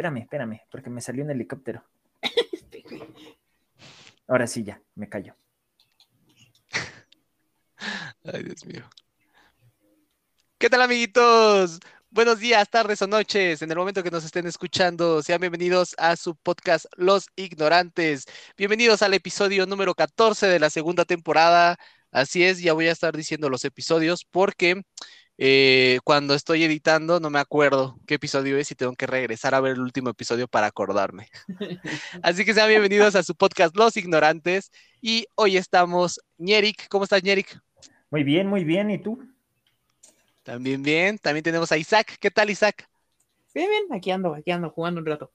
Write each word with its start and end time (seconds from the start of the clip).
espérame, 0.00 0.22
espérame, 0.22 0.62
porque 0.70 0.88
me 0.88 1.02
salió 1.02 1.24
un 1.24 1.30
helicóptero. 1.30 1.84
Ahora 4.28 4.46
sí, 4.46 4.64
ya, 4.64 4.80
me 4.94 5.10
callo. 5.10 5.36
Ay, 8.24 8.44
Dios 8.44 8.64
mío. 8.64 8.88
¿Qué 10.56 10.70
tal, 10.70 10.80
amiguitos? 10.80 11.80
Buenos 12.08 12.38
días, 12.38 12.70
tardes 12.70 13.02
o 13.02 13.06
noches. 13.06 13.60
En 13.60 13.70
el 13.70 13.76
momento 13.76 14.02
que 14.02 14.10
nos 14.10 14.24
estén 14.24 14.46
escuchando, 14.46 15.22
sean 15.22 15.42
bienvenidos 15.42 15.94
a 15.98 16.16
su 16.16 16.34
podcast 16.34 16.86
Los 16.96 17.26
Ignorantes. 17.36 18.24
Bienvenidos 18.56 19.02
al 19.02 19.12
episodio 19.12 19.66
número 19.66 19.94
14 19.94 20.46
de 20.46 20.60
la 20.60 20.70
segunda 20.70 21.04
temporada. 21.04 21.76
Así 22.10 22.42
es, 22.42 22.62
ya 22.62 22.72
voy 22.72 22.88
a 22.88 22.92
estar 22.92 23.14
diciendo 23.14 23.50
los 23.50 23.66
episodios 23.66 24.24
porque 24.24 24.82
eh, 25.42 26.00
cuando 26.04 26.34
estoy 26.34 26.64
editando 26.64 27.18
no 27.18 27.30
me 27.30 27.38
acuerdo 27.38 27.98
qué 28.06 28.16
episodio 28.16 28.58
es 28.58 28.70
y 28.70 28.74
tengo 28.74 28.94
que 28.94 29.06
regresar 29.06 29.54
a 29.54 29.60
ver 29.60 29.72
el 29.72 29.80
último 29.80 30.10
episodio 30.10 30.46
para 30.46 30.66
acordarme. 30.66 31.28
Así 32.22 32.44
que 32.44 32.52
sean 32.52 32.68
bienvenidos 32.68 33.14
a 33.14 33.22
su 33.22 33.34
podcast 33.34 33.74
Los 33.74 33.96
Ignorantes. 33.96 34.70
Y 35.00 35.24
hoy 35.36 35.56
estamos, 35.56 36.20
Ñeric. 36.36 36.88
¿Cómo 36.88 37.04
estás, 37.04 37.22
Ñeric? 37.22 37.58
Muy 38.10 38.22
bien, 38.22 38.48
muy 38.48 38.64
bien. 38.64 38.90
¿Y 38.90 38.98
tú? 38.98 39.18
También 40.42 40.82
bien. 40.82 41.16
También 41.16 41.42
tenemos 41.42 41.72
a 41.72 41.78
Isaac. 41.78 42.18
¿Qué 42.20 42.30
tal, 42.30 42.50
Isaac? 42.50 42.86
Bien, 43.54 43.70
bien. 43.70 43.84
Aquí 43.92 44.10
ando, 44.10 44.34
aquí 44.34 44.50
ando, 44.50 44.68
jugando 44.68 45.00
un 45.00 45.06
rato. 45.06 45.32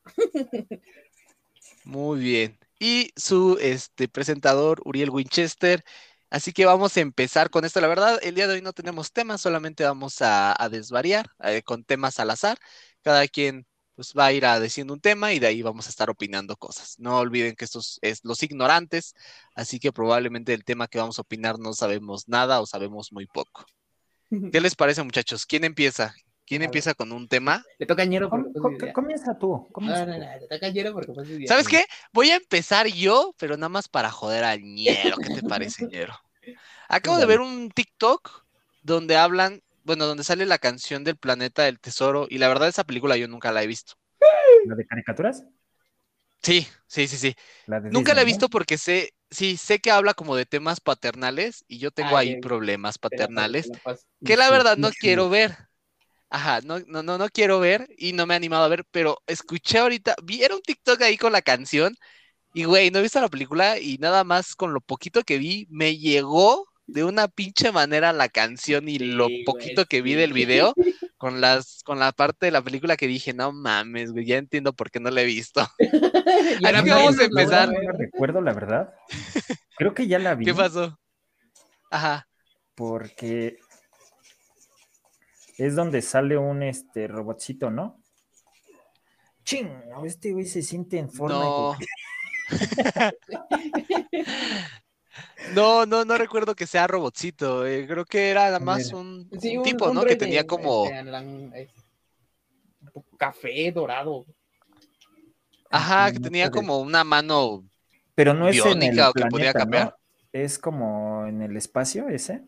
Muy 1.83 2.19
bien. 2.19 2.59
Y 2.79 3.11
su 3.15 3.57
este, 3.59 4.07
presentador, 4.07 4.83
Uriel 4.85 5.09
Winchester. 5.09 5.83
Así 6.29 6.53
que 6.53 6.65
vamos 6.65 6.97
a 6.97 7.01
empezar 7.01 7.49
con 7.49 7.65
esto. 7.65 7.81
La 7.81 7.87
verdad, 7.87 8.19
el 8.21 8.35
día 8.35 8.47
de 8.47 8.55
hoy 8.55 8.61
no 8.61 8.73
tenemos 8.73 9.11
temas, 9.11 9.41
solamente 9.41 9.83
vamos 9.83 10.17
a, 10.21 10.55
desvariar 10.71 11.27
eh, 11.43 11.61
con 11.63 11.83
temas 11.83 12.19
al 12.19 12.31
azar. 12.31 12.57
Cada 13.01 13.27
quien 13.27 13.65
pues 13.95 14.13
va 14.17 14.25
a 14.25 14.33
ir 14.33 14.45
a 14.45 14.59
diciendo 14.59 14.93
un 14.93 14.99
tema 14.99 15.33
y 15.33 15.39
de 15.39 15.47
ahí 15.47 15.61
vamos 15.61 15.87
a 15.87 15.89
estar 15.89 16.09
opinando 16.09 16.57
cosas. 16.57 16.99
No 16.99 17.17
olviden 17.19 17.55
que 17.55 17.65
estos 17.65 17.97
es 18.01 18.19
los 18.23 18.43
ignorantes, 18.43 19.13
así 19.55 19.79
que 19.79 19.93
probablemente 19.93 20.53
el 20.53 20.65
tema 20.65 20.87
que 20.87 20.99
vamos 20.99 21.17
a 21.17 21.21
opinar 21.21 21.59
no 21.59 21.73
sabemos 21.73 22.27
nada 22.27 22.59
o 22.61 22.65
sabemos 22.65 23.13
muy 23.13 23.25
poco. 23.27 23.65
¿Qué 24.51 24.59
les 24.59 24.75
parece, 24.75 25.03
muchachos? 25.03 25.45
¿Quién 25.45 25.63
empieza? 25.63 26.13
¿Quién 26.45 26.61
empieza 26.61 26.93
con 26.93 27.11
un 27.11 27.27
tema? 27.27 27.65
Le 27.79 27.85
toca 27.85 28.03
a 28.03 28.05
Ñero 28.05 28.29
porque 28.29 28.93
comienza 28.93 29.37
tú. 29.37 29.67
No, 29.75 30.05
no, 30.05 30.05
no, 30.05 30.39
te 30.39 30.47
toca 30.47 30.67
a 30.67 30.69
Ñero 30.69 30.93
porque 30.93 31.13
fue 31.13 31.25
su 31.25 31.39
¿Sabes 31.47 31.67
qué? 31.67 31.85
Voy 32.13 32.29
a 32.29 32.35
empezar 32.35 32.87
yo, 32.87 33.33
pero 33.37 33.57
nada 33.57 33.69
más 33.69 33.87
para 33.87 34.11
joder 34.11 34.43
al 34.43 34.61
Ñero. 34.61 35.17
¿Qué 35.17 35.29
te 35.29 35.41
parece, 35.41 35.87
Ñero? 35.91 36.13
Acabo 36.87 37.17
de 37.17 37.25
ver 37.25 37.39
un 37.39 37.71
TikTok 37.71 38.45
donde 38.83 39.17
hablan, 39.17 39.63
bueno, 39.83 40.05
donde 40.05 40.23
sale 40.23 40.45
la 40.45 40.59
canción 40.59 41.03
del 41.03 41.17
planeta 41.17 41.63
del 41.63 41.79
tesoro 41.79 42.27
y 42.29 42.37
la 42.37 42.47
verdad 42.47 42.67
esa 42.67 42.83
película 42.83 43.17
yo 43.17 43.27
nunca 43.27 43.51
la 43.51 43.63
he 43.63 43.67
visto. 43.67 43.93
¿La 44.65 44.75
de 44.75 44.85
caricaturas? 44.85 45.43
Sí, 46.43 46.67
sí, 46.85 47.07
sí, 47.07 47.17
sí. 47.17 47.35
nunca 47.89 48.13
la 48.13 48.21
he 48.21 48.25
visto 48.25 48.49
porque 48.49 48.77
sé, 48.77 49.15
sí, 49.31 49.57
sé 49.57 49.79
que 49.79 49.89
habla 49.89 50.13
como 50.13 50.35
de 50.35 50.45
temas 50.45 50.79
paternales 50.79 51.65
y 51.67 51.79
yo 51.79 51.89
tengo 51.89 52.15
ahí 52.15 52.39
problemas 52.39 52.99
paternales 52.99 53.71
que 54.23 54.37
la 54.37 54.51
verdad 54.51 54.77
no 54.77 54.91
quiero 54.91 55.29
ver. 55.29 55.57
Ajá, 56.35 56.59
no, 56.65 56.79
no, 56.87 57.01
no, 57.01 57.17
no 57.17 57.29
quiero 57.29 57.61
ver 57.61 57.87
y 57.97 58.11
no 58.11 58.25
me 58.25 58.33
he 58.33 58.35
animado 58.35 58.65
a 58.65 58.67
ver, 58.67 58.83
pero 58.91 59.19
escuché 59.25 59.77
ahorita, 59.77 60.15
vieron 60.21 60.57
un 60.57 60.63
TikTok 60.63 61.01
ahí 61.01 61.15
con 61.15 61.31
la 61.31 61.41
canción 61.41 61.95
y 62.53 62.65
güey, 62.65 62.91
no 62.91 62.99
he 62.99 63.03
visto 63.03 63.21
la 63.21 63.29
película 63.29 63.79
y 63.79 63.97
nada 63.99 64.25
más 64.25 64.53
con 64.53 64.73
lo 64.73 64.81
poquito 64.81 65.23
que 65.23 65.37
vi, 65.37 65.65
me 65.69 65.95
llegó 65.95 66.67
de 66.87 67.05
una 67.05 67.29
pinche 67.29 67.71
manera 67.71 68.11
la 68.11 68.27
canción 68.27 68.89
y 68.89 68.99
lo 68.99 69.29
poquito 69.45 69.85
que 69.85 70.01
vi 70.01 70.13
del 70.15 70.33
video 70.33 70.73
con 71.15 71.39
las 71.39 71.83
con 71.85 71.99
la 71.99 72.11
parte 72.11 72.47
de 72.47 72.51
la 72.51 72.61
película 72.61 72.97
que 72.97 73.07
dije, 73.07 73.33
no 73.33 73.53
mames, 73.53 74.11
güey, 74.11 74.25
ya 74.25 74.35
entiendo 74.35 74.73
por 74.73 74.91
qué 74.91 74.99
no 74.99 75.11
la 75.11 75.21
he 75.21 75.25
visto. 75.25 75.65
Ahora 76.65 76.81
vamos 76.85 77.17
a 77.17 77.23
empezar. 77.23 77.69
No 77.69 77.91
recuerdo 77.93 78.41
la 78.41 78.51
verdad. 78.51 78.93
Creo 79.77 79.93
que 79.93 80.05
ya 80.05 80.19
la 80.19 80.35
vi. 80.35 80.43
¿Qué 80.43 80.53
pasó? 80.53 80.99
Ajá. 81.89 82.27
Porque 82.75 83.57
es 85.57 85.75
donde 85.75 86.01
sale 86.01 86.37
un 86.37 86.63
este 86.63 87.07
robotcito, 87.07 87.69
¿no? 87.69 87.99
Ching, 89.43 89.69
este 90.05 90.31
güey 90.31 90.45
se 90.45 90.61
siente 90.61 90.97
en 90.97 91.09
forma. 91.09 91.35
No. 91.35 91.77
No, 95.53 95.85
no, 95.85 96.03
no 96.03 96.17
recuerdo 96.17 96.55
que 96.55 96.67
sea 96.67 96.87
robotcito. 96.87 97.65
Eh, 97.65 97.87
creo 97.87 98.05
que 98.05 98.29
era 98.29 98.45
nada 98.45 98.59
más 98.59 98.91
un, 98.91 99.29
tipo, 99.63 99.93
¿no? 99.93 100.03
Que 100.03 100.15
tenía 100.15 100.45
como. 100.45 100.85
Este, 101.53 101.73
café 103.17 103.71
dorado. 103.71 104.25
Ajá, 105.69 106.11
que 106.11 106.19
tenía 106.19 106.49
como 106.49 106.79
una 106.79 107.03
mano. 107.03 107.63
Pero 108.15 108.33
no 108.33 108.47
es 108.47 108.65
en 108.65 108.83
el 108.83 108.99
que 109.13 109.25
podía 109.29 109.53
cambiar. 109.53 109.95
Es 110.31 110.59
como 110.59 111.25
en 111.27 111.41
el 111.41 111.55
espacio 111.55 112.09
ese. 112.09 112.43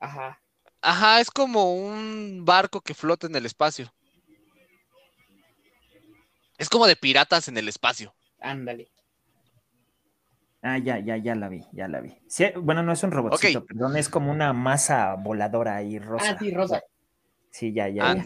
Ajá. 0.00 0.40
Ajá, 0.80 1.20
es 1.20 1.30
como 1.30 1.74
un 1.74 2.44
barco 2.44 2.80
que 2.80 2.94
flota 2.94 3.26
en 3.26 3.36
el 3.36 3.46
espacio. 3.46 3.92
Es 6.56 6.68
como 6.68 6.86
de 6.86 6.96
piratas 6.96 7.48
en 7.48 7.56
el 7.56 7.68
espacio. 7.68 8.14
Ándale. 8.40 8.88
Ah, 10.60 10.78
ya, 10.78 10.98
ya, 10.98 11.16
ya 11.16 11.34
la 11.36 11.48
vi, 11.48 11.64
ya 11.72 11.86
la 11.86 12.00
vi. 12.00 12.16
bueno, 12.56 12.82
no 12.82 12.92
es 12.92 13.02
un 13.04 13.12
robotcito, 13.12 13.64
perdón, 13.64 13.96
es 13.96 14.08
como 14.08 14.30
una 14.32 14.52
masa 14.52 15.14
voladora 15.14 15.76
ahí 15.76 15.98
rosa. 15.98 16.32
Ah, 16.32 16.38
sí, 16.38 16.50
rosa. 16.50 16.82
Sí, 17.50 17.72
ya, 17.72 17.88
ya. 17.88 18.22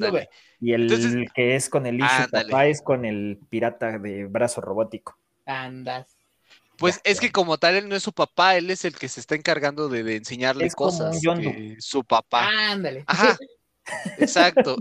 Y 0.61 0.73
el 0.73 1.31
que 1.35 1.55
es 1.55 1.69
con 1.69 1.87
el 1.87 2.01
hijo 2.01 2.09
papá 2.31 2.67
es 2.67 2.83
con 2.83 3.05
el 3.05 3.39
pirata 3.51 3.99
de 3.99 4.27
brazo 4.27 4.61
robótico. 4.61 5.19
Andas. 5.47 6.17
Pues 6.82 7.00
es 7.04 7.20
que 7.20 7.31
como 7.31 7.59
tal 7.59 7.76
él 7.76 7.88
no 7.88 7.94
es 7.94 8.03
su 8.03 8.12
papá, 8.12 8.56
él 8.56 8.69
es 8.69 8.84
el 8.84 8.97
que 8.97 9.09
se 9.09 9.20
está 9.20 9.37
encargando 9.37 9.88
de, 9.88 10.16
enseñarle 10.16 10.69
cosas. 10.72 11.20
su 11.78 12.03
papá. 12.03 12.50
Ándale. 12.70 13.04
Ajá. 13.06 13.38
Exacto. 14.19 14.76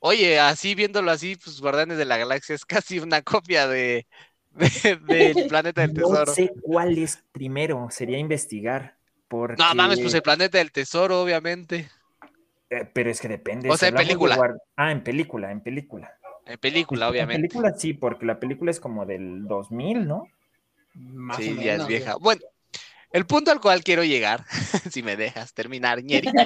oye, 0.00 0.40
así 0.40 0.74
viéndolo 0.74 1.10
así, 1.10 1.36
pues 1.36 1.60
Guardianes 1.60 1.98
de 1.98 2.06
la 2.06 2.16
Galaxia 2.16 2.54
es 2.54 2.64
casi 2.64 3.00
una 3.00 3.20
copia 3.20 3.68
de, 3.68 4.06
del 4.54 5.46
planeta 5.50 5.82
del 5.82 5.92
tesoro. 5.92 6.24
No 6.24 6.32
sé 6.32 6.54
cuál 6.62 6.96
es 6.96 7.22
primero, 7.32 7.86
sería 7.90 8.16
investigar. 8.16 8.96
Porque... 9.28 9.62
No 9.62 9.74
mames, 9.74 10.00
pues 10.00 10.14
el 10.14 10.22
planeta 10.22 10.56
del 10.56 10.72
tesoro, 10.72 11.20
obviamente. 11.20 11.90
Eh, 12.70 12.88
pero 12.90 13.10
es 13.10 13.20
que 13.20 13.28
depende. 13.28 13.68
O 13.68 13.76
sea, 13.76 13.90
en 13.90 13.94
película. 13.96 14.38
Ah, 14.76 14.90
en 14.90 15.04
película, 15.04 15.50
en 15.50 15.60
película. 15.60 16.16
En 16.46 16.58
película, 16.58 17.10
obviamente. 17.10 17.36
En 17.36 17.42
película 17.42 17.74
sí, 17.76 17.92
porque 17.92 18.24
la 18.24 18.40
película 18.40 18.70
es 18.70 18.80
como 18.80 19.04
del 19.04 19.46
2000, 19.46 20.08
¿no? 20.08 20.28
Sí, 21.36 21.56
ya 21.62 21.76
es 21.76 21.86
vieja. 21.86 22.16
Bueno, 22.16 22.42
el 23.12 23.26
punto 23.26 23.50
al 23.50 23.60
cual 23.60 23.84
quiero 23.84 24.04
llegar, 24.04 24.44
si 24.90 25.02
me 25.02 25.16
dejas 25.16 25.52
terminar, 25.52 26.02
Ñeri. 26.02 26.30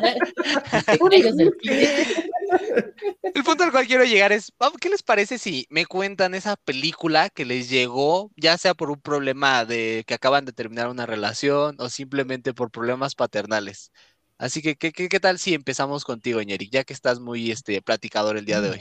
El 3.35 3.45
punto 3.45 3.65
al 3.65 3.73
cual 3.73 3.87
quiero 3.87 4.05
llegar 4.05 4.33
es, 4.33 4.53
¿qué 4.81 4.89
les 4.89 5.03
parece 5.03 5.39
si 5.39 5.67
me 5.69 5.85
cuentan 5.85 6.35
esa 6.35 6.57
película 6.57 7.29
que 7.29 7.45
les 7.45 7.69
llegó, 7.69 8.31
ya 8.37 8.57
sea 8.57 8.75
por 8.75 8.91
un 8.91 9.01
problema 9.01 9.65
de 9.65 10.05
que 10.07 10.15
acaban 10.15 10.45
de 10.45 10.53
terminar 10.53 10.89
una 10.89 11.07
relación 11.07 11.77
o 11.79 11.89
simplemente 11.89 12.55
por 12.55 12.71
problemas 12.71 13.15
paternales? 13.15 13.91
Así 14.39 14.63
que, 14.63 14.77
¿qué, 14.77 14.93
qué, 14.93 15.21
tal 15.21 15.39
si 15.39 15.55
empezamos 15.55 16.05
contigo, 16.05 16.43
Ñeric, 16.43 16.71
ya 16.71 16.85
que 16.85 16.93
estás 16.93 17.21
muy 17.21 17.51
este, 17.51 17.81
platicador 17.83 18.37
el 18.37 18.45
día 18.45 18.61
de 18.61 18.71
hoy? 18.71 18.81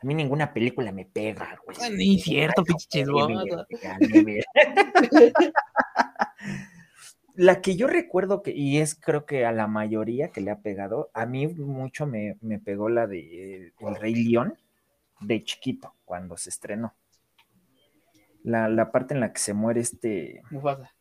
A 0.00 0.06
mí 0.06 0.14
ninguna 0.14 0.52
película 0.52 0.92
me 0.92 1.04
pega, 1.04 1.58
güey. 1.64 1.76
Ni 1.96 2.20
cierto, 2.20 2.62
pinche 2.62 3.04
la 7.34 7.60
que 7.60 7.76
yo 7.76 7.86
recuerdo 7.86 8.42
que, 8.42 8.52
y 8.52 8.78
es 8.78 8.96
creo 8.96 9.24
que 9.24 9.46
a 9.46 9.52
la 9.52 9.68
mayoría 9.68 10.30
que 10.30 10.40
le 10.40 10.50
ha 10.50 10.60
pegado, 10.60 11.10
a 11.14 11.24
mí 11.24 11.46
mucho 11.46 12.04
me, 12.06 12.36
pegó 12.64 12.88
la 12.88 13.06
de 13.06 13.72
El 13.78 13.96
Rey 13.96 14.14
León 14.14 14.54
de 15.20 15.44
chiquito, 15.44 15.94
cuando 16.04 16.36
se 16.36 16.50
estrenó. 16.50 16.94
La, 18.42 18.90
parte 18.90 19.14
en 19.14 19.20
la 19.20 19.32
que 19.32 19.38
se 19.38 19.54
muere 19.54 19.80
este. 19.80 20.42
Mufasa. 20.50 20.92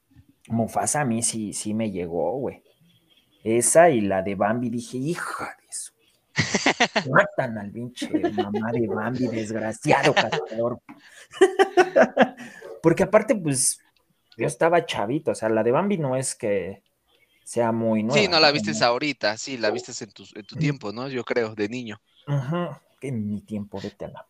Mufasa 0.48 1.02
a 1.02 1.06
mí 1.06 1.24
sí, 1.24 1.54
sí 1.54 1.74
me 1.74 1.92
llegó, 1.92 2.38
güey. 2.38 2.62
Esa 3.44 3.90
y 3.90 4.02
la 4.02 4.22
de 4.22 4.36
Bambi, 4.36 4.70
dije, 4.70 4.98
hija. 4.98 5.57
Matan 7.10 7.58
al 7.58 7.72
pinche 7.72 8.10
mamá 8.10 8.72
de 8.72 8.88
Bambi, 8.88 9.28
desgraciado 9.28 10.14
cazador. 10.14 10.80
Porque 12.82 13.04
aparte, 13.04 13.36
pues, 13.36 13.80
yo 14.38 14.48
estaba 14.48 14.86
chavito, 14.86 15.32
o 15.32 15.36
sea, 15.36 15.50
la 15.50 15.64
de 15.64 15.72
Bambi 15.72 15.98
no 15.98 16.16
es 16.16 16.36
que 16.36 16.84
sea 17.44 17.72
muy 17.72 18.04
nueva. 18.04 18.22
Sí, 18.22 18.28
no 18.28 18.40
la 18.40 18.52
vistes 18.52 18.82
ahorita, 18.82 19.38
sí, 19.38 19.58
la 19.58 19.72
vistes 19.72 20.02
en 20.02 20.12
tu, 20.12 20.26
en 20.36 20.46
tu 20.46 20.56
tiempo, 20.56 20.92
¿no? 20.92 21.08
Yo 21.08 21.24
creo, 21.24 21.56
de 21.56 21.70
niño. 21.70 22.00
Ajá, 22.28 22.82
que 23.00 23.08
en 23.08 23.28
mi 23.28 23.42
tiempo, 23.42 23.80
vete 23.82 24.06
a 24.06 24.10
la 24.10 24.28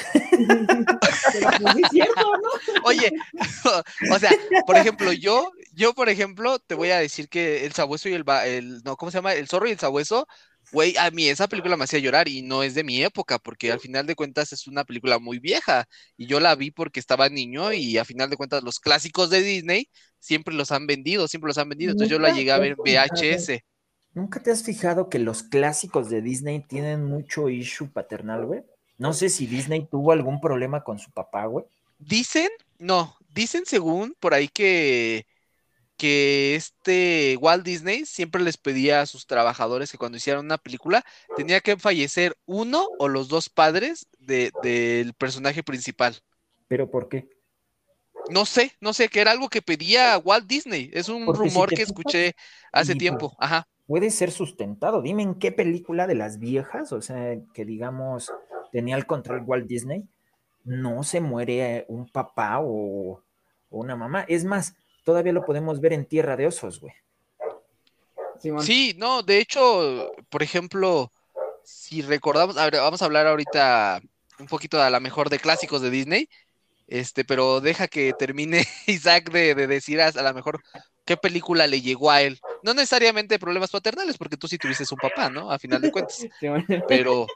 Oye, 2.84 3.12
o 4.12 4.18
sea, 4.18 4.30
por 4.66 4.76
ejemplo, 4.76 5.12
yo, 5.12 5.50
yo, 5.72 5.94
por 5.94 6.08
ejemplo, 6.08 6.58
te 6.58 6.74
voy 6.74 6.90
a 6.90 6.98
decir 6.98 7.28
que 7.28 7.64
el 7.64 7.72
sabueso 7.72 8.08
y 8.08 8.14
el, 8.14 8.24
el 8.46 8.82
no, 8.82 8.96
¿cómo 8.96 9.10
se 9.10 9.18
llama? 9.18 9.34
El 9.34 9.48
zorro 9.48 9.68
y 9.68 9.72
el 9.72 9.78
sabueso 9.78 10.26
Güey, 10.72 10.96
a 10.96 11.10
mí 11.10 11.28
esa 11.28 11.48
película 11.48 11.76
me 11.76 11.84
hacía 11.84 11.98
llorar 11.98 12.28
y 12.28 12.42
no 12.42 12.62
es 12.62 12.74
de 12.74 12.84
mi 12.84 13.02
época, 13.02 13.38
porque 13.38 13.72
al 13.72 13.80
final 13.80 14.06
de 14.06 14.14
cuentas 14.14 14.52
es 14.52 14.68
una 14.68 14.84
película 14.84 15.18
muy 15.18 15.38
vieja 15.40 15.84
y 16.16 16.26
yo 16.26 16.38
la 16.38 16.54
vi 16.54 16.70
porque 16.70 17.00
estaba 17.00 17.28
niño 17.28 17.72
y 17.72 17.98
a 17.98 18.04
final 18.04 18.30
de 18.30 18.36
cuentas 18.36 18.62
los 18.62 18.78
clásicos 18.78 19.30
de 19.30 19.42
Disney 19.42 19.88
siempre 20.20 20.54
los 20.54 20.70
han 20.70 20.86
vendido, 20.86 21.26
siempre 21.26 21.48
los 21.48 21.58
han 21.58 21.68
vendido. 21.68 21.92
Entonces 21.92 22.10
yo 22.10 22.20
la 22.20 22.32
llegué 22.32 22.52
a 22.52 22.58
ver 22.58 22.76
VHS. 22.76 23.64
¿Nunca 24.14 24.42
te 24.42 24.50
has 24.50 24.62
fijado 24.62 25.08
que 25.08 25.18
los 25.18 25.42
clásicos 25.42 26.10
de 26.10 26.22
Disney 26.22 26.60
tienen 26.60 27.04
mucho 27.04 27.48
issue 27.48 27.88
paternal, 27.88 28.44
güey? 28.44 28.62
No 28.98 29.12
sé 29.12 29.28
si 29.28 29.46
Disney 29.46 29.86
tuvo 29.90 30.12
algún 30.12 30.40
problema 30.40 30.84
con 30.84 30.98
su 30.98 31.10
papá, 31.10 31.46
güey. 31.46 31.64
Dicen, 31.98 32.48
no, 32.78 33.16
dicen 33.34 33.64
según 33.66 34.14
por 34.20 34.34
ahí 34.34 34.48
que 34.48 35.26
que 36.00 36.54
este 36.54 37.36
Walt 37.42 37.62
Disney 37.62 38.06
siempre 38.06 38.42
les 38.42 38.56
pedía 38.56 39.02
a 39.02 39.06
sus 39.06 39.26
trabajadores 39.26 39.92
que 39.92 39.98
cuando 39.98 40.16
hicieran 40.16 40.46
una 40.46 40.56
película 40.56 41.04
tenía 41.36 41.60
que 41.60 41.76
fallecer 41.76 42.38
uno 42.46 42.88
o 42.98 43.06
los 43.06 43.28
dos 43.28 43.50
padres 43.50 44.08
del 44.18 45.12
personaje 45.12 45.62
principal. 45.62 46.16
¿Pero 46.68 46.90
por 46.90 47.10
qué? 47.10 47.28
No 48.30 48.46
sé, 48.46 48.72
no 48.80 48.94
sé, 48.94 49.10
que 49.10 49.20
era 49.20 49.32
algo 49.32 49.50
que 49.50 49.60
pedía 49.60 50.16
Walt 50.16 50.46
Disney. 50.46 50.88
Es 50.94 51.10
un 51.10 51.26
rumor 51.26 51.68
que 51.68 51.82
escuché 51.82 52.34
hace 52.72 52.94
tiempo. 52.94 53.36
Ajá. 53.38 53.68
Puede 53.86 54.08
ser 54.08 54.30
sustentado. 54.30 55.02
Dime 55.02 55.22
en 55.22 55.34
qué 55.34 55.52
película 55.52 56.06
de 56.06 56.14
las 56.14 56.38
viejas, 56.38 56.94
o 56.94 57.02
sea, 57.02 57.36
que 57.52 57.66
digamos 57.66 58.32
tenía 58.72 58.96
el 58.96 59.04
control 59.04 59.42
Walt 59.44 59.66
Disney, 59.66 60.08
no 60.64 61.02
se 61.02 61.20
muere 61.20 61.84
un 61.88 62.08
papá 62.08 62.60
o, 62.60 63.22
o 63.68 63.78
una 63.78 63.96
mamá. 63.96 64.24
Es 64.28 64.46
más, 64.46 64.76
todavía 65.04 65.32
lo 65.32 65.44
podemos 65.44 65.80
ver 65.80 65.92
en 65.92 66.04
Tierra 66.04 66.36
de 66.36 66.46
Osos, 66.46 66.80
güey. 66.80 66.92
Sí, 68.60 68.94
no, 68.96 69.22
de 69.22 69.38
hecho, 69.38 70.12
por 70.30 70.42
ejemplo, 70.42 71.12
si 71.62 72.00
recordamos, 72.00 72.56
vamos 72.56 73.02
a 73.02 73.04
hablar 73.04 73.26
ahorita 73.26 74.00
un 74.38 74.46
poquito 74.46 74.80
a 74.80 74.88
la 74.88 75.00
mejor 75.00 75.28
de 75.28 75.38
clásicos 75.38 75.82
de 75.82 75.90
Disney, 75.90 76.28
este, 76.88 77.24
pero 77.24 77.60
deja 77.60 77.86
que 77.86 78.12
termine 78.14 78.66
Isaac 78.86 79.30
de, 79.30 79.54
decir 79.54 80.00
a, 80.00 80.10
lo 80.10 80.34
mejor 80.34 80.62
qué 81.04 81.16
película 81.16 81.66
le 81.66 81.82
llegó 81.82 82.10
a 82.10 82.22
él. 82.22 82.40
No 82.62 82.72
necesariamente 82.72 83.38
problemas 83.38 83.70
paternales, 83.70 84.16
porque 84.16 84.36
tú 84.36 84.48
sí 84.48 84.58
tuviste 84.58 84.84
un 84.90 84.98
papá, 84.98 85.28
¿no? 85.28 85.50
A 85.50 85.58
final 85.58 85.80
de 85.82 85.92
cuentas. 85.92 86.26
Pero, 86.88 87.26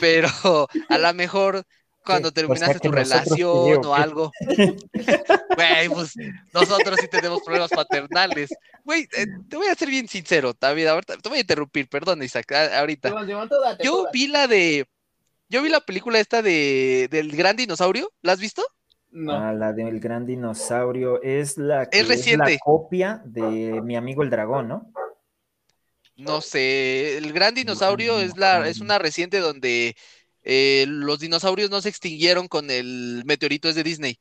pero 0.00 0.28
a 0.88 0.98
lo 0.98 1.12
mejor 1.12 1.64
cuando 2.04 2.32
terminaste 2.32 2.80
tu 2.80 2.90
relación 2.90 3.84
o 3.84 3.94
algo. 3.94 4.32
Güey, 5.54 5.88
pues 5.90 6.14
nosotros 6.52 6.98
sí 7.00 7.08
tenemos 7.08 7.42
problemas 7.42 7.70
paternales. 7.70 8.50
Güey, 8.84 9.02
eh, 9.16 9.26
te 9.48 9.56
voy 9.56 9.66
a 9.66 9.74
ser 9.74 9.88
bien 9.88 10.08
sincero, 10.08 10.54
David. 10.58 10.86
Ahorita, 10.86 11.16
te 11.18 11.28
voy 11.28 11.38
a 11.38 11.40
interrumpir, 11.42 11.88
perdón, 11.88 12.22
Isaac, 12.22 12.50
ahorita. 12.52 13.12
Yo 13.82 14.06
vi 14.12 14.28
la 14.28 14.46
de. 14.46 14.86
Yo 15.48 15.62
vi 15.62 15.68
la 15.68 15.80
película 15.80 16.18
esta 16.18 16.40
de 16.40 17.08
del 17.10 17.36
gran 17.36 17.56
dinosaurio. 17.56 18.10
¿La 18.22 18.32
has 18.32 18.40
visto? 18.40 18.62
No. 19.10 19.34
Ah, 19.34 19.52
la 19.52 19.74
del 19.74 20.00
gran 20.00 20.24
dinosaurio 20.24 21.22
es 21.22 21.58
la 21.58 21.90
que 21.90 22.00
es, 22.00 22.08
reciente. 22.08 22.52
la 22.52 22.58
copia 22.58 23.22
de 23.26 23.82
mi 23.82 23.94
amigo 23.94 24.22
el 24.22 24.30
dragón, 24.30 24.68
¿no? 24.68 24.90
No 26.16 26.40
sé, 26.40 27.18
el 27.18 27.32
gran 27.32 27.54
dinosaurio 27.54 28.20
es 28.20 28.36
la 28.36 28.66
es 28.68 28.80
una 28.80 28.98
reciente 28.98 29.40
donde 29.40 29.96
eh, 30.42 30.84
los 30.88 31.20
dinosaurios 31.20 31.70
no 31.70 31.80
se 31.80 31.88
extinguieron 31.88 32.48
con 32.48 32.70
el 32.70 33.22
meteorito, 33.24 33.68
es 33.68 33.74
de 33.74 33.82
Disney. 33.82 34.18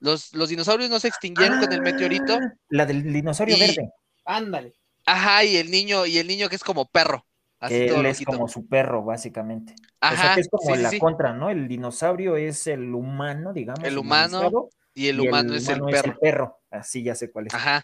Los, 0.00 0.34
los 0.34 0.48
dinosaurios 0.48 0.90
no 0.90 1.00
se 1.00 1.08
extinguieron 1.08 1.60
con 1.60 1.72
el 1.72 1.80
meteorito. 1.80 2.34
Ah, 2.34 2.54
la 2.68 2.86
del 2.86 3.12
dinosaurio 3.12 3.58
verde. 3.58 3.90
Ándale. 4.24 4.74
Ajá, 5.06 5.44
y 5.44 5.56
el 5.56 5.70
niño, 5.70 6.06
y 6.06 6.18
el 6.18 6.26
niño 6.26 6.48
que 6.48 6.56
es 6.56 6.64
como 6.64 6.86
perro. 6.86 7.26
Así 7.60 7.74
él 7.74 8.04
es 8.06 8.22
como 8.24 8.46
su 8.46 8.66
perro, 8.66 9.04
básicamente. 9.04 9.74
Ajá, 10.00 10.14
o 10.14 10.16
sea 10.16 10.34
que 10.34 10.40
es 10.42 10.48
como 10.50 10.76
la 10.76 10.98
contra, 10.98 11.32
¿no? 11.32 11.48
El 11.48 11.66
dinosaurio 11.66 12.36
es 12.36 12.66
el 12.66 12.94
humano, 12.94 13.54
digamos. 13.54 13.82
El 13.84 13.96
humano 13.96 14.68
y 14.92 15.08
el 15.08 15.20
humano, 15.20 15.54
es, 15.54 15.68
el, 15.68 15.80
perro. 15.80 15.88
es 15.88 16.04
el 16.04 16.16
perro. 16.18 16.60
Así 16.70 17.02
ya 17.02 17.14
sé 17.14 17.30
cuál 17.30 17.46
es. 17.46 17.54
Ajá. 17.54 17.82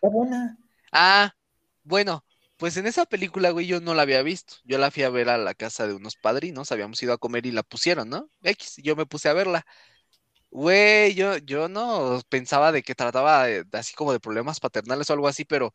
Ah, 0.92 1.32
bueno, 1.82 2.24
pues 2.60 2.76
en 2.76 2.86
esa 2.86 3.06
película, 3.06 3.50
güey, 3.50 3.66
yo 3.66 3.80
no 3.80 3.94
la 3.94 4.02
había 4.02 4.22
visto. 4.22 4.56
Yo 4.64 4.78
la 4.78 4.90
fui 4.90 5.02
a 5.02 5.10
ver 5.10 5.30
a 5.30 5.38
la 5.38 5.54
casa 5.54 5.86
de 5.86 5.94
unos 5.94 6.16
padrinos, 6.16 6.70
habíamos 6.72 7.02
ido 7.02 7.12
a 7.14 7.18
comer 7.18 7.46
y 7.46 7.52
la 7.52 7.62
pusieron, 7.62 8.10
¿no? 8.10 8.30
X, 8.42 8.76
yo 8.82 8.96
me 8.96 9.06
puse 9.06 9.30
a 9.30 9.32
verla. 9.32 9.64
Güey, 10.50 11.14
yo, 11.14 11.38
yo 11.38 11.68
no 11.68 12.20
pensaba 12.28 12.72
de 12.72 12.82
que 12.82 12.94
trataba 12.94 13.46
así 13.72 13.94
como 13.94 14.12
de 14.12 14.20
problemas 14.20 14.60
paternales 14.60 15.10
o 15.10 15.14
algo 15.14 15.28
así, 15.28 15.44
pero 15.44 15.72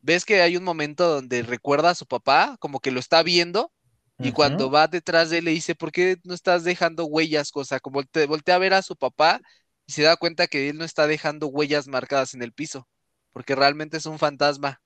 ves 0.00 0.24
que 0.26 0.42
hay 0.42 0.56
un 0.56 0.64
momento 0.64 1.08
donde 1.08 1.42
recuerda 1.42 1.90
a 1.90 1.96
su 1.96 2.06
papá, 2.06 2.56
como 2.60 2.80
que 2.80 2.92
lo 2.92 3.00
está 3.00 3.22
viendo, 3.22 3.72
y 4.20 4.32
cuando 4.32 4.70
va 4.70 4.88
detrás 4.88 5.30
de 5.30 5.38
él 5.38 5.46
le 5.46 5.52
dice, 5.52 5.74
¿por 5.76 5.92
qué 5.92 6.18
no 6.24 6.34
estás 6.34 6.64
dejando 6.64 7.06
huellas? 7.06 7.50
O 7.54 7.64
sea, 7.64 7.80
como 7.80 8.04
te 8.04 8.26
voltea 8.26 8.56
a 8.56 8.58
ver 8.58 8.74
a 8.74 8.82
su 8.82 8.96
papá 8.96 9.40
y 9.86 9.92
se 9.94 10.02
da 10.02 10.16
cuenta 10.16 10.46
que 10.48 10.70
él 10.70 10.78
no 10.78 10.84
está 10.84 11.06
dejando 11.08 11.48
huellas 11.48 11.88
marcadas 11.88 12.34
en 12.34 12.42
el 12.42 12.52
piso, 12.54 12.88
porque 13.32 13.54
realmente 13.56 13.98
es 13.98 14.06
un 14.06 14.18
fantasma 14.20 14.82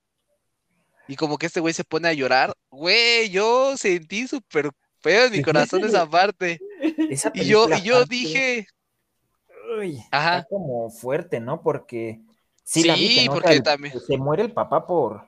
y 1.09 1.15
como 1.15 1.39
que 1.39 1.47
este 1.47 1.59
güey 1.59 1.73
se 1.73 1.83
pone 1.83 2.07
a 2.07 2.13
llorar. 2.13 2.53
Güey, 2.69 3.31
yo 3.31 3.75
sentí 3.75 4.27
súper 4.27 4.69
feo 4.99 5.25
en 5.25 5.31
mi 5.31 5.41
corazón 5.41 5.83
esa 5.83 6.07
parte. 6.07 6.59
y 7.33 7.45
yo, 7.45 7.67
y 7.67 7.81
yo 7.81 8.05
dije. 8.05 8.67
Uy, 9.79 9.99
Ajá. 10.11 10.37
Está 10.37 10.49
como 10.49 10.91
fuerte, 10.91 11.39
¿no? 11.39 11.63
Porque. 11.63 12.21
Sí, 12.63 12.83
sí 12.83 13.25
porque 13.27 13.59
también. 13.61 13.99
Se 13.99 14.17
muere 14.19 14.43
el 14.43 14.53
papá 14.53 14.85
por. 14.85 15.27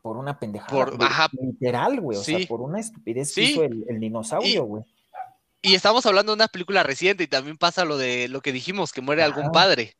Por 0.00 0.16
una 0.16 0.38
pendejada. 0.38 0.70
Por, 0.70 0.96
ajá. 1.04 1.28
Literal, 1.32 2.00
güey. 2.00 2.16
O 2.16 2.22
sea, 2.22 2.38
por 2.48 2.62
una 2.62 2.80
estupidez 2.80 3.34
que 3.34 3.42
hizo 3.42 3.64
el, 3.64 4.00
dinosaurio, 4.00 4.64
güey. 4.64 4.84
Y, 5.60 5.74
estamos 5.74 6.06
hablando 6.06 6.32
de 6.32 6.36
una 6.36 6.48
película 6.48 6.82
reciente 6.82 7.24
y 7.24 7.26
también 7.26 7.58
pasa 7.58 7.84
lo 7.84 7.98
de 7.98 8.28
lo 8.28 8.40
que 8.40 8.52
dijimos, 8.52 8.92
que 8.92 9.02
muere 9.02 9.22
algún 9.22 9.52
padre. 9.52 9.98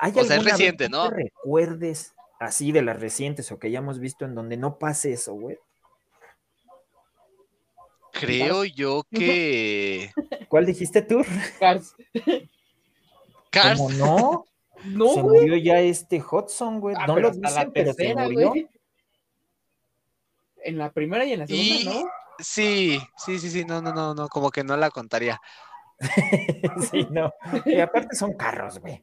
o 0.00 0.24
sea, 0.24 0.36
es 0.36 0.44
reciente, 0.44 0.88
¿no? 0.88 1.10
recuerdes 1.10 2.14
así 2.40 2.72
de 2.72 2.82
las 2.82 2.98
recientes 2.98 3.52
o 3.52 3.58
que 3.58 3.68
hayamos 3.68 4.00
visto 4.00 4.24
en 4.24 4.34
donde 4.34 4.56
no 4.56 4.78
pase 4.78 5.12
eso, 5.12 5.34
güey? 5.34 5.58
Creo 8.12 8.64
yo 8.64 9.04
que. 9.10 10.10
¿Cuál 10.48 10.66
dijiste 10.66 11.02
tú? 11.02 11.22
Cars. 11.60 11.94
Cars. 13.50 13.78
¿Cómo 13.78 13.90
no? 13.92 14.44
No, 14.84 15.14
se 15.14 15.22
murió 15.22 15.56
ya 15.56 15.80
este 15.80 16.20
Hudson, 16.20 16.80
güey. 16.80 16.96
Ah, 16.98 17.06
no 17.06 17.18
lo 17.18 17.30
dicen, 17.30 17.70
pero 17.72 17.92
se 17.92 18.14
murió. 18.14 18.52
En 20.62 20.78
la 20.78 20.90
primera 20.90 21.24
y 21.24 21.34
en 21.34 21.40
la 21.40 21.46
segunda, 21.46 21.92
¿no? 21.92 22.10
Sí, 22.38 23.00
sí, 23.18 23.38
sí, 23.38 23.50
sí, 23.50 23.64
no, 23.64 23.82
no, 23.82 23.92
no, 23.92 24.14
no, 24.14 24.28
como 24.28 24.50
que 24.50 24.64
no 24.64 24.76
la 24.76 24.90
contaría. 24.90 25.40
sí, 26.90 27.06
no. 27.10 27.32
Y 27.66 27.78
aparte 27.80 28.16
son 28.16 28.32
carros, 28.34 28.78
güey. 28.78 29.02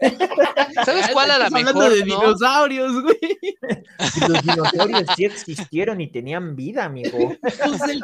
¿Sabes 0.84 1.08
cuál 1.12 1.30
era 1.30 1.38
la 1.38 1.50
mejor? 1.50 1.68
Hablando 1.68 1.90
de 1.90 2.02
dinosaurios, 2.02 3.02
güey. 3.02 3.18
Los 4.28 4.42
dinosaurios 4.42 5.04
sí 5.16 5.24
existieron 5.24 6.00
y 6.00 6.08
tenían 6.08 6.54
vida, 6.56 6.84
amigo. 6.84 7.36
Pues 7.40 7.58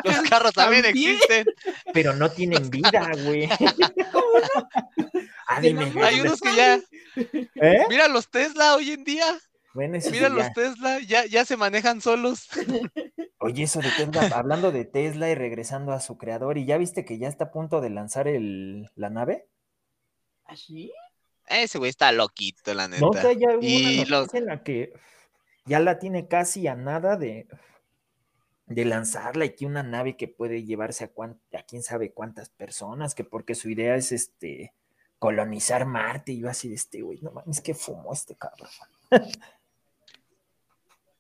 Los 0.05 0.29
carros 0.29 0.53
también, 0.53 0.85
existen. 0.85 1.47
Pero 1.93 2.15
no 2.15 2.31
tienen 2.31 2.71
vida, 2.71 3.11
güey. 3.25 3.49
¿Cómo 4.13 4.39
no? 4.55 4.69
Ah, 5.47 5.61
Hay 5.61 6.21
unos 6.21 6.41
que 6.41 6.57
ya. 6.57 6.81
¿Eh? 7.17 7.85
Mira 7.89 8.09
los 8.09 8.29
Tesla 8.29 8.75
hoy 8.75 8.91
en 8.93 9.05
día. 9.05 9.27
Mira 9.75 10.29
los 10.29 10.53
Tesla, 10.53 11.01
ya, 11.01 11.27
ya 11.27 11.45
se 11.45 11.57
manejan 11.57 12.01
solos. 12.01 12.49
Oye, 13.39 13.65
eso 13.65 13.81
de 13.81 13.91
Tesla, 13.91 14.31
hablando 14.37 14.71
de 14.71 14.85
Tesla 14.85 15.29
y 15.29 15.35
regresando 15.35 15.93
a 15.93 16.01
su 16.01 16.17
creador, 16.17 16.59
¿y 16.59 16.65
ya 16.65 16.79
viste 16.79 17.05
que 17.05 17.19
ya 17.19 17.29
está 17.29 17.47
a 17.47 17.51
punto 17.51 17.81
de 17.81 17.91
lanzar 17.91 18.29
el, 18.29 18.89
la 18.95 19.11
nave? 19.11 19.49
¿Así? 20.45 20.93
¿Ah, 21.49 21.61
ese 21.61 21.79
güey 21.79 21.91
está 21.91 22.11
loquito, 22.13 22.75
la 22.75 22.89
neta. 22.89 23.05
No 23.05 23.13
sé, 23.13 23.37
ya 23.37 23.57
hubo 23.57 23.61
y 23.61 24.05
una 24.07 24.27
en 24.33 24.47
la 24.47 24.63
que 24.63 24.93
ya 25.67 25.81
la 25.81 25.99
tiene 25.99 26.27
casi 26.27 26.67
a 26.67 26.75
nada 26.75 27.17
de, 27.17 27.47
de 28.67 28.85
lanzarla 28.85 29.45
y 29.45 29.55
que 29.55 29.67
una 29.67 29.83
nave 29.83 30.17
que 30.17 30.29
puede 30.29 30.65
llevarse 30.65 31.05
a, 31.05 31.59
a 31.59 31.63
quién 31.63 31.83
sabe 31.83 32.13
cuántas 32.13 32.49
personas, 32.51 33.15
que 33.15 33.25
porque 33.25 33.55
su 33.55 33.71
idea 33.71 33.97
es 33.97 34.13
este 34.13 34.73
colonizar 35.19 35.87
Marte 35.87 36.33
y 36.33 36.41
yo 36.41 36.51
así 36.51 36.69
de 36.69 36.75
este 36.75 37.03
güey, 37.03 37.19
no 37.23 37.31
mames, 37.31 37.61
que 37.61 37.75
fumó 37.75 38.13
este 38.13 38.37
cabrón. 38.37 38.69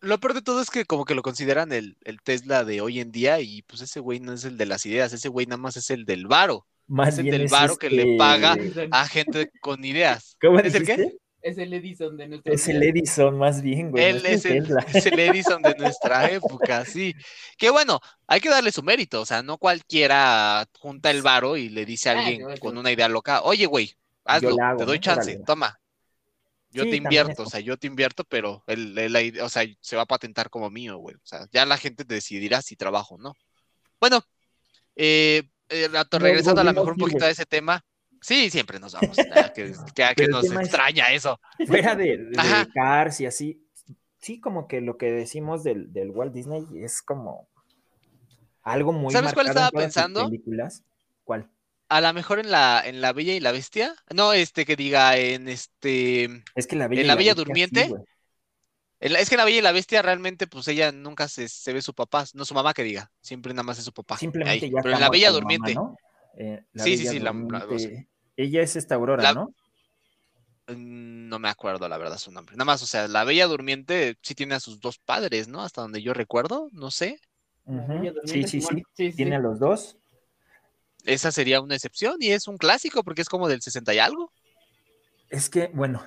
Lo 0.00 0.20
peor 0.20 0.34
de 0.34 0.42
todo 0.42 0.60
es 0.60 0.68
que 0.68 0.84
como 0.84 1.06
que 1.06 1.14
lo 1.14 1.22
consideran 1.22 1.72
el, 1.72 1.96
el, 2.04 2.20
Tesla 2.20 2.64
de 2.64 2.82
hoy 2.82 3.00
en 3.00 3.10
día 3.10 3.40
y 3.40 3.62
pues 3.62 3.80
ese 3.80 4.00
güey 4.00 4.20
no 4.20 4.34
es 4.34 4.44
el 4.44 4.58
de 4.58 4.66
las 4.66 4.84
ideas, 4.84 5.14
ese 5.14 5.30
güey 5.30 5.46
nada 5.46 5.56
más 5.56 5.78
es 5.78 5.88
el 5.88 6.04
del 6.04 6.26
varo. 6.26 6.66
Más 6.86 7.14
es 7.14 7.20
el 7.20 7.30
del 7.30 7.48
varo 7.48 7.76
que 7.76 7.90
le 7.90 8.02
este 8.02 8.16
paga 8.18 8.56
a 8.90 9.08
gente 9.08 9.50
con 9.60 9.84
ideas. 9.84 10.36
¿Cómo 10.40 10.58
¿Es 10.58 10.74
el 10.74 10.84
qué? 10.84 11.16
Es 11.44 11.58
el 11.58 11.74
Edison 11.74 12.16
de 12.16 12.26
nuestra 12.26 12.54
Es 12.54 12.68
el 12.68 12.82
Edison, 12.82 13.36
más 13.36 13.60
bien, 13.60 13.90
güey. 13.90 14.02
Él 14.02 14.24
es, 14.24 14.46
el, 14.46 14.66
es, 14.94 15.04
el, 15.04 15.18
Edison 15.20 15.60
de 15.60 15.74
nuestra 15.74 16.30
época, 16.30 16.86
sí. 16.86 17.14
Que 17.58 17.68
bueno, 17.68 18.00
hay 18.26 18.40
que 18.40 18.48
darle 18.48 18.72
su 18.72 18.82
mérito. 18.82 19.20
O 19.20 19.26
sea, 19.26 19.42
no 19.42 19.58
cualquiera 19.58 20.66
junta 20.78 21.10
el 21.10 21.20
varo 21.20 21.58
y 21.58 21.68
le 21.68 21.84
dice 21.84 22.08
a 22.08 22.12
ah, 22.12 22.18
alguien 22.18 22.56
con 22.56 22.78
una 22.78 22.90
idea 22.90 23.08
loca, 23.08 23.42
oye, 23.42 23.66
güey, 23.66 23.94
hazlo, 24.24 24.56
te 24.78 24.86
doy 24.86 24.98
chance, 25.00 25.38
toma. 25.44 25.78
Yo 26.70 26.84
te 26.84 26.96
invierto, 26.96 27.42
o 27.42 27.46
sea, 27.46 27.60
yo 27.60 27.76
te 27.76 27.86
invierto, 27.86 28.24
pero 28.24 28.64
el, 28.66 29.38
o 29.40 29.48
sea, 29.50 29.64
se 29.80 29.96
va 29.96 30.02
a 30.02 30.06
patentar 30.06 30.48
como 30.48 30.70
mío, 30.70 30.96
güey. 30.96 31.14
O 31.14 31.26
sea, 31.26 31.46
ya 31.52 31.66
la 31.66 31.76
gente 31.76 32.04
decidirá 32.04 32.62
si 32.62 32.74
trabajo 32.74 33.16
o 33.16 33.18
no. 33.18 33.34
Bueno, 34.00 34.22
eh, 34.96 35.42
eh 35.68 35.88
regresando 36.12 36.60
a 36.60 36.64
lo 36.64 36.72
mejor 36.72 36.92
un 36.92 36.98
poquito 36.98 37.24
a 37.24 37.30
ese 37.30 37.46
tema. 37.46 37.84
Sí, 38.20 38.48
siempre 38.48 38.80
nos 38.80 38.94
vamos. 38.94 39.16
que, 39.54 39.74
que, 40.16 40.28
nos 40.28 40.50
extraña 40.50 41.12
eso. 41.12 41.38
Fuera 41.66 41.94
de, 41.94 42.16
de 42.16 42.68
Cars 42.72 43.20
y 43.20 43.26
así, 43.26 43.62
sí, 44.18 44.40
como 44.40 44.66
que 44.66 44.80
lo 44.80 44.96
que 44.96 45.12
decimos 45.12 45.62
del, 45.62 45.92
del 45.92 46.10
Walt 46.10 46.32
Disney 46.32 46.66
es 46.76 47.02
como 47.02 47.48
algo 48.62 48.92
muy 48.92 49.12
¿Sabes 49.12 49.34
cuál 49.34 49.48
estaba 49.48 49.70
pensando? 49.70 50.24
Películas. 50.24 50.82
¿Cuál? 51.22 51.50
A 51.90 52.00
lo 52.00 52.12
mejor 52.14 52.38
en 52.38 52.50
la, 52.50 52.82
en 52.84 53.02
la 53.02 53.12
Bella 53.12 53.34
y 53.34 53.40
la 53.40 53.52
Bestia. 53.52 53.94
No, 54.12 54.32
este 54.32 54.64
que 54.64 54.74
diga 54.74 55.18
en 55.18 55.48
este. 55.48 56.42
Es 56.54 56.66
que 56.66 56.76
la 56.76 56.88
Bella 56.88 57.02
En 57.02 57.06
la, 57.06 57.14
Bella 57.14 57.34
Durmiente. 57.34 57.90
Es 59.00 59.28
que 59.28 59.34
en 59.34 59.38
la 59.38 59.44
Bella 59.44 59.58
y 59.58 59.62
la 59.62 59.72
Bestia 59.72 60.02
realmente, 60.02 60.46
pues 60.46 60.68
ella 60.68 60.92
nunca 60.92 61.28
se, 61.28 61.48
se, 61.48 61.72
ve 61.72 61.82
su 61.82 61.94
papá, 61.94 62.24
no 62.34 62.44
su 62.44 62.54
mamá 62.54 62.72
que 62.74 62.82
diga, 62.82 63.10
siempre 63.20 63.52
nada 63.52 63.64
más 63.64 63.78
es 63.78 63.84
su 63.84 63.92
papá. 63.92 64.16
Simplemente 64.16 64.70
ya 64.70 64.80
Pero 64.82 64.94
en 64.94 65.00
la 65.00 65.10
Bella 65.10 65.30
Durmiente. 65.30 65.74
Eh, 66.36 66.64
sí, 66.74 66.96
sí, 66.96 67.06
sí, 67.06 67.18
la, 67.20 67.32
ella 68.36 68.62
es 68.62 68.76
esta 68.76 68.96
Aurora, 68.96 69.32
¿no? 69.32 69.54
Mm, 70.66 71.28
no 71.28 71.38
me 71.38 71.48
acuerdo 71.48 71.88
la 71.88 71.98
verdad 71.98 72.18
su 72.18 72.32
nombre. 72.32 72.56
Nada 72.56 72.64
más, 72.64 72.82
o 72.82 72.86
sea, 72.86 73.06
la 73.08 73.24
Bella 73.24 73.46
Durmiente 73.46 74.16
sí 74.22 74.34
tiene 74.34 74.54
a 74.54 74.60
sus 74.60 74.80
dos 74.80 74.98
padres, 74.98 75.48
¿no? 75.48 75.62
Hasta 75.62 75.82
donde 75.82 76.02
yo 76.02 76.14
recuerdo, 76.14 76.68
no 76.72 76.90
sé. 76.90 77.20
sí, 78.24 78.42
sí, 78.44 78.60
sí, 78.60 79.12
Tiene 79.12 79.36
a 79.36 79.40
los 79.40 79.58
dos. 79.58 79.96
Esa 81.04 81.30
sería 81.30 81.60
una 81.60 81.74
excepción 81.74 82.16
y 82.20 82.30
es 82.30 82.48
un 82.48 82.56
clásico 82.56 83.04
porque 83.04 83.22
es 83.22 83.28
como 83.28 83.48
del 83.48 83.60
60 83.60 83.94
y 83.94 83.98
algo. 83.98 84.32
Es 85.28 85.50
que, 85.50 85.70
bueno, 85.74 86.02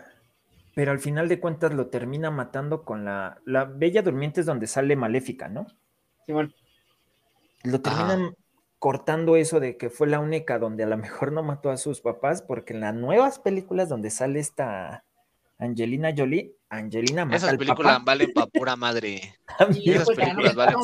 pero 0.78 0.92
al 0.92 1.00
final 1.00 1.28
de 1.28 1.40
cuentas 1.40 1.74
lo 1.74 1.88
termina 1.88 2.30
matando 2.30 2.84
con 2.84 3.04
la. 3.04 3.42
La 3.46 3.66
Bella 3.66 4.04
Durmiente 4.04 4.42
es 4.42 4.46
donde 4.46 4.68
sale 4.68 4.96
Maléfica, 4.96 5.50
¿no? 5.50 5.66
Sí, 6.24 6.34
bueno. 6.34 6.52
Lo 7.64 7.82
terminan 7.82 8.36
cortando 8.78 9.38
eso 9.38 9.60
de 9.60 9.76
que 9.76 9.90
fue 9.90 10.06
la 10.06 10.20
única 10.20 10.60
donde 10.60 10.84
a 10.84 10.88
lo 10.88 10.96
mejor 10.96 11.32
no 11.32 11.42
mató 11.42 11.72
a 11.72 11.78
sus 11.78 12.02
papás, 12.02 12.44
porque 12.44 12.74
en 12.74 12.82
las 12.82 12.94
nuevas 12.94 13.40
películas 13.40 13.90
donde 13.90 14.12
sale 14.12 14.40
esta 14.40 15.04
Angelina 15.58 16.14
Jolie, 16.16 16.54
Angelina 16.70 17.26
mata 17.26 17.38
Esas 17.38 17.58
películas 17.58 18.04
valen 18.06 18.32
pa' 18.32 18.46
pura 18.46 18.76
madre. 18.76 19.34
Esas 19.84 20.10
películas 20.10 20.54
valen. 20.54 20.76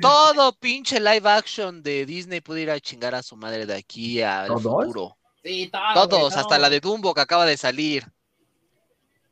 Todo 0.00 0.54
pinche 0.54 0.98
live 0.98 1.28
action 1.28 1.82
de 1.82 2.06
Disney 2.06 2.40
puede 2.40 2.62
ir 2.62 2.70
a 2.70 2.80
chingar 2.80 3.14
a 3.14 3.22
su 3.22 3.36
madre 3.36 3.66
de 3.66 3.74
aquí 3.74 4.22
al 4.22 4.48
futuro. 4.48 5.18
Sí, 5.42 5.70
Todos, 5.92 6.34
hasta 6.34 6.58
la 6.58 6.70
de 6.70 6.80
Dumbo 6.80 7.12
que 7.12 7.20
acaba 7.20 7.44
de 7.44 7.58
salir. 7.58 8.10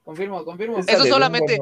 Confirmo, 0.05 0.45
confirmo. 0.45 0.79
Eso 0.79 1.07
solamente, 1.07 1.59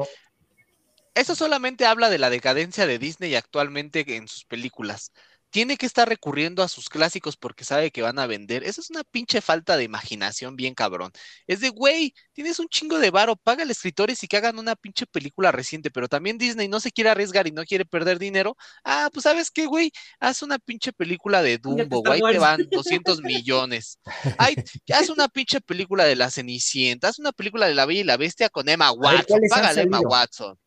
eso 1.13 1.35
solamente 1.35 1.85
habla 1.85 2.09
de 2.09 2.17
la 2.17 2.29
decadencia 2.29 2.87
de 2.87 2.99
Disney 2.99 3.35
actualmente 3.35 4.15
en 4.15 4.27
sus 4.27 4.45
películas 4.45 5.11
tiene 5.51 5.75
que 5.77 5.85
estar 5.85 6.07
recurriendo 6.07 6.63
a 6.63 6.67
sus 6.67 6.89
clásicos 6.89 7.35
porque 7.35 7.65
sabe 7.65 7.91
que 7.91 8.01
van 8.01 8.17
a 8.19 8.25
vender. 8.25 8.63
Esa 8.63 8.81
es 8.81 8.89
una 8.89 9.03
pinche 9.03 9.41
falta 9.41 9.77
de 9.77 9.83
imaginación 9.83 10.55
bien 10.55 10.73
cabrón. 10.73 11.11
Es 11.45 11.59
de, 11.59 11.69
güey, 11.69 12.13
tienes 12.33 12.57
un 12.59 12.69
chingo 12.69 12.97
de 12.99 13.11
varo, 13.11 13.35
paga 13.35 13.63
a 13.63 13.67
escritores 13.67 14.23
y 14.23 14.27
que 14.27 14.37
hagan 14.37 14.57
una 14.57 14.75
pinche 14.75 15.05
película 15.05 15.51
reciente, 15.51 15.91
pero 15.91 16.07
también 16.07 16.37
Disney 16.37 16.69
no 16.69 16.79
se 16.79 16.91
quiere 16.91 17.09
arriesgar 17.09 17.47
y 17.47 17.51
no 17.51 17.65
quiere 17.65 17.85
perder 17.85 18.17
dinero. 18.17 18.55
Ah, 18.83 19.09
pues 19.13 19.23
sabes 19.23 19.51
qué, 19.51 19.65
güey, 19.65 19.91
haz 20.19 20.41
una 20.41 20.57
pinche 20.57 20.93
película 20.93 21.41
de 21.43 21.57
Dumbo, 21.57 22.01
güey, 22.01 22.21
te 22.21 22.39
van 22.39 22.67
200 22.71 23.21
millones. 23.21 23.99
Ay, 24.37 24.55
haz 24.93 25.09
una 25.09 25.27
pinche 25.27 25.59
película 25.59 26.05
de 26.05 26.15
La 26.15 26.31
Cenicienta, 26.31 27.09
haz 27.09 27.19
una 27.19 27.33
película 27.33 27.67
de 27.67 27.75
La 27.75 27.85
Bella 27.85 28.01
y 28.01 28.05
la 28.05 28.17
Bestia 28.17 28.49
con 28.49 28.69
Emma 28.69 28.91
Watson, 28.93 29.41
págale 29.49 29.81
Emma 29.81 29.99
Watson. 29.99 30.57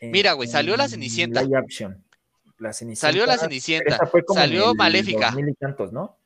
Mira, 0.00 0.32
güey, 0.32 0.48
salió 0.48 0.76
La 0.76 0.88
Cenicienta. 0.88 1.44
La 2.58 2.72
Cenicienta. 2.72 3.08
Salió 3.08 3.26
La 3.26 3.38
Cenicienta. 3.38 3.98
salió 4.34 4.74
Maléfica. 4.74 5.30
mil 5.32 5.48
y 5.48 5.54
tantos, 5.54 5.92
¿no? 5.92 6.16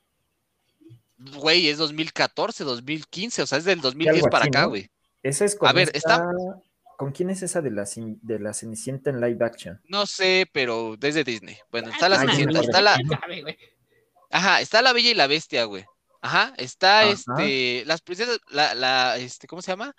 Güey, 1.37 1.69
es 1.69 1.79
2014, 1.79 2.65
2015, 2.65 3.43
o 3.43 3.47
sea, 3.47 3.59
es 3.59 3.65
del 3.65 3.81
2010 3.81 4.25
para 4.31 4.47
acá, 4.47 4.65
güey. 4.65 4.91
Esa 5.23 5.45
es 5.45 5.55
con 5.55 5.69
A 5.69 5.73
ver, 5.73 5.91
está... 5.95 6.29
¿Con 6.97 7.13
quién 7.13 7.31
es 7.31 7.43
esa 7.43 7.61
de 7.61 7.71
la, 7.71 7.85
de 7.97 8.39
la 8.39 8.55
Cenicienta 8.55 9.11
en 9.11 9.21
live 9.21 9.45
action? 9.45 9.81
No 9.89 10.07
sé, 10.07 10.49
pero 10.53 10.97
desde 10.97 11.25
Disney. 11.25 11.57
Bueno, 11.71 11.91
está 11.91 12.09
la 12.09 12.19
Cenicienta, 12.19 12.61
está 12.61 12.81
la... 12.81 12.97
Ajá, 14.31 14.61
está 14.61 14.83
la 14.83 14.93
Bella 14.93 15.11
y 15.11 15.15
la 15.15 15.27
Bestia, 15.27 15.65
güey. 15.65 15.85
Ajá, 16.21 16.55
está 16.57 17.05
este, 17.05 17.85
las 17.85 18.01
princesas, 18.01 18.39
la, 18.49 18.75
la, 18.75 19.17
este, 19.17 19.47
¿cómo 19.49 19.61
se 19.61 19.73
llama? 19.73 19.95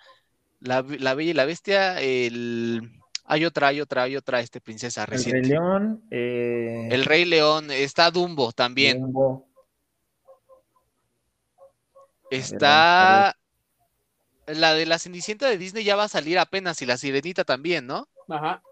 La, 0.60 0.82
la 0.82 1.14
Bella 1.14 1.30
y 1.30 1.34
la 1.34 1.44
Bestia, 1.44 2.00
el... 2.00 2.90
Hay 3.26 3.44
otra, 3.44 3.68
hay 3.68 3.80
otra, 3.80 4.02
hay 4.02 4.16
otra, 4.16 4.40
este 4.40 4.60
princesa 4.60 5.06
reciente. 5.06 5.38
El 5.38 5.44
Rey 5.44 5.50
León. 5.50 6.02
Eh, 6.10 6.88
el 6.90 7.04
Rey 7.04 7.24
León, 7.24 7.70
está 7.70 8.10
Dumbo 8.10 8.52
también. 8.52 9.00
Dumbo. 9.00 9.48
Está. 12.30 13.36
La 14.46 14.74
de 14.74 14.84
la 14.84 14.98
Cenicienta 14.98 15.48
de 15.48 15.56
Disney 15.56 15.84
ya 15.84 15.96
va 15.96 16.04
a 16.04 16.08
salir 16.08 16.38
apenas 16.38 16.82
y 16.82 16.86
la 16.86 16.98
Sirenita 16.98 17.44
también, 17.44 17.86
¿no? 17.86 18.08
Ajá. 18.28 18.62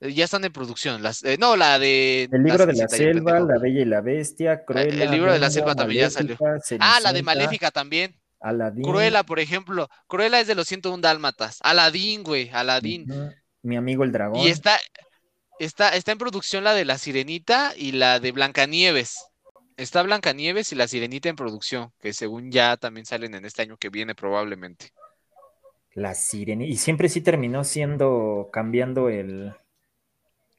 Eh, 0.00 0.14
ya 0.14 0.24
están 0.24 0.44
en 0.44 0.52
producción. 0.52 1.02
Las, 1.02 1.24
eh, 1.24 1.36
no, 1.38 1.56
la 1.56 1.80
de. 1.80 2.28
El 2.30 2.42
libro 2.44 2.66
de 2.66 2.74
la 2.74 2.88
selva, 2.88 3.40
La 3.40 3.58
Bella 3.58 3.80
y 3.80 3.84
la 3.84 4.00
Bestia, 4.00 4.64
Cruella. 4.64 5.04
El 5.04 5.10
libro 5.10 5.32
de 5.32 5.40
la 5.40 5.50
selva 5.50 5.74
también 5.74 6.02
ya 6.02 6.10
salió. 6.10 6.36
ah, 6.78 7.00
la 7.02 7.12
de 7.12 7.22
Maléfica 7.24 7.72
también. 7.72 8.16
Aladín. 8.40 8.84
Cruella, 8.84 9.22
por 9.22 9.38
ejemplo. 9.38 9.88
Cruella 10.06 10.40
es 10.40 10.46
de 10.46 10.54
los 10.54 10.66
101 10.66 11.02
Dálmatas. 11.02 11.58
Aladín, 11.62 12.22
güey. 12.22 12.48
Aladín. 12.50 13.06
Mi 13.62 13.76
amigo 13.76 14.04
el 14.04 14.12
dragón. 14.12 14.40
Y 14.40 14.48
está, 14.48 14.78
está, 15.58 15.90
está 15.90 16.12
en 16.12 16.18
producción 16.18 16.64
la 16.64 16.74
de 16.74 16.84
La 16.84 16.98
Sirenita 16.98 17.72
y 17.76 17.92
la 17.92 18.20
de 18.20 18.32
Blancanieves. 18.32 19.26
Está 19.76 20.02
Blancanieves 20.02 20.72
y 20.72 20.76
La 20.76 20.88
Sirenita 20.88 21.28
en 21.28 21.36
producción, 21.36 21.92
que 22.00 22.12
según 22.12 22.50
ya 22.50 22.76
también 22.76 23.06
salen 23.06 23.34
en 23.34 23.44
este 23.44 23.62
año 23.62 23.76
que 23.76 23.88
viene 23.88 24.14
probablemente. 24.14 24.90
La 25.92 26.14
Sirenita. 26.14 26.70
Y 26.70 26.76
siempre 26.76 27.08
sí 27.08 27.20
terminó 27.20 27.64
siendo, 27.64 28.50
cambiando 28.52 29.08
el... 29.08 29.54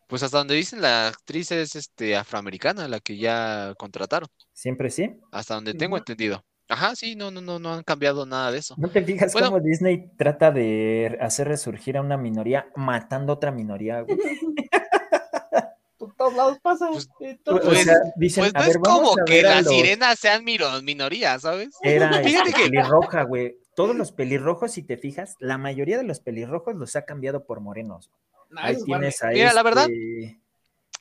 Pues 0.07 0.23
hasta 0.23 0.39
donde 0.39 0.55
dicen 0.55 0.81
la 0.81 1.07
actriz 1.07 1.51
es 1.51 1.75
este 1.75 2.17
afroamericana, 2.17 2.87
la 2.87 2.99
que 2.99 3.17
ya 3.17 3.73
contrataron. 3.77 4.27
¿Siempre 4.51 4.89
sí? 4.89 5.15
Hasta 5.31 5.55
donde 5.55 5.73
tengo 5.73 5.97
entendido. 5.97 6.43
Ajá, 6.71 6.95
sí, 6.95 7.17
no, 7.17 7.31
no, 7.31 7.41
no, 7.41 7.59
no 7.59 7.73
han 7.73 7.83
cambiado 7.83 8.25
nada 8.25 8.49
de 8.49 8.59
eso. 8.59 8.75
¿No 8.77 8.89
te 8.89 9.03
fijas 9.03 9.33
cómo 9.33 9.59
Disney 9.59 10.09
trata 10.15 10.51
de 10.51 11.17
hacer 11.19 11.49
resurgir 11.49 11.97
a 11.97 12.01
una 12.01 12.15
minoría 12.15 12.69
matando 12.77 13.33
a 13.33 13.35
otra 13.35 13.51
minoría? 13.51 14.05
Por 15.97 16.15
todos 16.15 16.33
lados 16.33 16.59
pasa. 16.61 16.87
Pues, 16.87 17.09
pues, 17.43 17.87
dicen, 18.15 18.51
pues 18.53 18.53
no 18.53 18.63
es 18.63 18.77
como 18.77 19.15
que 19.25 19.41
las 19.41 19.67
sirenas 19.67 20.17
sean 20.17 20.45
minorías, 20.45 21.41
¿sabes? 21.41 21.75
Era 21.81 22.09
este, 22.21 22.53
pelirroja, 22.53 23.23
güey. 23.23 23.57
Todos 23.75 23.93
los 23.93 24.13
pelirrojos, 24.13 24.71
si 24.71 24.81
te 24.81 24.95
fijas, 24.95 25.35
la 25.39 25.57
mayoría 25.57 25.97
de 25.97 26.05
los 26.05 26.21
pelirrojos 26.21 26.75
los 26.75 26.95
ha 26.95 27.03
cambiado 27.03 27.43
por 27.45 27.59
morenos. 27.59 28.09
Ahí 28.55 28.77
tienes 28.85 29.21
a 29.23 29.27
Mira, 29.27 29.51
la 29.53 29.63
verdad. 29.63 29.89
Este, 29.89 30.39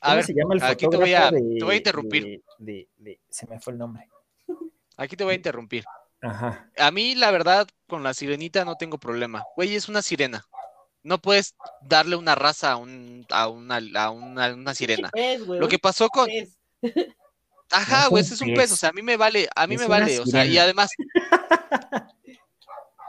¿Cómo 0.01 0.11
a 0.11 0.15
ver, 0.15 0.25
se 0.25 0.33
llama 0.33 0.55
el 0.55 0.63
aquí 0.63 0.89
te 0.89 0.97
voy 0.97 1.13
a, 1.13 1.29
te 1.29 1.63
voy 1.63 1.75
a 1.75 1.77
interrumpir. 1.77 2.43
se 3.29 3.47
me 3.47 3.57
fue 3.61 3.71
el 3.71 3.79
nombre. 3.79 4.09
Aquí 4.97 5.15
te 5.15 5.23
voy 5.23 5.33
a 5.33 5.37
interrumpir. 5.37 5.83
Ajá. 6.21 6.69
A 6.77 6.91
mí, 6.91 7.15
la 7.15 7.31
verdad, 7.31 7.67
con 7.87 8.03
la 8.03 8.13
sirenita 8.13 8.63
no 8.65 8.75
tengo 8.75 8.97
problema. 8.97 9.43
Güey, 9.55 9.75
es 9.75 9.89
una 9.89 10.01
sirena. 10.01 10.45
No 11.03 11.19
puedes 11.19 11.55
darle 11.81 12.15
una 12.15 12.35
raza 12.35 12.73
a, 12.73 12.75
un, 12.75 13.25
a, 13.31 13.47
una, 13.47 13.81
a 13.95 14.11
una, 14.11 14.75
sirena. 14.75 15.09
Lo 15.47 15.67
que 15.67 15.79
pasó 15.79 16.09
con. 16.09 16.29
Ajá, 17.71 18.07
güey, 18.07 18.21
ese 18.23 18.35
es 18.35 18.41
un 18.41 18.53
pez. 18.53 18.71
O 18.71 18.75
sea, 18.75 18.89
a 18.89 18.93
mí 18.93 19.01
me 19.01 19.17
vale, 19.17 19.49
a 19.55 19.65
mí 19.65 19.77
me 19.77 19.87
vale. 19.87 20.19
O 20.19 20.25
sea, 20.25 20.45
y 20.45 20.57
además. 20.57 20.91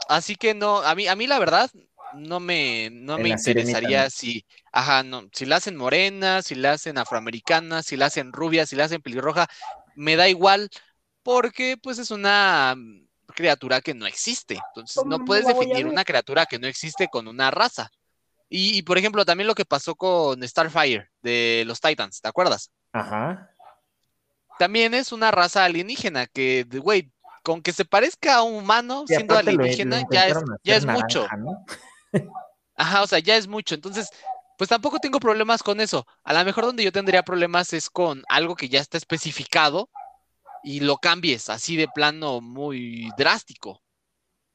Así 0.09 0.35
que 0.35 0.53
no, 0.53 0.81
a 0.81 0.95
mí, 0.95 1.07
a 1.07 1.15
mí 1.15 1.27
la 1.27 1.39
verdad, 1.39 1.69
no 2.13 2.39
me, 2.39 2.89
no 2.91 3.17
me 3.17 3.29
interesaría 3.29 4.09
si, 4.09 4.45
ajá, 4.71 5.03
no, 5.03 5.29
si 5.31 5.45
la 5.45 5.57
hacen 5.57 5.75
morena, 5.75 6.41
si 6.41 6.55
la 6.55 6.73
hacen 6.73 6.97
afroamericana, 6.97 7.83
si 7.83 7.95
la 7.97 8.07
hacen 8.07 8.33
rubia, 8.33 8.65
si 8.65 8.75
la 8.75 8.85
hacen 8.85 9.01
pelirroja, 9.01 9.47
me 9.95 10.15
da 10.15 10.27
igual, 10.29 10.69
porque 11.23 11.77
pues 11.81 11.97
es 11.99 12.11
una 12.11 12.75
criatura 13.33 13.81
que 13.81 13.93
no 13.93 14.05
existe. 14.05 14.59
Entonces 14.69 15.03
no 15.05 15.25
puedes 15.25 15.45
definir 15.47 15.87
una 15.87 16.03
criatura 16.03 16.45
que 16.45 16.59
no 16.59 16.67
existe 16.67 17.07
con 17.07 17.27
una 17.27 17.51
raza. 17.51 17.89
Y, 18.49 18.83
por 18.83 18.99
ejemplo, 18.99 19.25
también 19.25 19.47
lo 19.47 19.55
que 19.55 19.65
pasó 19.65 19.95
con 19.95 20.47
Starfire 20.47 21.09
de 21.23 21.63
los 21.65 21.81
Titans, 21.81 22.21
¿te 22.21 22.27
acuerdas? 22.27 22.69
Ajá. 22.91 23.49
También 24.59 24.93
es 24.93 25.11
una 25.11 25.31
raza 25.31 25.65
alienígena 25.65 26.27
que, 26.27 26.67
güey, 26.69 27.11
con 27.41 27.63
que 27.63 27.73
se 27.73 27.83
parezca 27.83 28.35
a 28.35 28.43
un 28.43 28.53
humano 28.53 29.05
siendo 29.07 29.35
alienígena 29.35 30.03
ya 30.11 30.27
es, 30.27 30.37
ya 30.63 30.75
es 30.75 30.85
mucho. 30.85 31.25
Ajá, 32.75 33.01
o 33.01 33.07
sea, 33.07 33.17
ya 33.17 33.37
es 33.37 33.47
mucho. 33.47 33.73
Entonces, 33.73 34.09
pues 34.57 34.69
tampoco 34.69 34.99
tengo 34.99 35.19
problemas 35.19 35.63
con 35.63 35.81
eso. 35.81 36.05
A 36.23 36.33
lo 36.33 36.45
mejor 36.45 36.65
donde 36.65 36.83
yo 36.83 36.91
tendría 36.91 37.23
problemas 37.23 37.73
es 37.73 37.89
con 37.89 38.23
algo 38.29 38.55
que 38.55 38.69
ya 38.69 38.79
está 38.79 38.97
especificado 38.97 39.89
y 40.63 40.79
lo 40.81 40.97
cambies 40.97 41.49
así 41.49 41.75
de 41.77 41.87
plano 41.89 42.41
muy 42.41 43.09
drástico. 43.17 43.83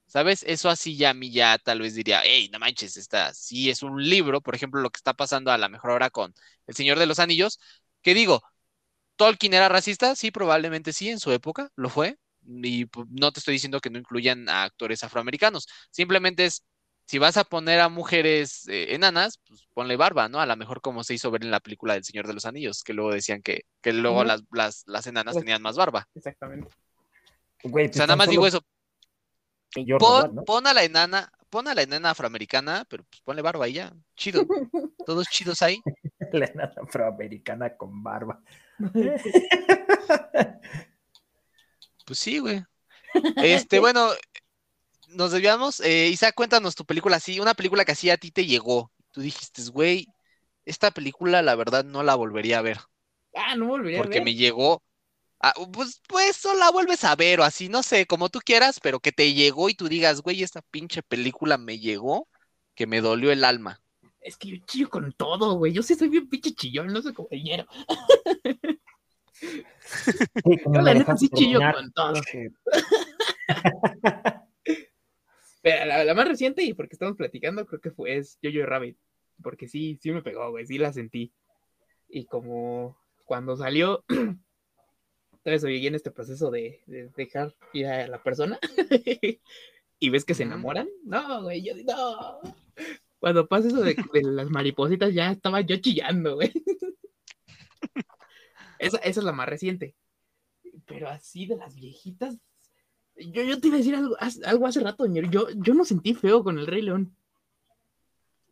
¿Sabes? 0.06 0.42
Eso 0.46 0.70
así 0.70 0.96
ya 0.96 1.10
a 1.10 1.14
mí 1.14 1.30
ya 1.32 1.58
tal 1.58 1.80
vez 1.80 1.94
diría, 1.94 2.22
hey, 2.24 2.48
no 2.52 2.58
manches, 2.58 2.96
esta 2.96 3.34
sí 3.34 3.68
es 3.70 3.82
un 3.82 4.02
libro, 4.02 4.40
por 4.40 4.54
ejemplo, 4.54 4.80
lo 4.80 4.90
que 4.90 4.96
está 4.98 5.14
pasando 5.14 5.50
a 5.52 5.58
la 5.58 5.68
mejor 5.68 5.90
hora 5.90 6.08
con 6.10 6.34
El 6.66 6.74
Señor 6.74 6.98
de 6.98 7.06
los 7.06 7.18
Anillos, 7.18 7.60
que 8.02 8.14
digo, 8.14 8.42
Tolkien 9.16 9.54
era 9.54 9.68
racista, 9.68 10.14
sí, 10.16 10.30
probablemente 10.30 10.92
sí, 10.92 11.10
en 11.10 11.18
su 11.20 11.32
época 11.32 11.70
lo 11.76 11.88
fue. 11.90 12.18
Y 12.46 12.86
pues, 12.86 13.06
no 13.10 13.32
te 13.32 13.40
estoy 13.40 13.54
diciendo 13.54 13.80
que 13.80 13.90
no 13.90 13.98
incluyan 13.98 14.48
a 14.48 14.64
actores 14.64 15.04
afroamericanos. 15.04 15.66
Simplemente 15.90 16.44
es, 16.46 16.64
si 17.08 17.16
vas 17.16 17.38
a 17.38 17.44
poner 17.44 17.80
a 17.80 17.88
mujeres 17.88 18.68
eh, 18.68 18.94
enanas, 18.94 19.40
pues 19.48 19.66
ponle 19.72 19.96
barba, 19.96 20.28
¿no? 20.28 20.40
A 20.40 20.46
lo 20.46 20.54
mejor 20.56 20.82
como 20.82 21.02
se 21.02 21.14
hizo 21.14 21.30
ver 21.30 21.42
en 21.42 21.50
la 21.50 21.60
película 21.60 21.94
del 21.94 22.04
Señor 22.04 22.26
de 22.26 22.34
los 22.34 22.44
Anillos, 22.44 22.84
que 22.84 22.92
luego 22.92 23.12
decían 23.12 23.40
que, 23.40 23.64
que 23.80 23.94
luego 23.94 24.24
las, 24.24 24.42
las, 24.52 25.06
enanas 25.06 25.32
pues 25.32 25.42
tenían 25.42 25.62
más 25.62 25.74
barba. 25.74 26.06
Exactamente. 26.14 26.68
o 27.64 27.92
sea, 27.94 28.06
nada 28.06 28.16
más 28.16 28.28
digo 28.28 28.46
eso. 28.46 28.62
Pon, 29.98 30.66
a 30.66 30.74
la 30.74 30.84
enana, 30.84 31.32
pon 31.48 31.66
a 31.66 31.74
la 31.74 31.80
enana 31.80 32.10
afroamericana, 32.10 32.84
pero 32.90 33.04
pues 33.04 33.22
ponle 33.22 33.40
barba 33.40 33.66
y 33.68 33.72
ya. 33.72 33.90
Chido. 34.14 34.42
Todos 35.06 35.28
chidos 35.28 35.62
ahí. 35.62 35.80
la 36.32 36.44
enana 36.44 36.74
afroamericana 36.76 37.74
con 37.74 38.02
barba. 38.02 38.42
pues 42.04 42.18
sí, 42.18 42.38
güey. 42.38 42.62
Este, 43.36 43.78
bueno, 43.78 44.10
nos 45.08 45.32
debíamos. 45.32 45.80
Eh, 45.80 46.08
Isa, 46.08 46.32
cuéntanos 46.32 46.74
tu 46.74 46.84
película 46.84 47.16
así, 47.16 47.40
una 47.40 47.54
película 47.54 47.84
que 47.84 47.92
así 47.92 48.10
a 48.10 48.16
ti 48.16 48.30
te 48.30 48.46
llegó. 48.46 48.90
Tú 49.10 49.20
dijiste, 49.20 49.62
güey, 49.70 50.08
esta 50.64 50.90
película 50.90 51.42
la 51.42 51.54
verdad 51.54 51.84
no 51.84 52.02
la 52.02 52.14
volvería 52.14 52.58
a 52.58 52.62
ver. 52.62 52.78
Ah, 53.34 53.56
no 53.56 53.66
volvería 53.66 53.98
a 53.98 54.02
ver. 54.02 54.08
Porque 54.08 54.20
me 54.20 54.34
llegó. 54.34 54.82
pues, 55.72 56.00
pues 56.06 56.44
la 56.56 56.70
vuelves 56.70 57.04
a 57.04 57.16
ver 57.16 57.40
o 57.40 57.44
así, 57.44 57.68
no 57.68 57.82
sé, 57.82 58.06
como 58.06 58.28
tú 58.28 58.40
quieras, 58.44 58.80
pero 58.80 59.00
que 59.00 59.12
te 59.12 59.32
llegó 59.34 59.68
y 59.68 59.74
tú 59.74 59.88
digas, 59.88 60.20
güey, 60.22 60.42
esta 60.42 60.62
pinche 60.62 61.02
película 61.02 61.58
me 61.58 61.78
llegó, 61.78 62.28
que 62.74 62.86
me 62.86 63.00
dolió 63.00 63.32
el 63.32 63.44
alma. 63.44 63.80
Es 64.20 64.36
que 64.36 64.48
yo 64.48 64.56
chillo 64.66 64.90
con 64.90 65.12
todo, 65.12 65.54
güey. 65.54 65.72
Yo 65.72 65.82
sí 65.82 65.94
soy 65.94 66.08
bien 66.08 66.28
pinche 66.28 66.52
chillón, 66.52 66.88
no 66.88 67.00
soy 67.00 67.14
como 67.14 67.28
hiero. 67.30 67.66
yo 69.40 70.80
la 70.82 70.94
neta 70.94 71.16
sí 71.16 71.28
chillo 71.30 71.60
con 71.72 71.92
todo. 71.92 72.14
Pero 75.68 76.04
la, 76.04 76.14
más 76.14 76.28
reciente, 76.28 76.62
y 76.62 76.72
porque 76.72 76.94
estamos 76.94 77.16
platicando, 77.16 77.66
creo 77.66 77.80
que 77.80 77.90
fue 77.90 78.16
es 78.16 78.38
Jojo 78.42 78.64
Rabbit. 78.64 78.96
Porque 79.42 79.68
sí, 79.68 79.98
sí 80.00 80.10
me 80.10 80.22
pegó, 80.22 80.50
güey, 80.50 80.66
sí 80.66 80.78
la 80.78 80.92
sentí. 80.92 81.32
Y 82.08 82.24
como 82.24 82.96
cuando 83.26 83.56
salió, 83.56 84.04
vez 85.44 85.62
llegué 85.62 85.88
en 85.88 85.94
este 85.94 86.10
proceso 86.10 86.50
de, 86.50 86.82
dejar 87.16 87.54
ir 87.72 87.86
a 87.86 88.08
la 88.08 88.22
persona 88.22 88.58
y 89.98 90.10
ves 90.10 90.24
que 90.24 90.34
se 90.34 90.44
enamoran. 90.44 90.88
No, 91.04 91.42
güey, 91.42 91.62
yo 91.62 91.74
no. 91.84 92.40
Cuando 93.18 93.46
pasa 93.46 93.68
eso 93.68 93.82
de, 93.82 93.96
las 94.22 94.48
maripositas, 94.48 95.12
ya 95.12 95.32
estaba 95.32 95.60
yo 95.60 95.76
chillando, 95.76 96.36
güey. 96.36 96.52
Esa, 98.78 98.98
esa, 98.98 99.20
es 99.20 99.24
la 99.24 99.32
más 99.32 99.48
reciente. 99.48 99.96
Pero 100.86 101.08
así 101.08 101.46
de 101.46 101.56
las 101.56 101.74
viejitas, 101.74 102.38
yo, 103.18 103.42
yo 103.42 103.60
te 103.60 103.68
iba 103.68 103.76
a 103.76 103.78
decir 103.78 103.94
algo, 103.94 104.16
algo 104.44 104.66
hace 104.66 104.80
rato, 104.80 105.04
señor. 105.04 105.30
Yo, 105.30 105.48
yo 105.50 105.74
no 105.74 105.84
sentí 105.84 106.14
feo 106.14 106.42
con 106.42 106.58
el 106.58 106.66
Rey 106.66 106.82
León. 106.82 107.14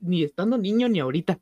Ni 0.00 0.22
estando 0.22 0.58
niño 0.58 0.88
ni 0.88 1.00
ahorita. 1.00 1.40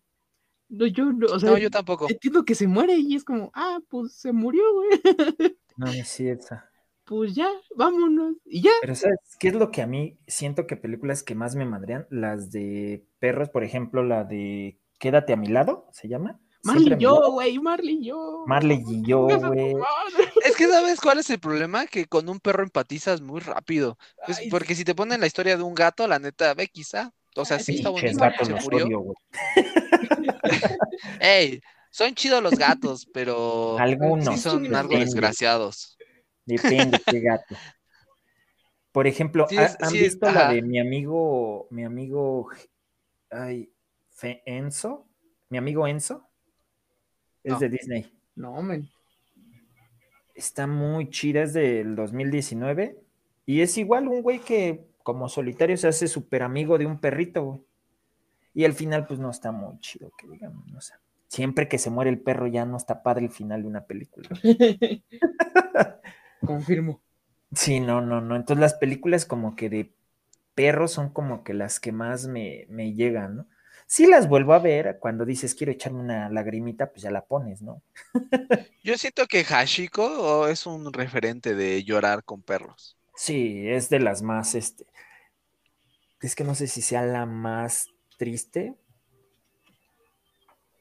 No, 0.68 0.86
yo, 0.86 1.10
o 1.30 1.38
sea, 1.38 1.50
no, 1.50 1.58
yo 1.58 1.70
tampoco. 1.70 2.06
Entiendo 2.08 2.44
que 2.44 2.54
se 2.54 2.66
muere 2.66 2.96
y 2.96 3.14
es 3.14 3.24
como, 3.24 3.50
ah, 3.54 3.80
pues 3.88 4.12
se 4.12 4.32
murió, 4.32 4.62
güey. 4.74 4.88
No, 5.76 5.88
es 5.88 6.20
esa. 6.20 6.70
Pues 7.04 7.34
ya, 7.34 7.48
vámonos. 7.74 8.36
Y 8.44 8.62
ya. 8.62 8.70
Pero 8.80 8.94
¿sabes 8.94 9.18
qué 9.40 9.48
es 9.48 9.54
lo 9.54 9.72
que 9.72 9.82
a 9.82 9.88
mí 9.88 10.16
siento 10.28 10.68
que 10.68 10.76
películas 10.76 11.24
que 11.24 11.34
más 11.34 11.56
me 11.56 11.64
madrean? 11.64 12.06
Las 12.10 12.52
de 12.52 13.04
perros, 13.18 13.50
por 13.50 13.64
ejemplo, 13.64 14.04
la 14.04 14.22
de 14.22 14.78
Quédate 14.98 15.32
a 15.32 15.36
mi 15.36 15.48
lado, 15.48 15.88
¿se 15.90 16.08
llama? 16.08 16.40
Marley 16.64 16.94
y 16.94 16.98
yo, 16.98 17.30
güey, 17.30 17.58
Marley 17.58 17.98
y 18.00 18.04
yo. 18.06 18.44
Marley 18.46 18.82
y 18.86 19.02
yo, 19.06 19.26
güey. 19.48 19.74
Es 20.44 20.56
que 20.56 20.66
sabes 20.66 21.00
cuál 21.00 21.18
es 21.18 21.28
el 21.30 21.38
problema, 21.38 21.86
que 21.86 22.06
con 22.06 22.28
un 22.28 22.40
perro 22.40 22.62
empatizas 22.62 23.20
muy 23.20 23.40
rápido. 23.40 23.98
porque 24.50 24.74
si 24.74 24.84
te 24.84 24.94
ponen 24.94 25.20
la 25.20 25.26
historia 25.26 25.56
de 25.56 25.62
un 25.62 25.74
gato, 25.74 26.08
la 26.08 26.18
neta, 26.18 26.54
ve 26.54 26.68
quizá. 26.68 27.12
O 27.36 27.44
sea, 27.44 27.58
sí 27.58 27.76
está 27.76 27.90
bonito. 27.90 28.18
Se 28.42 28.54
murió. 28.54 29.14
Ey, 31.20 31.60
son 31.90 32.14
chidos 32.14 32.42
los 32.42 32.54
gatos, 32.54 33.06
pero 33.12 33.78
algunos 33.78 34.40
son 34.40 34.74
algo 34.74 34.98
desgraciados. 34.98 35.96
Depende 36.44 37.00
qué 37.04 37.20
gato. 37.20 37.56
Por 38.92 39.06
ejemplo, 39.08 39.46
¿han 39.80 39.92
visto 39.92 40.30
la 40.30 40.52
de 40.52 40.62
mi 40.62 40.78
amigo, 40.78 41.66
mi 41.70 41.84
amigo, 41.84 42.48
ay, 43.30 43.72
Enzo? 44.22 45.08
Mi 45.48 45.58
amigo 45.58 45.86
Enzo. 45.88 46.28
Es 47.44 47.58
de 47.60 47.68
Disney. 47.68 48.12
No, 48.34 48.60
men. 48.62 48.88
Está 50.34 50.66
muy 50.66 51.10
chida, 51.10 51.42
es 51.42 51.52
del 51.52 51.94
2019. 51.94 52.98
Y 53.46 53.60
es 53.60 53.78
igual 53.78 54.08
un 54.08 54.22
güey 54.22 54.40
que 54.40 54.86
como 55.02 55.28
solitario 55.28 55.76
se 55.76 55.86
hace 55.86 56.08
súper 56.08 56.42
amigo 56.42 56.78
de 56.78 56.86
un 56.86 56.98
perrito, 56.98 57.44
güey. 57.44 57.62
Y 58.54 58.64
al 58.64 58.72
final, 58.72 59.06
pues 59.06 59.20
no 59.20 59.30
está 59.30 59.52
muy 59.52 59.78
chido, 59.80 60.10
que 60.16 60.26
digamos, 60.28 60.66
no 60.68 60.80
sé. 60.80 60.94
Siempre 61.28 61.68
que 61.68 61.78
se 61.78 61.90
muere 61.90 62.10
el 62.10 62.20
perro 62.20 62.46
ya 62.46 62.64
no 62.64 62.76
está 62.76 63.02
padre 63.02 63.24
el 63.24 63.30
final 63.30 63.62
de 63.62 63.68
una 63.68 63.84
película. 63.84 64.28
Confirmo. 66.46 67.00
Sí, 67.52 67.80
no, 67.80 68.00
no, 68.00 68.20
no. 68.20 68.36
Entonces 68.36 68.60
las 68.60 68.74
películas 68.74 69.26
como 69.26 69.56
que 69.56 69.68
de 69.68 69.92
perros 70.54 70.92
son 70.92 71.10
como 71.10 71.42
que 71.42 71.54
las 71.54 71.80
que 71.80 71.92
más 71.92 72.26
me, 72.26 72.66
me 72.68 72.94
llegan, 72.94 73.36
¿no? 73.36 73.46
Si 73.86 74.06
las 74.06 74.28
vuelvo 74.28 74.54
a 74.54 74.58
ver, 74.58 74.98
cuando 74.98 75.24
dices 75.24 75.54
quiero 75.54 75.72
echarme 75.72 76.00
una 76.00 76.28
lagrimita, 76.28 76.90
pues 76.90 77.02
ya 77.02 77.10
la 77.10 77.24
pones, 77.24 77.62
¿no? 77.62 77.82
Yo 78.82 78.96
siento 78.96 79.26
que 79.26 79.44
Hashiko 79.44 80.48
es 80.48 80.66
un 80.66 80.92
referente 80.92 81.54
de 81.54 81.84
llorar 81.84 82.24
con 82.24 82.42
perros. 82.42 82.96
Sí, 83.14 83.68
es 83.68 83.90
de 83.90 84.00
las 84.00 84.22
más, 84.22 84.54
este, 84.54 84.86
es 86.20 86.34
que 86.34 86.44
no 86.44 86.54
sé 86.54 86.66
si 86.66 86.82
sea 86.82 87.02
la 87.02 87.26
más 87.26 87.88
triste, 88.18 88.74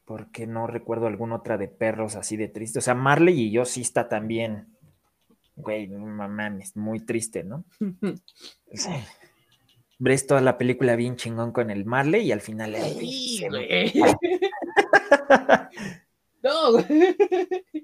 porque 0.06 0.48
no 0.48 0.68
recuerdo 0.68 1.08
alguna 1.08 1.36
otra 1.36 1.58
de 1.58 1.68
perros 1.68 2.16
así 2.16 2.38
de 2.38 2.48
triste. 2.48 2.80
O 2.80 2.82
sea, 2.82 2.96
Marley 2.96 3.39
y 3.39 3.52
yo 3.52 3.66
sí 3.66 3.82
está 3.82 4.10
también, 4.10 4.76
güey, 5.56 5.88
mames, 5.88 6.76
muy 6.76 7.00
triste, 7.02 7.44
¿no? 7.44 7.66
Sí 8.74 8.89
ves 10.04 10.28
toda 10.28 10.42
la 10.42 10.58
película 10.58 10.98
bien 10.98 11.16
chingón 11.16 11.54
con 11.54 11.72
el 11.72 11.86
Marley 11.86 12.28
y 12.28 12.32
al 12.34 12.42
final. 12.42 12.76
Sí, 12.76 13.48
güey. 13.50 13.94
no, 16.44 16.74
güey. 16.74 17.16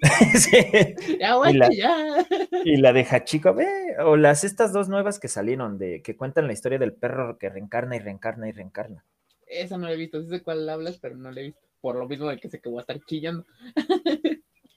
Ya, 1.19 1.35
güey, 1.35 1.53
y 1.53 1.57
la, 1.57 1.69
ya. 1.73 2.27
Y 2.63 2.77
la 2.77 2.93
de 2.93 3.05
Hachiko, 3.05 3.53
ve, 3.53 3.67
o 3.99 4.17
las 4.17 4.43
estas 4.43 4.73
dos 4.73 4.89
nuevas 4.89 5.19
que 5.19 5.27
salieron 5.27 5.77
de 5.77 6.01
que 6.01 6.15
cuentan 6.15 6.47
la 6.47 6.53
historia 6.53 6.77
del 6.77 6.93
perro 6.93 7.37
que 7.37 7.49
reencarna 7.49 7.95
y 7.95 7.99
reencarna 7.99 8.49
y 8.49 8.51
reencarna. 8.51 9.05
Esa 9.47 9.77
no 9.77 9.87
la 9.87 9.93
he 9.93 9.97
visto, 9.97 10.21
sé 10.21 10.29
de 10.29 10.43
cuál 10.43 10.67
hablas, 10.69 10.99
pero 10.99 11.15
no 11.15 11.31
la 11.31 11.39
he 11.39 11.45
visto. 11.45 11.61
Por 11.81 11.95
lo 11.95 12.07
mismo 12.07 12.27
de 12.27 12.37
que 12.37 12.49
sé 12.49 12.59
que 12.59 12.69
voy 12.69 12.79
a 12.79 12.81
estar 12.81 12.99
chillando. 13.05 13.45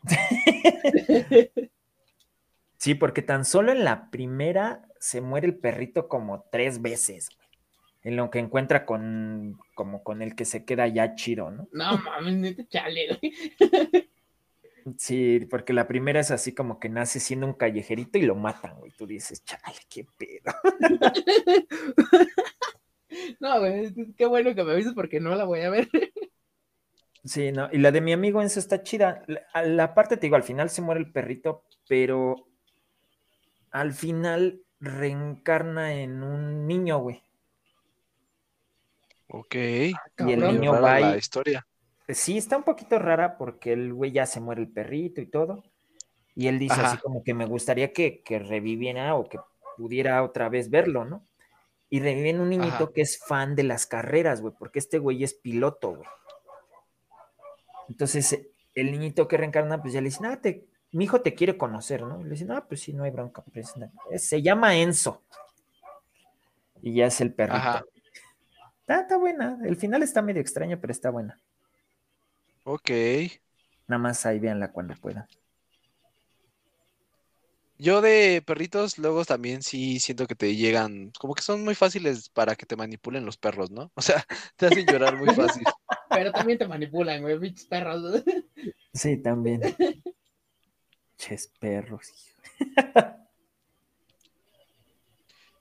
sí, 2.82 2.96
porque 2.96 3.22
tan 3.22 3.44
solo 3.44 3.70
en 3.70 3.84
la 3.84 4.10
primera 4.10 4.82
se 4.98 5.20
muere 5.20 5.46
el 5.46 5.54
perrito 5.54 6.08
como 6.08 6.48
tres 6.50 6.82
veces, 6.82 7.28
en 8.02 8.16
lo 8.16 8.28
que 8.28 8.40
encuentra 8.40 8.84
con, 8.84 9.56
como 9.76 10.02
con 10.02 10.20
el 10.20 10.34
que 10.34 10.44
se 10.44 10.64
queda 10.64 10.88
ya 10.88 11.14
chido, 11.14 11.52
¿no? 11.52 11.68
No 11.70 11.96
mames, 11.98 12.34
neta 12.34 12.64
chale, 12.68 13.20
Sí, 14.98 15.46
porque 15.48 15.72
la 15.72 15.86
primera 15.86 16.18
es 16.18 16.32
así 16.32 16.52
como 16.52 16.80
que 16.80 16.88
nace 16.88 17.20
siendo 17.20 17.46
un 17.46 17.52
callejerito 17.52 18.18
y 18.18 18.22
lo 18.22 18.34
matan, 18.34 18.76
güey. 18.80 18.90
Tú 18.90 19.06
dices, 19.06 19.44
chale, 19.44 19.78
qué 19.88 20.04
pedo. 20.18 20.52
no, 23.38 23.60
güey, 23.60 23.94
qué 24.16 24.26
bueno 24.26 24.56
que 24.56 24.64
me 24.64 24.72
avises 24.72 24.92
porque 24.92 25.20
no 25.20 25.36
la 25.36 25.44
voy 25.44 25.60
a 25.60 25.70
ver. 25.70 25.88
Sí, 27.24 27.52
no, 27.52 27.68
y 27.70 27.78
la 27.78 27.92
de 27.92 28.00
mi 28.00 28.12
amigo 28.12 28.42
Enzo 28.42 28.58
está 28.58 28.82
chida. 28.82 29.22
La, 29.28 29.62
la 29.62 29.94
parte, 29.94 30.16
te 30.16 30.26
digo, 30.26 30.34
al 30.34 30.42
final 30.42 30.70
se 30.70 30.82
muere 30.82 31.00
el 31.00 31.12
perrito, 31.12 31.62
pero 31.86 32.48
al 33.72 33.92
final 33.92 34.62
reencarna 34.80 35.94
en 35.94 36.22
un 36.22 36.66
niño, 36.66 36.98
güey. 36.98 37.22
Ok. 39.28 39.54
y 39.54 40.32
el 40.32 40.40
niño 40.40 40.72
va 40.72 41.00
la 41.00 41.16
historia. 41.16 41.66
Sí, 42.08 42.36
está 42.36 42.58
un 42.58 42.64
poquito 42.64 42.98
rara 42.98 43.38
porque 43.38 43.72
el 43.72 43.94
güey 43.94 44.12
ya 44.12 44.26
se 44.26 44.40
muere 44.40 44.60
el 44.60 44.68
perrito 44.68 45.20
y 45.20 45.26
todo. 45.26 45.64
Y 46.34 46.48
él 46.48 46.58
dice 46.58 46.80
así 46.80 46.98
como 46.98 47.22
que 47.22 47.34
me 47.34 47.46
gustaría 47.46 47.92
que, 47.92 48.22
reviviera 48.46 49.14
o 49.14 49.28
que 49.28 49.38
pudiera 49.76 50.22
otra 50.22 50.48
vez 50.48 50.70
verlo, 50.70 51.04
¿no? 51.04 51.24
Y 51.88 52.00
reviven 52.00 52.40
un 52.40 52.50
niñito 52.50 52.92
que 52.92 53.02
es 53.02 53.18
fan 53.18 53.54
de 53.54 53.64
las 53.64 53.86
carreras, 53.86 54.40
güey, 54.40 54.54
porque 54.58 54.78
este 54.78 54.98
güey 54.98 55.24
es 55.24 55.34
piloto, 55.34 55.96
güey. 55.96 56.08
Entonces, 57.88 58.48
el 58.74 58.90
niñito 58.90 59.28
que 59.28 59.36
reencarna, 59.36 59.82
pues 59.82 59.92
ya 59.92 60.00
le 60.00 60.06
dice, 60.06 60.22
nada, 60.22 60.40
te, 60.40 60.66
mi 60.92 61.04
hijo 61.04 61.22
te 61.22 61.34
quiere 61.34 61.56
conocer, 61.56 62.02
¿no? 62.02 62.22
le 62.22 62.30
dice, 62.30 62.44
no, 62.44 62.66
pues 62.68 62.82
sí, 62.82 62.92
no 62.92 63.04
hay 63.04 63.10
bronca. 63.10 63.42
Pues, 63.52 63.74
se 64.16 64.42
llama 64.42 64.76
Enzo. 64.76 65.22
Y 66.82 66.94
ya 66.94 67.06
es 67.06 67.20
el 67.20 67.32
perrito. 67.32 67.86
Está, 68.86 69.16
buena. 69.16 69.58
El 69.64 69.76
final 69.76 70.02
está 70.02 70.20
medio 70.20 70.42
extraño, 70.42 70.78
pero 70.78 70.92
está 70.92 71.10
buena. 71.10 71.40
Ok. 72.64 72.90
Nada 73.86 73.98
más 73.98 74.26
ahí 74.26 74.38
véanla 74.38 74.70
cuando 74.70 74.94
puedan. 74.96 75.26
Yo 77.78 78.00
de 78.00 78.42
perritos, 78.46 78.98
luego 78.98 79.24
también 79.24 79.62
sí 79.62 79.98
siento 79.98 80.26
que 80.26 80.36
te 80.36 80.54
llegan, 80.54 81.10
como 81.18 81.34
que 81.34 81.42
son 81.42 81.64
muy 81.64 81.74
fáciles 81.74 82.28
para 82.28 82.54
que 82.54 82.66
te 82.66 82.76
manipulen 82.76 83.24
los 83.24 83.38
perros, 83.38 83.70
¿no? 83.70 83.90
O 83.94 84.02
sea, 84.02 84.24
te 84.56 84.66
hacen 84.66 84.86
llorar 84.86 85.16
muy 85.16 85.34
fácil. 85.34 85.64
Pero 86.10 86.30
también 86.30 86.58
te 86.58 86.68
manipulan, 86.68 87.22
güey, 87.22 87.38
bichos 87.38 87.66
perros. 87.66 88.22
Sí, 88.92 89.16
también. 89.16 89.62
Ches 91.22 91.46
perros, 91.60 92.34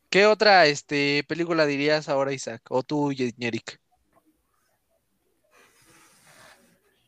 ¿Qué 0.09 0.25
otra 0.25 0.65
este, 0.65 1.23
película 1.27 1.67
dirías 1.67 2.09
ahora, 2.09 2.33
Isaac? 2.33 2.63
O 2.69 2.81
tú, 2.81 3.13
Yerick. 3.13 3.79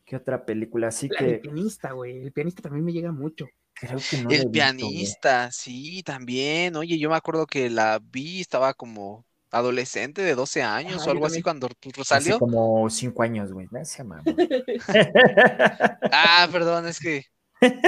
¿Qué 0.06 0.14
otra 0.14 0.46
película? 0.46 0.86
Así 0.86 1.08
que. 1.08 1.24
El 1.24 1.40
pianista, 1.40 1.90
güey. 1.90 2.22
El 2.22 2.30
pianista 2.30 2.62
también 2.62 2.84
me 2.84 2.92
llega 2.92 3.10
mucho. 3.10 3.48
Creo 3.74 3.98
que 4.08 4.18
no. 4.18 4.30
El 4.30 4.48
pianista, 4.48 5.50
sí, 5.50 6.04
también. 6.04 6.76
Oye, 6.76 6.96
yo 6.96 7.10
me 7.10 7.16
acuerdo 7.16 7.46
que 7.46 7.68
la 7.68 8.00
vi, 8.00 8.40
estaba 8.40 8.72
como 8.72 9.26
adolescente 9.50 10.22
de 10.22 10.36
12 10.36 10.62
años 10.62 11.04
o 11.04 11.10
algo 11.10 11.26
así 11.26 11.42
cuando 11.42 11.68
salió. 12.04 12.36
Hace 12.36 12.38
como 12.38 12.88
5 12.88 13.20
años, 13.20 13.52
güey. 13.52 13.66
Gracias, 13.68 14.06
mamá. 14.06 14.22
ah, 16.12 16.48
perdón, 16.52 16.86
es 16.86 17.00
que 17.00 17.33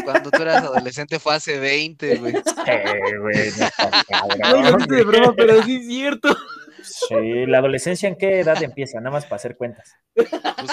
cuando 0.05 0.31
tú 0.31 0.43
eras 0.43 0.65
adolescente 0.65 1.19
fue 1.19 1.35
hace 1.35 1.59
20, 1.59 2.17
güey. 2.17 2.35
Sí, 2.35 2.41
güey. 3.21 3.51
No, 4.63 4.79
no 4.79 4.87
de 4.87 5.05
broma, 5.05 5.35
pero 5.37 5.63
sí 5.63 5.77
es 5.77 5.87
cierto. 5.87 6.37
Sí, 6.83 7.47
la 7.47 7.59
adolescencia 7.59 8.09
en 8.09 8.17
qué 8.17 8.41
edad 8.41 8.63
empieza, 8.63 8.99
nada 8.99 9.11
más 9.11 9.25
para 9.25 9.37
hacer 9.37 9.57
cuentas. 9.57 9.95
Pues 10.15 10.31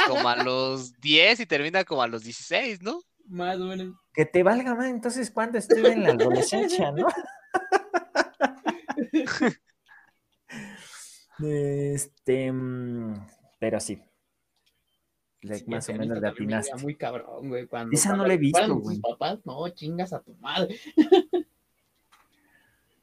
como 0.07 0.29
a 0.29 0.43
los 0.43 0.93
10 0.99 1.39
y 1.41 1.45
termina 1.45 1.83
como 1.83 2.03
a 2.03 2.07
los 2.07 2.23
16, 2.23 2.81
¿no? 2.81 3.01
Más 3.27 3.57
o 3.57 3.65
menos. 3.65 3.95
Que 4.13 4.25
te 4.25 4.43
valga 4.43 4.75
más, 4.75 4.87
entonces, 4.87 5.31
¿cuándo 5.31 5.57
estuve 5.57 5.91
en 5.91 6.03
la 6.03 6.09
adolescencia, 6.09 6.91
no? 6.91 7.07
este, 11.39 12.51
mm, 12.51 13.27
pero 13.59 13.79
sí. 13.79 14.01
Más 15.67 15.89
o 15.89 15.93
menos 15.93 16.21
de 16.21 16.27
atinaste. 16.27 16.81
Muy 16.81 16.95
cabrón, 16.95 17.49
güey. 17.49 17.67
Esa 17.91 18.15
no 18.15 18.25
la 18.25 18.33
he 18.33 18.37
visto, 18.37 18.75
güey. 18.75 18.99
papás, 18.99 19.39
no, 19.45 19.67
chingas 19.69 20.13
a 20.13 20.21
tu 20.21 20.33
madre. 20.35 20.75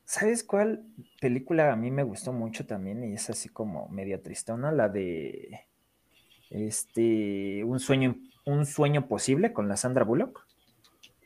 ¿Sabes 0.04 0.42
cuál 0.42 0.84
película 1.20 1.72
a 1.72 1.76
mí 1.76 1.90
me 1.92 2.02
gustó 2.02 2.32
mucho 2.32 2.66
también? 2.66 3.04
Y 3.04 3.14
es 3.14 3.30
así 3.30 3.48
como 3.48 3.88
media 3.90 4.20
tristona, 4.20 4.72
la 4.72 4.88
de 4.88 5.66
este 6.50 7.62
un 7.62 7.78
sueño, 7.78 8.16
un 8.44 8.66
sueño 8.66 9.06
posible 9.06 9.52
con 9.52 9.68
la 9.68 9.76
Sandra 9.76 10.04
Bullock. 10.04 10.44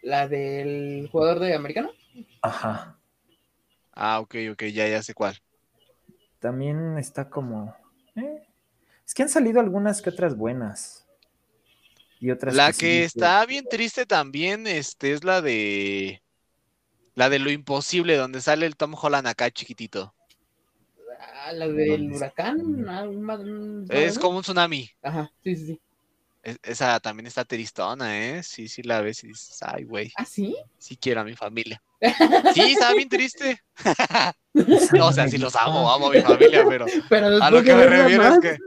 La 0.02 0.28
del 0.28 1.08
jugador 1.10 1.38
de 1.38 1.54
americano. 1.54 1.92
Ajá. 2.42 2.98
Ah, 3.92 4.20
ok, 4.20 4.34
ok, 4.52 4.64
ya, 4.64 4.86
ya 4.86 5.02
sé 5.02 5.14
cuál. 5.14 5.40
También 6.38 6.98
está 6.98 7.30
como. 7.30 7.74
Eh, 8.16 8.46
es 9.06 9.14
que 9.14 9.22
han 9.22 9.30
salido 9.30 9.60
algunas 9.60 10.02
que 10.02 10.10
otras 10.10 10.36
buenas. 10.36 11.03
Y 12.24 12.30
otras. 12.30 12.54
La 12.54 12.72
que, 12.72 13.04
está 13.04 13.44
bien 13.44 13.66
triste 13.68 14.06
también, 14.06 14.66
este, 14.66 15.12
es 15.12 15.24
la 15.24 15.42
de 15.42 16.22
la 17.14 17.28
de 17.28 17.38
lo 17.38 17.50
imposible, 17.50 18.16
donde 18.16 18.40
sale 18.40 18.64
el 18.64 18.76
Tom 18.76 18.94
Holland 18.98 19.26
acá 19.26 19.50
chiquitito. 19.50 20.14
La 21.52 21.68
del 21.68 22.12
huracán. 22.12 23.86
Es 23.90 24.18
como 24.18 24.38
un 24.38 24.42
tsunami. 24.42 24.88
Ajá, 25.02 25.30
sí, 25.42 25.54
sí, 25.54 25.66
sí. 25.66 25.80
esa 26.62 26.98
también 26.98 27.26
está 27.26 27.44
tristona, 27.44 28.18
¿eh? 28.18 28.42
Sí, 28.42 28.68
sí 28.68 28.82
la 28.82 29.02
ves 29.02 29.22
y 29.24 29.26
dices, 29.26 29.58
ay, 29.60 29.84
güey. 29.84 30.10
¿Ah, 30.16 30.24
sí? 30.24 30.56
Sí 30.78 30.96
quiero 30.96 31.20
a 31.20 31.24
mi 31.24 31.34
familia. 31.34 31.82
Sí, 32.54 32.72
está 32.72 32.94
bien 32.94 33.10
triste. 33.10 33.62
no, 34.94 35.08
o 35.08 35.12
sea, 35.12 35.28
sí 35.28 35.36
los 35.36 35.54
amo, 35.56 35.92
amo 35.92 36.06
a 36.06 36.10
mi 36.10 36.22
familia, 36.22 36.64
pero, 36.66 36.86
pero 37.10 37.26
a 37.42 37.50
lo 37.50 37.62
que 37.62 37.74
me 37.74 37.86
refiero 37.86 38.24
es 38.28 38.38
que... 38.40 38.58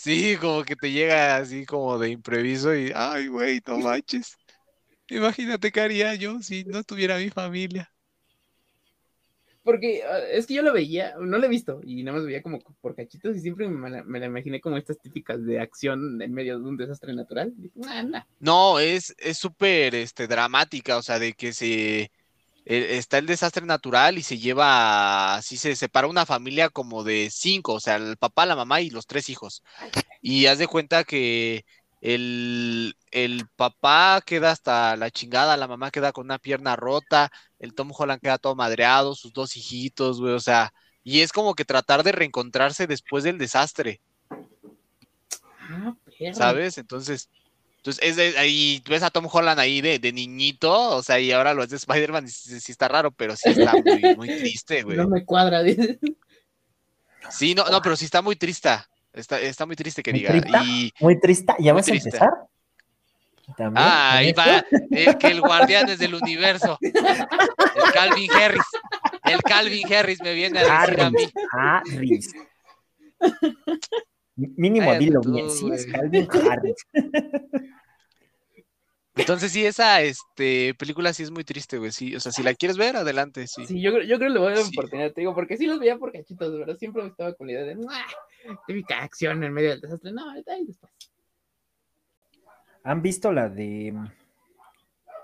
Sí, 0.00 0.36
como 0.40 0.62
que 0.62 0.76
te 0.76 0.92
llega 0.92 1.38
así 1.38 1.66
como 1.66 1.98
de 1.98 2.10
impreviso 2.10 2.72
y, 2.72 2.92
ay, 2.94 3.26
güey, 3.26 3.60
no 3.66 3.78
manches. 3.78 4.36
Imagínate 5.08 5.72
qué 5.72 5.80
haría 5.80 6.14
yo 6.14 6.40
si 6.40 6.62
no 6.62 6.84
tuviera 6.84 7.18
mi 7.18 7.30
familia. 7.30 7.92
Porque 9.64 10.04
ah, 10.04 10.20
es 10.30 10.46
que 10.46 10.54
yo 10.54 10.62
lo 10.62 10.72
veía, 10.72 11.16
no 11.18 11.38
lo 11.38 11.44
he 11.44 11.48
visto, 11.48 11.80
y 11.82 12.04
nada 12.04 12.18
más 12.18 12.26
veía 12.26 12.44
como 12.44 12.60
por 12.80 12.94
cachitos 12.94 13.36
y 13.36 13.40
siempre 13.40 13.68
me 13.68 13.90
la, 14.20 14.26
imaginé 14.26 14.60
como 14.60 14.76
estas 14.76 15.00
típicas 15.00 15.44
de 15.44 15.58
acción 15.58 16.22
en 16.22 16.32
medio 16.32 16.60
de 16.60 16.64
un 16.64 16.76
desastre 16.76 17.12
natural. 17.12 17.52
No, 18.38 18.78
es 18.78 19.16
súper 19.34 19.96
este, 19.96 20.28
dramática, 20.28 20.96
o 20.96 21.02
sea, 21.02 21.18
de 21.18 21.32
que 21.32 21.52
se 21.52 22.12
está 22.68 23.16
el 23.16 23.26
desastre 23.26 23.64
natural 23.64 24.18
y 24.18 24.22
se 24.22 24.38
lleva, 24.38 25.36
así 25.36 25.56
se 25.56 25.74
separa 25.74 26.06
una 26.06 26.26
familia 26.26 26.68
como 26.68 27.02
de 27.02 27.30
cinco, 27.32 27.74
o 27.74 27.80
sea, 27.80 27.96
el 27.96 28.18
papá, 28.18 28.44
la 28.44 28.56
mamá 28.56 28.82
y 28.82 28.90
los 28.90 29.06
tres 29.06 29.30
hijos. 29.30 29.62
Y 30.20 30.46
haz 30.46 30.58
de 30.58 30.66
cuenta 30.66 31.04
que 31.04 31.64
el, 32.02 32.94
papá 33.56 34.20
queda 34.24 34.50
hasta 34.50 34.96
la 34.96 35.10
chingada, 35.10 35.56
la 35.56 35.66
mamá 35.66 35.90
queda 35.90 36.12
con 36.12 36.26
una 36.26 36.38
pierna 36.38 36.76
rota, 36.76 37.30
el 37.58 37.74
Tom 37.74 37.90
Holland 37.96 38.20
queda 38.20 38.36
todo 38.36 38.54
madreado, 38.54 39.14
sus 39.14 39.32
dos 39.32 39.56
hijitos, 39.56 40.20
güey, 40.20 40.34
o 40.34 40.40
sea, 40.40 40.74
y 41.02 41.22
es 41.22 41.32
como 41.32 41.54
que 41.54 41.64
tratar 41.64 42.02
de 42.02 42.12
reencontrarse 42.12 42.86
después 42.86 43.24
del 43.24 43.38
desastre. 43.38 44.02
Ah, 45.70 45.94
¿Sabes? 46.34 46.76
Entonces, 46.76 47.30
entonces 47.88 48.18
es 48.18 48.36
ahí 48.36 48.82
ves 48.88 49.02
a 49.02 49.10
Tom 49.10 49.26
Holland 49.30 49.58
ahí 49.58 49.80
de, 49.80 49.98
de, 49.98 50.12
niñito, 50.12 50.96
o 50.96 51.02
sea, 51.02 51.18
y 51.18 51.32
ahora 51.32 51.54
lo 51.54 51.62
es 51.62 51.70
de 51.70 51.76
Spider-Man 51.76 52.26
y 52.26 52.28
sí, 52.28 52.72
está 52.72 52.88
raro, 52.88 53.10
pero 53.10 53.34
sí 53.34 53.48
está 53.50 53.72
muy, 53.72 53.82
muy 54.16 54.28
triste, 54.28 54.82
güey. 54.82 54.96
No 54.96 55.08
me 55.08 55.24
cuadra. 55.24 55.62
Sí, 57.30 57.54
no, 57.54 57.64
no, 57.66 57.80
pero 57.80 57.96
sí 57.96 58.04
está 58.04 58.20
muy 58.20 58.36
triste. 58.36 58.70
Está, 59.12 59.40
está 59.40 59.64
muy 59.64 59.74
triste 59.74 60.02
que 60.02 60.12
diga. 60.12 60.34
y... 60.64 60.92
Muy 61.00 61.18
triste. 61.18 61.54
¿Ya 61.58 61.72
vas 61.72 61.88
a 61.88 61.92
empezar? 61.92 62.30
ah, 63.74 64.16
ahí 64.16 64.32
va. 64.32 64.64
El 64.90 65.16
que 65.16 65.28
el 65.28 65.40
guardián 65.40 65.88
es 65.88 65.98
del 65.98 66.14
universo. 66.14 66.78
El 66.80 67.92
Calvin 67.92 68.30
Harris. 68.32 68.62
El 69.24 69.42
Calvin 69.42 69.92
Harris 69.92 70.20
me 70.22 70.34
viene 70.34 70.58
a 70.60 70.86
decir 70.86 71.00
a 71.00 71.10
mí. 71.10 71.32
Harris. 71.52 72.34
Mínimo 74.36 74.94
dilo 74.94 75.20
bien. 75.20 75.50
Sí, 75.50 75.68
es 75.72 75.86
Calvin 75.86 76.28
Harris. 76.30 76.76
Entonces 79.18 79.50
sí, 79.50 79.66
esa 79.66 80.00
este, 80.00 80.74
película 80.74 81.12
sí 81.12 81.24
es 81.24 81.30
muy 81.30 81.42
triste, 81.42 81.78
güey. 81.78 81.90
Sí, 81.90 82.14
o 82.14 82.20
sea, 82.20 82.30
si 82.30 82.42
la 82.42 82.54
quieres 82.54 82.76
ver, 82.76 82.96
adelante, 82.96 83.46
sí. 83.46 83.66
Sí, 83.66 83.80
yo, 83.80 83.90
yo 84.00 84.16
creo 84.16 84.18
que 84.18 84.30
le 84.30 84.38
voy 84.38 84.52
a 84.52 84.56
dar 84.56 84.64
oportunidad, 84.64 85.12
te 85.12 85.22
digo, 85.22 85.34
porque 85.34 85.56
sí 85.56 85.66
los 85.66 85.80
veía 85.80 85.96
por 85.96 86.12
cachitos, 86.12 86.54
pero 86.58 86.76
siempre 86.76 87.02
me 87.02 87.08
estaba 87.08 87.34
con 87.34 87.48
la 87.48 87.54
idea 87.54 87.64
de, 87.64 87.76
típica 88.66 89.02
acción 89.02 89.42
en 89.42 89.52
medio 89.52 89.70
del 89.70 89.80
desastre. 89.80 90.12
No, 90.12 90.30
ahí 90.30 90.42
después. 90.66 90.92
¿Han 92.84 93.02
visto 93.02 93.32
la 93.32 93.48
de 93.48 93.92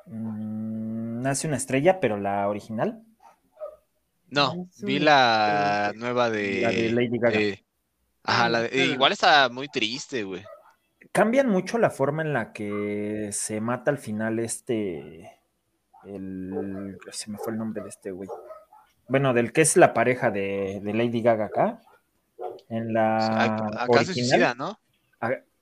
mm, 0.07 1.23
Nace 1.23 1.47
una 1.47 1.57
estrella, 1.57 2.01
pero 2.01 2.19
la 2.19 2.49
original? 2.49 3.03
No, 4.29 4.69
vi 4.83 4.99
la 4.99 5.93
nueva 5.95 6.29
de, 6.31 6.61
la 6.63 6.71
de 6.71 6.91
Lady 6.91 7.19
Gaga. 7.19 7.39
ajá, 8.25 8.49
la 8.49 8.63
de, 8.63 8.87
igual 8.87 9.13
está 9.13 9.49
muy 9.49 9.69
triste, 9.69 10.25
güey 10.25 10.43
cambian 11.15 11.49
mucho 11.49 11.79
la 11.79 11.91
forma 11.91 12.23
en 12.23 12.33
la 12.33 12.53
que 12.53 13.29
se 13.31 13.61
mata 13.61 13.91
al 13.93 13.99
final 13.99 14.41
este. 14.41 15.39
El, 16.05 16.99
se 17.13 17.31
me 17.31 17.39
fue 17.39 17.53
el 17.53 17.59
nombre 17.59 17.83
de 17.83 17.89
este 17.89 18.11
güey. 18.11 18.29
Bueno, 19.07 19.33
del 19.33 19.53
que 19.53 19.61
es 19.63 19.77
la 19.77 19.95
pareja 19.95 20.31
de, 20.31 20.81
Lady 20.83 21.23
Gaga 21.23 21.47
acá. 21.47 21.81
En 22.69 22.93
la. 22.93 23.65
Acá 23.85 24.05
se 24.05 24.13
suicida, 24.13 24.55
¿no? 24.55 24.79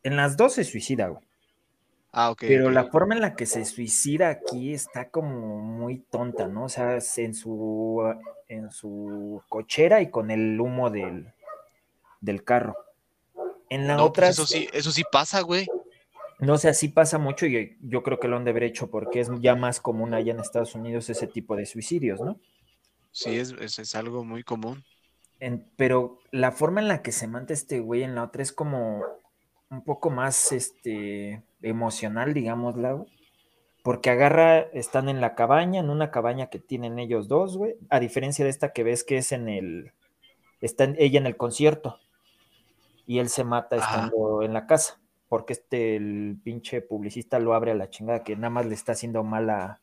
En 0.02 0.16
las 0.16 0.36
dos 0.36 0.54
se 0.54 0.64
suicida, 0.64 1.08
güey. 1.08 1.22
Ah, 2.12 2.30
ok. 2.30 2.44
Pero 2.48 2.70
la 2.70 2.84
forma 2.84 3.14
en 3.14 3.20
la 3.20 3.36
que 3.36 3.46
se 3.46 3.64
suicida 3.66 4.30
aquí 4.30 4.72
está 4.72 5.10
como 5.10 5.58
muy 5.58 5.98
tonta, 5.98 6.48
¿no? 6.48 6.64
O 6.64 6.68
sea, 6.68 6.98
en 7.16 7.34
su, 7.34 8.02
en 8.48 8.70
su 8.70 9.42
cochera 9.50 10.00
y 10.00 10.10
con 10.10 10.30
el 10.30 10.58
humo 10.58 10.88
del, 10.88 11.32
del 12.20 12.42
carro. 12.42 12.74
En 13.72 13.86
la 13.86 14.02
otra. 14.04 14.26
Pues 14.26 14.38
eso 14.38 14.46
sí, 14.46 14.68
eso 14.74 14.92
sí 14.92 15.02
pasa, 15.10 15.40
güey. 15.40 15.66
No 16.40 16.58
sé, 16.58 16.68
así 16.68 16.88
pasa 16.88 17.16
mucho 17.16 17.46
y 17.46 17.78
yo 17.80 18.02
creo 18.02 18.20
que 18.20 18.28
lo 18.28 18.36
han 18.36 18.44
de 18.44 18.50
haber 18.50 18.64
hecho 18.64 18.90
porque 18.90 19.20
es 19.20 19.30
ya 19.40 19.54
más 19.54 19.80
común 19.80 20.12
allá 20.12 20.32
en 20.32 20.40
Estados 20.40 20.74
Unidos 20.74 21.08
ese 21.08 21.26
tipo 21.26 21.56
de 21.56 21.64
suicidios, 21.64 22.20
¿no? 22.20 22.38
Sí, 23.12 23.38
es, 23.38 23.52
es, 23.52 23.94
algo 23.94 24.24
muy 24.24 24.42
común. 24.42 24.84
pero 25.76 26.18
la 26.32 26.52
forma 26.52 26.82
en 26.82 26.88
la 26.88 27.00
que 27.00 27.12
se 27.12 27.28
mata 27.28 27.54
este 27.54 27.80
güey 27.80 28.02
en 28.02 28.14
la 28.14 28.24
otra 28.24 28.42
es 28.42 28.52
como 28.52 29.02
un 29.70 29.84
poco 29.84 30.10
más 30.10 30.52
este, 30.52 31.42
emocional, 31.62 32.34
digámosla, 32.34 33.02
Porque 33.82 34.10
agarra, 34.10 34.58
están 34.74 35.08
en 35.08 35.22
la 35.22 35.34
cabaña, 35.34 35.80
en 35.80 35.88
una 35.88 36.10
cabaña 36.10 36.50
que 36.50 36.58
tienen 36.58 36.98
ellos 36.98 37.26
dos, 37.26 37.56
güey. 37.56 37.76
A 37.88 38.00
diferencia 38.00 38.44
de 38.44 38.50
esta 38.50 38.72
que 38.74 38.82
ves 38.82 39.02
que 39.02 39.16
es 39.16 39.32
en 39.32 39.48
el. 39.48 39.92
Está 40.60 40.92
ella 40.98 41.18
en 41.18 41.26
el 41.26 41.38
concierto 41.38 42.02
y 43.12 43.18
él 43.18 43.28
se 43.28 43.44
mata 43.44 43.76
estando 43.76 44.42
en 44.42 44.54
la 44.54 44.66
casa, 44.66 44.98
porque 45.28 45.52
este, 45.52 45.96
el 45.96 46.40
pinche 46.42 46.80
publicista 46.80 47.38
lo 47.40 47.52
abre 47.52 47.72
a 47.72 47.74
la 47.74 47.90
chingada, 47.90 48.22
que 48.22 48.36
nada 48.36 48.48
más 48.48 48.64
le 48.64 48.74
está 48.74 48.92
haciendo 48.92 49.22
mala, 49.22 49.82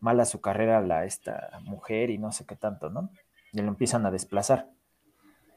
mala 0.00 0.24
su 0.24 0.40
carrera 0.40 0.80
la, 0.80 1.04
esta 1.04 1.60
mujer 1.64 2.08
y 2.08 2.16
no 2.16 2.32
sé 2.32 2.46
qué 2.46 2.56
tanto, 2.56 2.88
¿no? 2.88 3.10
Y 3.52 3.60
lo 3.60 3.68
empiezan 3.68 4.06
a 4.06 4.10
desplazar. 4.10 4.70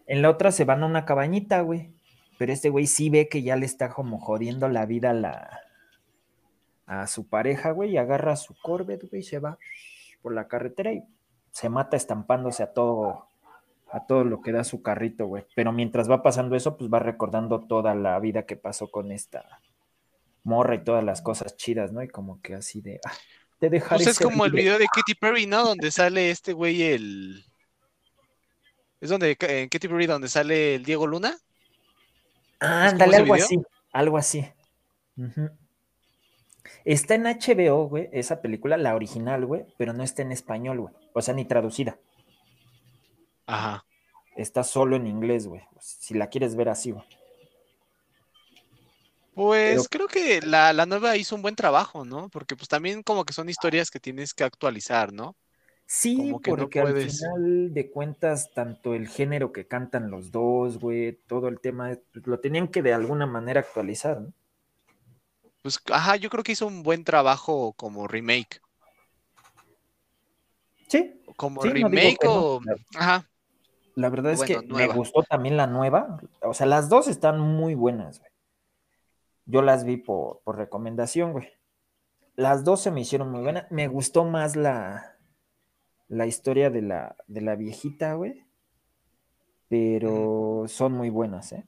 En 0.08 0.22
la 0.22 0.30
otra 0.30 0.52
se 0.52 0.66
van 0.66 0.84
a 0.84 0.88
una 0.88 1.06
cabañita, 1.06 1.62
güey. 1.62 1.94
Pero 2.38 2.52
este 2.52 2.70
güey 2.70 2.86
sí 2.86 3.10
ve 3.10 3.30
que 3.30 3.44
ya 3.44 3.56
le 3.56 3.66
está 3.66 3.88
como 3.90 4.20
jodiendo 4.20 4.68
la 4.68 4.86
vida 4.86 5.12
a, 5.12 5.14
la, 5.14 5.62
a 6.86 7.08
su 7.08 7.30
pareja, 7.30 7.72
güey, 7.72 7.92
y 7.92 7.98
agarra 7.98 8.36
su 8.36 8.56
Corvette, 8.62 9.10
güey, 9.10 9.22
y 9.22 9.24
se 9.26 9.40
va 9.40 9.58
por 10.22 10.34
la 10.34 10.50
carretera 10.50 10.92
y 10.92 11.02
se 11.52 11.70
mata 11.70 11.96
estampándose 11.96 12.62
a 12.62 12.74
todo, 12.74 13.27
a 13.92 14.06
todo 14.06 14.24
lo 14.24 14.42
que 14.42 14.52
da 14.52 14.64
su 14.64 14.82
carrito, 14.82 15.26
güey. 15.28 15.46
Pero 15.56 15.72
mientras 15.72 16.10
va 16.10 16.24
pasando 16.24 16.56
eso, 16.56 16.78
pues 16.78 16.92
va 16.92 17.00
recordando 17.00 17.62
toda 17.62 17.96
la 17.96 18.20
vida 18.20 18.46
que 18.46 18.56
pasó 18.56 18.90
con 18.90 19.12
esta 19.12 19.62
morra 20.44 20.76
y 20.76 20.84
todas 20.84 21.04
las 21.04 21.22
cosas 21.22 21.56
chidas, 21.58 21.92
¿no? 21.92 22.02
Y 22.04 22.08
como 22.08 22.42
que 22.42 22.56
así 22.56 22.82
de, 22.82 23.00
ah, 23.06 23.14
te 23.60 23.70
dejaré. 23.70 24.04
Pues 24.04 24.20
es 24.20 24.26
como 24.26 24.46
el 24.46 24.52
video 24.52 24.78
de 24.78 24.86
Katy 24.86 25.16
Perry, 25.16 25.46
¿no? 25.46 25.64
Donde 25.64 25.92
sale 25.92 26.32
este 26.32 26.54
güey 26.54 26.84
el... 26.84 27.46
Es 29.00 29.10
donde, 29.10 29.38
en 29.40 29.70
Katy 29.70 29.88
Perry, 29.88 30.08
donde 30.08 30.28
sale 30.28 30.76
el 30.76 30.84
Diego 30.84 31.06
Luna. 31.06 31.38
Ah, 32.60 32.88
ándale, 32.88 33.18
algo 33.18 33.36
así, 33.36 33.60
algo 33.92 34.18
así. 34.18 34.46
Está 36.84 37.16
en 37.16 37.24
HBO, 37.24 37.88
güey, 37.88 38.10
esa 38.12 38.42
película, 38.42 38.78
la 38.78 38.96
original, 38.96 39.46
güey, 39.46 39.66
pero 39.78 39.94
no 39.94 40.04
está 40.04 40.24
en 40.24 40.32
español, 40.32 40.80
güey. 40.80 40.96
O 41.14 41.22
sea, 41.22 41.34
ni 41.34 41.46
traducida. 41.46 41.98
Ajá. 43.48 43.86
Está 44.36 44.64
solo 44.64 44.96
en 44.96 45.08
inglés, 45.08 45.48
güey. 45.48 45.62
Si 45.80 46.14
la 46.14 46.28
quieres 46.28 46.56
ver 46.56 46.70
así, 46.70 46.92
güey. 46.92 47.06
Pues 49.34 49.88
creo 49.88 50.08
que 50.08 50.42
la, 50.42 50.74
la, 50.74 50.88
nueva 50.88 51.16
hizo 51.16 51.36
un 51.36 51.44
buen 51.44 51.56
trabajo, 51.56 52.06
¿no? 52.06 52.28
Porque 52.30 52.56
pues 52.56 52.68
también 52.68 53.04
como 53.04 53.24
que 53.24 53.34
son 53.34 53.50
historias 53.50 53.92
que 53.92 54.00
tienes 54.00 54.34
que 54.34 54.44
actualizar, 54.44 55.14
¿no? 55.14 55.36
Sí, 55.86 56.34
porque 56.44 56.82
al 56.82 57.10
final 57.10 57.74
de 57.74 57.92
cuentas, 57.92 58.52
tanto 58.54 58.94
el 58.94 59.08
género 59.08 59.54
que 59.54 59.68
cantan 59.68 60.10
los 60.10 60.32
dos, 60.32 60.80
güey, 60.80 61.14
todo 61.28 61.48
el 61.48 61.60
tema, 61.60 61.98
lo 62.14 62.40
tenían 62.40 62.68
que 62.68 62.82
de 62.82 62.94
alguna 62.94 63.26
manera 63.26 63.62
actualizar, 63.62 64.20
¿no? 64.20 64.34
Pues, 65.62 65.80
ajá, 65.92 66.16
yo 66.16 66.30
creo 66.30 66.44
que 66.44 66.54
hizo 66.54 66.66
un 66.66 66.82
buen 66.82 67.04
trabajo 67.04 67.74
como 67.74 68.08
remake. 68.08 68.60
Sí. 70.88 71.22
Como 71.36 71.62
remake 71.62 72.26
o. 72.26 72.60
Ajá. 72.96 73.30
La 73.98 74.12
verdad 74.12 74.32
es 74.32 74.44
que 74.44 74.62
me 74.62 74.88
gustó 74.90 75.24
también 75.24 75.58
la 75.58 75.66
nueva. 75.66 76.20
O 76.44 76.54
sea, 76.54 76.68
las 76.68 76.88
dos 76.88 77.08
están 77.08 77.40
muy 77.40 77.74
buenas, 77.74 78.20
güey. 78.20 78.32
Yo 79.48 79.64
las 79.64 79.86
vi 79.86 79.98
por, 79.98 80.42
por 80.42 80.56
recomendación, 80.56 81.32
güey. 81.32 81.50
Las 82.36 82.64
dos 82.64 82.80
se 82.80 82.92
me 82.92 83.02
hicieron 83.02 83.32
muy 83.32 83.42
buenas. 83.42 83.66
Me 83.72 83.88
gustó 83.88 84.24
más 84.24 84.56
la, 84.56 85.18
la 86.10 86.28
historia 86.28 86.70
de 86.70 86.84
la, 86.84 87.16
de 87.26 87.42
la 87.42 87.56
viejita, 87.56 88.14
güey. 88.14 88.46
Pero 89.68 90.66
son 90.68 90.94
muy 90.94 91.10
buenas, 91.10 91.52
¿eh? 91.54 91.66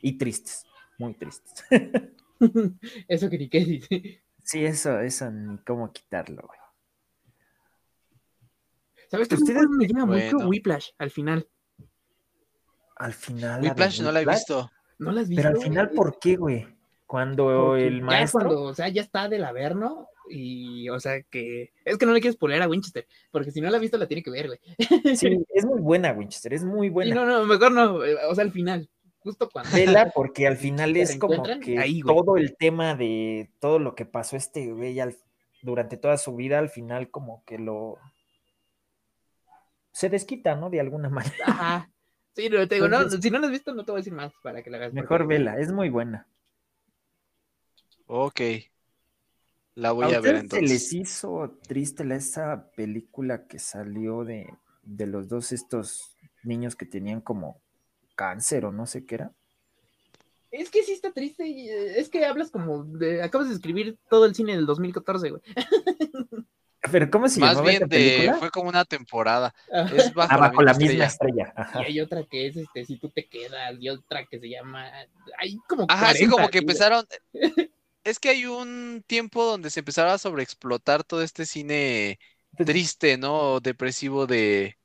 Y 0.00 0.16
tristes, 0.16 0.64
muy 0.96 1.12
tristes. 1.12 1.66
eso 3.08 3.28
que 3.28 3.36
ni 3.36 3.50
qué 3.50 3.60
dice. 3.60 4.22
Sí, 4.42 4.64
eso, 4.64 5.00
eso 5.00 5.30
ni 5.30 5.58
cómo 5.58 5.92
quitarlo, 5.92 6.44
güey. 6.46 6.65
¿Sabes 9.08 9.28
que 9.28 9.36
ustedes 9.36 9.68
me 9.68 9.86
llama 9.86 10.16
mucho 10.16 10.38
Whiplash 10.48 10.90
al 10.98 11.10
final? 11.10 11.48
Al 12.96 13.12
final. 13.12 13.62
Whiplash 13.62 14.00
no 14.00 14.12
la 14.12 14.22
he 14.22 14.26
visto. 14.26 14.70
No 14.98 15.12
la 15.12 15.20
has 15.20 15.28
visto. 15.28 15.42
Pero 15.42 15.56
al 15.56 15.62
final, 15.62 15.90
¿por 15.90 16.18
qué, 16.18 16.36
güey? 16.36 16.66
Cuando 17.06 17.76
el 17.76 18.02
maestro. 18.02 18.40
Ya 18.40 18.46
cuando, 18.46 18.62
o 18.64 18.74
sea, 18.74 18.88
ya 18.88 19.02
está 19.02 19.28
del 19.28 19.44
Averno 19.44 20.08
y, 20.28 20.88
o 20.88 20.98
sea, 20.98 21.22
que 21.22 21.72
es 21.84 21.98
que 21.98 22.06
no 22.06 22.12
le 22.12 22.20
quieres 22.20 22.36
poner 22.36 22.62
a 22.62 22.68
Winchester, 22.68 23.06
porque 23.30 23.52
si 23.52 23.60
no 23.60 23.70
la 23.70 23.76
ha 23.76 23.80
visto 23.80 23.96
la 23.96 24.08
tiene 24.08 24.22
que 24.22 24.30
ver, 24.30 24.48
güey. 24.48 24.60
Sí, 25.16 25.38
es 25.54 25.64
muy 25.64 25.80
buena 25.80 26.12
Winchester, 26.12 26.52
es 26.52 26.64
muy 26.64 26.88
buena. 26.88 27.14
no, 27.14 27.26
no, 27.26 27.44
mejor 27.44 27.72
no, 27.72 28.04
eh, 28.04 28.16
o 28.28 28.34
sea, 28.34 28.42
al 28.42 28.50
final, 28.50 28.88
justo 29.20 29.48
cuando. 29.50 29.70
Vela, 29.72 30.10
porque 30.14 30.46
al 30.46 30.56
final 30.56 30.96
es 30.96 31.16
como 31.16 31.42
que 31.42 32.02
todo 32.04 32.36
el 32.36 32.56
tema 32.56 32.96
de 32.96 33.50
todo 33.60 33.78
lo 33.78 33.94
que 33.94 34.06
pasó 34.06 34.36
este 34.36 34.72
güey 34.72 34.98
durante 35.62 35.96
toda 35.96 36.18
su 36.18 36.34
vida, 36.34 36.58
al 36.58 36.70
final 36.70 37.10
como 37.10 37.44
que 37.44 37.58
lo 37.58 37.98
se 39.96 40.10
desquita, 40.10 40.54
¿no? 40.54 40.68
De 40.68 40.78
alguna 40.78 41.08
manera. 41.08 41.46
Ajá. 41.46 41.90
Sí, 42.34 42.50
no, 42.50 42.68
te 42.68 42.74
digo, 42.74 42.86
no, 42.86 43.08
si 43.08 43.30
no 43.30 43.38
la 43.38 43.46
has 43.46 43.52
visto, 43.52 43.74
no 43.74 43.82
te 43.82 43.92
voy 43.92 44.00
a 44.00 44.02
decir 44.02 44.12
más 44.12 44.30
para 44.42 44.62
que 44.62 44.68
la 44.68 44.76
hagas. 44.76 44.92
Mejor 44.92 45.26
vela, 45.26 45.58
es 45.58 45.72
muy 45.72 45.88
buena. 45.88 46.28
Ok. 48.06 48.40
La 49.74 49.92
voy 49.92 50.12
a, 50.12 50.20
ver 50.20 50.36
entonces. 50.36 50.68
¿Se 50.68 50.74
les 50.74 50.92
hizo 50.92 51.58
triste 51.66 52.04
esa 52.14 52.70
película 52.76 53.46
que 53.46 53.58
salió 53.58 54.24
de, 54.24 54.52
de 54.82 55.06
los 55.06 55.28
dos 55.28 55.52
estos 55.52 56.14
niños 56.42 56.76
que 56.76 56.84
tenían 56.84 57.22
como 57.22 57.62
cáncer 58.14 58.66
o 58.66 58.72
no 58.72 58.84
sé 58.84 59.06
qué 59.06 59.14
era? 59.14 59.32
Es 60.50 60.68
que 60.68 60.82
sí 60.82 60.92
está 60.92 61.10
triste. 61.10 61.44
Eh, 61.44 61.98
es 61.98 62.10
que 62.10 62.26
hablas 62.26 62.50
como 62.50 62.84
de. 62.84 63.22
Acabas 63.22 63.48
de 63.48 63.54
escribir 63.54 63.98
todo 64.10 64.26
el 64.26 64.34
cine 64.34 64.56
del 64.56 64.66
2014, 64.66 65.30
güey. 65.30 65.42
Pero 66.90 67.10
¿cómo 67.10 67.28
se 67.28 67.40
Más 67.40 67.62
bien 67.62 67.88
de, 67.88 68.34
fue 68.38 68.50
como 68.50 68.68
una 68.68 68.84
temporada. 68.84 69.54
Es 69.94 70.12
bajo, 70.14 70.62
la, 70.62 70.74
misma 70.74 71.04
estrella. 71.04 71.52
Y 71.80 71.84
hay 71.84 72.00
otra 72.00 72.22
que 72.24 72.46
es 72.46 72.56
este, 72.56 72.84
si 72.84 72.96
tú 72.96 73.08
te 73.10 73.26
quedas, 73.26 73.76
y 73.78 73.88
otra 73.88 74.24
que 74.26 74.38
se 74.38 74.48
llama. 74.48 74.90
Hay 75.38 75.56
como. 75.68 75.86
Ajá, 75.88 76.10
así 76.10 76.26
como 76.26 76.48
que 76.48 76.58
empezaron. 76.58 77.06
es 78.04 78.18
que 78.18 78.28
hay 78.30 78.46
un 78.46 79.02
tiempo 79.06 79.44
donde 79.44 79.70
se 79.70 79.80
empezaba 79.80 80.14
a 80.14 80.18
sobreexplotar 80.18 81.02
todo 81.04 81.22
este 81.22 81.44
cine 81.44 82.18
pues 82.56 82.66
triste, 82.66 83.18
¿no? 83.18 83.60
Depresivo 83.60 84.26
de, 84.26 84.76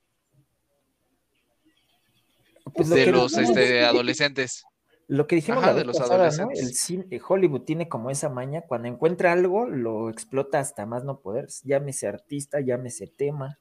pues 2.74 2.90
de 2.90 3.08
los 3.08 3.38
este, 3.38 3.84
adolescentes. 3.86 4.64
Lo 5.12 5.28
que 5.28 5.36
dijimos 5.36 5.76
de 5.76 5.84
los 5.84 6.00
adolescentes. 6.00 6.62
El 6.62 6.74
cine, 6.74 7.22
Hollywood 7.28 7.64
tiene 7.64 7.90
como 7.90 8.10
esa 8.12 8.30
maña, 8.30 8.62
cuando 8.62 8.88
encuentra 8.88 9.34
algo, 9.34 9.68
lo 9.68 10.10
explota 10.10 10.60
hasta 10.60 10.86
más 10.86 11.04
no 11.04 11.20
poder. 11.20 11.50
Llámese 11.66 12.08
artista, 12.08 12.62
llámese 12.62 13.08
tema. 13.08 13.60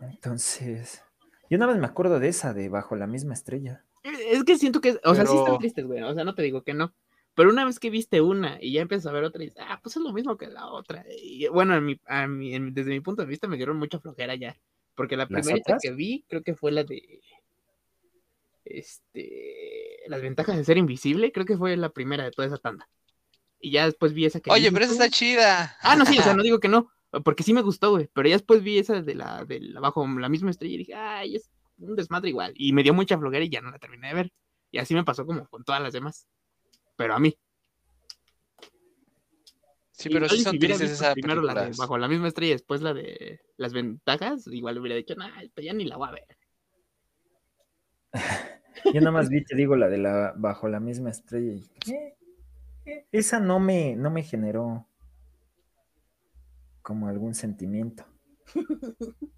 Entonces, 0.00 1.02
yo 1.50 1.58
nada 1.58 1.72
más 1.72 1.78
me 1.78 1.86
acuerdo 1.86 2.18
de 2.18 2.28
esa, 2.28 2.54
de 2.54 2.70
Bajo 2.70 2.96
la 2.96 3.06
misma 3.06 3.34
estrella. 3.34 3.84
Es 4.02 4.42
que 4.44 4.56
siento 4.56 4.80
que, 4.80 4.98
o 5.04 5.14
sea, 5.14 5.26
sí 5.26 5.36
están 5.36 5.58
tristes, 5.58 5.84
güey. 5.84 6.02
O 6.02 6.14
sea, 6.14 6.24
no 6.24 6.34
te 6.34 6.40
digo 6.40 6.62
que 6.62 6.72
no. 6.72 6.94
Pero 7.34 7.50
una 7.50 7.66
vez 7.66 7.78
que 7.78 7.90
viste 7.90 8.22
una 8.22 8.56
y 8.58 8.72
ya 8.72 8.80
empiezas 8.80 9.08
a 9.08 9.12
ver 9.12 9.24
otra 9.24 9.42
y 9.42 9.48
dices, 9.48 9.62
ah, 9.68 9.80
pues 9.82 9.98
es 9.98 10.02
lo 10.02 10.14
mismo 10.14 10.38
que 10.38 10.46
la 10.46 10.68
otra. 10.68 11.04
Y 11.10 11.46
bueno, 11.48 11.74
desde 11.74 12.90
mi 12.90 13.00
punto 13.00 13.20
de 13.20 13.28
vista 13.28 13.48
me 13.48 13.58
dieron 13.58 13.76
mucha 13.76 13.98
flojera 13.98 14.34
ya. 14.34 14.56
Porque 14.94 15.18
la 15.18 15.26
primera 15.26 15.76
que 15.78 15.90
vi 15.90 16.24
creo 16.26 16.42
que 16.42 16.54
fue 16.54 16.72
la 16.72 16.84
de. 16.84 17.20
Este. 18.64 20.00
Las 20.06 20.22
ventajas 20.22 20.56
de 20.56 20.64
ser 20.64 20.78
invisible, 20.78 21.32
creo 21.32 21.46
que 21.46 21.56
fue 21.56 21.76
la 21.76 21.90
primera 21.90 22.24
de 22.24 22.30
toda 22.30 22.48
esa 22.48 22.58
tanda. 22.58 22.88
Y 23.58 23.70
ya 23.70 23.86
después 23.86 24.12
vi 24.12 24.26
esa 24.26 24.40
que. 24.40 24.50
Oye, 24.50 24.70
pero 24.72 24.84
esa 24.84 24.94
está 24.94 25.08
chida. 25.08 25.76
Ah, 25.80 25.96
no, 25.96 26.04
sí, 26.06 26.18
o 26.18 26.22
sea, 26.22 26.34
no 26.36 26.42
digo 26.42 26.60
que 26.60 26.68
no. 26.68 26.90
Porque 27.24 27.42
sí 27.42 27.52
me 27.52 27.62
gustó, 27.62 27.92
güey. 27.92 28.10
Pero 28.12 28.28
ya 28.28 28.34
después 28.34 28.62
vi 28.62 28.78
esa 28.78 29.00
de 29.00 29.14
la, 29.14 29.44
de 29.44 29.60
la 29.60 29.80
bajo 29.80 30.06
la 30.06 30.28
misma 30.28 30.50
estrella 30.50 30.74
y 30.74 30.78
dije, 30.78 30.94
ay, 30.94 31.36
es 31.36 31.50
un 31.78 31.94
desmadre 31.94 32.30
igual. 32.30 32.52
Y 32.56 32.72
me 32.72 32.82
dio 32.82 32.92
mucha 32.92 33.18
flojera 33.18 33.44
y 33.44 33.48
ya 33.48 33.60
no 33.60 33.70
la 33.70 33.78
terminé 33.78 34.08
de 34.08 34.14
ver. 34.14 34.32
Y 34.70 34.78
así 34.78 34.94
me 34.94 35.04
pasó 35.04 35.24
como 35.24 35.46
con 35.48 35.64
todas 35.64 35.80
las 35.80 35.92
demás. 35.92 36.26
Pero 36.96 37.14
a 37.14 37.20
mí. 37.20 37.36
Sí, 39.92 40.08
pero 40.10 40.28
sí 40.28 40.42
son 40.42 40.58
tristes 40.58 40.90
esa 40.90 41.14
Primero 41.14 41.40
la 41.40 41.54
de 41.54 41.72
Bajo 41.78 41.96
la 41.98 42.08
misma 42.08 42.26
estrella, 42.26 42.50
y 42.50 42.54
después 42.54 42.82
la 42.82 42.92
de 42.92 43.40
las 43.56 43.72
ventajas, 43.72 44.48
igual 44.48 44.78
hubiera 44.78 44.96
dicho, 44.96 45.14
nah, 45.14 45.30
ya 45.56 45.72
ni 45.72 45.84
la 45.84 45.96
voy 45.96 46.08
a 46.08 46.12
ver. 46.12 46.26
Yo 48.94 49.00
nada 49.00 49.12
más 49.12 49.28
vi, 49.28 49.44
te 49.44 49.56
digo, 49.56 49.76
la 49.76 49.88
de 49.88 49.98
la 49.98 50.32
Bajo 50.36 50.68
la 50.68 50.80
misma 50.80 51.10
estrella. 51.10 51.52
Y, 51.52 51.92
eh, 51.92 52.16
eh, 52.86 53.06
esa 53.12 53.40
no 53.40 53.60
me, 53.60 53.96
no 53.96 54.10
me 54.10 54.22
generó 54.22 54.86
como 56.82 57.08
algún 57.08 57.34
sentimiento. 57.34 58.04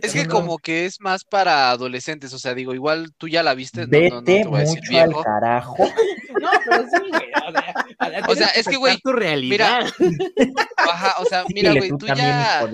Es 0.00 0.14
que 0.14 0.26
como 0.26 0.56
que 0.56 0.86
es 0.86 0.98
más 1.00 1.24
para 1.24 1.70
adolescentes, 1.70 2.32
o 2.32 2.38
sea, 2.38 2.54
digo, 2.54 2.72
igual 2.72 3.12
tú 3.18 3.28
ya 3.28 3.42
la 3.42 3.54
viste. 3.54 3.84
Vete 3.84 4.46
mucho 4.46 4.98
al 4.98 5.14
carajo. 5.22 5.76
No, 6.40 6.48
pero 6.64 6.82
sí, 6.88 7.10
güey. 7.10 8.22
O 8.28 8.34
sea, 8.34 8.48
es 8.48 8.66
que, 8.66 8.76
güey, 8.76 8.98
tu 8.98 9.12
realidad. 9.12 9.84
Mira, 9.98 10.56
ajá, 10.76 11.14
o 11.22 11.24
sea, 11.24 11.44
mira, 11.54 11.72
güey, 11.72 11.90
tú, 11.90 12.06
ya. 12.06 12.68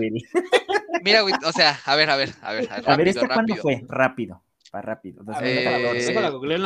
Mira, 1.05 1.21
güey, 1.21 1.35
o 1.45 1.53
sea, 1.53 1.79
a 1.85 1.95
ver, 1.95 2.11
a 2.11 2.17
ver, 2.17 2.31
a 2.41 2.53
ver. 2.53 2.69
Rápido, 2.69 2.91
a 2.93 2.97
ver, 2.97 3.09
¿esta 3.09 3.29
cuándo 3.29 3.55
fue? 3.57 3.85
Rápido, 3.87 4.43
para 4.71 4.95
rápido. 4.95 5.25
Eh, 5.43 6.15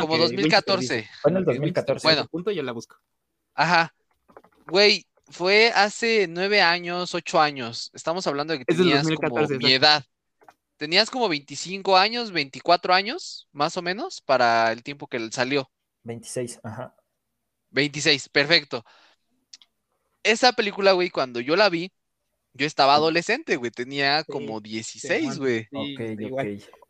como 0.01 0.19
2014. 0.19 1.09
Fue 1.23 1.31
en 1.31 1.37
el 1.39 1.45
2014. 1.45 2.07
Bueno, 2.07 2.27
punto 2.27 2.51
yo 2.51 2.63
la 2.63 2.73
busco. 2.73 2.97
Ajá. 3.55 3.95
Güey, 4.67 5.07
fue 5.29 5.73
hace 5.75 6.27
nueve 6.29 6.61
años, 6.61 7.15
ocho 7.15 7.41
años. 7.41 7.91
Estamos 7.95 8.27
hablando 8.27 8.53
de 8.53 8.61
que 8.61 8.75
tenías 8.75 9.07
como 9.07 9.47
mi 9.59 9.73
edad 9.73 10.05
tenías 10.77 11.11
como 11.11 11.29
25 11.29 11.97
años, 11.97 12.33
24 12.33 12.95
años, 12.95 13.49
más 13.53 13.77
o 13.77 13.83
menos, 13.83 14.21
para 14.21 14.73
el 14.73 14.83
tiempo 14.83 15.07
que 15.07 15.31
salió. 15.31 15.71
26, 16.03 16.61
ajá. 16.63 16.95
26, 17.71 18.29
perfecto. 18.29 18.85
esa 20.23 20.53
película, 20.53 20.93
güey, 20.93 21.11
cuando 21.11 21.41
yo 21.41 21.57
la 21.57 21.69
vi, 21.69 21.91
yo 22.53 22.67
estaba 22.67 22.95
adolescente, 22.95 23.57
güey, 23.57 23.71
tenía 23.71 24.25
como 24.25 24.61
16, 24.61 25.39
güey. 25.39 25.67
ok, 25.73 26.33
ok. 26.33 26.84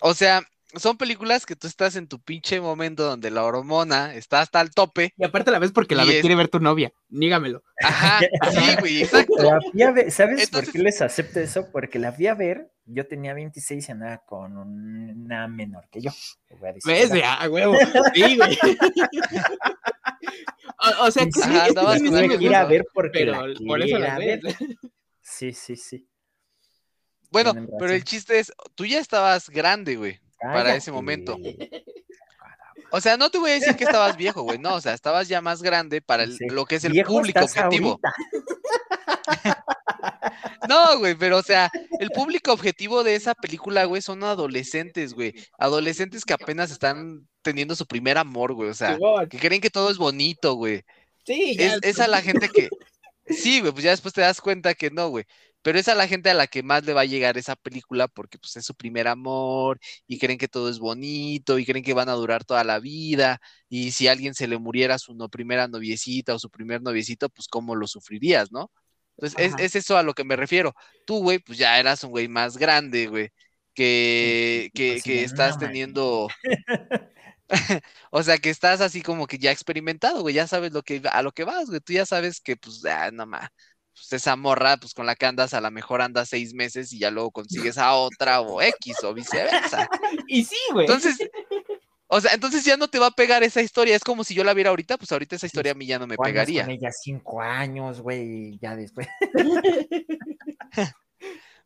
O 0.00 0.14
sea, 0.14 0.42
son 0.76 0.96
películas 0.96 1.46
que 1.46 1.56
tú 1.56 1.66
estás 1.66 1.96
en 1.96 2.08
tu 2.08 2.20
pinche 2.20 2.60
momento 2.60 3.04
donde 3.04 3.30
la 3.30 3.44
hormona 3.44 4.14
está 4.14 4.40
hasta 4.40 4.60
el 4.60 4.70
tope. 4.70 5.12
Y 5.16 5.24
aparte 5.24 5.50
la 5.50 5.58
ves 5.58 5.72
porque 5.72 5.94
la 5.94 6.04
quiere 6.04 6.34
ver 6.34 6.48
tu 6.48 6.60
novia, 6.60 6.92
nígamelo. 7.08 7.62
Ajá, 7.82 8.20
sí, 8.50 8.76
güey, 8.80 9.02
exacto. 9.02 9.34
¿Sabes 10.10 10.50
por 10.50 10.70
qué 10.70 10.78
les 10.78 11.02
acepto 11.02 11.40
eso? 11.40 11.70
Porque 11.70 11.98
la 11.98 12.10
vi 12.10 12.26
a 12.26 12.34
ver, 12.34 12.70
yo 12.86 13.06
tenía 13.06 13.34
26 13.34 13.88
y 13.88 13.92
andaba 13.92 14.18
con 14.18 14.56
una 14.56 15.48
menor 15.48 15.88
que 15.90 16.02
yo. 16.02 16.10
¿Ves? 16.84 17.10
Ah, 17.24 17.48
huevo. 17.48 17.76
Sí, 18.14 18.36
güey. 18.36 18.58
o, 21.00 21.10
sea, 21.10 21.24
que 21.24 21.32
sí, 21.32 22.44
ir 22.44 22.54
a 22.54 22.64
ver 22.64 22.84
porque 22.92 23.24
la 23.24 23.46
por 23.66 23.82
eso 23.82 23.98
la 23.98 24.18
ver. 24.18 24.40
Sí, 25.20 25.52
sí, 25.52 25.76
sí. 25.76 26.06
Bueno, 27.34 27.52
pero 27.78 27.92
el 27.92 28.02
chiste 28.04 28.38
es, 28.38 28.50
tú 28.74 28.86
ya 28.86 28.98
estabas 28.98 29.50
grande, 29.50 29.96
güey 29.96 30.24
para 30.52 30.76
ese 30.76 30.92
momento. 30.92 31.36
O 32.90 33.00
sea, 33.00 33.16
no 33.16 33.28
te 33.28 33.38
voy 33.38 33.50
a 33.50 33.54
decir 33.54 33.74
que 33.74 33.82
estabas 33.82 34.16
viejo, 34.16 34.42
güey, 34.42 34.56
no, 34.56 34.74
o 34.76 34.80
sea, 34.80 34.94
estabas 34.94 35.26
ya 35.26 35.40
más 35.40 35.62
grande 35.62 36.00
para 36.00 36.26
lo 36.50 36.64
que 36.64 36.76
es 36.76 36.84
el 36.84 37.02
público 37.02 37.40
objetivo. 37.40 37.98
no, 40.68 40.98
güey, 41.00 41.16
pero 41.16 41.38
o 41.38 41.42
sea, 41.42 41.72
el 41.98 42.10
público 42.10 42.52
objetivo 42.52 43.02
de 43.02 43.16
esa 43.16 43.34
película, 43.34 43.84
güey, 43.86 44.00
son 44.00 44.22
adolescentes, 44.22 45.12
güey. 45.12 45.34
Adolescentes 45.58 46.24
que 46.24 46.34
apenas 46.34 46.70
están 46.70 47.26
teniendo 47.42 47.74
su 47.74 47.84
primer 47.84 48.16
amor, 48.16 48.52
güey, 48.52 48.70
o 48.70 48.74
sea, 48.74 48.96
que 49.28 49.40
creen 49.40 49.60
que 49.60 49.70
todo 49.70 49.90
es 49.90 49.98
bonito, 49.98 50.54
güey. 50.54 50.84
Sí, 51.26 51.56
es, 51.58 51.80
es 51.82 51.98
a 51.98 52.06
la 52.06 52.22
gente 52.22 52.48
que... 52.48 52.68
Sí, 53.26 53.58
güey, 53.58 53.72
pues 53.72 53.82
ya 53.82 53.90
después 53.90 54.14
te 54.14 54.20
das 54.20 54.40
cuenta 54.40 54.72
que 54.74 54.90
no, 54.90 55.08
güey 55.08 55.24
pero 55.64 55.78
es 55.78 55.88
a 55.88 55.94
la 55.94 56.06
gente 56.06 56.28
a 56.28 56.34
la 56.34 56.46
que 56.46 56.62
más 56.62 56.84
le 56.84 56.92
va 56.92 57.00
a 57.00 57.04
llegar 57.06 57.38
esa 57.38 57.56
película 57.56 58.06
porque 58.06 58.38
pues 58.38 58.54
es 58.56 58.66
su 58.66 58.74
primer 58.74 59.08
amor 59.08 59.80
y 60.06 60.18
creen 60.18 60.38
que 60.38 60.46
todo 60.46 60.68
es 60.68 60.78
bonito 60.78 61.58
y 61.58 61.64
creen 61.64 61.82
que 61.82 61.94
van 61.94 62.10
a 62.10 62.12
durar 62.12 62.44
toda 62.44 62.64
la 62.64 62.80
vida 62.80 63.40
y 63.70 63.92
si 63.92 64.06
a 64.06 64.12
alguien 64.12 64.34
se 64.34 64.46
le 64.46 64.58
muriera 64.58 64.98
su 64.98 65.16
primera 65.30 65.66
noviecita 65.66 66.34
o 66.34 66.38
su 66.38 66.50
primer 66.50 66.82
noviecito, 66.82 67.30
pues 67.30 67.48
cómo 67.48 67.76
lo 67.76 67.86
sufrirías, 67.86 68.52
¿no? 68.52 68.70
Entonces 69.16 69.54
es, 69.58 69.74
eso 69.74 69.96
a 69.96 70.02
lo 70.02 70.12
que 70.12 70.24
me 70.24 70.36
refiero. 70.36 70.74
Tú, 71.06 71.22
güey, 71.22 71.38
pues 71.38 71.56
ya 71.56 71.78
eras 71.78 72.04
un 72.04 72.10
güey 72.10 72.28
más 72.28 72.58
grande, 72.58 73.06
güey, 73.06 73.30
que, 73.72 74.70
que, 74.74 75.00
que 75.02 75.24
estás 75.24 75.58
teniendo... 75.58 76.28
o 78.10 78.22
sea, 78.22 78.38
que 78.38 78.50
estás 78.50 78.80
así 78.80 79.02
como 79.02 79.26
que 79.26 79.38
ya 79.38 79.50
experimentado, 79.50 80.22
güey, 80.22 80.34
ya 80.34 80.46
sabes 80.46 80.72
lo 80.72 80.82
que, 80.82 81.02
a 81.10 81.22
lo 81.22 81.32
que 81.32 81.44
vas, 81.44 81.68
güey, 81.68 81.80
tú 81.80 81.92
ya 81.92 82.06
sabes 82.06 82.40
que, 82.40 82.56
pues, 82.56 82.80
ya, 82.82 83.10
no 83.10 83.26
más, 83.26 83.48
pues 83.94 84.12
esa 84.12 84.36
morra, 84.36 84.76
pues 84.76 84.92
con 84.92 85.06
la 85.06 85.14
que 85.14 85.26
andas, 85.26 85.54
a 85.54 85.60
lo 85.60 85.70
mejor 85.70 86.02
andas 86.02 86.28
seis 86.28 86.52
meses 86.52 86.92
y 86.92 86.98
ya 86.98 87.10
luego 87.10 87.30
consigues 87.30 87.78
a 87.78 87.94
otra 87.94 88.40
o 88.40 88.60
X 88.60 88.96
o 89.04 89.14
viceversa. 89.14 89.88
y 90.28 90.44
sí, 90.44 90.56
güey. 90.72 90.86
Entonces, 90.86 91.16
o 92.08 92.20
sea, 92.20 92.32
entonces 92.32 92.64
ya 92.64 92.76
no 92.76 92.88
te 92.88 92.98
va 92.98 93.06
a 93.06 93.10
pegar 93.12 93.42
esa 93.42 93.62
historia. 93.62 93.96
Es 93.96 94.04
como 94.04 94.24
si 94.24 94.34
yo 94.34 94.44
la 94.44 94.54
viera 94.54 94.70
ahorita, 94.70 94.98
pues 94.98 95.10
ahorita 95.12 95.36
esa 95.36 95.46
historia 95.46 95.72
a 95.72 95.74
mí 95.74 95.86
ya 95.86 95.98
no 95.98 96.06
me 96.06 96.16
pegaría. 96.16 96.64
Con 96.64 96.72
ella 96.72 96.90
cinco 96.92 97.40
años, 97.40 98.00
güey, 98.00 98.58
ya 98.58 98.76
después. 98.76 99.08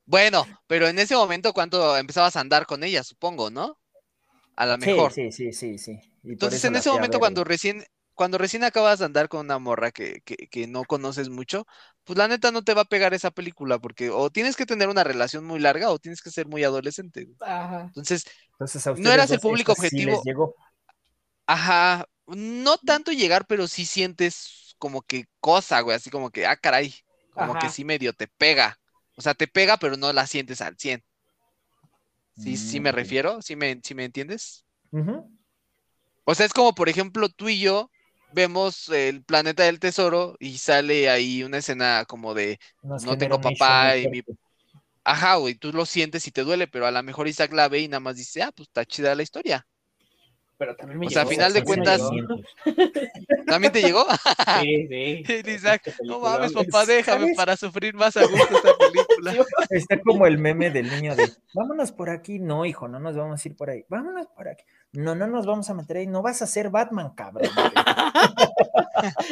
bueno, 0.07 0.47
pero 0.67 0.87
en 0.88 0.99
ese 0.99 1.17
momento, 1.17 1.53
¿cuánto 1.53 1.97
empezabas 1.97 2.37
a 2.37 2.41
andar 2.41 2.67
con 2.67 2.85
ella, 2.85 3.03
supongo, 3.05 3.51
no? 3.51 3.79
A 4.57 4.67
lo 4.67 4.79
mejor. 4.79 5.12
Sí, 5.12 5.33
sí, 5.33 5.53
sí, 5.53 5.79
sí. 5.79 5.99
Entonces, 6.25 6.64
en 6.64 6.77
ese 6.77 6.91
momento, 6.91 7.19
cuando 7.19 7.45
recién, 7.45 7.85
cuando 8.19 8.37
recién 8.37 8.65
acabas 8.65 8.99
de 8.99 9.05
andar 9.05 9.29
con 9.29 9.47
una 9.47 9.61
morra 9.61 9.93
que, 9.93 10.21
no 10.69 10.83
conoces 10.83 11.29
mucho, 11.29 11.69
pues 12.03 12.19
la 12.19 12.27
neta 12.27 12.51
no 12.51 12.65
te 12.65 12.75
va 12.75 12.81
a 12.81 12.89
pegar 12.89 13.15
esa 13.15 13.31
película, 13.31 13.79
porque 13.79 14.11
o 14.11 14.29
tienes 14.29 14.57
que 14.57 14.67
tener 14.67 14.89
una 14.89 15.05
relación 15.05 15.45
muy 15.45 15.61
larga 15.61 15.91
o 15.91 16.01
tienes 16.01 16.21
que 16.21 16.33
ser 16.33 16.49
muy 16.49 16.65
adolescente. 16.65 17.29
Ajá. 17.39 17.83
Entonces, 17.83 18.25
no 18.97 19.13
eras 19.13 19.31
el 19.31 19.39
público 19.39 19.71
objetivo. 19.71 20.21
Ajá, 21.47 22.07
no 22.27 22.77
tanto 22.79 23.13
llegar, 23.13 23.47
pero 23.47 23.69
sí 23.69 23.87
sientes 23.87 24.75
como 24.79 25.03
que 25.03 25.27
cosa, 25.39 25.81
güey, 25.83 25.97
así 25.97 26.11
como 26.11 26.31
que, 26.31 26.45
ah, 26.45 26.57
caray, 26.57 26.93
como 27.35 27.57
que 27.57 27.69
sí 27.69 27.85
medio 27.85 28.13
te 28.15 28.27
pega. 28.27 28.81
O 29.15 29.23
sea, 29.23 29.35
te 29.35 29.47
pega, 29.47 29.77
pero 29.77 29.97
no 29.97 30.13
la 30.13 30.27
sientes 30.27 30.61
al 30.61 30.77
100. 30.77 31.05
¿Sí, 32.37 32.57
sí 32.57 32.81
me 32.81 32.91
mm, 32.91 32.95
refiero? 32.97 33.43
¿Sí 33.43 33.55
me, 33.55 33.81
me 33.95 34.05
entiendes? 34.05 34.65
O 36.25 36.35
sea, 36.35 36.47
es 36.47 36.53
como, 36.53 36.75
por 36.75 36.89
ejemplo, 36.89 37.29
tú 37.29 37.49
y 37.49 37.61
yo 37.61 37.93
vemos 38.33 38.88
el 38.88 39.23
planeta 39.25 39.64
del 39.64 39.81
tesoro 39.81 40.37
y 40.38 40.59
sale 40.59 41.09
ahí 41.11 41.43
una 41.43 41.59
escena 41.59 42.05
como 42.07 42.35
de 42.35 42.59
no 42.83 43.19
tengo 43.19 43.41
papá 43.41 43.97
y 43.97 44.09
mi... 44.09 44.23
Ajá, 45.05 45.37
güey, 45.37 45.55
tú 45.55 45.73
lo 45.73 45.87
sientes 45.87 46.27
y 46.27 46.31
te 46.31 46.45
duele, 46.45 46.69
pero 46.69 46.87
a 46.87 46.91
lo 46.91 47.03
mejor 47.03 47.29
Isaac 47.29 47.53
la 47.53 47.69
ve 47.69 47.81
y 47.81 47.88
nada 47.88 48.01
más 48.01 48.17
dice, 48.17 48.43
ah, 48.43 48.53
pues 48.55 48.69
está 48.69 48.85
chida 48.85 49.14
la 49.14 49.23
historia. 49.23 49.67
Pero 50.59 50.75
también 50.75 50.99
me 50.99 51.07
o 51.07 51.11
sea, 51.11 51.23
a 51.23 51.27
final 51.27 51.53
de 51.53 51.62
cuentas, 51.62 52.03
¿también 53.47 53.73
te 53.73 53.81
llegó? 53.81 54.05
Sí, 54.61 54.88
sí. 54.88 55.25
Isaac, 55.51 55.94
no 56.03 56.18
mames, 56.18 56.53
papá, 56.53 56.85
déjame 56.85 57.33
para 57.37 57.57
sufrir 57.57 57.94
más 57.94 58.16
a 58.16 58.23
gusto 58.23 58.57
esta 58.57 58.77
película. 58.77 59.47
Está 59.71 60.01
como 60.01 60.27
el 60.27 60.38
meme 60.38 60.71
del 60.71 60.90
niño 60.90 61.14
de, 61.14 61.31
vámonos 61.55 61.92
por 61.92 62.11
aquí, 62.11 62.40
no, 62.40 62.64
hijo, 62.64 62.88
no 62.88 62.99
nos 62.99 63.16
vamos 63.16 63.44
a 63.44 63.49
ir 63.49 63.57
por 63.57 63.71
ahí, 63.71 63.85
vámonos 63.88 64.27
por 64.29 64.49
aquí. 64.49 64.64
No, 64.92 65.14
no 65.14 65.29
nos 65.29 65.47
vamos 65.47 65.71
a 65.71 65.75
meter 65.75 65.99
ahí, 65.99 66.07
no 66.07 66.23
vas 66.23 66.42
a 66.42 66.47
ser 66.47 66.71
Batman, 66.71 67.14
cabrón. 67.14 67.51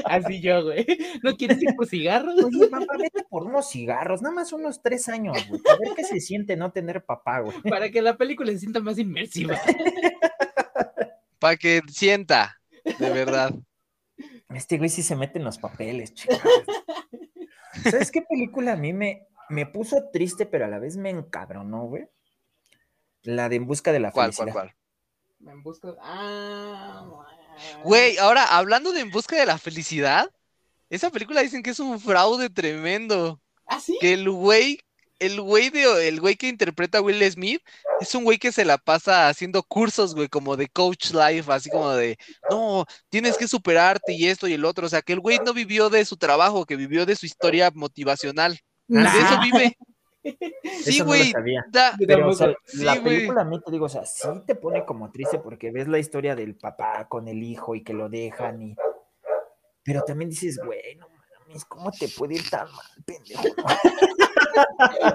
Así 0.04 0.40
yo, 0.40 0.62
güey. 0.62 0.86
¿No 1.22 1.36
quieres 1.36 1.60
ir 1.60 1.74
por 1.74 1.86
cigarros? 1.86 2.36
Oye, 2.44 2.68
papá, 2.68 2.96
vete 2.98 3.24
por 3.28 3.42
unos 3.44 3.68
cigarros, 3.68 4.22
nada 4.22 4.34
más 4.34 4.52
unos 4.52 4.80
tres 4.82 5.08
años, 5.08 5.36
güey. 5.48 5.60
A 5.68 5.76
ver 5.76 5.94
qué 5.96 6.04
se 6.04 6.20
siente 6.20 6.56
no 6.56 6.70
tener 6.70 7.04
papá, 7.04 7.40
güey. 7.40 7.60
Para 7.62 7.90
que 7.90 8.00
la 8.00 8.16
película 8.16 8.52
se 8.52 8.60
sienta 8.60 8.80
más 8.80 8.98
inmersiva. 8.98 9.58
Para 11.38 11.56
que 11.56 11.82
sienta, 11.88 12.60
de 12.98 13.10
verdad. 13.10 13.52
Este 14.54 14.78
güey 14.78 14.88
sí 14.88 15.02
se 15.02 15.16
mete 15.16 15.38
en 15.38 15.44
los 15.44 15.58
papeles, 15.58 16.14
chicos. 16.14 16.40
¿Sabes 17.84 18.10
qué 18.10 18.22
película 18.22 18.72
a 18.72 18.76
mí 18.76 18.92
me, 18.92 19.26
me 19.50 19.66
puso 19.66 20.08
triste, 20.12 20.46
pero 20.46 20.64
a 20.64 20.68
la 20.68 20.78
vez 20.78 20.96
me 20.96 21.10
encabronó, 21.10 21.84
güey? 21.84 22.08
La 23.22 23.48
de 23.48 23.56
En 23.56 23.66
Busca 23.66 23.92
de 23.92 24.00
la 24.00 24.12
Felicidad. 24.12 24.44
¿Cuál, 24.44 24.52
cuál, 24.52 24.72
cuál? 24.72 25.52
En 25.52 25.62
busca. 25.62 25.94
Ah, 26.00 27.06
Güey, 27.84 28.18
ahora 28.18 28.56
hablando 28.56 28.92
de 28.92 29.00
En 29.00 29.10
busca 29.10 29.36
de 29.36 29.46
la 29.46 29.58
felicidad, 29.58 30.30
esa 30.90 31.10
película 31.10 31.40
dicen 31.42 31.62
que 31.62 31.70
es 31.70 31.80
un 31.80 31.98
fraude 32.00 32.50
tremendo. 32.50 33.40
¿Ah, 33.66 33.80
sí? 33.80 33.98
Que 34.00 34.12
el 34.12 34.30
güey, 34.30 34.80
el 35.18 35.40
güey 35.40 35.70
de, 35.70 36.08
el 36.08 36.20
güey 36.20 36.36
que 36.36 36.48
interpreta 36.48 36.98
a 36.98 37.00
Will 37.00 37.22
Smith 37.30 37.62
es 38.00 38.14
un 38.14 38.24
güey 38.24 38.38
que 38.38 38.52
se 38.52 38.64
la 38.64 38.78
pasa 38.78 39.28
haciendo 39.28 39.62
cursos, 39.62 40.14
güey, 40.14 40.28
como 40.28 40.56
de 40.56 40.68
coach 40.68 41.12
life, 41.12 41.50
así 41.50 41.70
como 41.70 41.90
de, 41.92 42.18
no, 42.50 42.84
tienes 43.08 43.38
que 43.38 43.48
superarte 43.48 44.12
y 44.12 44.26
esto 44.26 44.46
y 44.46 44.52
el 44.52 44.64
otro. 44.64 44.86
O 44.86 44.88
sea, 44.88 45.02
que 45.02 45.12
el 45.12 45.20
güey 45.20 45.38
no 45.44 45.54
vivió 45.54 45.88
de 45.88 46.04
su 46.04 46.16
trabajo, 46.16 46.66
que 46.66 46.76
vivió 46.76 47.06
de 47.06 47.16
su 47.16 47.26
historia 47.26 47.70
motivacional. 47.74 48.58
De 48.88 49.02
eso 49.02 49.40
vive. 49.42 49.76
Sí, 50.82 51.02
güey. 51.02 51.32
Pero 52.04 52.32
la 52.74 53.00
película 53.00 53.42
a 53.42 53.44
mí 53.44 53.60
te 53.64 53.70
digo, 53.70 53.84
o 53.84 53.88
sea, 53.88 54.04
sí 54.04 54.26
te 54.44 54.56
pone 54.56 54.84
como 54.84 55.12
triste 55.12 55.38
porque 55.38 55.70
ves 55.70 55.86
la 55.86 56.00
historia 56.00 56.34
del 56.34 56.56
papá 56.56 57.06
con 57.08 57.28
el 57.28 57.44
hijo 57.44 57.76
y 57.76 57.84
que 57.84 57.92
lo 57.92 58.08
dejan 58.08 58.60
y. 58.60 58.74
Pero 59.84 60.02
también 60.02 60.30
dices, 60.30 60.58
güey, 60.64 60.96
no 60.96 61.06
mames, 61.08 61.64
¿cómo 61.66 61.92
te 61.92 62.08
puede 62.08 62.34
ir 62.34 62.50
tan 62.50 62.66
mal, 62.72 63.04
pendejo? 63.04 63.44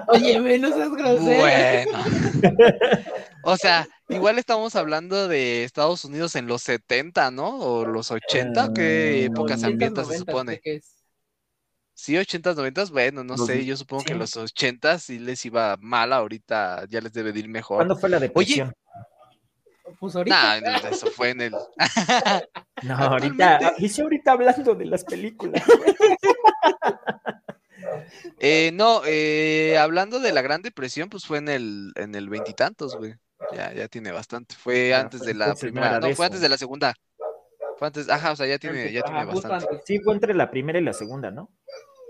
Oye, 0.08 0.40
menos 0.40 0.72
es 0.76 0.90
grosero. 0.90 1.40
Bueno. 1.40 1.98
o 3.44 3.56
sea, 3.56 3.86
igual 4.08 4.38
estamos 4.38 4.76
hablando 4.76 5.28
de 5.28 5.64
Estados 5.64 6.04
Unidos 6.04 6.36
en 6.36 6.46
los 6.46 6.62
70, 6.62 7.30
¿no? 7.30 7.58
O 7.58 7.84
los 7.84 8.10
80, 8.10 8.72
¿qué 8.74 9.20
ah, 9.22 9.26
épocas 9.26 9.64
ambientas 9.64 10.08
se 10.08 10.18
supone? 10.18 10.60
Sí, 11.94 12.14
80s, 12.14 12.56
90 12.56 12.84
bueno, 12.86 13.22
no 13.22 13.36
sé, 13.36 13.64
yo 13.64 13.76
supongo 13.76 14.04
que 14.04 14.14
los 14.14 14.36
80 14.36 14.98
sí 14.98 15.18
les 15.18 15.44
iba 15.44 15.76
mal, 15.80 16.12
ahorita 16.12 16.86
ya 16.88 17.00
les 17.00 17.12
debe 17.12 17.38
ir 17.38 17.48
mejor. 17.48 17.76
¿Cuándo 17.76 17.96
fue 17.96 18.08
la 18.08 18.18
depresión? 18.18 18.68
Oye, 18.68 18.76
pues 20.02 20.16
ahorita. 20.16 20.60
No, 20.60 20.88
eso 20.88 21.06
fue 21.12 21.30
en 21.30 21.40
el. 21.42 21.52
no, 22.82 22.94
ahorita, 22.98 23.74
dice 23.78 24.02
ahorita 24.02 24.32
hablando 24.32 24.74
de 24.74 24.86
las 24.86 25.04
películas. 25.04 25.62
eh, 28.40 28.70
no, 28.72 29.02
eh, 29.06 29.78
hablando 29.78 30.20
de 30.20 30.32
la 30.32 30.42
Gran 30.42 30.62
Depresión, 30.62 31.08
pues 31.08 31.24
fue 31.24 31.38
en 31.38 31.48
el 31.48 31.92
en 31.96 32.14
el 32.14 32.28
veintitantos, 32.28 32.96
güey. 32.96 33.14
Ya, 33.52 33.72
ya 33.72 33.88
tiene 33.88 34.12
bastante. 34.12 34.54
Fue 34.54 34.94
antes 34.94 35.20
de 35.20 35.34
la 35.34 35.54
primera, 35.54 36.00
no, 36.00 36.14
fue 36.14 36.26
antes 36.26 36.40
de 36.40 36.48
la 36.48 36.56
segunda. 36.56 36.94
Fue 37.78 37.88
antes, 37.88 38.08
ajá, 38.08 38.32
o 38.32 38.36
sea, 38.36 38.46
ya 38.46 38.58
tiene, 38.58 38.92
ya 38.92 39.02
tiene 39.02 39.24
bastante. 39.24 39.66
Sí, 39.84 39.98
fue 40.00 40.14
entre 40.14 40.34
la 40.34 40.50
primera 40.50 40.78
y 40.78 40.82
la 40.82 40.92
segunda, 40.92 41.30
¿no? 41.30 41.50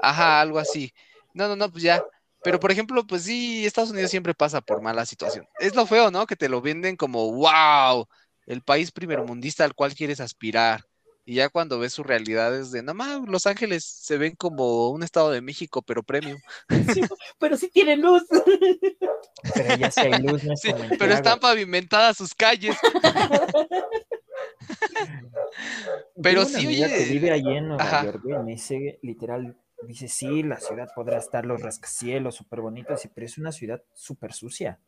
Ajá, 0.01 0.41
algo 0.41 0.59
así. 0.59 0.93
No, 1.35 1.49
no, 1.49 1.57
no, 1.57 1.71
pues 1.71 1.83
ya. 1.83 2.05
Pero 2.43 2.59
por 2.59 2.73
ejemplo, 2.73 3.07
pues 3.07 3.23
sí, 3.23 3.65
Estados 3.65 3.91
Unidos 3.91 4.11
siempre 4.11 4.35
pasa 4.35 4.61
por 4.61 4.83
mala 4.83 5.07
situación. 5.07 5.47
Es 5.59 5.75
lo 5.75 5.87
feo, 5.87 6.11
¿no? 6.11 6.27
Que 6.27 6.37
te 6.37 6.49
lo 6.49 6.61
venden 6.61 6.97
como, 6.97 7.33
wow, 7.33 8.07
el 8.47 8.63
país 8.63 8.91
primermundista 8.91 9.65
al 9.65 9.75
cual 9.75 9.95
quieres 9.95 10.21
aspirar. 10.21 10.85
Y 11.25 11.37
ya 11.37 11.49
cuando 11.49 11.79
ves 11.79 11.93
sus 11.93 12.05
realidades 12.05 12.73
de, 12.73 12.83
nada 12.83 12.95
más, 12.95 13.21
Los 13.29 13.47
Ángeles 13.47 13.85
se 13.85 14.19
ven 14.19 14.35
como 14.35 14.91
un 14.91 15.05
estado 15.05 15.31
de 15.31 15.41
México, 15.41 15.81
pero 15.83 16.03
premium. 16.03 16.41
pero 17.39 17.57
sí 17.57 17.69
tiene 17.69 17.97
luz. 17.97 18.25
Pero 19.55 19.77
ya 19.77 19.91
hay 19.97 20.23
luz, 20.23 20.43
no 20.43 20.55
Pero 20.99 21.15
están 21.15 21.39
pavimentadas 21.39 22.17
sus 22.17 22.35
calles. 22.35 22.77
pero 26.23 26.45
sí, 26.45 26.67
oye. 26.67 26.89
Que 26.89 27.05
vive 27.05 27.31
allí 27.31 27.57
en 27.57 27.69
Nueva 27.69 28.05
York, 28.05 28.21
güey, 28.25 28.43
me 28.43 28.53
dice, 28.53 28.99
literal, 29.03 29.57
dice, 29.87 30.09
sí, 30.09 30.43
la 30.43 30.59
ciudad 30.59 30.89
podrá 30.93 31.19
estar 31.19 31.47
los 31.47 31.63
rascacielos 31.63 32.35
súper 32.35 32.63
bonitos, 32.63 33.09
pero 33.15 33.27
es 33.27 33.39
una 33.39 33.53
ciudad 33.53 33.81
súper 33.95 34.33
sucia. 34.33 34.81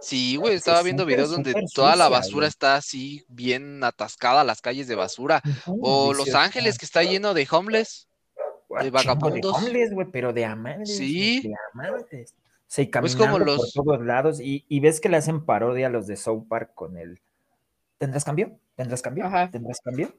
Sí, 0.00 0.36
güey, 0.36 0.54
estaba 0.54 0.82
viendo 0.82 1.04
videos 1.04 1.30
donde 1.30 1.54
toda 1.74 1.96
la 1.96 2.08
basura 2.08 2.46
está 2.46 2.76
así 2.76 3.24
bien 3.28 3.82
atascada, 3.82 4.44
las 4.44 4.60
calles 4.60 4.88
de 4.88 4.94
basura. 4.94 5.42
o 5.66 6.12
Los 6.14 6.34
Ángeles, 6.34 6.78
que 6.78 6.86
está 6.86 7.02
lleno 7.02 7.34
de 7.34 7.46
homeless, 7.50 8.08
de 8.80 8.90
vagabundos. 8.90 9.60
De 9.60 9.66
homeless, 9.66 9.92
güey, 9.92 10.08
pero 10.10 10.32
de 10.32 10.44
amantes. 10.44 10.96
Sí. 10.96 11.40
De 11.42 11.54
amantes. 11.72 12.34
Se 12.66 12.86
pues 12.86 13.14
como 13.14 13.38
los... 13.38 13.72
por 13.72 13.84
todos 13.84 14.04
lados 14.04 14.40
y, 14.40 14.64
y, 14.68 14.80
ves 14.80 15.00
que 15.00 15.08
le 15.08 15.18
hacen 15.18 15.44
parodia 15.44 15.86
a 15.86 15.90
los 15.90 16.06
de 16.06 16.16
South 16.16 16.46
Park 16.48 16.72
con 16.74 16.96
el 16.96 17.20
¿Tendrás 17.98 18.24
cambio? 18.24 18.58
¿Tendrás 18.74 19.02
cambio? 19.02 19.30
¿Tendrás 19.50 19.80
cambio? 19.80 20.14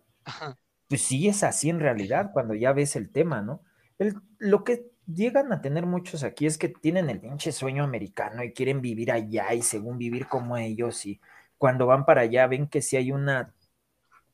Pues 0.87 1.01
sí, 1.01 1.27
es 1.27 1.43
así 1.43 1.69
en 1.69 1.79
realidad, 1.79 2.31
cuando 2.33 2.53
ya 2.53 2.71
ves 2.73 2.95
el 2.95 3.11
tema, 3.11 3.41
¿no? 3.41 3.61
El, 3.97 4.15
lo 4.37 4.63
que 4.63 4.91
llegan 5.07 5.51
a 5.53 5.61
tener 5.61 5.85
muchos 5.85 6.23
aquí 6.23 6.45
es 6.45 6.57
que 6.57 6.69
tienen 6.69 7.09
el 7.09 7.19
pinche 7.19 7.51
sueño 7.51 7.83
americano 7.83 8.43
y 8.43 8.53
quieren 8.53 8.81
vivir 8.81 9.11
allá 9.11 9.53
y 9.53 9.61
según 9.61 9.97
vivir 9.97 10.27
como 10.27 10.57
ellos 10.57 11.05
y 11.05 11.19
cuando 11.57 11.85
van 11.87 12.05
para 12.05 12.21
allá 12.21 12.47
ven 12.47 12.67
que 12.67 12.81
sí 12.81 12.97
hay 12.97 13.11
una, 13.11 13.53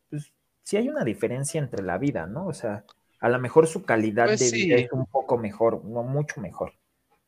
pues 0.09 0.33
sí 0.63 0.77
hay 0.77 0.89
una 0.89 1.03
diferencia 1.03 1.59
entre 1.59 1.83
la 1.83 1.97
vida, 1.97 2.25
¿no? 2.25 2.47
O 2.47 2.53
sea, 2.53 2.83
a 3.19 3.29
lo 3.29 3.39
mejor 3.39 3.67
su 3.67 3.83
calidad 3.83 4.25
pues 4.25 4.39
de 4.39 4.51
vida 4.51 4.75
es 4.77 4.91
un 4.91 5.05
poco 5.05 5.37
mejor, 5.37 5.85
no 5.85 6.03
mucho 6.03 6.41
mejor, 6.41 6.73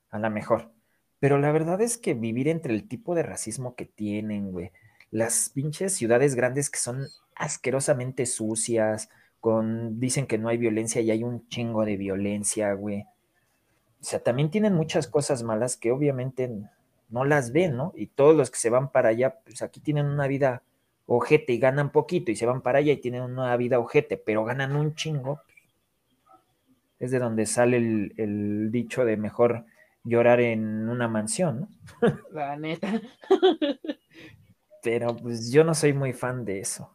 a 0.10 0.20
lo 0.20 0.30
mejor. 0.30 0.72
Pero 1.20 1.38
la 1.38 1.52
verdad 1.52 1.80
es 1.82 1.98
que 1.98 2.16
vivir 2.16 2.48
entre 2.48 2.74
el 2.74 2.88
tipo 2.88 3.16
de 3.16 3.24
racismo 3.24 3.76
que 3.76 3.86
tienen, 3.86 4.52
güey, 4.52 4.72
las 5.12 5.52
pinches 5.54 5.94
ciudades 5.94 6.36
grandes 6.36 6.70
que 6.70 6.80
son 6.80 7.06
asquerosamente 7.36 8.26
sucias, 8.26 9.10
con, 9.40 10.00
dicen 10.00 10.26
que 10.26 10.38
no 10.38 10.50
hay 10.50 10.58
violencia 10.58 11.02
y 11.02 11.12
hay 11.12 11.24
un 11.24 11.48
chingo 11.48 11.86
de 11.86 11.98
violencia, 11.98 12.74
güey. 12.74 13.06
O 14.04 14.06
sea, 14.06 14.20
también 14.20 14.52
tienen 14.52 14.74
muchas 14.74 15.08
cosas 15.08 15.44
malas 15.44 15.78
que 15.78 15.90
obviamente 15.90 16.52
no 17.08 17.24
las 17.24 17.54
ven, 17.54 17.78
¿no? 17.78 17.94
Y 17.96 18.08
todos 18.08 18.36
los 18.36 18.52
que 18.52 18.58
se 18.58 18.70
van 18.70 18.92
para 18.92 19.08
allá, 19.08 19.40
pues 19.46 19.62
aquí 19.62 19.80
tienen 19.80 20.08
una 20.08 20.28
vida 20.28 20.62
ojete 21.06 21.54
y 21.54 21.58
ganan 21.58 21.90
poquito 21.90 22.30
y 22.30 22.36
se 22.36 22.46
van 22.46 22.62
para 22.62 22.80
allá 22.80 22.92
y 22.92 22.98
tienen 22.98 23.22
una 23.22 23.56
vida 23.56 23.80
ojete, 23.80 24.18
pero 24.18 24.44
ganan 24.44 24.76
un 24.76 24.94
chingo. 24.94 25.40
Es 27.00 27.12
de 27.12 27.20
donde 27.20 27.46
sale 27.46 27.78
el, 27.78 28.72
dicho 28.74 29.06
de 29.06 29.16
mejor 29.16 29.64
llorar 30.04 30.42
en 30.42 30.90
una 30.90 31.08
mansión, 31.08 31.62
¿no? 31.62 31.70
La 32.34 32.58
neta. 32.58 33.02
pero 34.84 35.16
pues 35.16 35.50
yo 35.50 35.64
no 35.64 35.74
soy 35.76 35.94
muy 35.94 36.12
fan 36.12 36.44
de 36.44 36.60
eso. 36.60 36.92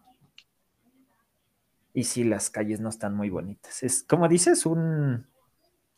Y 1.95 2.05
sí, 2.05 2.23
las 2.23 2.51
calles 2.51 2.81
no 2.81 2.91
están 2.91 3.15
muy 3.15 3.31
bonitas. 3.31 3.83
Es, 3.83 4.03
como 4.03 4.29
dices, 4.29 4.67
un, 4.67 5.27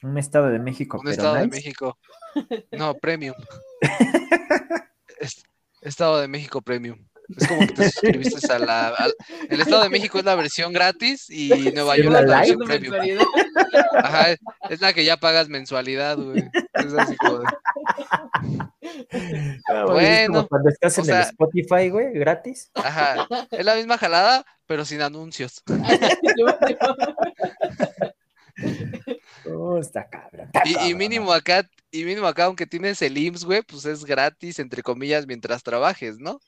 un 0.02 0.18
estado 0.18 0.50
de 0.50 0.58
México. 0.58 1.00
Un 1.00 1.08
estado 1.08 1.34
de 1.34 1.48
México. 1.48 1.98
No, 2.70 2.94
premium. 2.94 3.34
estado 5.82 6.20
de 6.20 6.28
México 6.28 6.62
premium. 6.62 6.96
Es 7.36 7.48
como 7.48 7.60
que 7.60 7.74
te 7.74 7.90
suscribiste 7.90 8.52
a 8.52 8.58
la. 8.58 9.12
el 9.48 9.60
Estado 9.60 9.82
de 9.82 9.88
México 9.88 10.18
es 10.18 10.24
la 10.24 10.34
versión 10.34 10.72
gratis 10.72 11.30
y 11.30 11.48
Nueva 11.74 11.96
York 11.96 12.16
es 12.20 12.28
la 12.28 12.38
versión 12.38 12.58
premium. 12.60 13.24
Ajá, 13.94 14.36
es 14.68 14.80
la 14.80 14.92
que 14.92 15.04
ya 15.04 15.16
pagas 15.16 15.48
mensualidad, 15.48 16.16
güey. 16.16 16.44
Es 16.72 16.92
así 16.94 17.16
como 17.16 17.38
de... 17.38 17.46
Ah, 19.68 19.84
bueno. 19.86 20.48
cuando 20.48 20.70
estás 20.70 20.98
en 20.98 21.10
el 21.10 21.20
Spotify, 21.22 21.90
güey, 21.90 22.12
gratis. 22.12 22.70
Ajá, 22.74 23.26
es 23.50 23.64
la 23.64 23.76
misma 23.76 23.98
jalada, 23.98 24.44
pero 24.66 24.84
sin 24.84 25.02
anuncios. 25.02 25.62
Oh, 29.56 29.78
está 29.78 30.08
y, 30.64 30.94
mínimo 30.94 31.32
acá, 31.32 31.68
y 31.90 32.04
mínimo 32.04 32.26
acá, 32.26 32.44
aunque 32.44 32.66
tienes 32.66 33.00
el 33.02 33.16
IMSS, 33.16 33.44
güey, 33.44 33.62
pues 33.62 33.84
es 33.84 34.04
gratis, 34.04 34.58
entre 34.58 34.82
comillas, 34.82 35.26
mientras 35.26 35.62
trabajes, 35.62 36.18
¿no? 36.18 36.40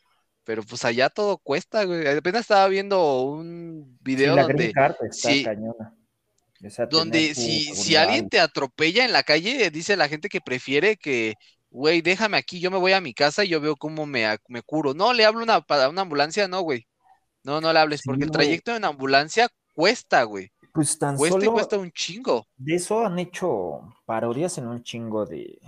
Pero 0.45 0.63
pues 0.63 0.85
allá 0.85 1.09
todo 1.09 1.39
cuesta, 1.39 1.85
güey. 1.85 2.07
Apenas 2.07 2.43
estaba 2.43 2.67
viendo 2.69 3.23
un 3.23 3.97
video 4.01 4.37
donde. 4.37 4.73
Sí, 5.11 5.47
donde 6.91 7.35
si, 7.35 7.65
si 7.75 7.97
alguien 7.97 8.29
te 8.29 8.41
atropella 8.41 9.05
en 9.05 9.13
la 9.13 9.23
calle, 9.23 9.71
dice 9.71 9.97
la 9.97 10.09
gente 10.09 10.29
que 10.29 10.41
prefiere 10.41 10.97
que, 10.97 11.35
güey, 11.71 12.03
déjame 12.03 12.37
aquí, 12.37 12.61
yo 12.61 12.71
me 12.71 12.79
voy 12.79 12.93
a 12.93 13.01
mi 13.01 13.15
casa 13.15 13.45
y 13.45 13.49
yo 13.49 13.61
veo 13.61 13.77
cómo 13.77 14.07
me, 14.07 14.27
me 14.49 14.63
curo. 14.63 14.95
No, 14.95 15.13
le 15.13 15.25
hablo 15.25 15.43
una, 15.43 15.61
para 15.61 15.89
una 15.89 16.03
ambulancia, 16.03 16.47
no, 16.49 16.61
güey. 16.63 16.87
No, 17.45 17.61
no 17.61 17.73
le 17.73 17.79
hables, 17.81 18.03
porque 18.05 18.25
el 18.25 18.31
trayecto 18.31 18.77
en 18.77 18.85
ambulancia 18.85 19.49
cuesta, 19.75 20.23
güey. 20.23 20.53
Pues 20.73 20.99
tan 20.99 21.17
cuesta 21.17 21.35
solo 21.35 21.45
y 21.45 21.53
cuesta 21.53 21.79
un 21.79 21.93
chingo. 21.93 22.47
De 22.57 22.75
eso 22.75 23.05
han 23.05 23.19
hecho 23.19 23.95
parodias 24.07 24.57
en 24.59 24.67
un 24.67 24.83
chingo 24.83 25.27
de. 25.27 25.61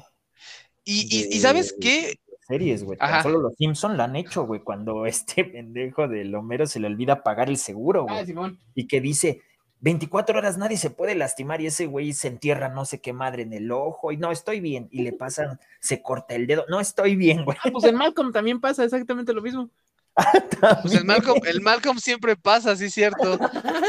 Y, 0.84 1.34
y, 1.34 1.40
¿sabes 1.40 1.74
qué? 1.78 2.18
Series, 2.46 2.84
güey. 2.84 2.98
Solo 3.22 3.38
los 3.38 3.54
Simpson 3.56 3.96
la 3.96 4.04
han 4.04 4.16
hecho, 4.16 4.44
güey, 4.46 4.60
cuando 4.60 5.06
este 5.06 5.44
pendejo 5.44 6.08
del 6.08 6.34
Homero 6.34 6.66
se 6.66 6.80
le 6.80 6.86
olvida 6.86 7.22
pagar 7.22 7.48
el 7.48 7.56
seguro, 7.56 8.04
güey. 8.04 8.34
Ah, 8.36 8.52
y 8.74 8.86
que 8.86 9.00
dice, 9.00 9.42
24 9.80 10.38
horas 10.38 10.56
nadie 10.56 10.78
se 10.78 10.88
puede 10.88 11.14
lastimar 11.14 11.60
y 11.60 11.66
ese 11.66 11.84
güey 11.84 12.14
se 12.14 12.28
entierra 12.28 12.70
no 12.70 12.86
sé 12.86 13.02
qué 13.02 13.12
madre 13.12 13.42
en 13.42 13.52
el 13.52 13.70
ojo 13.70 14.12
y 14.12 14.16
no, 14.16 14.32
estoy 14.32 14.60
bien. 14.60 14.88
Y 14.90 15.02
le 15.02 15.12
pasan, 15.12 15.60
se 15.80 16.00
corta 16.00 16.34
el 16.34 16.46
dedo, 16.46 16.64
no 16.68 16.80
estoy 16.80 17.16
bien, 17.16 17.44
güey. 17.44 17.58
Ah, 17.62 17.68
pues 17.70 17.84
en 17.84 17.96
Malcolm 17.96 18.32
también 18.32 18.60
pasa 18.60 18.84
exactamente 18.84 19.34
lo 19.34 19.42
mismo. 19.42 19.68
pues 20.82 20.94
el 20.94 21.04
Malcolm, 21.04 21.40
el 21.44 21.60
Malcolm 21.60 21.98
siempre 21.98 22.36
pasa, 22.36 22.76
sí, 22.76 22.88
cierto. 22.88 23.38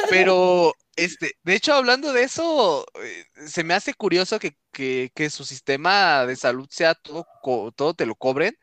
Pero, 0.10 0.74
este, 0.96 1.34
de 1.44 1.56
hecho, 1.56 1.74
hablando 1.74 2.14
de 2.14 2.24
eso, 2.24 2.86
eh, 3.04 3.26
se 3.48 3.64
me 3.64 3.74
hace 3.74 3.94
curioso 3.94 4.40
que, 4.40 4.58
su 5.30 5.46
sistema 5.46 6.26
de 6.26 6.36
salud 6.36 6.68
sea 6.70 6.96
todo, 6.96 7.26
todo 7.76 7.94
te 7.94 8.06
lo 8.06 8.16
cobren, 8.16 8.58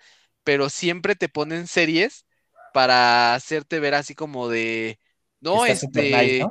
pero 0.45 0.69
siempre 0.69 1.15
te 1.15 1.29
ponen 1.29 1.67
series 1.67 2.27
para 2.73 3.35
hacerte 3.35 3.81
ver 3.81 3.95
así 3.95 4.15
como 4.15 4.49
de, 4.49 4.99
no, 5.41 5.67
este, 5.67 6.45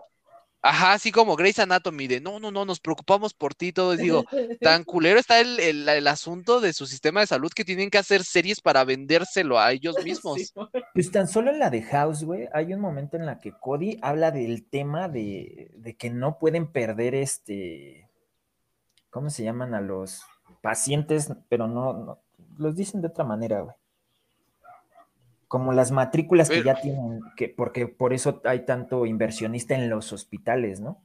Ajá, 0.63 0.93
así 0.93 1.11
como 1.11 1.35
Grace 1.35 1.61
Anatomy, 1.61 2.07
de 2.07 2.21
no, 2.21 2.39
no, 2.39 2.51
no, 2.51 2.65
nos 2.65 2.79
preocupamos 2.79 3.33
por 3.33 3.55
ti, 3.55 3.71
todo. 3.71 3.95
Digo, 3.95 4.25
tan 4.61 4.83
culero 4.83 5.19
está 5.19 5.39
el, 5.39 5.59
el, 5.59 6.07
asunto 6.07 6.61
de 6.61 6.73
su 6.73 6.85
sistema 6.85 7.21
de 7.21 7.27
salud 7.27 7.51
que 7.51 7.65
tienen 7.65 7.89
que 7.89 7.97
hacer 7.97 8.23
series 8.23 8.61
para 8.61 8.83
vendérselo 8.83 9.59
a 9.59 9.71
ellos 9.71 9.95
mismos. 10.03 10.53
pues 10.93 11.11
tan 11.11 11.27
solo 11.27 11.51
en 11.51 11.59
la 11.59 11.71
de 11.71 11.81
House, 11.81 12.23
güey, 12.23 12.47
hay 12.53 12.73
un 12.73 12.79
momento 12.79 13.17
en 13.17 13.25
la 13.25 13.39
que 13.39 13.53
Cody 13.53 13.97
habla 14.01 14.29
del 14.29 14.63
tema 14.63 15.09
de, 15.09 15.71
de 15.75 15.95
que 15.95 16.11
no 16.11 16.37
pueden 16.37 16.67
perder 16.67 17.15
este. 17.15 18.07
¿Cómo 19.09 19.29
se 19.29 19.43
llaman 19.43 19.73
a 19.73 19.81
los 19.81 20.21
pacientes? 20.61 21.33
Pero 21.49 21.67
no, 21.67 21.93
no 21.93 22.19
los 22.57 22.75
dicen 22.75 23.01
de 23.01 23.07
otra 23.07 23.23
manera, 23.23 23.61
güey 23.61 23.75
como 25.51 25.73
las 25.73 25.91
matrículas 25.91 26.49
que 26.49 26.63
ya 26.63 26.79
tienen, 26.79 27.19
que, 27.35 27.49
porque 27.49 27.85
por 27.85 28.13
eso 28.13 28.41
hay 28.45 28.63
tanto 28.63 29.05
inversionista 29.05 29.75
en 29.75 29.89
los 29.89 30.13
hospitales, 30.13 30.79
¿no? 30.79 31.03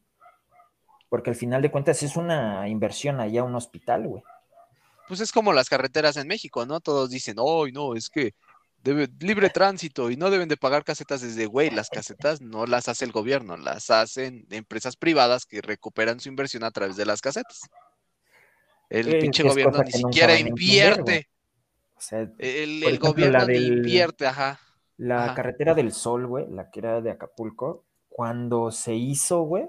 Porque 1.08 1.30
al 1.30 1.36
final 1.36 1.62
de 1.62 1.72
cuentas 1.72 2.04
es 2.04 2.14
una 2.14 2.68
inversión 2.68 3.18
allá 3.18 3.42
un 3.42 3.56
hospital, 3.56 4.06
güey. 4.06 4.22
Pues 5.08 5.18
es 5.18 5.32
como 5.32 5.52
las 5.52 5.68
carreteras 5.68 6.16
en 6.16 6.28
México, 6.28 6.64
¿no? 6.64 6.78
Todos 6.78 7.10
dicen, 7.10 7.38
¡ay, 7.40 7.72
no, 7.72 7.96
es 7.96 8.08
que 8.08 8.34
debe, 8.84 9.08
libre 9.18 9.50
tránsito 9.50 10.12
y 10.12 10.16
no 10.16 10.30
deben 10.30 10.48
de 10.48 10.56
pagar 10.56 10.84
casetas 10.84 11.22
desde, 11.22 11.46
güey, 11.46 11.70
las 11.70 11.90
casetas 11.90 12.40
no 12.40 12.66
las 12.66 12.88
hace 12.88 13.04
el 13.04 13.10
gobierno, 13.10 13.56
las 13.56 13.90
hacen 13.90 14.46
empresas 14.50 14.94
privadas 14.94 15.44
que 15.44 15.60
recuperan 15.60 16.20
su 16.20 16.28
inversión 16.28 16.62
a 16.62 16.70
través 16.70 16.94
de 16.94 17.04
las 17.04 17.20
casetas. 17.20 17.62
El 18.90 19.18
pinche 19.18 19.42
gobierno 19.42 19.82
ni 19.82 19.90
siquiera 19.90 20.38
invierte 20.38 21.26
el, 22.38 22.98
gobierno 22.98 23.50
invierte, 23.52 24.26
ajá. 24.26 24.60
La 24.96 25.34
carretera 25.34 25.74
del 25.74 25.92
Sol, 25.92 26.26
güey, 26.26 26.46
la 26.48 26.70
que 26.70 26.80
era 26.80 27.00
de 27.00 27.10
Acapulco, 27.10 27.84
cuando 28.08 28.70
se 28.70 28.94
hizo, 28.94 29.42
güey, 29.42 29.68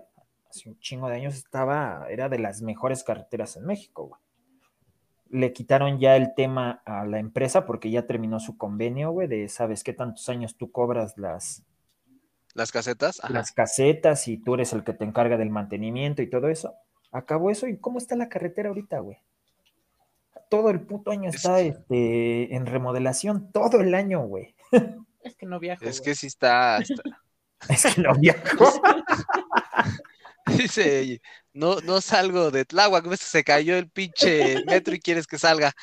hace 0.50 0.70
un 0.70 0.80
chingo 0.80 1.10
de 1.10 1.16
años 1.16 1.36
estaba, 1.36 2.08
era 2.10 2.30
de 2.30 2.40
las 2.40 2.62
mejores 2.62 3.04
carreteras 3.04 3.58
en 3.58 3.66
México, 3.66 4.08
güey. 4.08 4.22
Le 5.30 5.52
quitaron 5.52 6.00
ya 6.00 6.16
el 6.16 6.34
tema 6.36 6.82
a 6.86 7.06
la 7.06 7.20
empresa 7.20 7.66
porque 7.66 7.92
ya 7.92 8.08
terminó 8.08 8.40
su 8.40 8.58
convenio, 8.58 9.12
güey, 9.12 9.28
de 9.28 9.50
sabes 9.50 9.84
qué 9.84 9.92
tantos 9.92 10.30
años 10.30 10.56
tú 10.56 10.72
cobras 10.72 11.18
las... 11.18 11.64
Las 12.54 12.72
casetas. 12.72 13.22
Las 13.30 13.52
casetas 13.52 14.28
y 14.30 14.38
tú 14.38 14.54
eres 14.54 14.72
el 14.72 14.86
que 14.86 14.94
te 14.94 15.04
encarga 15.04 15.38
del 15.38 15.50
mantenimiento 15.50 16.22
y 16.22 16.30
todo 16.30 16.48
eso. 16.48 16.74
Acabó 17.12 17.52
eso 17.52 17.68
y 17.68 17.78
¿cómo 17.78 17.98
está 17.98 18.16
la 18.16 18.30
carretera 18.30 18.70
ahorita, 18.70 19.00
güey? 19.00 19.18
Todo 20.50 20.70
el 20.70 20.82
puto 20.82 21.12
año 21.12 21.30
está 21.30 21.60
este, 21.60 22.56
en 22.56 22.66
remodelación, 22.66 23.52
todo 23.52 23.82
el 23.82 23.94
año, 23.94 24.22
güey. 24.22 24.56
Es 25.24 25.36
que 25.36 25.46
no 25.46 25.60
viajo. 25.60 25.84
Es 25.84 26.00
que 26.00 26.16
sí 26.16 26.28
está, 26.28 26.80
Es 27.70 27.94
que 27.94 28.02
no 28.02 28.14
viajó. 28.16 28.82
Dice, 30.46 31.22
no, 31.52 31.82
no 31.82 32.00
salgo 32.00 32.50
de 32.52 32.64
Tláhuac, 32.64 33.14
se 33.16 33.44
cayó 33.44 33.76
el 33.76 33.90
pinche 33.90 34.64
metro 34.66 34.96
y 34.96 35.00
quieres 35.02 35.28
que 35.28 35.38
salga. 35.38 35.74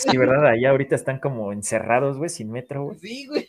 Sí, 0.00 0.16
¿verdad? 0.16 0.46
Allá 0.46 0.70
ahorita 0.70 0.96
están 0.96 1.18
como 1.18 1.52
encerrados, 1.52 2.16
güey, 2.16 2.30
sin 2.30 2.50
metro, 2.50 2.84
güey. 2.84 2.98
Sí, 2.98 3.26
güey. 3.26 3.46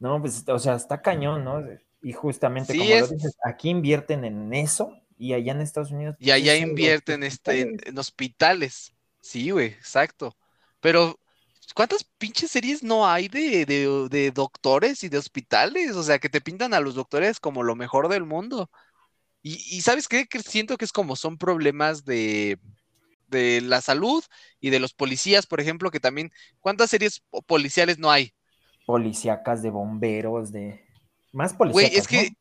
No, 0.00 0.20
pues, 0.20 0.44
o 0.48 0.58
sea, 0.58 0.74
está 0.74 1.00
cañón, 1.00 1.44
¿no? 1.44 1.62
Y 2.02 2.12
justamente 2.12 2.76
como 2.76 2.88
lo 2.88 3.06
dices, 3.06 3.38
aquí 3.44 3.70
invierten 3.70 4.24
en 4.24 4.52
eso 4.52 4.92
y 5.18 5.32
allá 5.32 5.52
en 5.52 5.60
Estados 5.60 5.90
Unidos. 5.90 6.16
Y 6.18 6.30
allá 6.30 6.56
invierten 6.56 7.22
este, 7.22 7.60
en, 7.60 7.98
hospitales. 7.98 8.92
Sí, 9.20 9.50
güey, 9.50 9.66
exacto. 9.66 10.36
Pero, 10.80 11.18
¿cuántas 11.74 12.04
pinches 12.04 12.50
series 12.50 12.82
no 12.82 13.06
hay 13.06 13.28
de, 13.28 13.64
de, 13.66 14.30
doctores 14.30 15.02
y 15.04 15.08
de 15.08 15.18
hospitales? 15.18 15.96
O 15.96 16.02
sea, 16.02 16.18
que 16.18 16.28
te 16.28 16.40
pintan 16.40 16.74
a 16.74 16.80
los 16.80 16.94
doctores 16.94 17.40
como 17.40 17.62
lo 17.62 17.74
mejor 17.74 18.08
del 18.08 18.24
mundo. 18.24 18.70
Y, 19.42 19.80
¿sabes 19.82 20.08
qué? 20.08 20.26
Que 20.26 20.40
siento 20.40 20.76
que 20.76 20.84
es 20.84 20.92
como 20.92 21.14
son 21.14 21.38
problemas 21.38 22.04
de, 22.04 22.58
de 23.28 23.60
la 23.60 23.80
salud 23.80 24.24
y 24.60 24.70
de 24.70 24.80
los 24.80 24.92
policías, 24.92 25.46
por 25.46 25.60
ejemplo, 25.60 25.92
que 25.92 26.00
también, 26.00 26.32
¿cuántas 26.58 26.90
series 26.90 27.22
policiales 27.46 27.98
no 27.98 28.10
hay? 28.10 28.34
Policíacas 28.86 29.62
de 29.62 29.70
bomberos, 29.70 30.50
de 30.50 30.84
más 31.32 31.54
policíacas. 31.54 31.90
Güey, 31.90 32.00
es 32.00 32.08
que, 32.08 32.36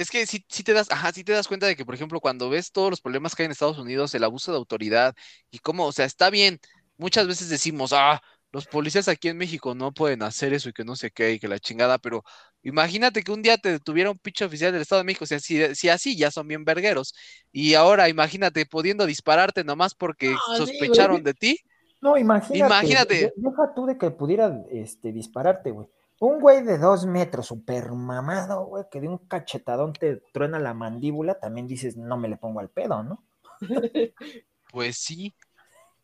es 0.00 0.10
que 0.10 0.24
si, 0.24 0.40
te 0.40 0.72
das, 0.72 0.90
ajá, 0.90 1.12
si 1.12 1.24
te 1.24 1.32
das 1.32 1.46
cuenta 1.46 1.66
de 1.66 1.76
que, 1.76 1.84
por 1.84 1.94
ejemplo, 1.94 2.20
cuando 2.20 2.48
ves 2.48 2.72
todos 2.72 2.88
los 2.88 3.02
problemas 3.02 3.34
que 3.34 3.42
hay 3.42 3.46
en 3.46 3.52
Estados 3.52 3.78
Unidos, 3.78 4.14
el 4.14 4.24
abuso 4.24 4.50
de 4.50 4.56
autoridad 4.56 5.14
y 5.50 5.58
cómo, 5.58 5.84
o 5.84 5.92
sea, 5.92 6.06
está 6.06 6.30
bien, 6.30 6.58
muchas 6.96 7.26
veces 7.26 7.50
decimos, 7.50 7.92
ah, 7.92 8.22
los 8.50 8.66
policías 8.66 9.08
aquí 9.08 9.28
en 9.28 9.36
México 9.36 9.74
no 9.74 9.92
pueden 9.92 10.22
hacer 10.22 10.54
eso 10.54 10.70
y 10.70 10.72
que 10.72 10.84
no 10.84 10.96
sé 10.96 11.10
qué 11.10 11.32
y 11.32 11.38
que 11.38 11.48
la 11.48 11.58
chingada, 11.58 11.98
pero 11.98 12.24
imagínate 12.62 13.22
que 13.22 13.30
un 13.30 13.42
día 13.42 13.58
te 13.58 13.72
detuviera 13.72 14.10
un 14.10 14.18
pinche 14.18 14.46
oficial 14.46 14.72
del 14.72 14.80
Estado 14.80 15.02
de 15.02 15.04
México, 15.04 15.24
o 15.24 15.26
sea, 15.26 15.38
si, 15.38 15.88
así 15.90 16.16
ya 16.16 16.30
son 16.30 16.48
bien 16.48 16.64
vergueros, 16.64 17.14
y 17.52 17.74
ahora 17.74 18.08
imagínate 18.08 18.64
pudiendo 18.64 19.04
dispararte 19.04 19.64
nomás 19.64 19.94
porque 19.94 20.34
sospecharon 20.56 21.22
de 21.22 21.34
ti. 21.34 21.58
No, 22.00 22.16
imagínate. 22.16 22.58
Imagínate. 22.58 23.32
Deja 23.36 23.74
tú 23.76 23.84
de 23.84 23.98
que 23.98 24.10
pudiera 24.10 24.64
este, 24.70 25.12
dispararte, 25.12 25.70
güey. 25.70 25.86
Un 26.20 26.38
güey 26.38 26.62
de 26.62 26.78
dos 26.78 27.06
metros, 27.06 27.46
súper 27.46 27.90
mamado, 27.90 28.66
güey, 28.66 28.84
que 28.90 29.00
de 29.00 29.08
un 29.08 29.18
cachetadón 29.18 29.92
te 29.92 30.22
truena 30.32 30.58
la 30.58 30.74
mandíbula, 30.74 31.40
también 31.40 31.66
dices, 31.66 31.96
no 31.96 32.16
me 32.16 32.28
le 32.28 32.36
pongo 32.36 32.60
al 32.60 32.68
pedo, 32.68 33.02
¿no? 33.02 33.24
Pues 34.70 34.98
sí, 34.98 35.34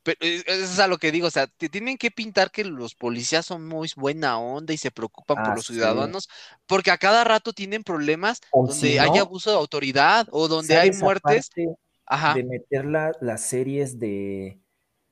pero 0.06 0.18
eh, 0.20 0.42
eso 0.46 0.64
es 0.64 0.78
a 0.78 0.86
lo 0.86 0.98
que 0.98 1.10
digo, 1.10 1.26
o 1.26 1.30
sea, 1.30 1.48
te 1.48 1.68
tienen 1.68 1.98
que 1.98 2.12
pintar 2.12 2.52
que 2.52 2.64
los 2.64 2.94
policías 2.94 3.44
son 3.44 3.66
muy 3.66 3.90
buena 3.96 4.38
onda 4.38 4.72
y 4.72 4.76
se 4.76 4.92
preocupan 4.92 5.42
por 5.42 5.56
los 5.56 5.66
ciudadanos, 5.66 6.28
porque 6.66 6.92
a 6.92 6.98
cada 6.98 7.24
rato 7.24 7.52
tienen 7.52 7.82
problemas 7.82 8.40
donde 8.52 9.00
hay 9.00 9.18
abuso 9.18 9.50
de 9.50 9.56
autoridad 9.56 10.28
o 10.30 10.46
donde 10.46 10.76
hay 10.76 10.92
muertes. 10.92 11.50
De 11.56 12.44
meter 12.44 12.84
las 12.84 13.42
series 13.42 13.98
de, 13.98 14.60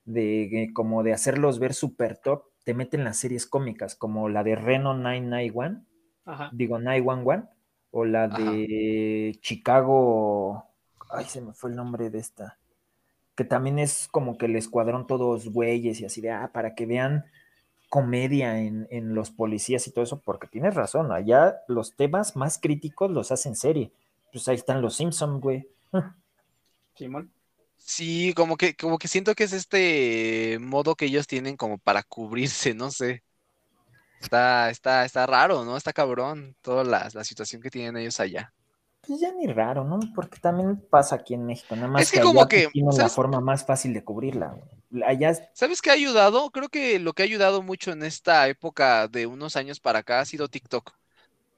de, 0.04 0.70
como 0.72 1.02
de 1.02 1.12
hacerlos 1.12 1.58
ver 1.58 1.74
super 1.74 2.16
top, 2.16 2.44
te 2.64 2.74
meten 2.74 3.04
las 3.04 3.18
series 3.18 3.46
cómicas, 3.46 3.94
como 3.94 4.28
la 4.28 4.42
de 4.42 4.56
Reno 4.56 4.94
991, 4.94 5.84
Ajá. 6.24 6.50
digo 6.52 6.78
911, 6.78 7.48
o 7.90 8.04
la 8.04 8.28
de 8.28 9.38
Chicago, 9.40 10.64
ay, 11.10 11.26
se 11.26 11.40
me 11.40 11.52
fue 11.52 11.70
el 11.70 11.76
nombre 11.76 12.10
de 12.10 12.18
esta 12.18 12.58
que 13.34 13.44
también 13.44 13.78
es 13.78 14.08
como 14.10 14.38
que 14.38 14.46
el 14.46 14.56
escuadrón 14.56 15.06
todos 15.06 15.48
güeyes 15.48 16.00
y 16.00 16.04
así 16.04 16.20
de, 16.20 16.30
ah, 16.30 16.50
para 16.52 16.74
que 16.74 16.86
vean 16.86 17.24
comedia 17.88 18.58
en, 18.58 19.14
los 19.14 19.30
policías 19.30 19.86
y 19.86 19.92
todo 19.92 20.02
eso, 20.02 20.20
porque 20.20 20.48
tienes 20.48 20.74
razón, 20.74 21.12
allá 21.12 21.60
los 21.68 21.94
temas 21.94 22.34
más 22.34 22.58
críticos 22.58 23.10
los 23.10 23.30
hacen 23.30 23.54
serie. 23.54 23.92
Pues 24.32 24.48
ahí 24.48 24.56
están 24.56 24.82
los 24.82 24.96
Simpsons, 24.96 25.40
güey. 25.40 25.68
Simón. 26.96 27.30
Sí, 27.86 28.32
como 28.34 28.56
que, 28.56 28.74
como 28.74 28.98
que 28.98 29.08
siento 29.08 29.34
que 29.34 29.44
es 29.44 29.52
este 29.52 30.58
modo 30.58 30.96
que 30.96 31.04
ellos 31.04 31.26
tienen 31.26 31.56
como 31.56 31.76
para 31.76 32.02
cubrirse, 32.02 32.72
no 32.72 32.90
sé. 32.90 33.22
Está, 34.20 34.70
está, 34.70 35.04
está 35.04 35.26
raro, 35.26 35.64
¿no? 35.66 35.76
Está 35.76 35.92
cabrón 35.92 36.56
toda 36.62 36.82
la, 36.82 37.10
la 37.12 37.24
situación 37.24 37.60
que 37.60 37.68
tienen 37.68 37.98
ellos 37.98 38.18
allá. 38.20 38.54
Pues 39.06 39.20
ya 39.20 39.30
ni 39.32 39.46
raro, 39.46 39.84
¿no? 39.84 40.00
Porque 40.14 40.40
también 40.40 40.80
pasa 40.88 41.16
aquí 41.16 41.34
en 41.34 41.44
México, 41.44 41.76
nada 41.76 41.88
más 41.88 42.02
es 42.04 42.10
que, 42.10 42.20
como 42.20 42.48
que 42.48 42.68
tiene 42.68 42.90
la 42.96 43.10
forma 43.10 43.40
más 43.40 43.66
fácil 43.66 43.92
de 43.92 44.02
cubrirla. 44.02 44.56
Allá... 45.06 45.34
¿Sabes 45.52 45.82
qué 45.82 45.90
ha 45.90 45.92
ayudado? 45.92 46.50
Creo 46.50 46.70
que 46.70 46.98
lo 46.98 47.12
que 47.12 47.22
ha 47.22 47.26
ayudado 47.26 47.60
mucho 47.60 47.92
en 47.92 48.02
esta 48.02 48.48
época 48.48 49.08
de 49.08 49.26
unos 49.26 49.56
años 49.56 49.78
para 49.78 49.98
acá 49.98 50.20
ha 50.20 50.24
sido 50.24 50.48
TikTok. 50.48 50.92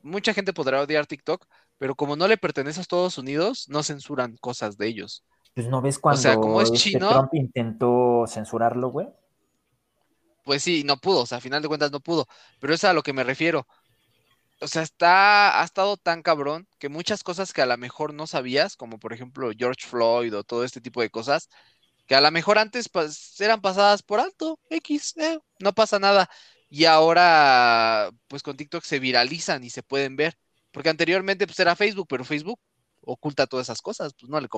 Mucha 0.03 0.35
gente 0.35 0.53
podrá 0.53 0.81
odiar 0.81 1.07
TikTok, 1.07 1.47
pero 1.79 1.95
como 1.95 2.17
no 2.17 2.27
le 2.27 2.37
pertenece 2.37 2.81
a 2.81 2.83
Estados 2.83 3.17
Unidos, 3.17 3.69
no 3.69 3.85
censuran 3.85 4.37
cosas 4.39 4.77
de 4.77 4.89
ellos. 4.89 5.25
Pues 5.57 5.67
no 5.67 5.83
ves 5.83 5.99
cuando 5.99 6.21
o 6.21 6.23
sea, 6.23 6.37
como 6.37 6.61
es 6.61 6.71
este 6.71 6.79
chino, 6.79 7.09
Trump 7.09 7.35
intentó 7.35 8.25
censurarlo, 8.29 8.91
güey. 8.91 9.09
Pues 10.45 10.63
sí, 10.63 10.85
no 10.85 10.99
pudo, 10.99 11.23
o 11.23 11.27
sea, 11.27 11.39
a 11.39 11.41
final 11.41 11.61
de 11.61 11.67
cuentas 11.67 11.91
no 11.91 11.99
pudo, 11.99 12.29
pero 12.61 12.73
es 12.73 12.85
a 12.85 12.93
lo 12.93 13.03
que 13.03 13.13
me 13.13 13.25
refiero 13.25 13.67
o 14.61 14.69
sea, 14.69 14.83
está, 14.83 15.61
ha 15.61 15.65
estado 15.65 15.97
tan 15.97 16.23
cabrón 16.23 16.67
que 16.79 16.89
muchas 16.89 17.23
cosas 17.23 17.53
que 17.53 17.63
a 17.63 17.67
lo 17.67 17.77
mejor 17.77 18.15
no 18.15 18.27
sabías, 18.27 18.77
como 18.77 18.99
por 18.99 19.13
ejemplo 19.13 19.51
George 19.57 19.87
Floyd 19.87 20.35
o 20.37 20.45
todo 20.45 20.65
este 20.65 20.81
tipo 20.81 21.03
de 21.03 21.11
cosas, 21.11 21.49
que 22.07 22.15
a 22.15 22.21
lo 22.21 22.31
mejor 22.31 22.59
antes 22.59 22.89
pues, 22.89 23.41
eran 23.41 23.61
pasadas 23.61 24.03
por 24.03 24.21
alto, 24.21 24.59
X, 24.71 25.15
eh, 25.19 25.39
no 25.61 25.75
pasa 25.75 25.99
nada. 25.99 26.31
Y 26.69 26.85
ahora, 26.87 28.11
pues 28.29 28.43
con 28.43 28.57
TikTok 28.57 28.85
se 28.85 28.99
viralizan 28.99 29.65
y 29.65 29.71
se 29.71 29.83
pueden 29.83 30.17
ver. 30.17 30.37
Porque 30.73 30.91
anteriormente 30.91 31.47
pues 31.47 31.59
era 31.61 31.77
Facebook, 31.77 32.07
pero 32.09 32.25
Facebook 32.25 32.61
oculta 33.03 33.47
todas 33.47 33.67
esas 33.67 33.83
cosas, 33.83 34.15
pues 34.19 34.31
no 34.31 34.41
le 34.41 34.49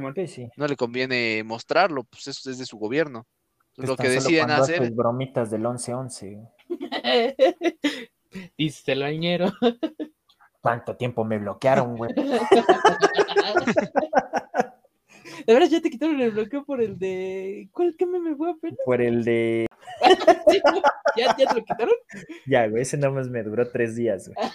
conviene. 0.00 0.28
Sí, 0.28 0.44
sí. 0.44 0.50
No 0.56 0.66
le 0.66 0.76
conviene 0.76 1.42
mostrarlo, 1.44 2.04
pues 2.04 2.28
eso 2.28 2.50
es 2.50 2.58
de 2.58 2.66
su 2.66 2.78
gobierno. 2.78 3.26
Pues 3.74 3.88
lo 3.88 3.96
que 3.96 4.08
deciden 4.08 4.50
hacer. 4.50 4.90
bromitas 4.92 5.50
del 5.50 5.62
11-11. 5.62 6.50
Dice 8.58 8.92
el 8.92 9.02
bañero. 9.02 9.52
¿Cuánto 10.60 10.96
tiempo 10.96 11.24
me 11.24 11.38
bloquearon, 11.38 11.96
güey? 11.96 12.12
De 15.46 15.54
verdad, 15.54 15.68
ya 15.68 15.80
te 15.80 15.90
quitaron 15.90 16.20
el 16.20 16.30
bloqueo 16.30 16.64
por 16.64 16.80
el 16.80 16.98
de. 16.98 17.68
¿Cuál 17.72 17.96
que 17.96 18.06
me 18.06 18.34
fue 18.36 18.50
apenas? 18.50 18.78
Por 18.84 19.00
el 19.00 19.24
de. 19.24 19.66
¿Ya, 21.16 21.34
te 21.34 21.44
lo 21.44 21.54
quitaron? 21.54 21.94
Ya, 22.46 22.68
güey, 22.68 22.82
ese 22.82 22.96
nomás 22.96 23.28
me 23.28 23.42
duró 23.42 23.68
tres 23.68 23.96
días, 23.96 24.28
güey. 24.28 24.48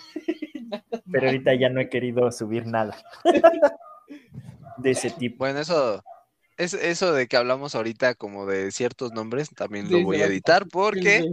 Pero 1.11 1.27
ahorita 1.27 1.53
ya 1.55 1.69
no 1.69 1.81
he 1.81 1.89
querido 1.89 2.31
subir 2.31 2.65
nada. 2.65 2.95
De 4.77 4.91
ese 4.91 5.11
tipo. 5.11 5.39
Bueno, 5.39 5.59
eso. 5.59 6.03
Es, 6.57 6.73
eso 6.73 7.13
de 7.13 7.27
que 7.27 7.37
hablamos 7.37 7.75
ahorita 7.75 8.15
como 8.15 8.47
de 8.47 8.71
ciertos 8.71 9.11
nombres, 9.11 9.49
también 9.49 9.91
lo 9.91 10.01
voy 10.01 10.21
a 10.23 10.25
editar 10.25 10.65
porque 10.67 11.23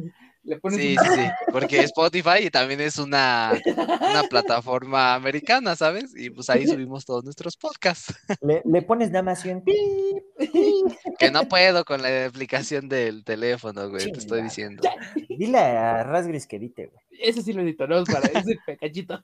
sí, 0.45 0.59
sí, 0.71 0.97
sí, 0.97 1.23
porque 1.51 1.81
Spotify 1.81 2.51
también 2.51 2.81
es 2.81 2.99
una, 2.99 3.53
una, 3.67 4.25
plataforma 4.29 5.15
americana, 5.15 5.75
¿sabes? 5.77 6.15
Y 6.17 6.31
pues 6.31 6.51
ahí 6.51 6.67
subimos 6.67 7.05
todos 7.05 7.25
nuestros 7.25 7.57
podcasts. 7.57 8.15
Le, 8.43 8.83
pones 8.83 9.11
nada 9.11 9.23
más 9.23 9.45
un 9.45 9.63
Que 11.19 11.31
no 11.31 11.49
puedo 11.49 11.85
con 11.85 12.03
la 12.03 12.27
aplicación 12.27 12.89
del 12.89 13.25
teléfono, 13.25 13.89
güey, 13.89 14.13
te 14.13 14.19
estoy 14.19 14.43
diciendo. 14.43 14.83
Dile 15.29 15.59
a 15.59 16.03
Rasgris 16.03 16.47
que 16.47 16.57
edite, 16.57 16.87
güey. 16.87 17.05
Ese 17.21 17.43
sí 17.43 17.53
lo 17.53 17.63
edito, 17.63 17.87
no 17.87 18.05
para 18.05 18.27
ese 18.29 18.59
pecachito. 18.67 19.23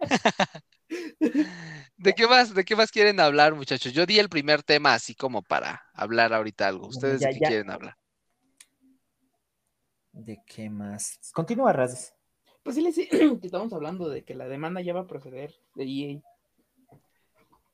¿De 2.02 2.14
qué 2.14 2.26
más, 2.26 2.52
de 2.52 2.64
qué 2.64 2.74
más 2.74 2.90
quieren 2.90 3.20
hablar, 3.20 3.54
muchachos? 3.54 3.92
Yo 3.92 4.06
di 4.06 4.18
el 4.18 4.28
primer 4.28 4.64
tema 4.64 4.92
así 4.92 5.14
como 5.14 5.40
para 5.40 5.84
hablar 5.94 6.34
ahorita 6.34 6.66
algo. 6.66 6.88
¿Ustedes 6.88 7.20
de 7.20 7.30
qué 7.30 7.38
quieren 7.38 7.70
hablar? 7.70 7.96
¿De 10.10 10.42
qué 10.44 10.68
más? 10.68 11.20
Continúa, 11.32 11.72
Razes. 11.72 12.12
Pues 12.64 12.74
sí, 12.74 12.92
sí, 12.92 13.08
estamos 13.42 13.72
hablando 13.72 14.08
de 14.08 14.24
que 14.24 14.34
la 14.34 14.48
demanda 14.48 14.80
ya 14.80 14.94
va 14.94 15.02
a 15.02 15.06
proceder 15.06 15.54
de 15.76 15.84
EA. 15.84 16.20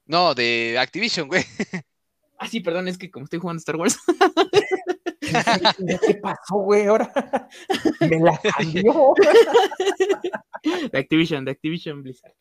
No, 0.05 0.35
de 0.35 0.77
Activision, 0.79 1.29
güey. 1.29 1.45
Ah, 2.41 2.47
sí, 2.47 2.61
perdón, 2.61 2.87
es 2.87 2.97
que 2.97 3.11
como 3.11 3.25
estoy 3.25 3.41
jugando 3.41 3.59
Star 3.59 3.75
Wars. 3.75 3.99
¿Qué 6.07 6.15
pasó, 6.23 6.55
güey? 6.55 6.87
Ahora 6.87 7.13
me 8.01 8.21
la 8.21 8.39
cambió. 8.39 9.13
De 10.93 10.99
Activision, 11.01 11.45
de 11.45 11.51
Activision 11.51 12.01
Blizzard. 12.01 12.33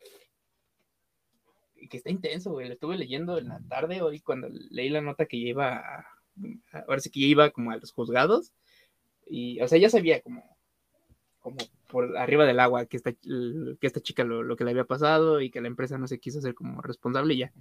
Que 1.88 1.96
está 1.98 2.10
intenso, 2.10 2.52
güey. 2.52 2.68
Lo 2.68 2.74
estuve 2.74 2.96
leyendo 2.98 3.38
en 3.38 3.48
la 3.48 3.60
tarde 3.68 4.02
hoy 4.02 4.20
cuando 4.20 4.48
leí 4.70 4.88
la 4.88 5.00
nota 5.00 5.26
que 5.26 5.40
ya 5.40 5.48
iba. 5.48 5.76
A... 5.78 6.06
Ahora 6.86 7.00
sí 7.00 7.10
que 7.10 7.20
iba 7.20 7.50
como 7.50 7.72
a 7.72 7.76
los 7.76 7.90
juzgados 7.90 8.52
y, 9.28 9.60
o 9.60 9.68
sea, 9.68 9.78
ya 9.78 9.90
sabía 9.90 10.20
como, 10.20 10.44
como 11.40 11.58
por 11.88 12.16
arriba 12.16 12.46
del 12.46 12.60
agua 12.60 12.86
que 12.86 12.96
esta, 12.96 13.12
que 13.12 13.78
esta 13.80 14.00
chica 14.00 14.24
lo, 14.24 14.56
que 14.56 14.64
le 14.64 14.70
había 14.70 14.84
pasado 14.84 15.40
y 15.40 15.50
que 15.50 15.60
la 15.60 15.68
empresa 15.68 15.98
no 15.98 16.06
se 16.06 16.18
quiso 16.18 16.38
hacer 16.38 16.54
como 16.54 16.80
responsable 16.82 17.36
ya. 17.36 17.52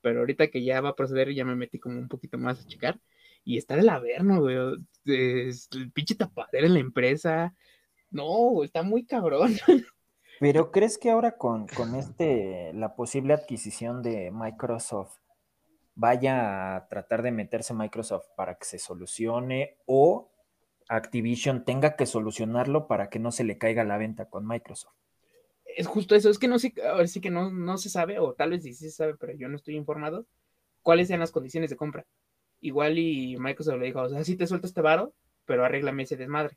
Pero 0.00 0.20
ahorita 0.20 0.48
que 0.48 0.62
ya 0.62 0.80
va 0.80 0.90
a 0.90 0.96
proceder, 0.96 1.34
ya 1.34 1.44
me 1.44 1.56
metí 1.56 1.78
como 1.78 1.98
un 1.98 2.08
poquito 2.08 2.38
más 2.38 2.60
a 2.60 2.66
checar. 2.66 3.00
Y 3.44 3.56
está 3.58 3.74
el 3.74 3.88
averno, 3.88 4.40
güey. 4.40 4.56
el 5.06 5.92
pinche 5.92 6.14
tapadera 6.14 6.66
en 6.66 6.74
la 6.74 6.80
empresa. 6.80 7.54
No, 8.10 8.62
está 8.62 8.82
muy 8.82 9.04
cabrón. 9.04 9.56
Pero 10.40 10.70
¿crees 10.70 10.98
que 10.98 11.10
ahora 11.10 11.36
con, 11.36 11.66
con 11.66 11.94
este, 11.94 12.72
la 12.74 12.94
posible 12.94 13.34
adquisición 13.34 14.02
de 14.02 14.30
Microsoft 14.32 15.18
vaya 15.94 16.76
a 16.76 16.88
tratar 16.88 17.22
de 17.22 17.32
meterse 17.32 17.74
Microsoft 17.74 18.26
para 18.36 18.56
que 18.56 18.64
se 18.64 18.78
solucione 18.78 19.78
o 19.86 20.30
Activision 20.88 21.64
tenga 21.64 21.96
que 21.96 22.06
solucionarlo 22.06 22.86
para 22.86 23.10
que 23.10 23.18
no 23.18 23.30
se 23.30 23.44
le 23.44 23.58
caiga 23.58 23.84
la 23.84 23.98
venta 23.98 24.26
con 24.26 24.46
Microsoft? 24.46 24.94
Es 25.64 25.86
justo 25.86 26.14
eso, 26.14 26.30
es 26.30 26.38
que 26.38 26.48
no 26.48 26.58
sé, 26.58 26.72
ahora 26.88 27.06
sí 27.06 27.20
que 27.20 27.30
no, 27.30 27.50
no 27.50 27.76
se 27.76 27.90
sabe, 27.90 28.18
o 28.18 28.32
tal 28.32 28.50
vez 28.50 28.62
sí 28.62 28.72
se 28.72 28.90
sabe, 28.90 29.16
pero 29.16 29.34
yo 29.34 29.48
no 29.48 29.56
estoy 29.56 29.76
informado, 29.76 30.26
cuáles 30.82 31.08
sean 31.08 31.20
las 31.20 31.30
condiciones 31.30 31.70
de 31.70 31.76
compra. 31.76 32.06
Igual 32.60 32.98
y 32.98 33.36
Microsoft 33.38 33.78
le 33.78 33.86
dijo, 33.86 34.00
o 34.00 34.08
sea, 34.08 34.24
sí 34.24 34.36
te 34.36 34.46
suelto 34.46 34.66
este 34.66 34.80
varo, 34.80 35.12
pero 35.44 35.64
arréglame 35.64 36.04
ese 36.04 36.16
desmadre. 36.16 36.56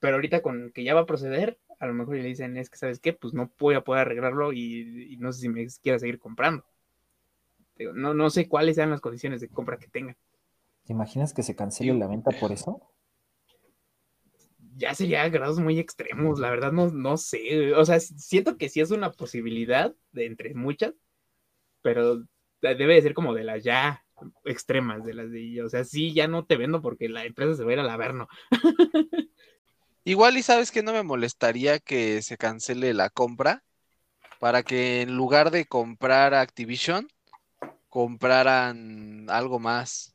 Pero 0.00 0.16
ahorita 0.16 0.42
con 0.42 0.70
que 0.72 0.84
ya 0.84 0.94
va 0.94 1.00
a 1.00 1.06
proceder, 1.06 1.58
a 1.78 1.86
lo 1.86 1.94
mejor 1.94 2.16
le 2.16 2.24
dicen, 2.24 2.56
es 2.56 2.70
que, 2.70 2.78
¿sabes 2.78 3.00
qué? 3.00 3.12
Pues 3.12 3.34
no 3.34 3.52
voy 3.58 3.74
a 3.74 3.82
poder 3.82 4.02
arreglarlo 4.02 4.52
y, 4.52 5.16
no 5.18 5.32
sé 5.32 5.42
si 5.42 5.48
me 5.48 5.66
quiera 5.82 5.98
seguir 5.98 6.18
comprando. 6.18 6.64
no, 7.94 8.14
no 8.14 8.30
sé 8.30 8.48
cuáles 8.48 8.76
sean 8.76 8.90
las 8.90 9.00
condiciones 9.00 9.40
de 9.40 9.48
compra 9.48 9.78
que 9.78 9.88
tengan. 9.88 10.16
¿Te 10.84 10.92
imaginas 10.92 11.34
que 11.34 11.42
se 11.42 11.56
cancele 11.56 11.94
la 11.94 12.06
venta 12.06 12.30
por 12.30 12.52
eso? 12.52 12.80
Ya 14.76 14.94
sería 14.94 15.28
grados 15.28 15.58
muy 15.58 15.78
extremos, 15.78 16.38
la 16.38 16.50
verdad 16.50 16.70
no, 16.70 16.90
no 16.90 17.16
sé. 17.16 17.74
O 17.74 17.84
sea, 17.84 17.98
siento 17.98 18.56
que 18.56 18.68
sí 18.68 18.80
es 18.80 18.90
una 18.90 19.10
posibilidad 19.10 19.94
de 20.12 20.26
entre 20.26 20.54
muchas, 20.54 20.94
pero 21.82 22.24
debe 22.60 22.94
de 22.94 23.02
ser 23.02 23.14
como 23.14 23.34
de 23.34 23.44
las 23.44 23.64
ya 23.64 24.04
extremas, 24.44 25.04
de 25.04 25.14
las 25.14 25.30
de, 25.30 25.62
o 25.62 25.68
sea, 25.68 25.84
sí, 25.84 26.12
ya 26.14 26.28
no 26.28 26.44
te 26.44 26.56
vendo 26.56 26.80
porque 26.80 27.08
la 27.08 27.24
empresa 27.24 27.54
se 27.54 27.64
va 27.64 27.70
a 27.70 27.72
ir 27.74 27.80
al 27.80 27.90
averno. 27.90 28.28
Igual 30.06 30.38
y 30.38 30.42
sabes 30.44 30.70
que 30.70 30.84
no 30.84 30.92
me 30.92 31.02
molestaría 31.02 31.80
que 31.80 32.22
se 32.22 32.36
cancele 32.36 32.94
la 32.94 33.10
compra 33.10 33.64
para 34.38 34.62
que 34.62 35.02
en 35.02 35.16
lugar 35.16 35.50
de 35.50 35.64
comprar 35.64 36.32
Activision, 36.32 37.08
compraran 37.88 39.26
algo 39.28 39.58
más. 39.58 40.14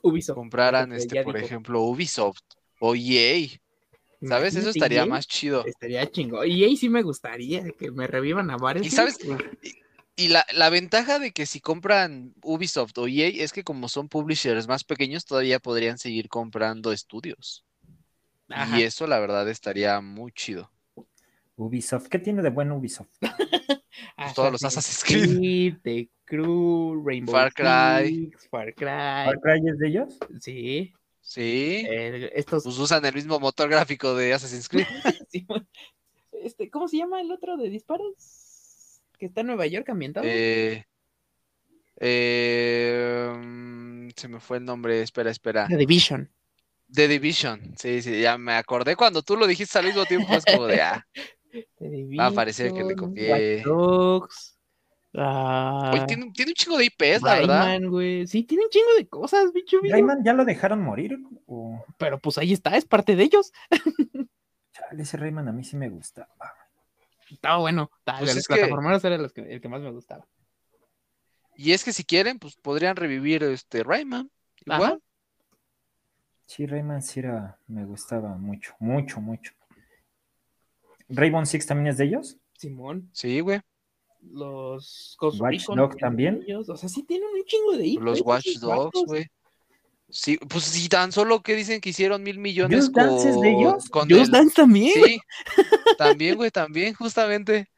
Ubisoft. 0.00 0.36
Compraran, 0.36 0.92
este, 0.92 1.24
por 1.24 1.36
ejemplo, 1.36 1.80
Ubisoft 1.80 2.38
o 2.78 2.94
EA. 2.94 3.48
¿Sabes? 4.22 4.54
Eso 4.54 4.70
estaría 4.70 5.06
más 5.06 5.26
chido. 5.26 5.66
Estaría 5.66 6.08
chingo. 6.08 6.44
EA 6.44 6.68
sí 6.76 6.88
me 6.88 7.02
gustaría 7.02 7.68
que 7.72 7.90
me 7.90 8.06
revivan 8.06 8.48
a 8.48 8.56
varios. 8.58 8.86
Y 8.86 8.90
sabes, 8.90 9.18
y, 10.14 10.28
la, 10.28 10.46
la, 10.54 10.70
ventaja 10.70 11.18
de 11.18 11.32
que 11.32 11.46
si 11.46 11.60
compran 11.60 12.32
Ubisoft 12.44 12.96
o 12.96 13.08
EA 13.08 13.26
es 13.42 13.52
que 13.52 13.64
como 13.64 13.88
son 13.88 14.08
publishers 14.08 14.68
más 14.68 14.84
pequeños, 14.84 15.24
todavía 15.24 15.58
podrían 15.58 15.98
seguir 15.98 16.28
comprando 16.28 16.92
estudios. 16.92 17.64
Y 18.76 18.82
eso 18.82 19.06
la 19.06 19.18
verdad 19.18 19.48
estaría 19.48 20.00
muy 20.00 20.32
chido. 20.32 20.70
Ubisoft, 21.56 22.08
¿qué 22.08 22.18
tiene 22.18 22.42
de 22.42 22.50
bueno 22.50 22.76
Ubisoft? 22.76 23.10
Pues 24.16 24.34
todos 24.34 24.52
los 24.52 24.64
Assassin's 24.64 25.04
Creed. 25.04 25.76
The 25.82 26.08
Crew, 26.24 27.02
Rainbow 27.04 27.32
Far 27.32 27.52
Cry. 27.52 28.32
Far 28.50 28.74
Cry. 28.74 28.86
¿Far 28.86 29.40
Cry 29.40 29.68
es 29.68 29.78
de 29.78 29.88
ellos? 29.88 30.18
Sí. 30.40 30.92
Sí. 31.20 31.84
Eh, 31.88 32.30
estos... 32.34 32.64
Pues 32.64 32.78
usan 32.78 33.04
el 33.04 33.14
mismo 33.14 33.38
motor 33.38 33.68
gráfico 33.68 34.14
de 34.14 34.32
Assassin's 34.32 34.68
Creed. 34.68 34.86
este, 36.32 36.70
¿Cómo 36.70 36.88
se 36.88 36.98
llama 36.98 37.20
el 37.20 37.30
otro 37.30 37.56
de 37.56 37.68
disparos? 37.68 39.02
Que 39.18 39.26
está 39.26 39.42
en 39.42 39.48
Nueva 39.48 39.66
York 39.66 39.88
ambientado. 39.88 40.26
Eh, 40.28 40.86
eh, 41.96 43.32
mm, 43.36 44.08
se 44.16 44.28
me 44.28 44.40
fue 44.40 44.56
el 44.58 44.64
nombre, 44.64 45.02
espera, 45.02 45.30
espera. 45.30 45.68
The 45.68 45.76
Division. 45.76 46.30
The 46.92 47.08
Division, 47.08 47.74
sí, 47.76 48.02
sí, 48.02 48.20
ya 48.20 48.36
me 48.36 48.52
acordé 48.54 48.96
cuando 48.96 49.22
tú 49.22 49.36
lo 49.36 49.46
dijiste 49.46 49.78
al 49.78 49.86
mismo 49.86 50.04
tiempo, 50.04 50.34
es 50.34 50.44
como 50.44 50.66
de, 50.66 50.82
ah, 50.82 51.06
va 52.18 52.26
a 52.26 52.30
parecer 52.32 52.72
que 52.72 52.84
le 52.84 52.94
copié. 52.94 53.62
Dogs, 53.62 54.58
tiene, 55.12 56.32
tiene, 56.32 56.50
un 56.50 56.54
chingo 56.54 56.78
de 56.78 56.86
IPs, 56.86 57.22
la 57.22 57.34
verdad. 57.34 57.78
Sí, 58.26 58.44
tiene 58.44 58.64
un 58.64 58.70
chingo 58.70 58.94
de 58.96 59.06
cosas, 59.08 59.52
bicho. 59.52 59.78
Rayman 59.82 60.24
ya 60.24 60.32
lo 60.32 60.44
dejaron 60.44 60.80
morir. 60.80 61.18
Pero 61.98 62.18
pues 62.18 62.38
ahí 62.38 62.52
está, 62.52 62.76
es 62.76 62.86
parte 62.86 63.14
de 63.14 63.24
ellos. 63.24 63.52
Chale, 64.72 65.02
ese 65.02 65.18
Rayman 65.18 65.48
a 65.48 65.52
mí 65.52 65.64
sí 65.64 65.76
me 65.76 65.90
gustaba. 65.90 66.28
Estaba 67.30 67.58
bueno. 67.58 67.90
Pues 68.18 68.36
el 68.36 68.42
plataformeros 68.42 69.04
era 69.04 69.16
el 69.16 69.60
que 69.60 69.68
más 69.68 69.82
me 69.82 69.90
gustaba. 69.90 70.26
Y 71.56 71.72
es 71.72 71.84
que 71.84 71.92
si 71.92 72.04
quieren, 72.04 72.38
pues 72.38 72.56
podrían 72.56 72.96
revivir 72.96 73.42
este 73.44 73.82
Rayman. 73.82 74.30
Igual. 74.64 75.02
Sí, 76.54 76.66
Rayman 76.66 77.00
sí 77.00 77.20
era, 77.20 77.58
me 77.66 77.86
gustaba 77.86 78.36
mucho, 78.36 78.74
mucho, 78.78 79.22
mucho. 79.22 79.54
¿Rainbow 81.08 81.46
Six 81.46 81.64
también 81.64 81.86
es 81.86 81.96
de 81.96 82.04
ellos? 82.04 82.36
Simón. 82.58 83.08
Sí, 83.14 83.40
güey. 83.40 83.62
Los 84.20 85.16
Watch 85.18 85.64
Dogs 85.64 85.96
también. 85.96 86.44
O 86.54 86.76
sea, 86.76 86.90
sí 86.90 87.04
tienen 87.04 87.30
un 87.30 87.42
chingo 87.46 87.72
de 87.72 87.96
Los 87.98 88.20
Watch 88.20 88.58
Dogs, 88.58 89.02
güey. 89.06 89.26
Sí, 90.10 90.36
pues 90.46 90.64
sí, 90.64 90.90
tan 90.90 91.10
solo 91.10 91.42
que 91.42 91.56
dicen 91.56 91.80
que 91.80 91.88
hicieron 91.88 92.22
mil 92.22 92.38
millones 92.38 92.90
con, 92.90 93.02
Dance 93.02 93.30
es 93.30 93.40
de 93.40 93.50
ellos? 93.50 93.88
Con 93.88 94.08
Dance 94.08 94.52
también. 94.54 94.92
Sí, 94.92 95.20
también, 95.96 96.36
güey, 96.36 96.50
también, 96.50 96.92
justamente. 96.92 97.70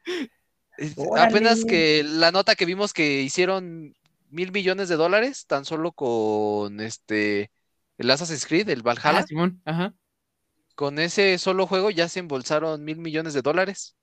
Apenas 1.16 1.64
que 1.64 2.02
la 2.02 2.32
nota 2.32 2.56
que 2.56 2.66
vimos 2.66 2.92
que 2.92 3.22
hicieron 3.22 3.94
mil 4.30 4.50
millones 4.50 4.88
de 4.88 4.96
dólares, 4.96 5.46
tan 5.46 5.64
solo 5.64 5.92
con 5.92 6.80
este 6.80 7.52
el 7.98 8.10
Assassin's 8.10 8.46
Creed, 8.46 8.68
el 8.68 8.82
Valhalla. 8.82 9.20
Ah, 9.20 9.26
Simón, 9.26 9.60
ajá. 9.64 9.94
Con 10.74 10.98
ese 10.98 11.38
solo 11.38 11.66
juego 11.66 11.90
ya 11.90 12.08
se 12.08 12.20
embolsaron 12.20 12.82
mil 12.84 12.98
millones 12.98 13.34
de 13.34 13.42
dólares. 13.42 13.96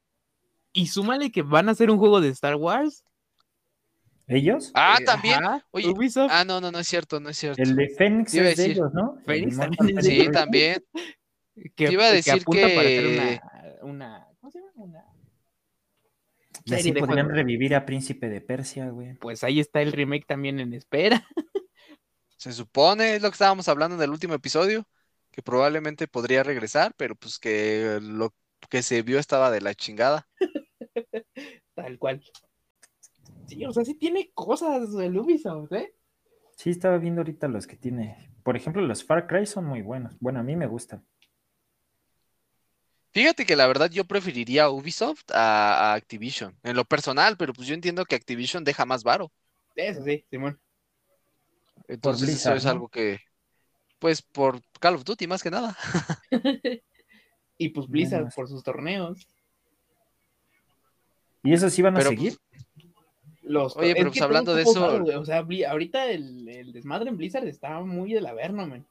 Y 0.74 0.88
súmale 0.88 1.32
que 1.32 1.42
van 1.42 1.68
a 1.68 1.74
hacer 1.74 1.92
un 1.92 1.98
juego 1.98 2.22
de 2.22 2.30
Star 2.30 2.56
Wars. 2.56 3.04
¿Ellos? 4.28 4.72
Ah, 4.74 4.98
eh, 5.02 5.04
también. 5.04 5.40
Oye, 5.72 5.94
Ah, 6.30 6.46
no, 6.46 6.62
no, 6.62 6.72
no 6.72 6.80
es 6.80 6.88
cierto, 6.88 7.20
no 7.20 7.30
es 7.30 7.38
cierto. 7.38 7.62
El 7.62 7.76
de 7.76 7.90
Fénix 7.90 8.34
es 8.34 8.56
de 8.56 8.66
ellos, 8.66 8.94
¿no? 8.94 9.18
Fénix 9.26 9.58
también 9.58 10.04
Sí, 10.04 10.30
también. 10.32 10.84
Que, 11.76 11.92
iba 11.92 12.06
a 12.06 12.12
decir 12.12 12.46
que, 12.46 12.60
que... 12.60 13.42
Una, 13.82 13.92
una, 13.92 14.28
¿Cómo 14.40 14.52
se 14.52 14.60
llama? 14.60 14.72
Una 14.76 15.06
y 16.66 16.74
así 16.74 16.92
podrían 16.92 17.30
revivir 17.30 17.76
a 17.76 17.86
Príncipe 17.86 18.30
de 18.30 18.42
Persia, 18.42 18.90
güey. 18.90 19.16
Pues 19.16 19.44
ahí 19.44 19.60
está 19.60 19.82
el 19.82 19.92
remake 19.92 20.26
también 20.26 20.60
en 20.60 20.74
espera. 20.74 21.26
Se 22.42 22.54
supone, 22.54 23.14
es 23.14 23.22
lo 23.22 23.30
que 23.30 23.36
estábamos 23.36 23.68
hablando 23.68 23.96
en 23.96 24.02
el 24.02 24.10
último 24.10 24.34
episodio, 24.34 24.88
que 25.30 25.44
probablemente 25.44 26.08
podría 26.08 26.42
regresar, 26.42 26.92
pero 26.98 27.14
pues 27.14 27.38
que 27.38 28.00
lo 28.02 28.34
que 28.68 28.82
se 28.82 29.04
vio 29.04 29.20
estaba 29.20 29.52
de 29.52 29.62
la 29.62 29.76
chingada. 29.76 30.28
Tal 31.76 32.00
cual. 32.00 32.24
Sí, 33.46 33.64
o 33.64 33.72
sea, 33.72 33.86
sí 33.86 33.94
tiene 33.94 34.32
cosas 34.34 34.90
el 34.96 35.16
Ubisoft, 35.20 35.72
¿eh? 35.74 35.94
Sí, 36.56 36.72
estaba 36.72 36.98
viendo 36.98 37.22
ahorita 37.22 37.48
los 37.48 37.68
que 37.68 37.76
tiene. 37.76 38.34
Por 38.42 38.58
ejemplo, 38.58 38.82
los 38.82 39.04
Far 39.04 39.28
Cry 39.28 39.46
son 39.46 39.66
muy 39.66 39.84
buenos. 39.84 40.18
Bueno, 40.20 40.40
a 40.40 40.44
mí 40.44 40.56
me 40.56 40.66
gustan. 40.66 41.06
Fíjate 43.12 43.46
que 43.46 43.56
la 43.56 43.68
verdad 43.68 43.92
yo 43.92 44.06
preferiría 44.06 44.72
Ubisoft 44.72 45.30
a, 45.32 45.92
a, 45.92 45.94
Activision, 45.94 46.58
en 46.64 46.76
lo 46.76 46.86
personal, 46.86 47.38
pero 47.38 47.54
pues 47.54 47.68
yo 47.68 47.76
entiendo 47.76 48.04
que 48.06 48.16
Activision 48.16 48.64
deja 48.64 48.88
más 48.88 49.04
varo. 49.04 49.32
Eso 49.76 50.04
sí, 50.04 50.26
Simón. 50.32 50.60
Entonces 51.88 52.30
eso 52.30 52.54
es 52.54 52.66
algo 52.66 52.90
que, 52.90 53.20
pues 54.00 54.22
por 54.22 54.62
Call 54.80 54.96
of 54.96 55.04
Duty 55.04 55.28
más 55.28 55.44
que 55.44 55.52
nada. 55.52 55.78
y 57.58 57.70
pues 57.70 57.88
Blizzard 57.88 58.34
por 58.34 58.48
sus 58.48 58.64
torneos. 58.64 59.28
¿Y 61.44 61.54
eso 61.54 61.70
sí 61.70 61.82
van 61.82 61.98
a 61.98 62.02
seguir? 62.02 62.38
Pues, 62.50 62.66
los, 63.44 63.76
Oye, 63.76 63.94
pero 63.96 64.12
pues 64.12 64.22
hablando 64.22 64.54
de 64.54 64.64
eso. 64.64 65.04
o 65.04 65.26
sea, 65.26 65.46
ahorita 65.70 66.10
el, 66.10 66.72
desmadre 66.72 67.10
en 67.10 67.18
Blizzard 67.18 67.48
está 67.48 67.80
muy 67.82 68.14
de 68.14 68.22
la 68.22 68.34
verna, 68.34 68.66
man. 68.66 68.86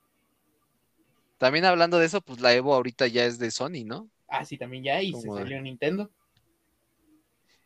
También 1.39 1.65
hablando 1.65 1.99
de 1.99 2.07
eso, 2.07 2.21
pues 2.21 2.41
la 2.41 2.53
Evo 2.53 2.75
ahorita 2.75 3.07
ya 3.07 3.25
es 3.25 3.39
de 3.39 3.51
Sony, 3.51 3.85
¿no? 3.85 4.11
Ah, 4.29 4.45
sí, 4.45 4.59
también 4.59 4.85
ya, 4.85 5.03
y 5.03 5.13
se 5.15 5.29
salió 5.29 5.61
Nintendo. 5.63 6.11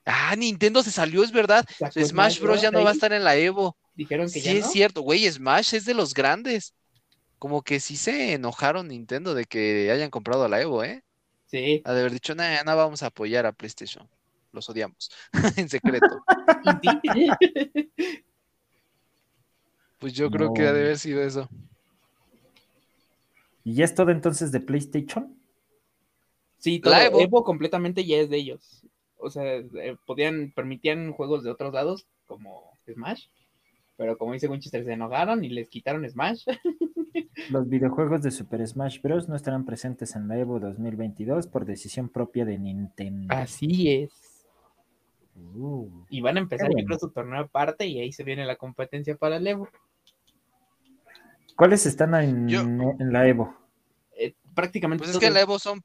Ah, 0.05 0.37
Nintendo 0.37 0.83
se 0.83 0.91
salió, 0.91 1.25
es 1.25 1.33
verdad. 1.33 1.65
Smash 1.91 2.41
Bros. 2.41 2.61
ya 2.61 2.71
no 2.71 2.85
va 2.85 2.91
a 2.91 2.93
estar 2.93 3.13
en 3.13 3.25
la 3.25 3.37
Evo. 3.37 3.77
Dijeron 3.95 4.27
que 4.31 4.41
sí, 4.41 4.57
es 4.57 4.71
cierto, 4.73 5.03
güey, 5.03 5.31
Smash 5.31 5.75
es 5.75 5.85
de 5.85 5.95
los 5.95 6.15
grandes. 6.15 6.75
Como 7.39 7.63
que 7.63 7.79
sí 7.79 7.97
se 7.97 8.33
enojaron 8.33 8.89
Nintendo 8.89 9.35
de 9.35 9.45
que 9.45 9.91
hayan 9.91 10.11
comprado 10.11 10.45
a 10.45 10.49
la 10.49 10.61
Evo, 10.61 10.83
¿eh? 10.83 11.05
Sí. 11.47 11.83
Ha 11.85 11.93
de 11.93 12.01
haber 12.01 12.13
dicho, 12.13 12.35
nada, 12.35 12.65
no 12.65 12.77
vamos 12.77 13.03
a 13.03 13.07
apoyar 13.07 13.47
a 13.47 13.53
PlayStation. 13.53 14.09
Los 14.51 14.69
odiamos. 14.69 15.11
en 15.57 15.69
secreto. 15.69 16.25
pues 19.99 20.13
yo 20.15 20.31
creo 20.31 20.53
que 20.53 20.63
ha 20.63 20.73
de 20.73 20.81
haber 20.81 20.99
sido 20.99 21.23
eso. 21.23 21.49
¿Y 23.65 23.83
es 23.83 23.95
todo 23.95 24.11
entonces 24.11 24.51
de 24.53 24.61
PlayStation? 24.61 25.39
Sí, 26.59 26.81
todo 26.81 26.95
la 26.95 27.07
Evo. 27.07 27.45
completamente 27.45 28.05
ya 28.05 28.17
es 28.19 28.31
de 28.31 28.37
ellos. 28.39 28.83
O 29.17 29.31
sea, 29.31 29.45
eh, 29.57 29.97
podían, 30.07 30.53
permitían 30.55 31.13
juegos 31.13 31.45
de 31.45 31.51
otros 31.51 31.73
lados, 31.73 32.07
como 32.27 32.79
Smash, 32.87 33.27
pero 33.97 34.19
como 34.19 34.33
dice 34.33 34.49
Winchester, 34.49 34.85
se 34.85 34.93
enojaron 34.93 35.45
y 35.45 35.49
les 35.49 35.69
quitaron 35.69 36.09
Smash. 36.09 36.45
Los 37.51 37.69
videojuegos 37.69 38.23
de 38.23 38.31
Super 38.31 38.67
Smash 38.67 39.01
Bros. 39.01 39.29
no 39.29 39.37
estarán 39.37 39.65
presentes 39.65 40.17
en 40.17 40.29
la 40.29 40.39
Evo 40.39 40.59
2022 40.59 41.47
por 41.47 41.65
decisión 41.65 42.09
propia 42.09 42.45
de 42.45 42.59
Nintendo. 42.59 43.35
Así 43.35 43.91
es. 43.91 44.13
Uh, 45.55 45.89
y 46.11 46.21
van 46.21 46.37
a 46.37 46.41
empezar, 46.41 46.71
yo 46.71 46.85
creo, 46.85 46.99
su 46.99 47.11
torneo 47.11 47.41
aparte 47.41 47.87
y 47.87 48.01
ahí 48.01 48.13
se 48.13 48.23
viene 48.23 48.45
la 48.47 48.57
competencia 48.57 49.17
para 49.17 49.37
el 49.37 49.47
Evo. 49.47 49.69
¿Cuáles 51.57 51.87
están 51.87 52.15
en, 52.15 53.13
la 53.13 53.29
Evo? 53.29 53.55
Eh, 54.17 54.35
prácticamente. 54.55 55.05
Pues 55.05 55.15
es 55.15 55.21
que 55.21 55.27
en 55.27 55.35
la 55.35 55.41
Evo 55.41 55.59
son 55.59 55.83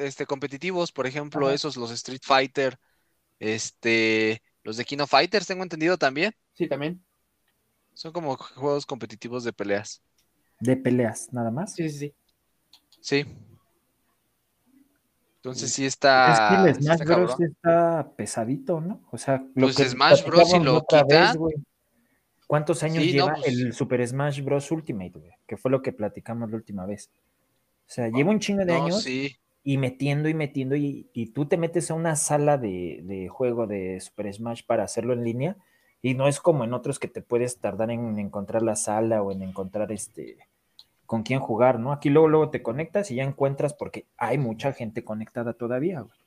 este, 0.00 0.26
competitivos, 0.26 0.92
por 0.92 1.06
ejemplo, 1.06 1.50
esos, 1.50 1.76
los 1.76 1.90
Street 1.90 2.22
Fighter, 2.22 2.78
este, 3.38 4.42
los 4.64 4.76
de 4.76 4.84
Kino 4.84 5.06
Fighters, 5.06 5.46
tengo 5.46 5.62
entendido 5.62 5.96
también. 5.96 6.32
Sí, 6.54 6.68
también. 6.68 7.02
Son 7.98 8.12
como 8.12 8.36
juegos 8.36 8.86
competitivos 8.86 9.42
de 9.42 9.52
peleas. 9.52 10.00
De 10.60 10.76
peleas, 10.76 11.32
nada 11.32 11.50
más. 11.50 11.74
Sí, 11.74 11.90
sí, 11.90 11.98
sí. 11.98 12.14
Sí. 13.00 13.26
Entonces 15.38 15.72
sí 15.72 15.84
está. 15.84 16.30
Es 16.68 16.78
que 16.78 16.84
el 16.86 16.96
Smash 16.96 17.04
Bros. 17.04 17.40
está 17.40 18.12
pesadito, 18.16 18.80
¿no? 18.80 19.00
O 19.10 19.18
sea, 19.18 19.44
lo 19.56 19.66
pues 19.66 19.76
que 19.76 19.88
Smash 19.88 20.24
Bros. 20.24 20.48
si 20.48 20.60
lo 20.60 20.86
quita. 20.86 21.34
¿Cuántos 22.46 22.84
años 22.84 23.02
lleva 23.02 23.34
pues 23.34 23.48
el 23.48 23.72
Super 23.72 24.06
Smash 24.06 24.42
Bros. 24.44 24.70
Ultimate, 24.70 25.18
güey? 25.18 25.32
Que 25.44 25.56
fue 25.56 25.72
lo 25.72 25.82
que 25.82 25.92
platicamos 25.92 26.48
la 26.50 26.56
última 26.56 26.86
vez. 26.86 27.10
O 27.88 27.90
sea, 27.90 28.08
lleva 28.10 28.30
un 28.30 28.38
chingo 28.38 28.64
de 28.64 28.74
años 28.74 29.04
y 29.08 29.76
metiendo 29.76 30.28
y 30.28 30.34
metiendo, 30.34 30.76
y, 30.76 31.32
tú 31.34 31.46
te 31.46 31.56
metes 31.56 31.90
a 31.90 31.94
una 31.94 32.14
sala 32.14 32.58
de, 32.58 33.00
de, 33.02 33.26
juego 33.26 33.66
de 33.66 33.98
Super 34.00 34.32
Smash 34.32 34.62
para 34.64 34.84
hacerlo 34.84 35.14
en 35.14 35.24
línea, 35.24 35.56
y 36.02 36.14
no 36.14 36.28
es 36.28 36.40
como 36.40 36.64
en 36.64 36.74
otros 36.74 36.98
que 36.98 37.08
te 37.08 37.22
puedes 37.22 37.58
tardar 37.58 37.90
en 37.90 38.18
encontrar 38.18 38.62
la 38.62 38.76
sala 38.76 39.22
o 39.22 39.32
en 39.32 39.42
encontrar 39.42 39.92
este 39.92 40.38
con 41.06 41.22
quién 41.22 41.40
jugar, 41.40 41.80
¿no? 41.80 41.92
Aquí 41.92 42.10
luego, 42.10 42.28
luego 42.28 42.50
te 42.50 42.62
conectas 42.62 43.10
y 43.10 43.14
ya 43.14 43.24
encuentras 43.24 43.72
porque 43.72 44.04
hay 44.18 44.36
mucha 44.36 44.74
gente 44.74 45.04
conectada 45.04 45.54
todavía, 45.54 46.00
güey. 46.00 46.18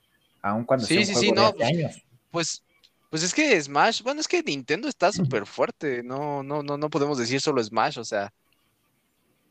Aun 0.41 0.65
cuando 0.65 0.87
sí, 0.87 1.05
sí, 1.05 1.13
sí, 1.13 1.31
no, 1.31 1.53
pues, 1.53 1.69
años. 1.69 2.03
Pues, 2.31 2.63
pues 3.11 3.21
es 3.21 3.31
que 3.31 3.61
Smash, 3.61 4.01
bueno, 4.01 4.21
es 4.21 4.27
que 4.27 4.41
Nintendo 4.41 4.87
está 4.87 5.11
súper 5.11 5.45
fuerte, 5.45 6.01
no, 6.01 6.41
no, 6.41 6.63
no, 6.63 6.77
no 6.77 6.89
podemos 6.89 7.19
decir 7.19 7.39
solo 7.39 7.63
Smash, 7.63 7.99
o 7.99 8.03
sea, 8.03 8.33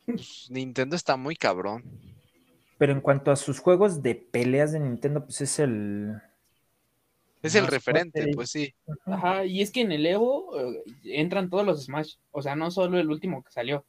pues, 0.05 0.49
Nintendo 0.51 0.97
está 0.97 1.17
muy 1.17 1.37
cabrón. 1.37 1.85
Pero 2.77 2.93
en 2.93 3.01
cuanto 3.01 3.31
a 3.31 3.37
sus 3.37 3.61
juegos 3.61 4.03
de 4.03 4.17
peleas 4.17 4.73
de 4.73 4.81
Nintendo, 4.81 5.25
pues 5.25 5.41
es 5.43 5.61
el, 5.61 6.21
es 7.43 7.55
el 7.55 7.67
referente, 7.67 8.31
pues 8.35 8.51
sí. 8.51 8.75
Ajá, 9.07 9.45
y 9.45 9.63
es 9.63 9.71
que 9.71 9.81
en 9.81 9.93
el 9.93 10.05
Evo 10.07 10.59
eh, 10.59 10.83
entran 11.05 11.49
todos 11.49 11.65
los 11.65 11.85
Smash, 11.85 12.17
o 12.31 12.43
sea, 12.43 12.57
no 12.57 12.71
solo 12.71 12.99
el 12.99 13.11
último 13.11 13.43
que 13.43 13.51
salió, 13.51 13.85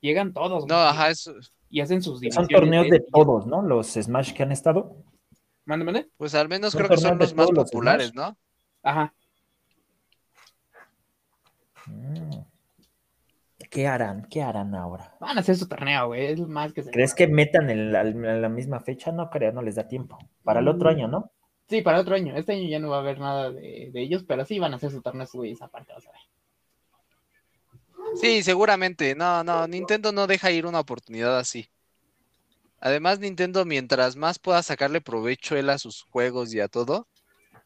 llegan 0.00 0.32
todos. 0.32 0.66
No, 0.66 0.76
ajá, 0.76 1.10
eso. 1.10 1.34
Y 1.70 1.80
hacen 1.80 2.02
sus 2.02 2.20
Son 2.30 2.46
torneos 2.46 2.88
de 2.88 3.00
todos, 3.00 3.46
¿no? 3.46 3.62
Los 3.62 3.94
Smash 3.94 4.32
que 4.32 4.42
han 4.42 4.52
estado. 4.52 4.96
Mándame. 5.64 6.08
Pues 6.16 6.34
al 6.34 6.48
menos 6.48 6.74
creo 6.74 6.88
que 6.88 6.96
son 6.96 7.18
los 7.18 7.34
más 7.34 7.50
populares, 7.50 8.14
¿no? 8.14 8.36
Ajá. 8.82 9.12
Mm. 11.86 12.40
¿Qué 13.70 13.86
harán? 13.86 14.26
¿Qué 14.30 14.42
harán 14.42 14.74
ahora? 14.74 15.16
Van 15.20 15.36
a 15.36 15.40
hacer 15.40 15.56
su 15.56 15.68
torneo, 15.68 16.06
güey. 16.06 16.26
Es 16.26 16.40
más 16.40 16.72
que 16.72 16.82
¿Crees 16.84 17.14
que 17.14 17.26
metan 17.26 17.68
en 17.68 17.92
la, 17.92 18.48
misma 18.48 18.80
fecha? 18.80 19.12
No 19.12 19.28
creo, 19.28 19.52
no 19.52 19.60
les 19.60 19.74
da 19.74 19.88
tiempo. 19.88 20.18
Para 20.44 20.60
el 20.60 20.68
otro 20.68 20.88
mm. 20.88 20.92
año, 20.94 21.08
¿no? 21.08 21.32
Sí, 21.68 21.82
para 21.82 22.00
otro 22.00 22.14
año. 22.14 22.36
Este 22.36 22.52
año 22.52 22.68
ya 22.68 22.78
no 22.78 22.90
va 22.90 22.98
a 22.98 23.00
haber 23.00 23.18
nada 23.18 23.50
de, 23.50 23.90
ellos, 23.94 24.24
pero 24.26 24.44
sí 24.44 24.58
van 24.58 24.72
a 24.72 24.76
hacer 24.76 24.92
su 24.92 25.02
torneo 25.02 25.26
esa 25.44 25.68
parte, 25.68 25.92
vas 25.92 26.06
a 26.06 26.12
ver. 26.12 26.20
Sí, 28.14 28.42
seguramente. 28.42 29.14
No, 29.14 29.42
no, 29.42 29.66
Nintendo 29.66 30.12
no 30.12 30.26
deja 30.26 30.50
ir 30.50 30.66
una 30.66 30.80
oportunidad 30.80 31.38
así. 31.38 31.68
Además, 32.80 33.18
Nintendo, 33.18 33.64
mientras 33.64 34.16
más 34.16 34.38
pueda 34.38 34.62
sacarle 34.62 35.00
provecho 35.00 35.56
él 35.56 35.70
a 35.70 35.78
sus 35.78 36.02
juegos 36.02 36.54
y 36.54 36.60
a 36.60 36.68
todo, 36.68 37.08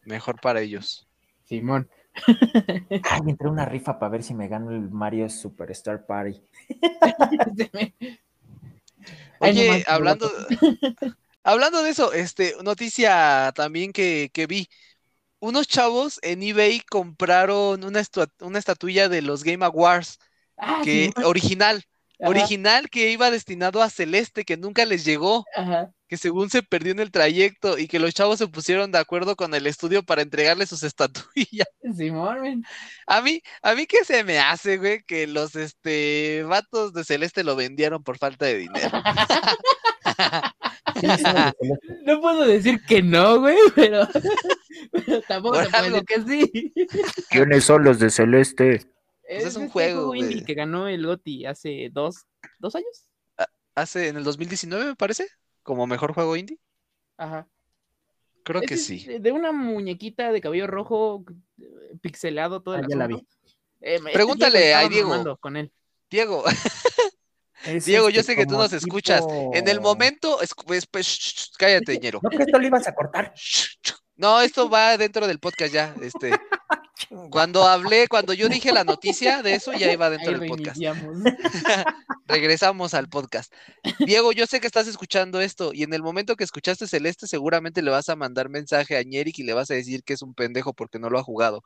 mejor 0.05 0.41
para 0.41 0.61
ellos. 0.61 1.07
Simón. 1.45 1.91
Ay, 3.05 3.21
entré 3.27 3.49
una 3.49 3.65
rifa 3.67 3.99
para 3.99 4.11
ver 4.11 4.23
si 4.23 4.35
me 4.35 4.49
gano 4.49 4.71
el 4.71 4.89
Mario 4.89 5.29
Superstar 5.29 6.07
Party. 6.07 6.41
Oye, 9.41 9.85
hablando, 9.87 10.31
Hablando 11.43 11.83
de 11.83 11.91
eso, 11.91 12.13
este, 12.13 12.55
noticia 12.63 13.53
también 13.55 13.93
que, 13.93 14.31
vi. 14.49 14.69
Unos 15.43 15.67
chavos 15.67 16.19
en 16.23 16.43
eBay 16.43 16.81
compraron 16.81 17.83
una, 17.83 18.03
una 18.41 18.59
estatuilla 18.59 19.09
de 19.09 19.23
los 19.23 19.43
Game 19.43 19.65
Awards, 19.65 20.19
ah, 20.59 20.83
que, 20.85 21.13
original, 21.25 21.83
original 22.19 22.91
que 22.91 23.11
iba 23.11 23.31
destinado 23.31 23.83
a 23.83 23.89
Celeste, 23.89 24.45
que 24.45 24.59
nunca 24.59 24.85
les 24.85 25.03
llegó, 25.03 25.45
que 26.09 26.17
según 26.17 26.51
se 26.51 26.63
perdió 26.63 26.93
en 26.93 27.01
el 27.01 27.11
trayecto 27.11 27.79
y 27.79 27.89
que 27.89 28.01
los 28.01 28.13
chavos 28.13 28.39
se 28.39 28.49
pusieron 28.49 28.93
de 28.93 28.99
acuerdo 28.99 29.37
con 29.37 29.55
el 29.55 29.67
estudio 29.67 30.03
para 30.03 30.23
entregarle 30.23 30.67
sus 30.67 30.83
estatuillas. 30.83 31.69
Simón, 31.97 32.65
a 33.07 33.23
mí, 33.23 33.41
a 33.63 33.75
mí 33.75 33.87
qué 33.87 34.05
se 34.05 34.25
me 34.25 34.39
hace, 34.39 34.77
güey, 34.77 35.03
que 35.05 35.27
los 35.27 35.57
este 35.57 36.43
vatos 36.43 36.93
de 36.93 37.05
Celeste 37.05 37.45
lo 37.45 37.57
vendieron 37.57 38.03
por 38.03 38.19
falta 38.19 38.45
de 38.45 38.59
dinero. 38.59 39.03
no 42.05 42.21
puedo 42.21 42.47
decir 42.47 42.81
que 42.87 43.03
no, 43.03 43.41
güey, 43.41 43.57
pero, 43.75 44.07
tampoco 45.29 45.59
puedo 45.71 46.01
decir 46.01 46.05
que 46.05 46.23
sí. 46.23 46.73
¿Quiénes 47.31 47.65
son 47.65 47.85
los 47.85 47.99
de 47.99 48.11
Celeste? 48.11 48.87
Pues 49.27 49.45
es, 49.45 49.57
un 49.57 49.65
este 49.65 49.73
juego, 49.73 50.13
que 50.13 50.55
ganó 50.55 50.89
el 50.89 51.07
GOTI 51.07 51.47
hace 51.47 51.89
dos, 51.93 52.27
dos 52.59 52.75
años. 52.75 53.07
Ah, 53.39 53.47
hace, 53.75 54.09
en 54.09 54.17
el 54.17 54.25
2019, 54.25 54.85
me 54.85 54.97
parece, 54.97 55.29
como 55.63 55.87
mejor 55.87 56.13
juego 56.13 56.37
indie. 56.37 56.59
Ajá. 57.17 57.47
Creo 58.43 58.63
que 58.63 58.77
sí. 58.77 59.07
De 59.21 59.33
una 59.33 59.53
muñequita 59.53 60.33
de 60.33 60.41
cabello 60.41 60.67
rojo 60.67 61.25
pixelado 62.01 62.63
todo 62.63 62.77
el 62.77 62.85
ah, 62.85 62.97
la 62.97 63.05
eh, 63.81 63.97
este 63.97 64.13
Pregúntale 64.13 64.75
a 64.75 64.89
Diego. 64.89 65.37
Con 65.39 65.57
él. 65.57 65.73
Diego, 66.11 66.43
Diego, 67.85 68.11
yo 68.11 68.21
este 68.21 68.33
sé 68.33 68.37
que 68.37 68.47
tú 68.47 68.57
nos 68.57 68.73
escuchas. 68.73 69.25
En 69.53 69.69
el 69.69 69.81
momento, 69.81 70.39
pues, 70.67 70.87
pues, 70.87 71.51
cállate, 71.59 71.99
ñero. 71.99 72.21
No 72.23 72.31
que 72.31 72.43
esto 72.43 72.59
lo 72.59 72.67
ibas 72.67 72.87
a 72.87 72.95
cortar. 72.95 73.33
No, 74.17 74.41
esto 74.43 74.69
va 74.69 74.99
dentro 74.99 75.27
del 75.27 75.39
podcast 75.39 75.73
ya. 75.73 75.95
Este, 76.03 76.31
cuando 77.31 77.65
hablé, 77.65 78.07
cuando 78.07 78.35
yo 78.35 78.49
dije 78.49 78.71
la 78.71 78.85
noticia 78.85 79.43
de 79.43 79.55
eso, 79.55 79.73
ya 79.73 79.91
iba 79.91 80.11
dentro 80.11 80.39
del 80.39 80.47
podcast. 80.49 80.79
Regresamos 82.27 82.95
al 82.95 83.09
podcast. 83.09 83.53
Diego, 84.01 84.33
yo 84.33 84.47
sé 84.47 84.61
que 84.61 84.67
estás 84.67 84.87
escuchando 84.87 85.41
esto 85.41 85.73
y 85.73 85.83
en 85.83 85.95
el 85.95 86.03
momento 86.03 86.37
que 86.37 86.45
escuchaste 86.45 86.87
Celeste, 86.87 87.27
seguramente 87.27 87.83
le 87.83 87.91
vas 87.91 88.09
a 88.09 88.17
mandar 88.17 88.51
mensaje 88.51 88.97
a 88.97 89.03
Ñeric 89.03 89.39
y 89.39 89.43
le 89.43 89.55
vas 89.55 89.71
a 89.71 89.75
decir 89.75 90.03
que 90.05 90.13
es 90.13 90.23
un 90.23 90.35
pendejo 90.35 90.75
porque 90.75 90.99
no 90.99 91.09
lo 91.11 91.19
ha 91.19 91.23
jugado. 91.23 91.63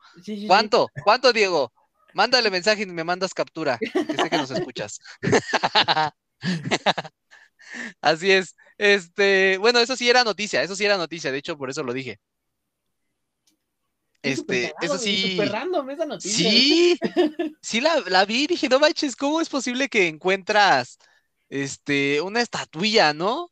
¿Cuánto? 0.47 0.87
¿Cuánto, 1.03 1.33
Diego? 1.33 1.73
Mándale 2.15 2.49
mensaje 2.49 2.83
y 2.83 2.85
me 2.85 3.03
mandas 3.03 3.33
captura, 3.33 3.77
que 3.77 3.89
sé 3.91 4.29
que 4.29 4.37
nos 4.37 4.49
escuchas. 4.49 4.99
Así 7.99 8.31
es. 8.31 8.55
Este, 8.77 9.57
bueno, 9.57 9.79
eso 9.79 9.97
sí 9.97 10.09
era 10.09 10.23
noticia, 10.23 10.63
eso 10.63 10.77
sí 10.77 10.85
era 10.85 10.95
noticia, 10.95 11.29
de 11.33 11.39
hecho 11.39 11.57
por 11.57 11.69
eso 11.69 11.83
lo 11.83 11.91
dije. 11.91 12.21
Este, 14.21 14.73
eso 14.81 14.97
sí. 14.97 15.37
random 15.37 15.89
esa 15.89 16.05
noticia. 16.05 16.49
Sí, 16.49 16.97
sí 17.61 17.81
la, 17.81 18.01
la 18.07 18.23
vi, 18.23 18.47
dije, 18.47 18.69
no 18.69 18.79
manches, 18.79 19.17
¿cómo 19.17 19.41
es 19.41 19.49
posible 19.49 19.89
que 19.89 20.07
encuentras 20.07 20.97
este 21.49 22.21
una 22.21 22.39
estatuilla, 22.39 23.13
no? 23.13 23.51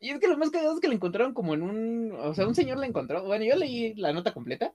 Y 0.00 0.10
es 0.10 0.18
que 0.18 0.26
lo 0.26 0.36
más 0.36 0.50
cagado 0.50 0.74
es 0.74 0.80
que 0.80 0.88
la 0.88 0.94
encontraron 0.94 1.32
como 1.32 1.54
en 1.54 1.62
un, 1.62 2.10
o 2.12 2.34
sea, 2.34 2.48
un 2.48 2.56
señor 2.56 2.78
la 2.78 2.86
encontró, 2.86 3.22
bueno, 3.22 3.44
yo 3.44 3.54
leí 3.54 3.94
la 3.94 4.12
nota 4.12 4.34
completa 4.34 4.74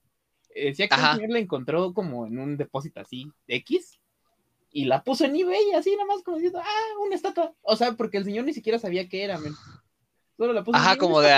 decía 0.56 0.88
que 0.88 0.96
el 0.96 1.16
señor 1.16 1.30
la 1.30 1.40
encontró 1.40 1.94
como 1.94 2.26
en 2.26 2.40
un 2.40 2.58
depósito 2.58 3.00
así, 3.00 3.32
X, 3.48 4.00
y 4.72 4.86
la 4.86 5.04
puso 5.04 5.26
en 5.26 5.36
eBay, 5.36 5.72
así 5.74 5.92
nada 5.92 6.06
más 6.06 6.24
como 6.24 6.38
diciendo, 6.38 6.60
ah, 6.60 7.06
una 7.06 7.16
estatua. 7.16 7.54
O 7.62 7.76
sea, 7.76 7.94
porque 7.94 8.18
el 8.18 8.26
señor 8.26 8.46
ni 8.46 8.54
siquiera 8.54 8.80
sabía 8.80 9.08
qué 9.08 9.24
era, 9.24 9.38
men. 9.38 9.54
Solo 10.36 10.52
la 10.52 10.64
puso 10.64 10.78
Ajá, 10.78 10.98
como 10.98 11.22
de, 11.22 11.32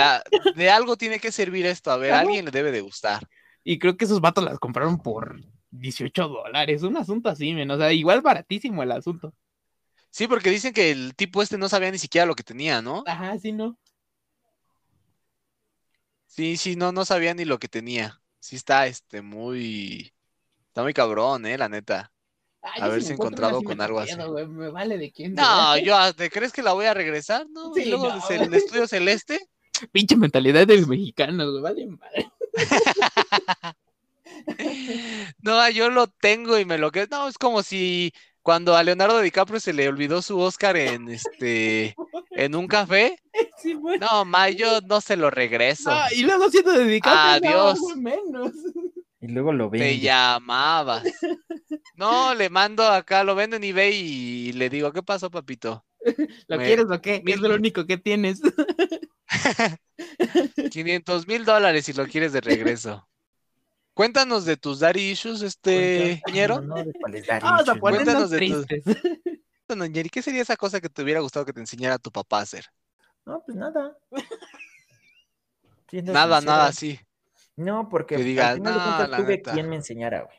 de, 0.56 0.70
algo 0.70 0.96
tiene 0.96 1.20
que 1.20 1.30
servir 1.30 1.66
esto, 1.66 1.90
a 1.90 1.98
ver, 1.98 2.14
a 2.14 2.20
alguien 2.20 2.46
le 2.46 2.50
debe 2.50 2.72
de 2.72 2.80
gustar. 2.80 3.28
Y 3.62 3.78
creo 3.78 3.96
que 3.96 4.06
esos 4.06 4.22
vatos 4.22 4.42
las 4.42 4.58
compraron 4.58 5.02
por 5.02 5.38
18 5.70 6.28
dólares, 6.28 6.82
un 6.82 6.96
asunto 6.96 7.28
así, 7.28 7.52
men. 7.52 7.70
O 7.70 7.76
sea, 7.76 7.92
igual 7.92 8.22
baratísimo 8.22 8.82
el 8.82 8.92
asunto. 8.92 9.34
Sí, 10.08 10.26
porque 10.26 10.50
dicen 10.50 10.72
que 10.72 10.90
el 10.90 11.14
tipo 11.14 11.42
este 11.42 11.58
no 11.58 11.68
sabía 11.68 11.90
ni 11.90 11.98
siquiera 11.98 12.26
lo 12.26 12.34
que 12.34 12.42
tenía, 12.42 12.80
¿no? 12.80 13.04
Ajá, 13.06 13.38
sí, 13.38 13.52
no. 13.52 13.78
Sí, 16.26 16.56
sí, 16.56 16.74
no, 16.74 16.90
no 16.90 17.04
sabía 17.04 17.34
ni 17.34 17.44
lo 17.44 17.58
que 17.58 17.68
tenía 17.68 18.18
sí 18.40 18.56
está 18.56 18.86
este 18.86 19.22
muy. 19.22 20.12
Está 20.68 20.82
muy 20.82 20.92
cabrón, 20.92 21.46
eh, 21.46 21.56
la 21.56 21.68
neta. 21.68 22.12
Haberse 22.80 23.12
encontrado 23.12 23.62
con 23.62 23.80
algo 23.80 24.00
así. 24.00 24.16
me 24.48 24.68
vale 24.70 24.98
de 24.98 25.12
quién. 25.12 25.34
No, 25.34 25.78
yo, 25.78 25.96
ah, 25.96 26.12
¿te 26.12 26.30
crees 26.30 26.52
que 26.52 26.62
la 26.62 26.72
voy 26.72 26.86
a 26.86 26.94
regresar? 26.94 27.46
No, 27.48 27.72
y 27.76 27.84
luego 27.84 28.12
el 28.28 28.54
estudio 28.54 28.88
celeste. 28.88 29.40
Pinche 29.92 30.16
mentalidad 30.16 30.66
de 30.66 30.84
mexicanos, 30.86 31.50
güey, 31.50 31.62
vale 31.62 31.86
madre. 31.86 32.30
no, 35.42 35.70
yo 35.70 35.90
lo 35.90 36.08
tengo 36.08 36.58
y 36.58 36.64
me 36.64 36.78
lo 36.78 36.90
que. 36.90 37.06
No, 37.10 37.28
es 37.28 37.38
como 37.38 37.62
si 37.62 38.12
cuando 38.46 38.76
a 38.76 38.84
Leonardo 38.84 39.20
DiCaprio 39.20 39.58
se 39.58 39.72
le 39.72 39.88
olvidó 39.88 40.22
su 40.22 40.38
Oscar 40.38 40.76
en 40.76 41.08
este 41.08 41.96
en 42.30 42.54
un 42.54 42.68
café. 42.68 43.18
No, 44.00 44.24
ma, 44.24 44.48
yo 44.50 44.80
no 44.82 45.00
se 45.00 45.16
lo 45.16 45.30
regreso. 45.30 45.90
y 46.14 46.22
luego 46.22 46.48
siento 46.48 46.72
de 46.72 46.84
DiCaprio. 46.84 47.50
Adiós. 47.50 47.80
menos. 47.96 48.52
Y 49.20 49.28
luego 49.28 49.52
lo 49.52 49.68
vende. 49.68 49.88
Te 49.88 49.98
llamabas. 49.98 51.02
No, 51.96 52.34
le 52.34 52.48
mando 52.48 52.84
acá, 52.84 53.24
lo 53.24 53.34
vendo 53.34 53.56
en 53.56 53.64
eBay 53.64 53.94
y 53.94 54.52
le 54.52 54.68
digo, 54.68 54.92
¿qué 54.92 55.02
pasó, 55.02 55.30
papito? 55.30 55.84
¿Lo 56.48 56.58
quieres 56.58 56.86
o 56.88 57.00
qué? 57.00 57.22
Es 57.26 57.40
lo 57.40 57.52
único 57.54 57.86
que 57.86 57.96
tienes. 57.96 58.40
500 60.70 61.26
mil 61.26 61.44
dólares 61.44 61.86
si 61.86 61.94
lo 61.94 62.06
quieres 62.06 62.32
de 62.32 62.42
regreso. 62.42 63.08
Cuéntanos 63.96 64.44
de 64.44 64.58
tus 64.58 64.80
daddy 64.80 65.12
issues, 65.12 65.40
este, 65.40 66.20
ñero. 66.30 66.60
No, 66.60 66.74
de 66.74 66.92
Cuéntanos 67.80 68.28
de 68.28 68.46
tus... 68.46 68.66
¿qué 70.12 70.20
sería 70.20 70.42
esa 70.42 70.58
cosa 70.58 70.82
que 70.82 70.90
te 70.90 71.02
hubiera 71.02 71.20
gustado 71.20 71.46
que 71.46 71.54
te 71.54 71.60
enseñara 71.60 71.96
tu 71.96 72.10
papá 72.12 72.40
a 72.40 72.42
hacer? 72.42 72.66
No, 73.24 73.42
pues 73.42 73.56
nada. 73.56 73.96
nada, 75.92 76.42
nada, 76.42 76.72
sí. 76.72 77.00
No, 77.56 77.88
porque 77.88 78.16
al 78.16 78.22
final 78.22 78.62
de 78.62 79.16
tuve 79.16 79.40
quien 79.40 79.66
me 79.70 79.76
enseñara, 79.76 80.24
güey. 80.24 80.36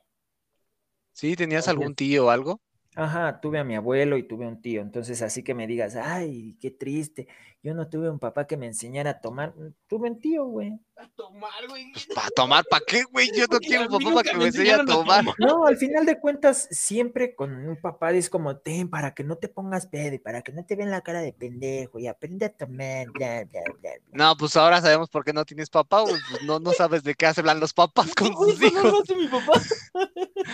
¿Sí? 1.14 1.36
¿Tenías 1.36 1.68
algún 1.68 1.95
tío 1.95 2.28
o 2.28 2.30
algo? 2.30 2.62
Ajá, 2.93 3.41
tuve 3.41 3.58
a 3.58 3.64
mi 3.64 3.76
abuelo 3.76 4.18
y 4.18 4.28
tuve 4.28 4.47
un 4.47 4.62
tío. 4.62 4.82
Entonces, 4.82 5.24
así 5.24 5.43
que 5.43 5.55
me 5.55 5.66
digas, 5.66 5.95
ay, 5.95 6.55
qué 6.60 6.70
triste. 6.70 7.28
Yo 7.64 7.74
no 7.74 7.89
tuve 7.89 8.10
un 8.10 8.20
papá 8.20 8.45
que 8.45 8.55
me 8.55 8.68
enseñara 8.68 9.10
a 9.10 9.20
tomar. 9.20 9.53
Mm, 9.55 9.74
tuve 9.88 10.10
un 10.10 10.20
tío, 10.20 10.45
güey. 10.45 10.80
A 10.95 11.08
tomar, 11.10 11.68
güey. 11.68 11.91
Pues, 11.91 12.08
¿Para 12.08 12.30
tomar? 12.30 12.66
¿Para 12.70 12.84
qué, 12.86 13.03
güey? 13.12 13.30
Yo 13.36 13.45
no 13.51 13.60
quiero 13.60 13.84
un 13.84 13.89
papá 13.89 14.16
para 14.16 14.32
que 14.32 14.38
me 14.38 14.45
enseñe 14.45 14.72
a 14.72 14.86
tomar. 14.86 15.26
No, 15.38 15.66
al 15.66 15.78
final 15.78 16.05
de 16.05 16.20
cuentas, 16.20 16.68
siempre 16.72 17.36
con 17.36 17.53
un 17.53 17.76
papá 17.76 18.12
es 18.12 18.30
como, 18.30 18.58
ten, 18.58 18.89
para 18.89 19.14
que 19.14 19.24
no 19.24 19.36
te 19.38 19.47
pongas 19.47 19.88
pedo 19.88 20.16
y 20.16 20.20
para 20.20 20.41
que 20.43 20.51
no 20.51 20.66
te 20.66 20.76
vean 20.76 20.91
la 20.91 21.01
cara 21.01 21.22
de 21.22 21.34
pendejo 21.34 21.99
y 21.99 22.08
aprende 22.08 22.45
a 22.45 22.49
tomar, 22.49 23.08
bla, 23.12 23.43
bla, 23.45 23.62
bla. 23.82 23.91
No, 24.12 24.38
pues 24.38 24.55
ahora 24.55 24.82
sabemos 24.82 25.10
por 25.10 25.24
qué 25.26 25.34
no 25.34 25.43
tienes 25.43 25.70
papá, 25.70 26.01
güey. 26.01 26.16
Pues 26.30 26.43
no, 26.43 26.60
no 26.60 26.72
sabes 26.74 27.03
de 27.03 27.16
qué 27.16 27.26
hablan 27.26 27.60
los 27.60 27.74
papás 27.74 28.14
con 28.16 28.34
sus 28.34 28.62
hijos. 28.62 28.84
No 28.84 29.01
hace 29.01 29.16
mi 29.16 29.28
papá. 29.28 29.60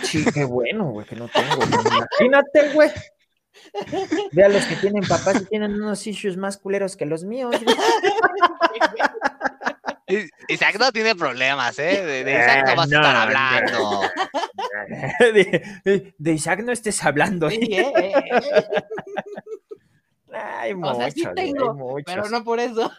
Sí, 0.02 0.24
qué 0.32 0.44
bueno, 0.44 0.90
güey, 0.90 1.06
que 1.06 1.16
no 1.16 1.28
tengo. 1.28 1.62
Imagínate, 1.62 2.72
güey. 2.72 2.90
Ve 4.32 4.44
a 4.44 4.48
los 4.48 4.64
que 4.66 4.76
tienen 4.76 5.02
papás 5.04 5.42
y 5.42 5.46
tienen 5.46 5.74
unos 5.74 6.06
issues 6.06 6.36
más 6.36 6.56
culeros 6.56 6.96
que 6.96 7.06
los 7.06 7.24
míos. 7.24 7.54
Isaac 10.48 10.76
no 10.78 10.92
tiene 10.92 11.14
problemas, 11.14 11.78
¿eh? 11.78 12.24
De, 12.24 12.30
Isaac 12.30 12.66
no 12.68 12.76
vas 12.76 12.92
a 12.92 12.96
estar 12.96 13.16
hablando. 13.16 14.02
De, 16.18 16.32
Isaac 16.32 16.62
no 16.62 16.72
estés 16.72 17.02
hablando. 17.04 17.50
Sí, 17.50 17.68
¿eh? 17.70 18.12
Ay, 20.32 20.72
o 20.74 20.94
sea, 20.94 21.10
sí 21.10 21.24
tengo, 21.34 21.98
pero 22.04 22.28
no 22.28 22.42
por 22.42 22.58
eso. 22.58 22.90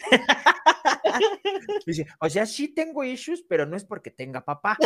o 2.20 2.28
sea, 2.28 2.46
sí 2.46 2.68
tengo 2.68 3.04
issues, 3.04 3.42
pero 3.42 3.66
no 3.66 3.76
es 3.76 3.84
porque 3.84 4.10
tenga 4.10 4.44
papá. 4.44 4.76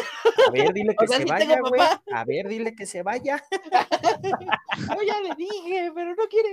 A 0.47 0.51
ver, 0.51 0.73
dile 0.73 0.95
que 0.99 1.07
se 1.07 1.25
vaya, 1.25 1.59
güey. 1.61 1.83
A 2.13 2.25
ver, 2.25 2.49
dile 2.49 2.75
que 2.75 2.87
se 2.87 3.03
vaya. 3.03 3.43
Yo 4.23 5.03
ya 5.07 5.21
le 5.21 5.35
dije, 5.37 5.93
pero 5.95 6.15
no 6.15 6.29
quiere. 6.29 6.51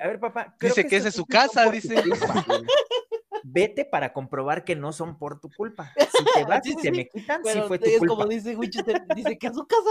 A 0.00 0.06
ver, 0.06 0.20
papá. 0.20 0.54
Dice 0.60 0.86
que, 0.86 0.96
esa 0.96 1.08
es 1.08 1.14
su 1.14 1.24
casa, 1.24 1.70
dice. 1.70 1.94
Vete 3.44 3.84
para 3.86 4.12
comprobar 4.12 4.64
que 4.64 4.76
no 4.76 4.92
son 4.92 5.18
por 5.18 5.40
tu 5.40 5.48
culpa. 5.50 5.94
Si 5.96 6.24
te 6.34 6.44
vas 6.44 6.66
y 6.66 6.74
se 6.74 6.90
me 6.90 7.08
quitan, 7.08 7.42
sí 7.44 7.60
fue 7.66 7.78
tu 7.78 7.86
es 7.86 8.00
como 8.06 8.26
dice 8.26 8.54
dice 9.14 9.38
que 9.38 9.46
a 9.46 9.52
su 9.52 9.66
casa. 9.66 9.90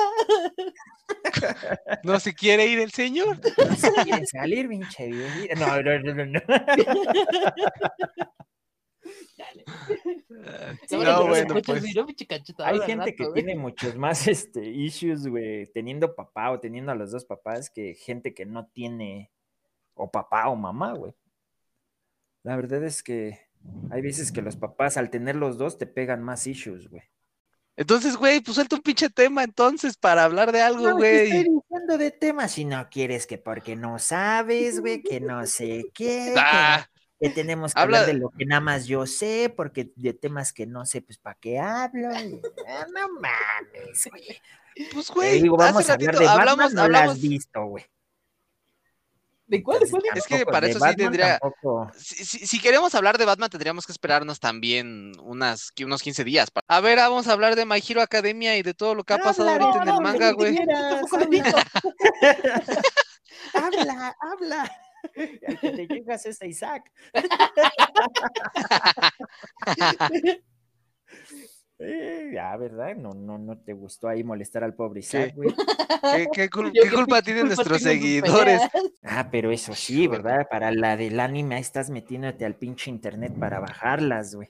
No 2.04 2.20
se 2.20 2.34
quiere 2.34 2.68
ir 2.68 2.80
el 2.80 2.92
señor. 2.92 3.40
No 3.58 3.76
se 3.76 3.92
quiere 4.04 4.26
salir, 4.28 4.70
pinche 4.70 5.10
No, 5.58 5.82
no, 5.82 6.00
no, 6.00 6.14
no. 6.14 6.42
no, 10.92 11.28
bueno, 11.28 11.56
pues. 11.64 11.84
Hay 12.60 12.80
gente 12.82 13.16
que 13.16 13.28
tiene 13.34 13.56
muchos 13.56 13.96
más 13.96 14.28
este, 14.28 14.68
issues, 14.68 15.28
güey, 15.28 15.66
teniendo 15.68 16.16
papá 16.16 16.52
o 16.52 16.60
teniendo 16.60 16.92
a 16.92 16.96
los 16.96 17.12
dos 17.12 17.26
papás 17.26 17.70
que 17.70 17.96
gente 17.96 18.34
que 18.34 18.46
no 18.46 18.68
tiene 18.68 19.32
o 19.98 20.10
papá 20.10 20.50
o 20.50 20.56
mamá, 20.56 20.94
güey. 20.94 21.14
La 22.44 22.56
verdad 22.56 22.84
es 22.84 23.04
que 23.04 23.40
hay 23.92 24.02
veces 24.02 24.32
que 24.32 24.42
los 24.42 24.56
papás 24.56 24.98
al 24.98 25.10
tener 25.10 25.36
los 25.36 25.58
dos 25.58 25.78
te 25.78 25.86
pegan 25.86 26.24
más 26.24 26.48
issues, 26.48 26.90
güey. 26.90 27.04
Entonces, 27.76 28.16
güey, 28.18 28.42
pues 28.42 28.56
suelta 28.56 28.76
un 28.76 28.82
pinche 28.82 29.10
tema 29.10 29.44
entonces 29.44 29.98
para 29.98 30.24
hablar 30.24 30.52
de 30.52 30.62
algo, 30.62 30.94
güey. 30.94 31.30
No, 31.30 31.38
estoy 31.38 31.54
diciendo 31.54 31.98
de 32.00 32.12
temas 32.12 32.52
si 32.52 32.66
no 32.66 32.90
quieres 32.90 33.28
que 33.28 33.38
porque 33.38 33.76
no 33.76 34.00
sabes, 34.00 34.80
güey, 34.80 35.04
que 35.04 35.20
no 35.20 35.46
sé 35.46 35.86
qué. 35.94 36.34
Ah, 36.38 36.88
que, 37.20 37.30
tenemos 37.30 37.74
que 37.74 37.80
hablar 37.80 38.06
de 38.06 38.14
lo 38.14 38.30
que 38.30 38.46
nada 38.46 38.62
más 38.62 38.86
yo 38.86 39.06
sé, 39.08 39.52
porque 39.56 39.92
de 39.96 40.14
temas 40.14 40.54
que 40.54 40.68
no 40.68 40.86
sé, 40.86 41.02
pues 41.02 41.18
para 41.18 41.38
qué 41.40 41.60
hablo. 41.60 42.10
Ah, 42.68 42.86
no 42.94 43.10
mames, 43.20 44.08
güey. 44.10 44.40
Pues, 44.94 45.10
güey, 45.10 45.42
digo, 45.42 45.58
vamos 45.58 45.90
a 45.90 45.94
hablar 45.94 46.16
de 46.16 46.26
Batman, 46.26 46.50
hablamos, 46.50 46.74
no 46.74 46.88
lo 46.88 46.98
has 46.98 47.20
visto, 47.20 47.66
güey. 47.66 47.86
¿De 49.48 49.64
cuál? 49.64 49.80
Es 50.14 50.28
que 50.28 50.46
para 50.46 50.68
eso 50.68 50.80
sí 50.80 50.96
tendría. 50.96 51.40
Si, 51.98 52.60
queremos 52.60 52.94
hablar 52.96 53.18
de 53.18 53.24
Batman, 53.24 53.50
tendríamos 53.50 53.86
que 53.86 53.94
esperarnos 53.94 54.42
también 54.42 55.14
unas, 55.22 55.72
unos 55.84 56.04
15 56.04 56.26
días. 56.26 56.50
A 56.68 56.82
ver, 56.82 56.98
vamos 56.98 57.30
a 57.30 57.32
hablar 57.32 57.56
de 57.56 57.66
My 57.66 57.82
Hero 57.88 58.02
Academia 58.02 58.58
y 58.58 58.62
de 58.62 58.74
todo 58.74 58.94
lo 58.94 59.06
que 59.06 59.14
ha 59.14 59.20
pasado 59.20 59.50
ahorita 59.50 59.84
en 59.84 59.90
el 59.90 60.02
manga, 60.02 60.34
güey. 60.34 60.58
habla, 63.54 64.18
habla. 64.20 64.70
que 65.14 65.72
te 65.72 65.88
llegas 65.88 66.26
esta 66.26 66.46
Isaac. 66.46 66.92
Eh, 71.80 72.32
ya, 72.34 72.58
¿verdad? 72.58 72.96
No, 72.96 73.14
no, 73.14 73.38
no 73.38 73.58
te 73.60 73.74
gustó 73.74 74.08
ahí 74.08 74.24
molestar 74.24 74.64
al 74.64 74.74
pobre 74.74 75.02
Isaac, 75.02 75.34
güey. 75.36 75.54
¿Qué, 76.34 76.50
culpa 76.94 77.22
tienen 77.22 77.48
nuestros 77.48 77.82
seguidores? 77.82 78.62
Ah, 79.10 79.30
pero 79.32 79.52
eso 79.52 79.74
sí, 79.74 80.06
¿verdad? 80.08 80.48
Para 80.50 80.72
la 80.72 80.98
del 80.98 81.20
anime, 81.20 81.58
estás 81.60 81.90
metiéndote 81.90 82.46
al 82.46 82.56
pinche 82.56 82.90
internet 82.92 83.34
para 83.40 83.60
bajarlas, 83.60 84.36
güey. 84.36 84.50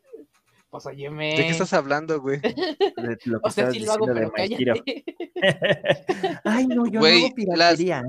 Pues 0.69 0.85
óyeme. 0.87 1.29
¿De 1.29 1.43
qué 1.43 1.49
estás 1.49 1.73
hablando, 1.73 2.19
güey? 2.19 2.39
De 2.39 3.17
lo 3.25 3.39
que 3.39 3.47
o 3.47 3.51
sea, 3.51 3.71
sí 3.71 3.79
lo 3.79 3.91
hago, 3.93 4.05
pero. 4.07 4.33
Ay, 6.43 6.67
no, 6.67 6.87
yo 6.87 6.99
no 6.99 7.05
hago 7.05 7.35
piratería. 7.35 8.03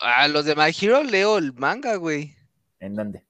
A 0.00 0.28
los 0.28 0.46
de 0.46 0.56
My 0.56 0.72
Hero 0.80 1.02
leo 1.02 1.38
el 1.38 1.52
manga, 1.52 1.96
güey. 1.96 2.34
¿En 2.80 2.94
dónde? 2.94 3.24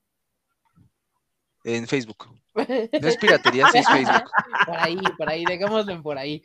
En 1.65 1.87
Facebook. 1.87 2.29
No 2.55 3.09
es 3.09 3.17
piratería, 3.17 3.69
sí 3.71 3.79
es 3.79 3.87
Facebook. 3.87 4.31
Por 4.67 4.77
ahí, 4.79 4.99
por 5.19 5.29
ahí, 5.29 5.45
dejémoslo 5.45 6.03
por 6.03 6.19
ahí. 6.19 6.43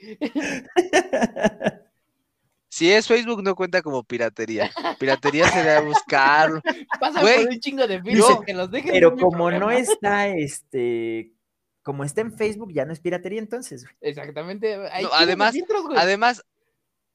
Si 2.67 2.91
es 2.91 3.07
Facebook, 3.07 3.43
no 3.43 3.55
cuenta 3.55 3.81
como 3.81 4.03
piratería. 4.03 4.71
Piratería 4.99 5.47
sería 5.49 5.81
buscarlo. 5.81 6.61
Pasa 6.99 7.21
por 7.21 7.49
un 7.49 7.59
chingo 7.59 7.87
de 7.87 8.01
Facebook 8.01 8.45
que 8.45 8.53
los 8.53 8.69
dejen. 8.69 8.91
Pero 8.91 9.15
como 9.15 9.49
no 9.51 9.71
está, 9.71 10.27
este, 10.27 11.33
como 11.81 12.03
está 12.03 12.21
en 12.21 12.35
Facebook, 12.35 12.73
ya 12.73 12.85
no 12.85 12.93
es 12.93 12.99
piratería 12.99 13.39
entonces. 13.39 13.85
Exactamente. 14.01 14.77
además, 15.13 15.55
además, 15.95 16.45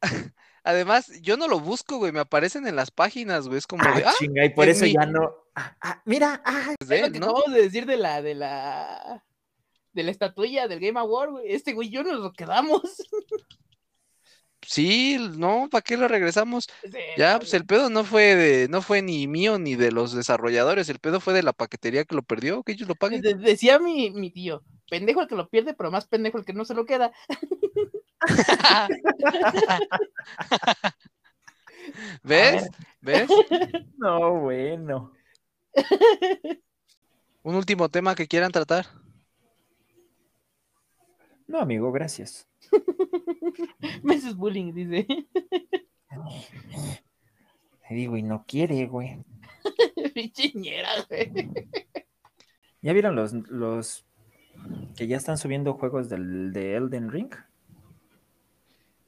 Además, 0.64 1.20
yo 1.20 1.36
no 1.36 1.46
lo 1.46 1.60
busco, 1.60 1.98
güey, 1.98 2.10
me 2.10 2.20
aparecen 2.20 2.66
en 2.66 2.74
las 2.74 2.90
páginas, 2.90 3.46
güey, 3.46 3.58
es 3.58 3.66
como 3.66 3.84
ah, 3.86 3.96
de, 3.96 4.04
ah, 4.04 4.14
chinga, 4.18 4.46
y 4.46 4.48
por 4.48 4.66
eso 4.66 4.86
ya 4.86 5.04
no, 5.04 5.43
ah, 5.54 5.76
ah, 5.80 6.02
mira, 6.04 6.42
ah, 6.44 6.74
es 6.78 6.88
lo 6.88 7.12
que 7.12 7.20
¿no? 7.20 7.26
acabamos 7.26 7.52
de 7.52 7.62
decir 7.62 7.86
de 7.86 7.96
la, 7.96 8.22
de 8.22 8.34
la, 8.34 9.24
de 9.92 10.02
la 10.02 10.10
estatuilla 10.10 10.68
del 10.68 10.80
Game 10.80 10.98
Award, 10.98 11.30
güey, 11.30 11.52
este 11.52 11.72
güey, 11.72 11.90
yo 11.90 12.02
nos 12.02 12.18
lo 12.18 12.32
quedamos. 12.32 12.82
Sí, 14.66 15.18
no, 15.36 15.68
¿para 15.70 15.82
qué 15.82 15.98
lo 15.98 16.08
regresamos? 16.08 16.70
ya, 17.18 17.38
pues 17.38 17.52
el 17.52 17.66
pedo 17.66 17.90
no 17.90 18.02
fue 18.02 18.34
de, 18.34 18.66
no 18.68 18.80
fue 18.80 19.02
ni 19.02 19.26
mío 19.26 19.58
ni 19.58 19.74
de 19.74 19.92
los 19.92 20.14
desarrolladores, 20.14 20.88
el 20.88 21.00
pedo 21.00 21.20
fue 21.20 21.34
de 21.34 21.42
la 21.42 21.52
paquetería 21.52 22.06
que 22.06 22.14
lo 22.14 22.22
perdió, 22.22 22.62
que 22.62 22.72
ellos 22.72 22.88
lo 22.88 22.94
paguen. 22.94 23.20
decía 23.20 23.78
mi, 23.78 24.10
mi 24.10 24.30
tío, 24.30 24.64
pendejo 24.88 25.20
el 25.20 25.28
que 25.28 25.36
lo 25.36 25.50
pierde, 25.50 25.74
pero 25.74 25.90
más 25.90 26.06
pendejo 26.06 26.38
el 26.38 26.46
que 26.46 26.54
no 26.54 26.64
se 26.64 26.72
lo 26.72 26.86
queda. 26.86 27.12
¿Ves? 32.22 32.68
¿Ves? 33.00 33.28
No, 33.98 34.40
bueno. 34.40 35.12
Un 37.42 37.54
último 37.54 37.88
tema 37.88 38.14
que 38.14 38.26
quieran 38.26 38.52
tratar. 38.52 38.86
No, 41.46 41.60
amigo, 41.60 41.92
gracias. 41.92 42.48
Me 44.02 44.14
haces 44.14 44.34
bullying, 44.34 44.72
dice. 44.72 45.06
Te 47.86 47.94
digo, 47.94 48.16
y 48.16 48.22
no 48.22 48.44
quiere, 48.46 48.86
güey. 48.86 49.22
Pichiñera, 50.14 50.88
güey. 51.08 51.50
¿Ya 52.80 52.92
vieron 52.92 53.14
los, 53.14 53.32
los 53.32 54.06
que 54.96 55.06
ya 55.06 55.16
están 55.16 55.38
subiendo 55.38 55.74
juegos 55.74 56.08
del, 56.08 56.52
de 56.52 56.76
Elden 56.76 57.10
Ring? 57.10 57.34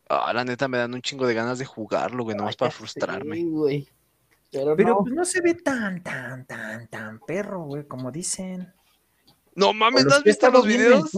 Ah, 0.08 0.32
la 0.32 0.44
neta 0.44 0.68
me 0.68 0.78
dan 0.78 0.94
un 0.94 1.02
chingo 1.02 1.26
de 1.26 1.34
ganas 1.34 1.58
de 1.58 1.64
jugarlo, 1.64 2.22
güey, 2.24 2.36
nomás 2.36 2.56
para 2.56 2.70
frustrarme. 2.70 3.44
Pero, 4.50 4.76
no. 4.76 4.98
Pues 4.98 5.14
no 5.14 5.24
se 5.24 5.40
ve 5.40 5.54
tan, 5.54 6.02
tan, 6.02 6.46
tan, 6.46 6.88
tan 6.88 7.20
perro, 7.20 7.64
güey, 7.64 7.86
como 7.86 8.10
dicen. 8.10 8.72
No 9.54 9.72
mames, 9.72 10.04
¿no 10.04 10.14
has 10.14 10.22
visto 10.22 10.50
los 10.50 10.66
videos? 10.66 11.10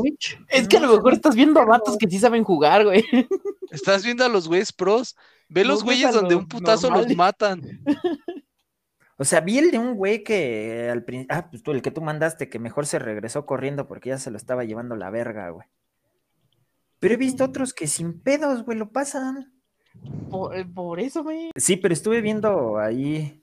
Es 0.49 0.68
que 0.68 0.76
a 0.76 0.81
lo 0.81 0.95
mejor 0.95 1.12
estás 1.12 1.35
viendo 1.35 1.61
a 1.61 1.64
vatos 1.64 1.97
que 1.99 2.09
sí 2.09 2.18
saben 2.18 2.45
jugar, 2.45 2.85
güey. 2.85 3.05
Estás 3.70 4.05
viendo 4.05 4.24
a 4.24 4.29
los 4.29 4.49
güeyes 4.49 4.72
pros. 4.72 5.16
Ve 5.49 5.64
los 5.64 5.83
güeyes 5.83 6.14
donde 6.14 6.37
un 6.37 6.47
putazo 6.47 6.91
los 6.91 7.14
matan. 7.14 7.62
O 9.20 9.24
sea, 9.24 9.41
vi 9.41 9.59
el 9.59 9.72
de 9.72 9.81
un 9.81 9.97
güey 9.97 10.22
que 10.22 10.89
al 10.91 11.03
principio. 11.03 11.37
Ah, 11.37 11.51
pues 11.51 11.64
tú, 11.64 11.72
el 11.72 11.83
que 11.83 11.91
tú 11.91 12.01
mandaste, 12.01 12.49
que 12.49 12.61
mejor 12.61 12.87
se 12.87 13.01
regresó 13.01 13.47
corriendo 13.47 13.89
porque 13.89 14.11
ya 14.11 14.18
se 14.18 14.31
lo 14.31 14.37
estaba 14.37 14.62
llevando 14.62 14.95
la 14.95 15.11
verga, 15.11 15.51
güey. 15.51 15.66
Pero 17.01 17.14
he 17.14 17.16
visto 17.16 17.45
otros 17.45 17.74
que 17.74 17.89
sin 17.89 18.20
pedos, 18.20 18.62
güey, 18.62 18.79
lo 18.79 18.93
pasan. 18.93 19.53
Por, 20.30 20.57
eh, 20.57 20.64
por 20.64 21.01
eso, 21.01 21.22
güey. 21.22 21.51
Sí, 21.57 21.76
pero 21.76 21.94
estuve 21.94 22.20
viendo 22.20 22.78
ahí 22.78 23.42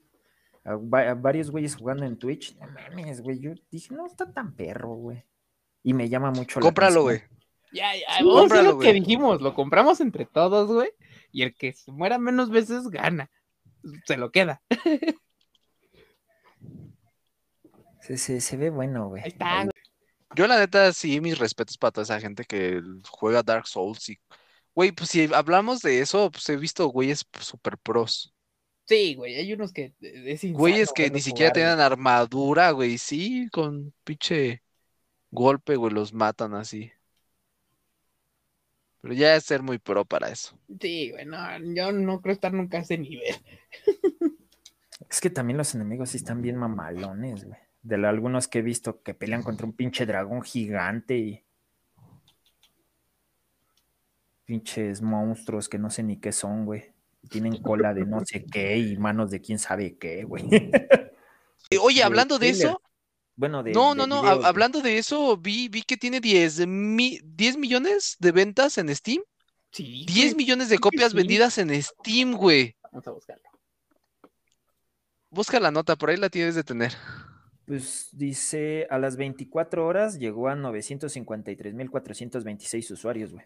a, 0.64 1.14
varios 1.14 1.50
güeyes 1.50 1.76
jugando 1.76 2.04
en 2.04 2.18
Twitch. 2.18 2.56
No 2.56 2.66
mames, 2.68 3.20
güey. 3.20 3.38
Yo 3.38 3.52
dije, 3.70 3.94
no 3.94 4.06
está 4.06 4.32
tan 4.32 4.54
perro, 4.54 4.94
güey. 4.94 5.24
Y 5.82 5.94
me 5.94 6.08
llama 6.08 6.30
mucho 6.30 6.58
la 6.58 6.66
Cómpralo, 6.66 7.02
güey. 7.02 7.22
Ya, 7.72 7.94
ya, 7.94 8.24
vamos 8.24 8.52
a 8.52 8.62
lo 8.62 8.78
que 8.78 8.92
dijimos. 8.92 9.40
Lo 9.40 9.54
compramos 9.54 10.00
entre 10.00 10.26
todos, 10.26 10.70
güey. 10.70 10.90
Y 11.30 11.42
el 11.42 11.54
que 11.54 11.72
se 11.72 11.92
muera 11.92 12.18
menos 12.18 12.50
veces 12.50 12.88
gana. 12.88 13.30
Se 14.06 14.16
lo 14.16 14.30
queda. 14.30 14.62
Se, 18.00 18.40
se, 18.40 18.56
ve 18.56 18.70
bueno, 18.70 19.08
güey. 19.08 19.20
Ahí 19.24 19.30
está, 19.30 19.66
Yo, 20.36 20.46
la 20.46 20.60
neta, 20.60 20.92
sí, 20.92 21.20
mis 21.20 21.36
respetos 21.36 21.76
para 21.76 21.90
toda 21.90 22.04
esa 22.04 22.20
gente 22.20 22.44
que 22.44 22.80
juega 23.10 23.42
Dark 23.42 23.66
Souls 23.66 24.08
y. 24.08 24.20
Güey, 24.76 24.92
pues 24.92 25.08
si 25.08 25.32
hablamos 25.32 25.80
de 25.80 26.00
eso, 26.00 26.30
pues 26.30 26.46
he 26.50 26.56
visto 26.56 26.86
güeyes 26.88 27.26
super 27.40 27.78
pros. 27.78 28.34
Sí, 28.84 29.14
güey, 29.14 29.34
hay 29.34 29.52
unos 29.54 29.72
que 29.72 29.94
es 30.00 30.52
Güeyes 30.52 30.92
que 30.92 31.10
ni 31.10 31.20
siquiera 31.20 31.50
tienen 31.50 31.80
armadura, 31.80 32.70
güey, 32.72 32.98
sí, 32.98 33.48
con 33.50 33.94
pinche 34.04 34.62
golpe, 35.30 35.76
güey, 35.76 35.92
los 35.92 36.12
matan 36.12 36.54
así. 36.54 36.92
Pero 39.00 39.14
ya 39.14 39.34
es 39.34 39.44
ser 39.44 39.62
muy 39.62 39.78
pro 39.78 40.04
para 40.04 40.28
eso. 40.28 40.58
Sí, 40.78 41.10
güey, 41.10 41.24
no, 41.24 41.38
yo 41.74 41.90
no 41.92 42.20
creo 42.20 42.34
estar 42.34 42.52
nunca 42.52 42.76
a 42.78 42.82
ese 42.82 42.98
nivel. 42.98 43.34
Es 45.10 45.20
que 45.20 45.28
también 45.30 45.58
los 45.58 45.74
enemigos 45.74 46.10
sí 46.10 46.16
están 46.16 46.40
bien 46.40 46.56
mamalones, 46.56 47.44
güey. 47.44 47.58
De 47.82 47.94
algunos 48.06 48.48
que 48.48 48.60
he 48.60 48.62
visto 48.62 49.02
que 49.02 49.14
pelean 49.14 49.42
contra 49.42 49.66
un 49.66 49.74
pinche 49.74 50.06
dragón 50.06 50.42
gigante 50.42 51.18
y. 51.18 51.45
Pinches 54.46 55.02
monstruos 55.02 55.68
que 55.68 55.78
no 55.78 55.90
sé 55.90 56.02
ni 56.02 56.18
qué 56.18 56.32
son, 56.32 56.64
güey 56.64 56.96
tienen 57.28 57.60
cola 57.62 57.94
de 57.94 58.04
no 58.06 58.24
sé 58.24 58.44
qué 58.44 58.78
y 58.78 58.96
manos 58.96 59.30
de 59.30 59.40
quién 59.40 59.58
sabe 59.58 59.98
qué, 59.98 60.22
güey. 60.24 60.48
Oye, 61.82 62.02
hablando 62.02 62.38
de 62.38 62.48
eso. 62.50 62.82
Bueno, 63.34 63.62
de. 63.62 63.72
No, 63.72 63.94
no, 63.94 64.06
no. 64.06 64.20
hablando 64.20 64.80
de 64.80 64.96
eso, 64.98 65.36
vi, 65.36 65.68
vi 65.68 65.82
que 65.82 65.98
tiene 65.98 66.20
10, 66.20 66.56
10 66.56 66.66
millones 67.58 68.16
de 68.18 68.32
ventas 68.32 68.78
en 68.78 68.94
Steam. 68.94 69.22
Sí. 69.72 70.06
10 70.06 70.36
millones 70.36 70.68
de 70.68 70.78
copias 70.78 71.12
vendidas 71.12 71.58
en 71.58 71.82
Steam, 71.82 72.34
güey. 72.34 72.76
Vamos 72.84 73.04
a 73.06 73.10
buscarlo. 73.10 73.42
Busca 75.28 75.58
la 75.60 75.70
nota, 75.70 75.96
por 75.96 76.08
ahí 76.10 76.16
la 76.16 76.30
tienes 76.30 76.54
de 76.54 76.64
tener. 76.64 76.94
Pues 77.66 78.08
dice, 78.12 78.86
a 78.90 78.98
las 78.98 79.16
24 79.16 79.84
horas 79.84 80.18
llegó 80.18 80.48
a 80.48 80.54
953.426 80.54 82.92
usuarios, 82.92 83.32
güey. 83.32 83.44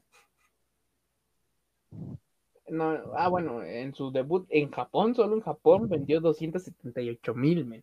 No, 2.70 2.96
ah, 3.16 3.28
bueno, 3.28 3.64
en 3.64 3.94
su 3.94 4.12
debut 4.12 4.46
en 4.48 4.70
Japón, 4.70 5.14
solo 5.14 5.34
en 5.34 5.42
Japón, 5.42 5.88
vendió 5.88 6.20
278 6.20 7.34
mil, 7.34 7.82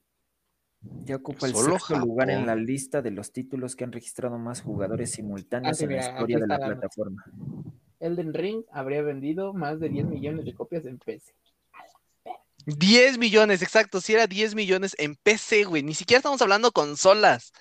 Ya 1.04 1.18
ocupa 1.18 1.48
el 1.48 1.56
sexto 1.56 2.00
lugar 2.00 2.30
en 2.30 2.46
la 2.46 2.56
lista 2.56 3.02
de 3.02 3.12
los 3.12 3.34
títulos 3.34 3.76
que 3.76 3.84
han 3.84 3.92
registrado 3.92 4.38
más 4.38 4.62
jugadores 4.62 5.12
simultáneos 5.12 5.82
ah, 5.82 5.84
en 5.84 5.92
la 5.92 5.98
historia 5.98 6.40
de 6.40 6.48
la 6.48 6.58
plataforma. 6.58 7.26
Elden 8.00 8.34
Ring 8.34 8.64
habría 8.72 9.02
vendido 9.02 9.54
más 9.54 9.80
de 9.80 9.90
10 9.90 10.06
millones 10.06 10.46
de 10.46 10.54
copias 10.54 10.86
en 10.86 11.00
PC. 11.00 11.34
10 12.66 13.18
millones, 13.18 13.62
exacto, 13.62 14.00
si 14.00 14.14
era 14.14 14.28
10 14.28 14.56
millones 14.56 14.96
en 15.00 15.16
PC, 15.16 15.66
güey. 15.66 15.84
Ni 15.84 15.96
siquiera 15.96 16.20
estamos 16.20 16.42
hablando 16.42 16.72
consolas. 16.72 17.52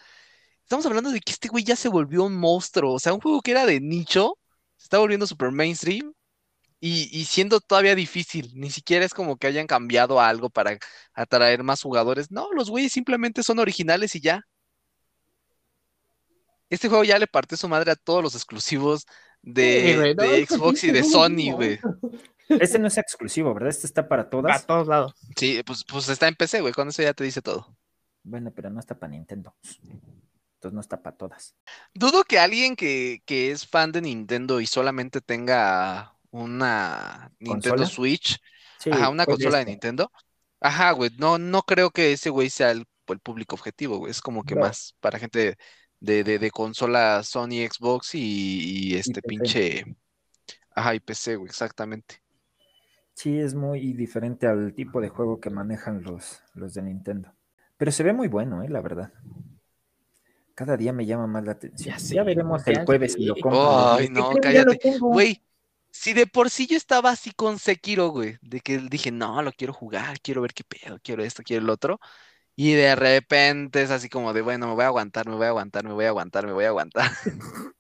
Estamos 0.63 0.87
hablando 0.87 1.11
de 1.11 1.21
que 1.21 1.33
este 1.33 1.49
güey 1.49 1.65
ya 1.65 1.77
se 1.77 1.89
volvió 1.89 2.25
un 2.25 2.37
monstruo. 2.37 2.95
O 2.95 2.99
sea, 2.99 3.15
un 3.15 3.21
juego 3.21 3.41
que 3.41 3.53
era 3.53 3.67
de 3.67 3.81
nicho, 3.81 4.37
se 4.77 4.85
está 4.85 4.99
volviendo 4.99 5.27
super 5.27 5.51
mainstream 5.51 6.13
y, 6.79 7.25
siendo 7.25 7.61
todavía 7.61 7.95
difícil, 7.95 8.53
ni 8.55 8.71
siquiera 8.71 9.05
es 9.05 9.15
como 9.15 9.37
que 9.37 9.47
hayan 9.47 9.67
cambiado 9.67 10.21
algo 10.21 10.51
para 10.51 10.79
atraer 11.15 11.63
más 11.63 11.83
jugadores. 11.83 12.31
No, 12.31 12.53
los 12.53 12.69
güeyes 12.69 12.93
simplemente 12.93 13.43
son 13.43 13.59
originales 13.59 14.15
y 14.15 14.21
ya. 14.21 14.43
Este 16.69 16.89
juego 16.89 17.05
ya 17.05 17.19
le 17.19 17.27
partió 17.27 17.57
su 17.57 17.69
madre 17.69 17.93
a 17.93 17.97
todos 17.97 18.23
los 18.23 18.35
exclusivos 18.35 19.07
de, 19.41 20.47
Xbox 20.49 20.85
y 20.85 20.91
de 20.91 21.03
Sony, 21.03 21.53
güey. 21.53 21.79
Este 22.49 22.79
no 22.79 22.89
es 22.89 22.99
exclusivo, 22.99 23.55
¿verdad? 23.55 23.71
Este 23.71 23.87
está 23.87 24.07
para 24.07 24.29
todas. 24.29 24.53
Para 24.53 24.67
todos 24.67 24.87
lados. 24.87 25.15
Sí, 25.37 25.63
pues, 25.65 25.85
pues 25.85 26.09
está 26.09 26.29
en 26.29 26.35
PC, 26.35 26.61
güey. 26.61 26.73
Con 26.73 26.89
eso 26.89 27.03
ya 27.03 27.15
te 27.15 27.25
dice 27.25 27.43
todo. 27.43 27.77
Bueno, 28.23 28.53
pero 28.55 28.71
no 28.71 28.81
está 28.81 28.99
para 28.99 29.13
Nintendo. 29.13 29.57
Entonces 29.63 30.73
no 30.73 30.81
está 30.81 31.03
para 31.03 31.17
todas. 31.17 31.57
Dudo 31.95 32.25
que 32.25 32.39
alguien 32.39 32.77
que, 32.77 33.23
que 33.25 33.51
es 33.51 33.67
fan 33.67 33.93
de 33.93 34.03
Nintendo 34.03 34.61
y 34.61 34.67
solamente 34.67 35.21
tenga 35.21 36.16
una 36.31 37.33
Nintendo 37.39 37.87
Switch, 37.87 38.39
ajá, 38.91 39.09
una 39.09 39.27
consola 39.27 39.59
de 39.59 39.67
Nintendo. 39.67 40.11
Ajá, 40.61 40.93
güey, 40.93 41.11
no, 41.19 41.39
no 41.39 41.63
creo 41.63 41.91
que 41.91 42.13
ese 42.13 42.31
güey 42.31 42.51
sea 42.51 42.71
el, 42.71 42.87
público 43.23 43.55
objetivo, 43.55 43.99
güey. 43.99 44.11
Es 44.11 44.21
como 44.21 44.43
que 44.43 44.57
más 44.57 44.97
para 45.01 45.19
gente 45.19 45.57
de, 46.01 46.25
de, 46.25 46.51
consola 46.51 47.23
Sony, 47.23 47.69
Xbox 47.71 48.15
y, 48.15 48.97
este 48.97 49.23
pinche. 49.23 49.85
Ajá, 50.75 50.95
y 50.95 51.01
PC, 51.01 51.37
güey, 51.37 51.49
exactamente. 51.49 52.21
Sí, 53.15 53.39
es 53.39 53.55
muy 53.55 53.95
diferente 53.95 54.47
al 54.47 54.75
tipo 54.75 55.01
de 55.01 55.09
juego 55.09 55.41
que 55.41 55.51
manejan 55.51 56.03
los, 56.03 56.43
los 56.55 56.75
de 56.75 56.83
Nintendo. 56.83 57.33
Pero 57.77 57.93
se 57.93 58.03
ve 58.03 58.13
muy 58.13 58.29
bueno, 58.29 58.63
eh, 58.63 58.69
la 58.69 58.81
verdad. 58.81 59.13
Cada 60.55 60.77
día 60.77 60.93
me 60.93 61.07
llama 61.07 61.27
más 61.27 61.45
la 61.45 61.53
atención. 61.53 61.97
Ya, 61.99 62.23
veremos 62.23 62.67
el 62.67 62.85
jueves 62.85 63.13
si 63.13 63.25
lo 63.25 63.35
compro. 63.35 63.93
Ay, 63.93 64.09
no, 64.09 64.33
cállate. 64.41 64.99
Güey, 64.99 65.43
si 65.97 66.13
de 66.13 66.27
por 66.27 66.51
sí 66.51 66.67
yo 66.67 66.77
estaba 66.77 67.11
así 67.11 67.33
con 67.33 67.59
Sekiro, 67.59 68.09
güey, 68.09 68.39
de 68.43 68.61
que 68.61 68.79
dije, 68.79 69.11
no, 69.11 69.43
lo 69.43 69.53
quiero 69.53 69.73
jugar, 69.73 70.21
quiero 70.21 70.43
ver 70.43 70.53
qué 70.53 70.63
pedo, 70.63 70.99
quiero 71.03 71.25
esto, 71.25 71.43
quiero 71.43 71.65
el 71.65 71.71
otro. 71.71 71.99
Y 72.55 72.73
de 72.73 72.95
repente 72.95 73.83
es 73.83 73.91
así 73.91 74.09
como 74.09 74.33
de, 74.33 74.43
bueno, 74.43 74.69
me 74.69 74.75
voy 74.75 74.85
a 74.85 74.89
aguantar, 74.89 75.29
me 75.29 75.37
voy 75.37 75.47
a 75.47 75.49
aguantar, 75.49 75.85
me 75.85 75.93
voy 75.93 76.05
a 76.05 76.09
aguantar, 76.09 76.47
me 76.47 76.53
voy 76.53 76.65
a 76.65 76.69
aguantar. 76.69 77.11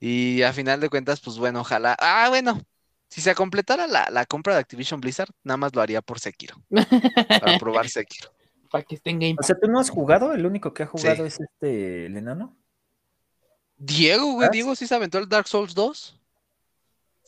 y 0.00 0.42
a 0.42 0.52
final 0.52 0.80
de 0.80 0.90
cuentas, 0.90 1.20
pues 1.20 1.38
bueno, 1.38 1.60
ojalá. 1.60 1.96
Ah, 1.98 2.26
bueno, 2.28 2.60
si 3.08 3.20
se 3.20 3.34
completara 3.34 3.86
la, 3.86 4.26
compra 4.26 4.54
de 4.54 4.60
Activision 4.60 5.00
Blizzard, 5.00 5.30
nada 5.42 5.56
más 5.56 5.74
lo 5.74 5.82
haría 5.82 6.02
por 6.02 6.20
Sekiro. 6.20 6.56
para 6.68 7.58
probar 7.58 7.88
Sekiro. 7.88 8.30
Para 8.70 8.84
que 8.84 8.94
estén 8.94 9.18
game. 9.18 9.34
O 9.36 9.42
sea, 9.42 9.56
¿tú 9.60 9.68
no 9.68 9.80
has 9.80 9.90
jugado? 9.90 10.32
¿El 10.32 10.46
único 10.46 10.72
que 10.72 10.84
ha 10.84 10.86
jugado 10.86 11.26
es 11.26 11.40
este, 11.40 12.06
el 12.06 12.16
enano? 12.16 12.56
Diego, 13.76 14.34
güey, 14.34 14.46
¿Ah? 14.46 14.50
Diego 14.52 14.76
sí 14.76 14.86
se 14.86 14.94
aventó 14.94 15.18
el 15.18 15.28
Dark 15.28 15.48
Souls 15.48 15.74
2 15.74 16.19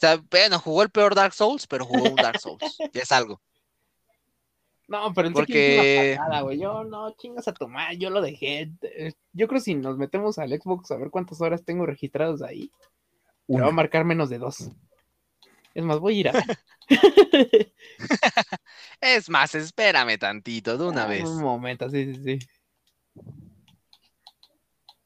sea, 0.03 0.23
bueno, 0.31 0.59
jugó 0.59 0.83
el 0.83 0.91
peor 0.91 1.15
Dark 1.15 1.33
Souls, 1.33 1.67
pero 1.67 1.85
jugó 1.85 2.11
un 2.11 2.17
Dark 2.17 2.41
Souls, 2.41 2.77
que 2.93 2.99
es 3.01 3.13
algo. 3.13 3.41
No, 4.89 5.15
pero 5.15 5.29
el 5.29 5.35
Porque... 5.35 6.19
güey. 6.43 6.59
Yo 6.59 6.85
no, 6.85 7.15
chingas 7.17 7.49
a 7.49 7.55
tomar, 7.55 7.95
yo 7.97 8.11
lo 8.11 8.21
dejé. 8.21 8.71
Yo 9.33 9.49
creo 9.49 9.61
que 9.61 9.65
si 9.65 9.75
nos 9.75 9.97
metemos 9.97 10.39
al 10.39 10.51
Xbox 10.51 10.91
a 10.91 10.97
ver 10.97 11.11
cuántas 11.11 11.41
horas 11.41 11.65
tengo 11.65 11.87
registrados 11.87 12.43
ahí, 12.43 12.71
me 13.49 13.61
va 13.61 13.69
a 13.69 13.73
marcar 13.73 14.05
menos 14.05 14.29
de 14.29 14.39
dos. 14.39 14.71
Es 15.75 15.85
más, 15.85 15.99
voy 15.99 16.17
a 16.17 16.21
ir 16.21 16.29
a 16.29 16.33
es 19.01 19.31
más, 19.31 19.55
espérame 19.55 20.19
tantito, 20.19 20.77
de 20.77 20.85
una 20.85 21.05
ah, 21.05 21.09
vez. 21.09 21.25
Un 21.25 21.43
momento, 21.43 21.89
sí, 21.89 22.15
sí, 22.15 22.23
sí. 22.23 22.39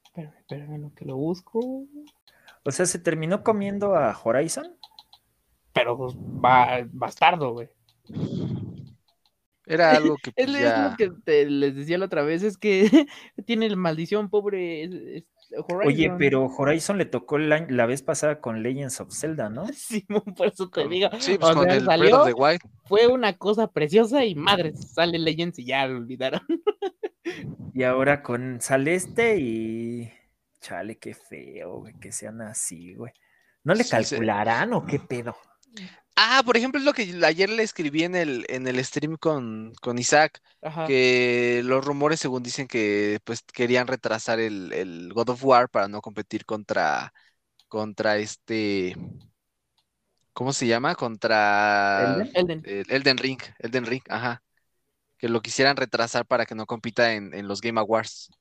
Espérame, 0.03 0.37
espérame, 0.39 0.81
lo 0.81 0.93
que 0.93 1.05
lo 1.05 1.15
busco. 1.15 1.85
O 2.67 2.71
sea, 2.73 2.85
¿se 2.85 2.99
terminó 2.99 3.43
comiendo 3.43 3.95
a 3.95 4.19
Horizon? 4.21 4.75
Pero 5.71 5.97
pues, 5.97 6.17
va 6.17 6.85
bastardo, 6.91 7.53
güey. 7.53 7.69
Era 9.65 9.91
algo 9.91 10.17
que. 10.21 10.33
Pues, 10.33 10.49
es, 10.49 10.53
lo 10.53 10.97
que 11.23 11.45
les 11.45 11.75
decía 11.75 11.97
la 11.97 12.07
otra 12.07 12.23
vez, 12.23 12.43
es 12.43 12.57
que 12.57 13.07
tiene 13.45 13.73
maldición, 13.73 14.29
pobre. 14.29 15.23
Horizon. 15.57 15.87
Oye, 15.87 16.11
pero 16.17 16.45
Horizon 16.47 16.97
le 16.97 17.05
tocó 17.05 17.37
la, 17.37 17.85
vez 17.85 18.01
pasada 18.01 18.41
con 18.41 18.61
Legends 18.61 18.99
of 18.99 19.13
Zelda, 19.13 19.49
¿no? 19.49 19.65
Sí, 19.73 20.05
por 20.35 20.47
eso 20.47 20.69
te 20.69 20.89
digo. 20.89 21.07
Sí, 21.19 21.37
pues 21.37 21.55
con 21.55 21.71
el 21.71 21.85
salió, 21.85 22.25
de 22.25 22.33
White. 22.33 22.67
Fue 22.83 23.07
una 23.07 23.37
cosa 23.37 23.71
preciosa 23.71 24.25
y 24.25 24.35
madre, 24.35 24.75
sale 24.75 25.17
Legends 25.19 25.57
y 25.59 25.67
ya 25.67 25.87
lo 25.87 25.99
olvidaron. 25.99 26.41
Y 27.73 27.83
ahora 27.83 28.23
con 28.23 28.61
sale 28.61 28.95
este 28.95 29.37
y 29.37 30.09
Chale, 30.59 30.97
qué 30.97 31.13
feo, 31.13 31.79
güey, 31.79 31.93
que 31.99 32.11
sean 32.11 32.41
así, 32.41 32.95
güey. 32.95 33.11
¿No 33.63 33.73
le 33.73 33.85
calcularán 33.85 34.73
o 34.73 34.85
qué 34.85 34.99
pedo? 34.99 35.35
Ah, 36.15 36.41
por 36.43 36.57
ejemplo, 36.57 36.79
es 36.79 36.85
lo 36.85 36.93
que 36.93 37.19
ayer 37.23 37.49
le 37.49 37.61
escribí 37.61 38.03
en 38.03 38.15
el, 38.15 38.45
en 38.49 38.65
el 38.67 38.83
stream 38.83 39.17
con, 39.17 39.73
Isaac, 39.97 40.41
que 40.87 41.61
los 41.63 41.85
rumores, 41.85 42.19
según 42.19 42.41
dicen, 42.41 42.67
que 42.67 43.19
pues 43.23 43.43
querían 43.53 43.85
retrasar 43.85 44.39
el, 44.39 45.11
God 45.13 45.29
of 45.29 45.45
War 45.45 45.69
para 45.69 45.87
no 45.87 46.01
competir 46.01 46.43
contra, 46.45 47.13
contra 47.67 48.17
este, 48.17 48.95
¿cómo 50.33 50.53
se 50.53 50.65
llama? 50.65 50.95
Contra 50.95 52.25
Elden, 52.33 52.63
Elden 52.65 53.17
Ring, 53.17 53.41
Elden 53.59 53.85
Ring, 53.85 54.03
ajá. 54.09 54.41
Que 55.19 55.29
lo 55.29 55.41
quisieran 55.41 55.77
retrasar 55.77 56.25
para 56.25 56.47
que 56.47 56.55
no 56.55 56.65
compita 56.65 57.13
en, 57.13 57.47
los 57.47 57.61
Game 57.61 57.79
Awards. 57.79 58.31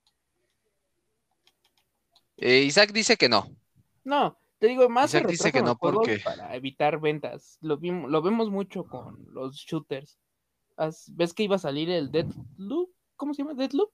Eh, 2.37 2.61
Isaac 2.61 2.93
dice 2.93 3.17
que 3.17 3.29
no. 3.29 3.51
No, 4.05 4.39
te 4.59 4.69
digo, 4.69 4.89
más 4.89 5.11
Isaac 5.11 5.29
dice 5.29 5.53
que 5.53 5.63
no 5.63 5.77
porque 5.77 6.19
para 6.19 6.55
evitar 6.55 7.01
ventas. 7.01 7.59
Lo, 7.61 7.77
lo 7.77 8.23
vemos 8.23 8.51
mucho 8.51 8.85
con 8.85 9.27
los 9.33 9.57
shooters. 9.57 10.19
¿Ves 11.09 11.35
que 11.35 11.43
iba 11.45 11.57
a 11.57 11.61
salir 11.61 11.91
el 11.91 12.11
Deadloop? 12.11 12.91
¿Cómo 13.17 13.35
se 13.35 13.43
llama? 13.43 13.55
Deadloop. 13.55 13.91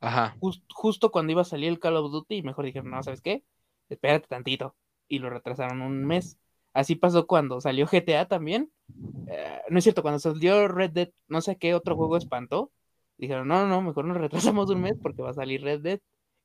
Ajá. 0.00 0.36
justo 0.74 1.12
cuando 1.12 1.30
iba 1.30 1.42
a 1.42 1.44
salir 1.44 1.68
el 1.68 1.78
Call 1.78 1.96
of 1.96 2.10
Duty, 2.10 2.38
y 2.38 2.42
mejor 2.42 2.64
dijeron, 2.64 2.90
no, 2.90 3.00
¿sabes 3.04 3.20
qué? 3.20 3.44
Espérate 3.88 4.26
tantito. 4.26 4.74
Y 5.06 5.20
lo 5.20 5.30
retrasaron 5.30 5.80
un 5.80 6.04
mes. 6.04 6.38
Así 6.72 6.96
pasó 6.96 7.28
cuando 7.28 7.60
salió 7.60 7.86
GTA 7.86 8.26
también. 8.26 8.72
Eh, 9.28 9.60
no 9.70 9.78
es 9.78 9.84
cierto, 9.84 10.02
cuando 10.02 10.18
salió 10.18 10.66
Red 10.66 10.90
Dead, 10.90 11.10
no 11.28 11.40
sé 11.40 11.56
qué 11.56 11.74
otro 11.74 11.94
juego 11.94 12.16
espantó. 12.16 12.72
Dijeron, 13.16 13.46
no, 13.46 13.68
no, 13.68 13.80
mejor 13.80 14.06
nos 14.06 14.16
retrasamos 14.16 14.70
un 14.70 14.80
mes 14.80 14.96
porque 15.00 15.22
va 15.22 15.30
a 15.30 15.34
salir 15.34 15.62
Red 15.62 15.82
Dead 15.82 16.00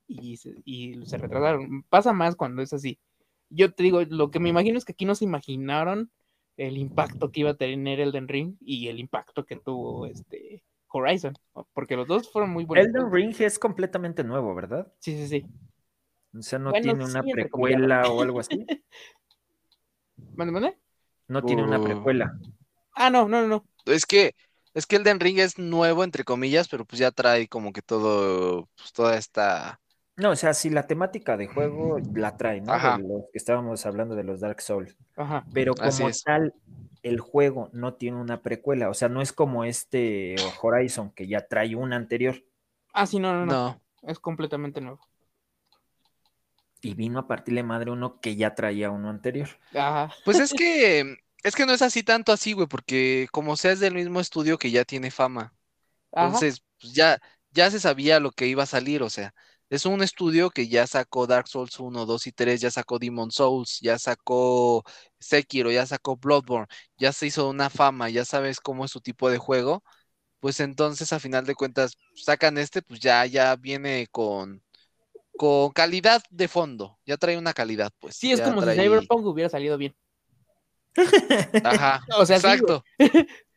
y 0.07 0.37
se, 0.37 1.17
retrasaron. 1.17 1.83
Pasa 1.89 2.13
más 2.13 2.35
cuando 2.35 2.61
es 2.61 2.73
así. 2.73 2.99
Yo 3.49 3.73
te 3.73 3.83
digo, 3.83 4.01
lo 4.09 4.31
que 4.31 4.39
me 4.39 4.49
imagino 4.49 4.77
es 4.77 4.85
que 4.85 4.93
aquí 4.93 5.05
no 5.05 5.15
se 5.15 5.25
imaginaron 5.25 6.11
el 6.57 6.77
impacto 6.77 7.31
que 7.31 7.41
iba 7.41 7.51
a 7.51 7.57
tener 7.57 7.99
Elden 7.99 8.27
Ring 8.27 8.55
y 8.59 8.87
el 8.87 8.99
impacto 8.99 9.45
que 9.45 9.57
tuvo 9.57 10.07
este 10.07 10.63
Horizon, 10.89 11.37
porque 11.73 11.95
los 11.95 12.07
dos 12.07 12.31
fueron 12.31 12.51
muy 12.51 12.65
buenos. 12.65 12.87
Elden 12.87 13.11
Ring 13.11 13.35
es 13.39 13.59
completamente 13.59 14.23
nuevo, 14.23 14.55
¿verdad? 14.55 14.91
Sí, 14.99 15.15
sí, 15.15 15.27
sí. 15.27 15.45
O 16.37 16.41
sea, 16.41 16.59
no 16.59 16.71
tiene 16.73 17.03
una 17.03 17.23
precuela 17.23 18.09
o 18.09 18.21
algo 18.21 18.39
así. 18.39 18.65
¿Mande, 20.35 20.51
mande? 20.51 20.77
No 21.27 21.43
tiene 21.43 21.63
una 21.63 21.81
precuela. 21.81 22.37
Ah, 22.95 23.09
no, 23.09 23.27
no, 23.27 23.47
no. 23.47 23.65
Es 23.85 24.05
que 24.05 24.33
es 24.73 24.85
que 24.85 24.97
Elden 24.97 25.19
Ring 25.19 25.39
es 25.39 25.57
nuevo 25.57 26.03
entre 26.03 26.23
comillas, 26.23 26.67
pero 26.67 26.85
pues 26.85 26.99
ya 26.99 27.11
trae 27.11 27.47
como 27.47 27.73
que 27.73 27.81
todo 27.81 28.69
pues, 28.75 28.93
toda 28.93 29.17
esta 29.17 29.79
no, 30.17 30.31
o 30.31 30.35
sea, 30.35 30.55
si 30.55 30.71
la 30.71 30.87
temática 30.87 31.37
de 31.37 31.45
juego 31.45 31.99
la 32.15 32.37
trae, 32.37 32.59
¿no? 32.59 32.73
De 32.73 33.03
lo 33.03 33.29
que 33.31 33.37
estábamos 33.37 33.85
hablando 33.85 34.15
de 34.15 34.23
los 34.23 34.39
Dark 34.39 34.61
Souls. 34.61 34.97
Ajá. 35.15 35.45
Pero 35.53 35.75
como 35.75 36.09
tal, 36.25 36.55
el 37.03 37.19
juego 37.19 37.69
no 37.71 37.93
tiene 37.93 38.17
una 38.17 38.41
precuela. 38.41 38.89
O 38.89 38.95
sea, 38.95 39.09
no 39.09 39.21
es 39.21 39.31
como 39.31 39.63
este 39.63 40.35
Horizon 40.59 41.11
que 41.11 41.27
ya 41.27 41.47
trae 41.47 41.75
una 41.75 41.97
anterior. 41.97 42.43
Ah, 42.93 43.05
sí, 43.05 43.19
no, 43.19 43.31
no, 43.31 43.45
no. 43.45 43.81
Es 44.01 44.17
completamente 44.17 44.81
nuevo. 44.81 45.07
Y 46.81 46.95
vino 46.95 47.19
a 47.19 47.27
partirle 47.27 47.61
madre 47.61 47.91
uno 47.91 48.19
que 48.19 48.35
ya 48.35 48.55
traía 48.55 48.89
uno 48.89 49.11
anterior. 49.11 49.49
Ajá. 49.75 50.11
Pues 50.25 50.39
es 50.39 50.51
que, 50.57 51.17
es 51.43 51.55
que 51.55 51.67
no 51.67 51.73
es 51.73 51.83
así 51.83 52.01
tanto 52.01 52.31
así, 52.31 52.53
güey, 52.53 52.65
porque 52.65 53.27
como 53.31 53.55
sea 53.55 53.71
es 53.71 53.79
del 53.79 53.93
mismo 53.93 54.19
estudio 54.19 54.57
que 54.57 54.71
ya 54.71 54.83
tiene 54.83 55.11
fama. 55.11 55.53
Entonces, 56.11 56.63
pues 56.81 56.93
ya, 56.93 57.21
ya 57.51 57.69
se 57.69 57.79
sabía 57.79 58.19
lo 58.19 58.31
que 58.31 58.47
iba 58.47 58.63
a 58.63 58.67
salir, 58.67 59.03
o 59.03 59.11
sea, 59.11 59.35
es 59.69 59.85
un 59.85 60.01
estudio 60.01 60.49
que 60.49 60.67
ya 60.67 60.87
sacó 60.87 61.27
Dark 61.27 61.47
Souls 61.47 61.79
1, 61.79 62.05
2 62.05 62.27
y 62.27 62.31
3, 62.31 62.61
ya 62.61 62.71
sacó 62.71 62.99
Demon 62.99 63.31
Souls, 63.31 63.79
ya 63.81 63.99
sacó 63.99 64.83
Sekiro, 65.19 65.71
ya 65.71 65.85
sacó 65.85 66.15
Bloodborne, 66.15 66.67
ya 66.97 67.11
se 67.11 67.27
hizo 67.27 67.49
una 67.49 67.69
fama, 67.69 68.09
ya 68.09 68.23
sabes 68.23 68.59
cómo 68.59 68.85
es 68.85 68.91
su 68.91 69.01
tipo 69.01 69.29
de 69.29 69.37
juego, 69.37 69.83
pues 70.39 70.59
entonces 70.59 71.11
a 71.11 71.19
final 71.19 71.45
de 71.45 71.55
cuentas 71.55 71.97
sacan 72.15 72.57
este, 72.57 72.81
pues 72.81 72.99
ya, 72.99 73.25
ya 73.25 73.55
viene 73.57 74.07
con, 74.09 74.63
con 75.37 75.71
calidad 75.71 76.23
de 76.29 76.47
fondo, 76.47 76.97
ya 77.05 77.17
trae 77.17 77.37
una 77.37 77.53
calidad, 77.53 77.91
pues. 77.99 78.15
Sí, 78.15 78.31
es 78.31 78.41
como 78.41 78.61
si 78.61 78.69
Cyberpunk 78.71 79.25
hubiera 79.25 79.49
salido 79.49 79.77
bien. 79.77 79.95
Ajá, 81.63 82.01
o 82.17 82.25
sea, 82.25 82.37
exacto. 82.37 82.83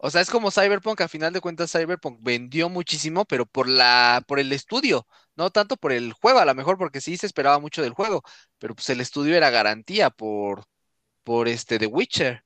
O 0.00 0.10
sea, 0.10 0.20
es 0.20 0.30
como 0.30 0.52
Cyberpunk, 0.52 1.00
a 1.00 1.08
final 1.08 1.32
de 1.32 1.40
cuentas 1.40 1.72
Cyberpunk 1.72 2.20
vendió 2.22 2.68
muchísimo, 2.68 3.24
pero 3.24 3.46
por 3.46 3.68
la, 3.68 4.22
por 4.28 4.38
el 4.38 4.52
estudio, 4.52 5.08
no 5.38 5.50
tanto 5.50 5.76
por 5.76 5.92
el 5.92 6.12
juego, 6.12 6.40
a 6.40 6.44
lo 6.44 6.54
mejor 6.54 6.76
porque 6.76 7.00
sí 7.00 7.16
se 7.16 7.26
esperaba 7.26 7.60
mucho 7.60 7.80
del 7.80 7.92
juego, 7.92 8.22
pero 8.58 8.74
pues 8.74 8.90
el 8.90 9.00
estudio 9.00 9.36
era 9.36 9.50
garantía 9.50 10.10
por, 10.10 10.64
por 11.22 11.46
este 11.46 11.78
The 11.78 11.86
Witcher. 11.86 12.44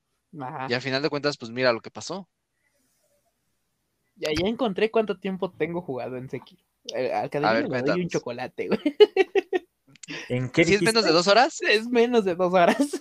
Y 0.69 0.75
a 0.75 0.81
final 0.81 1.03
de 1.03 1.09
cuentas, 1.09 1.39
pues 1.39 1.51
mira 1.51 1.73
lo 1.73 1.81
que 1.81 1.91
pasó. 1.91 2.29
Ya, 4.17 4.29
ya 4.39 4.47
encontré 4.47 4.91
cuánto 4.91 5.19
tiempo 5.19 5.51
tengo 5.51 5.81
jugado 5.81 6.19
en 6.19 6.29
Sekiro. 6.29 6.63
Eh, 6.95 7.13
al 7.13 7.31
cada 7.31 7.67
me 7.67 7.83
doy 7.83 8.03
un 8.03 8.09
chocolate, 8.09 8.69
güey. 8.69 8.81
¿En 10.29 10.51
qué 10.51 10.65
¿Si 10.65 10.75
es 10.75 10.83
menos 10.83 11.05
de 11.05 11.13
dos 11.13 11.29
horas? 11.29 11.63
Es 11.63 11.89
menos 11.89 12.25
de 12.25 12.35
dos 12.35 12.53
horas. 12.53 13.01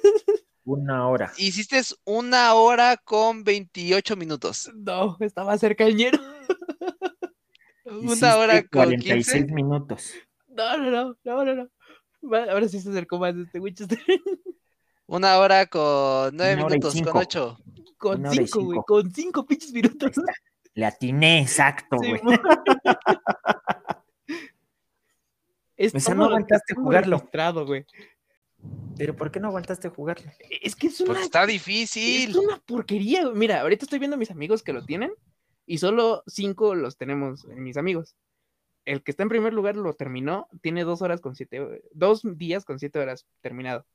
Una 0.64 1.08
hora. 1.08 1.34
Hiciste 1.38 1.82
una 2.06 2.54
hora 2.54 2.96
con 2.96 3.44
28 3.44 4.16
minutos. 4.16 4.72
No, 4.74 5.18
estaba 5.20 5.58
cerca 5.58 5.86
el 5.86 5.96
ñero. 5.96 6.20
Una 7.92 8.38
hora 8.38 8.62
con 8.64 8.70
46 8.70 9.52
minutos. 9.52 10.14
No, 10.48 10.78
no, 10.78 10.92
no, 10.92 11.18
no, 11.24 11.46
no, 11.46 11.56
no. 11.56 11.70
Ahora 12.52 12.68
sí 12.68 12.80
se 12.80 12.90
acercó 12.90 13.18
más 13.18 13.36
este 13.36 13.60
Winchester. 13.60 14.00
Una 15.08 15.38
hora 15.40 15.66
con 15.66 16.36
nueve 16.38 16.56
minutos, 16.56 16.94
con 17.02 17.18
ocho. 17.18 17.58
Con 17.98 18.26
cinco, 18.32 18.64
güey, 18.64 18.80
con 18.88 19.12
cinco 19.12 19.46
pinches 19.46 19.74
minutos. 19.74 20.12
Le 20.74 20.86
atiné 20.86 21.42
exacto, 21.42 21.98
güey. 21.98 22.22
Sí, 25.78 25.92
no 26.16 26.26
aguantaste 26.26 26.76
jugarlo. 26.76 27.22
güey. 27.66 27.86
Pero 28.98 29.16
¿por 29.16 29.32
qué 29.32 29.40
no 29.40 29.50
aguantaste 29.50 29.90
jugarlo? 29.90 30.32
Es 30.62 30.76
que 30.76 30.88
es 30.88 31.02
una. 31.02 31.08
Porque 31.08 31.24
está 31.24 31.46
difícil. 31.46 32.30
Es 32.30 32.36
una 32.36 32.58
porquería. 32.60 33.30
Mira, 33.32 33.62
ahorita 33.62 33.86
estoy 33.86 34.00
viendo 34.00 34.16
a 34.16 34.20
mis 34.20 34.32
amigos 34.32 34.64
que 34.64 34.72
lo 34.72 34.86
tienen 34.86 35.12
y 35.66 35.78
solo 35.78 36.24
cinco 36.28 36.76
los 36.76 36.98
tenemos 36.98 37.46
en 37.46 37.64
mis 37.64 37.78
amigos. 37.78 38.16
El 38.86 39.04
que 39.04 39.12
está 39.12 39.24
en 39.24 39.30
primer 39.30 39.54
lugar 39.54 39.76
lo 39.76 39.94
terminó, 39.94 40.48
tiene 40.62 40.84
dos 40.84 41.02
horas 41.02 41.22
con 41.22 41.36
siete, 41.36 41.84
dos 41.92 42.22
días 42.24 42.66
con 42.66 42.80
siete 42.80 43.00
horas 43.00 43.28
terminado. 43.42 43.86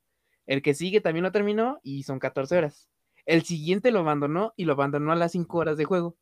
El 0.45 0.61
que 0.61 0.73
sigue 0.73 1.01
también 1.01 1.23
lo 1.23 1.31
terminó 1.31 1.79
y 1.83 2.03
son 2.03 2.19
14 2.19 2.57
horas. 2.57 2.87
El 3.25 3.43
siguiente 3.43 3.91
lo 3.91 3.99
abandonó 3.99 4.53
y 4.55 4.63
lo 4.63 4.73
abandonó 4.73 5.11
a 5.11 5.15
las 5.15 5.33
cinco 5.33 5.57
horas 5.57 5.77
de 5.77 5.85
juego. 5.85 6.15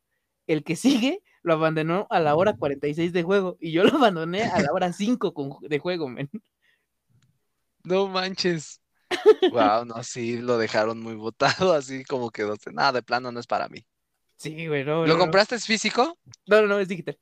El 0.48 0.64
que 0.64 0.76
sigue 0.76 1.22
lo 1.42 1.54
abandonó 1.54 2.08
a 2.10 2.18
la 2.18 2.34
hora 2.34 2.56
46 2.56 3.12
de 3.12 3.22
juego 3.22 3.56
y 3.60 3.70
yo 3.70 3.84
lo 3.84 3.96
abandoné 3.96 4.42
a 4.42 4.60
la 4.60 4.72
hora 4.72 4.92
5 4.92 5.60
de 5.62 5.78
juego, 5.78 6.08
men. 6.08 6.28
No 7.84 8.08
manches. 8.08 8.82
Wow, 9.52 9.84
no, 9.84 10.02
sí, 10.02 10.38
lo 10.38 10.58
dejaron 10.58 11.00
muy 11.00 11.14
botado, 11.14 11.72
así 11.72 12.04
como 12.04 12.30
que 12.30 12.44
nada, 12.72 12.92
de 12.92 13.02
plano 13.02 13.30
no 13.30 13.38
es 13.38 13.46
para 13.46 13.68
mí. 13.68 13.86
Sí, 14.36 14.66
güey, 14.66 14.84
no. 14.84 15.06
¿Lo 15.06 15.18
compraste 15.18 15.54
es 15.54 15.66
físico? 15.66 16.18
No, 16.46 16.60
no, 16.60 16.66
no, 16.66 16.78
es 16.78 16.88
digital. 16.88 17.18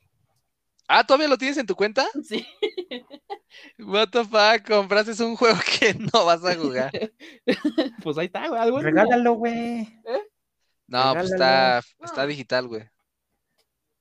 Ah, 0.89 1.05
¿todavía 1.05 1.29
lo 1.29 1.39
tienes 1.39 1.57
en 1.57 1.67
tu 1.67 1.75
cuenta? 1.75 2.07
Sí. 2.23 2.47
What 3.79 4.09
the 4.11 4.25
fuck, 4.25 4.67
compraste 4.67 5.23
un 5.23 5.37
juego 5.37 5.57
que 5.81 5.95
no 5.95 6.25
vas 6.25 6.45
a 6.45 6.55
jugar. 6.55 6.91
pues 8.03 8.19
ahí 8.19 8.27
está, 8.27 8.49
güey. 8.49 8.61
Algo 8.61 8.81
Regálalo, 8.81 9.33
güey. 9.35 9.81
¿Eh? 10.05 10.23
No, 10.87 11.15
pues 11.15 11.33
está, 11.33 11.81
está 12.03 12.27
digital, 12.27 12.69
güey. 12.69 12.83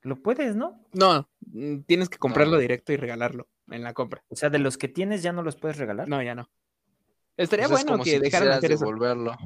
Lo 0.01 0.21
puedes, 0.21 0.55
¿no? 0.55 0.85
No, 0.91 1.29
mm, 1.45 1.81
tienes 1.83 2.09
que 2.09 2.17
comprarlo 2.17 2.57
directo 2.57 2.91
y 2.91 2.97
regalarlo 2.97 3.47
en 3.69 3.83
la 3.83 3.93
compra. 3.93 4.23
O 4.27 4.35
sea, 4.35 4.49
de 4.49 4.59
los 4.59 4.77
que 4.77 4.89
tienes 4.89 5.23
ya 5.23 5.31
no 5.31 5.43
los 5.43 5.55
puedes 5.55 5.77
regalar. 5.77 6.09
No, 6.09 6.21
ya 6.21 6.35
no. 6.35 6.49
Estaría 7.37 7.69
pues 7.69 7.85
bueno 7.85 8.03
que 8.03 8.19
dejaran 8.19 8.59
de 8.59 8.67
devolverlo. 8.67 9.37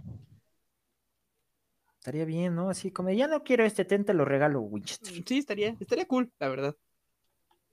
Estaría 2.07 2.23
bien, 2.23 2.55
¿no? 2.55 2.69
Así 2.69 2.89
como, 2.89 3.09
ya 3.09 3.27
no 3.27 3.43
quiero 3.43 3.65
este 3.65 3.83
tente, 3.83 4.13
lo 4.13 4.23
regalo, 4.23 4.61
Winchester. 4.61 5.11
Sí, 5.27 5.39
estaría, 5.39 5.75
estaría 5.77 6.07
cool, 6.07 6.31
la 6.39 6.47
verdad. 6.47 6.73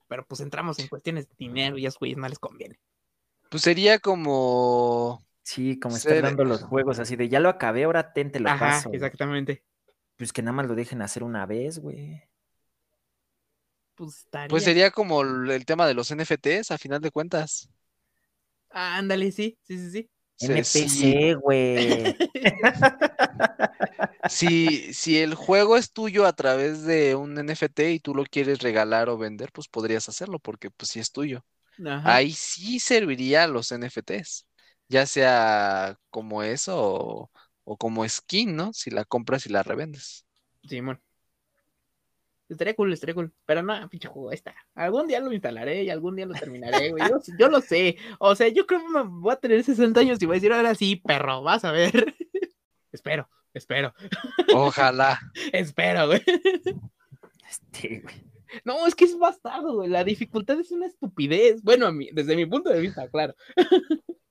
Pero 0.09 0.27
pues 0.27 0.41
entramos 0.41 0.77
en 0.81 0.89
cuestiones 0.89 1.29
de 1.29 1.37
dinero 1.39 1.79
y 1.79 1.87
a 1.87 1.91
esos 1.91 2.01
no 2.17 2.29
les 2.29 2.41
conviene. 2.41 2.81
Pues 3.49 3.63
sería 3.63 4.01
como. 4.01 5.25
Sí, 5.45 5.79
como 5.79 5.95
estar 5.95 6.21
dando 6.21 6.45
los 6.45 6.65
juegos 6.65 6.99
así 6.99 7.15
de 7.15 7.29
ya 7.29 7.39
lo 7.39 7.49
acabé, 7.49 7.85
ahora 7.85 8.13
tente 8.13 8.41
lo 8.41 8.51
Ajá, 8.51 8.83
Exactamente. 8.91 9.63
Pues 10.17 10.33
que 10.33 10.43
nada 10.43 10.55
más 10.55 10.67
lo 10.67 10.75
dejen 10.75 11.01
hacer 11.03 11.23
una 11.23 11.47
vez, 11.47 11.79
güey. 11.79 12.21
Pues, 13.95 14.27
pues, 14.49 14.65
sería 14.65 14.91
como 14.91 15.23
el 15.23 15.65
tema 15.65 15.87
de 15.87 15.95
los 15.95 16.11
NFTs, 16.11 16.73
a 16.73 16.79
final 16.79 17.01
de 17.01 17.13
cuentas. 17.13 17.69
ándale, 18.71 19.31
sí, 19.31 19.57
sí, 19.63 19.79
sí, 19.79 19.91
sí. 19.93 20.11
NPC, 20.41 21.35
güey. 21.37 22.17
si, 24.29 24.93
si 24.93 25.19
el 25.19 25.35
juego 25.35 25.77
es 25.77 25.93
tuyo 25.93 26.27
a 26.27 26.33
través 26.33 26.85
de 26.85 27.15
un 27.15 27.35
NFT 27.35 27.81
y 27.91 28.01
tú 28.01 28.15
lo 28.15 28.25
quieres 28.25 28.61
regalar 28.61 29.09
o 29.09 29.19
vender, 29.19 29.51
pues 29.53 29.69
podrías 29.69 30.09
hacerlo, 30.09 30.39
porque 30.39 30.71
pues 30.71 30.91
sí 30.91 31.01
es 31.01 31.13
tuyo. 31.13 31.45
Ahí 32.05 32.33
sí 32.33 32.79
serviría 32.79 33.47
los 33.47 33.73
NFTs. 33.73 34.47
Ya 34.89 35.07
sea 35.07 35.99
como 36.11 36.43
eso 36.43 37.31
o, 37.65 37.77
como 37.77 38.09
skin, 38.09 38.55
¿no? 38.55 38.73
Si 38.73 38.91
la 38.91 39.05
compras 39.05 39.47
y 39.47 39.49
la 39.49 39.63
revendes. 39.63 40.27
Sí, 40.63 40.81
bueno. 40.81 41.01
Estaría 42.49 42.75
cool, 42.75 42.93
estaría 42.93 43.15
cool. 43.15 43.33
Pero 43.47 43.63
no, 43.63 43.89
pinche 43.89 44.09
juego, 44.09 44.31
ahí 44.31 44.37
está. 44.37 44.55
Algún 44.75 45.09
día 45.09 45.19
lo 45.21 45.33
instalaré 45.33 45.83
y 45.83 45.91
algún 45.91 46.15
día 46.15 46.27
lo 46.27 46.35
terminaré, 46.35 46.91
güey. 46.91 47.03
Yo, 47.39 47.49
lo 47.49 47.61
sé. 47.61 47.97
O 48.19 48.35
sea, 48.35 48.49
yo 48.49 48.67
creo 48.67 48.81
que 48.81 48.87
voy 49.09 49.33
a 49.33 49.37
tener 49.37 49.65
60 49.65 49.99
años 50.01 50.21
y 50.21 50.27
voy 50.27 50.35
a 50.35 50.39
decir 50.39 50.53
ahora 50.53 50.75
sí, 50.75 50.97
perro, 50.97 51.43
vas 51.43 51.65
a 51.65 51.73
ver. 51.73 52.15
espero, 52.93 53.29
espero. 53.55 53.95
Ojalá. 54.55 55.19
espero, 55.53 56.07
güey. 56.09 56.23
Este, 57.49 58.01
güey. 58.01 58.25
No, 58.65 58.87
es 58.87 58.95
que 58.95 59.05
es 59.05 59.19
bastardo, 59.19 59.75
güey. 59.75 59.89
La 59.89 60.05
dificultad 60.05 60.59
es 60.61 60.71
una 60.71 60.87
estupidez. 60.87 61.63
Bueno, 61.63 61.91
desde 62.13 62.37
mi 62.37 62.47
punto 62.47 62.71
de 62.71 62.81
vista, 62.81 63.09
claro. 63.09 63.35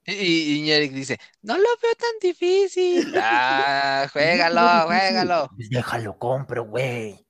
Y, 0.06 0.70
y 0.70 0.90
dice, 0.90 1.18
no 1.42 1.58
lo 1.58 1.64
veo 1.82 1.96
tan 1.98 2.20
difícil. 2.22 3.14
Ah, 3.22 4.08
juégalo, 4.12 4.88
juégalo. 4.88 5.50
Pues 5.56 5.70
déjalo, 5.70 6.18
compro, 6.18 6.66
güey. 6.66 7.26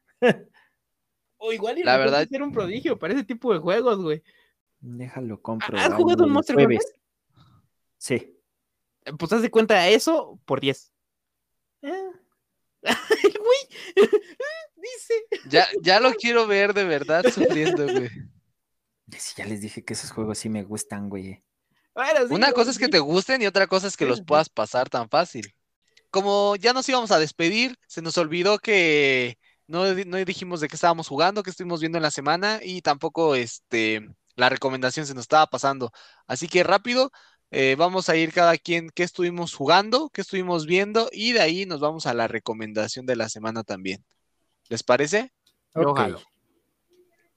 O 1.37 1.51
igual 1.51 1.77
y 1.77 1.83
la 1.83 1.97
verdad 1.97 2.27
ser 2.27 2.41
un 2.41 2.51
prodigio 2.51 2.97
para 2.97 3.13
ese 3.13 3.23
tipo 3.23 3.53
de 3.53 3.59
juegos, 3.59 4.01
güey. 4.01 4.23
Déjalo, 4.79 5.41
compro. 5.41 5.77
¿Has 5.77 5.93
jugado 5.93 6.25
un 6.25 6.31
Monster 6.31 6.57
Hunter? 6.57 6.79
Sí. 7.97 8.37
Pues 9.19 9.33
haz 9.33 9.41
de 9.41 9.51
cuenta 9.51 9.87
eso 9.89 10.39
por 10.45 10.61
10. 10.61 10.92
Eh. 12.85 12.91
dice. 14.75 15.13
Ya, 15.49 15.67
ya 15.81 15.99
lo 16.01 16.13
quiero 16.13 16.47
ver 16.47 16.73
de 16.73 16.83
verdad 16.83 17.23
sufriendo, 17.31 17.85
güey. 17.85 18.09
Ya 19.37 19.45
les 19.45 19.61
dije 19.61 19.85
que 19.85 19.93
esos 19.93 20.11
juegos 20.11 20.39
sí 20.39 20.49
me 20.49 20.63
gustan, 20.63 21.09
güey. 21.09 21.41
Una 22.29 22.51
cosa 22.51 22.71
es 22.71 22.79
que 22.79 22.89
te 22.89 22.99
gusten 22.99 23.41
y 23.41 23.45
otra 23.45 23.67
cosa 23.67 23.87
es 23.87 23.95
que 23.95 24.05
los 24.05 24.21
puedas 24.21 24.49
pasar 24.49 24.89
tan 24.89 25.09
fácil. 25.09 25.53
Como 26.09 26.55
ya 26.55 26.73
nos 26.73 26.89
íbamos 26.89 27.11
a 27.11 27.19
despedir, 27.19 27.77
se 27.87 28.01
nos 28.01 28.17
olvidó 28.17 28.57
que 28.59 29.37
no, 29.67 29.85
no 29.93 30.17
dijimos 30.17 30.59
de 30.59 30.67
qué 30.67 30.75
estábamos 30.75 31.07
jugando, 31.07 31.43
qué 31.43 31.51
estuvimos 31.51 31.79
viendo 31.79 31.97
en 31.97 32.03
la 32.03 32.11
semana 32.11 32.59
y 32.63 32.81
tampoco 32.81 33.35
este, 33.35 34.09
la 34.35 34.49
recomendación 34.49 35.05
se 35.05 35.13
nos 35.13 35.23
estaba 35.23 35.47
pasando. 35.47 35.91
Así 36.27 36.47
que 36.47 36.63
rápido, 36.63 37.11
eh, 37.55 37.75
vamos 37.77 38.09
a 38.09 38.15
ir 38.15 38.33
cada 38.33 38.57
quien 38.57 38.89
qué 38.89 39.03
estuvimos 39.03 39.53
jugando, 39.53 40.09
qué 40.09 40.21
estuvimos 40.21 40.65
viendo 40.65 41.07
y 41.11 41.33
de 41.33 41.41
ahí 41.41 41.67
nos 41.67 41.79
vamos 41.79 42.07
a 42.07 42.15
la 42.15 42.27
recomendación 42.27 43.05
de 43.05 43.15
la 43.15 43.29
semana 43.29 43.63
también. 43.63 44.03
¿Les 44.69 44.81
parece? 44.81 45.31
Okay. 45.75 46.15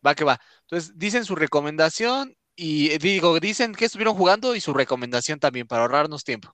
Va 0.04 0.14
que 0.14 0.24
va. 0.24 0.40
Entonces, 0.62 0.96
dicen 0.96 1.26
su 1.26 1.34
recomendación 1.34 2.34
y 2.54 2.92
eh, 2.92 2.98
digo, 2.98 3.38
dicen 3.40 3.74
que 3.74 3.84
estuvieron 3.84 4.14
jugando 4.14 4.54
y 4.54 4.60
su 4.62 4.72
recomendación 4.72 5.38
también 5.38 5.66
para 5.66 5.82
ahorrarnos 5.82 6.24
tiempo. 6.24 6.50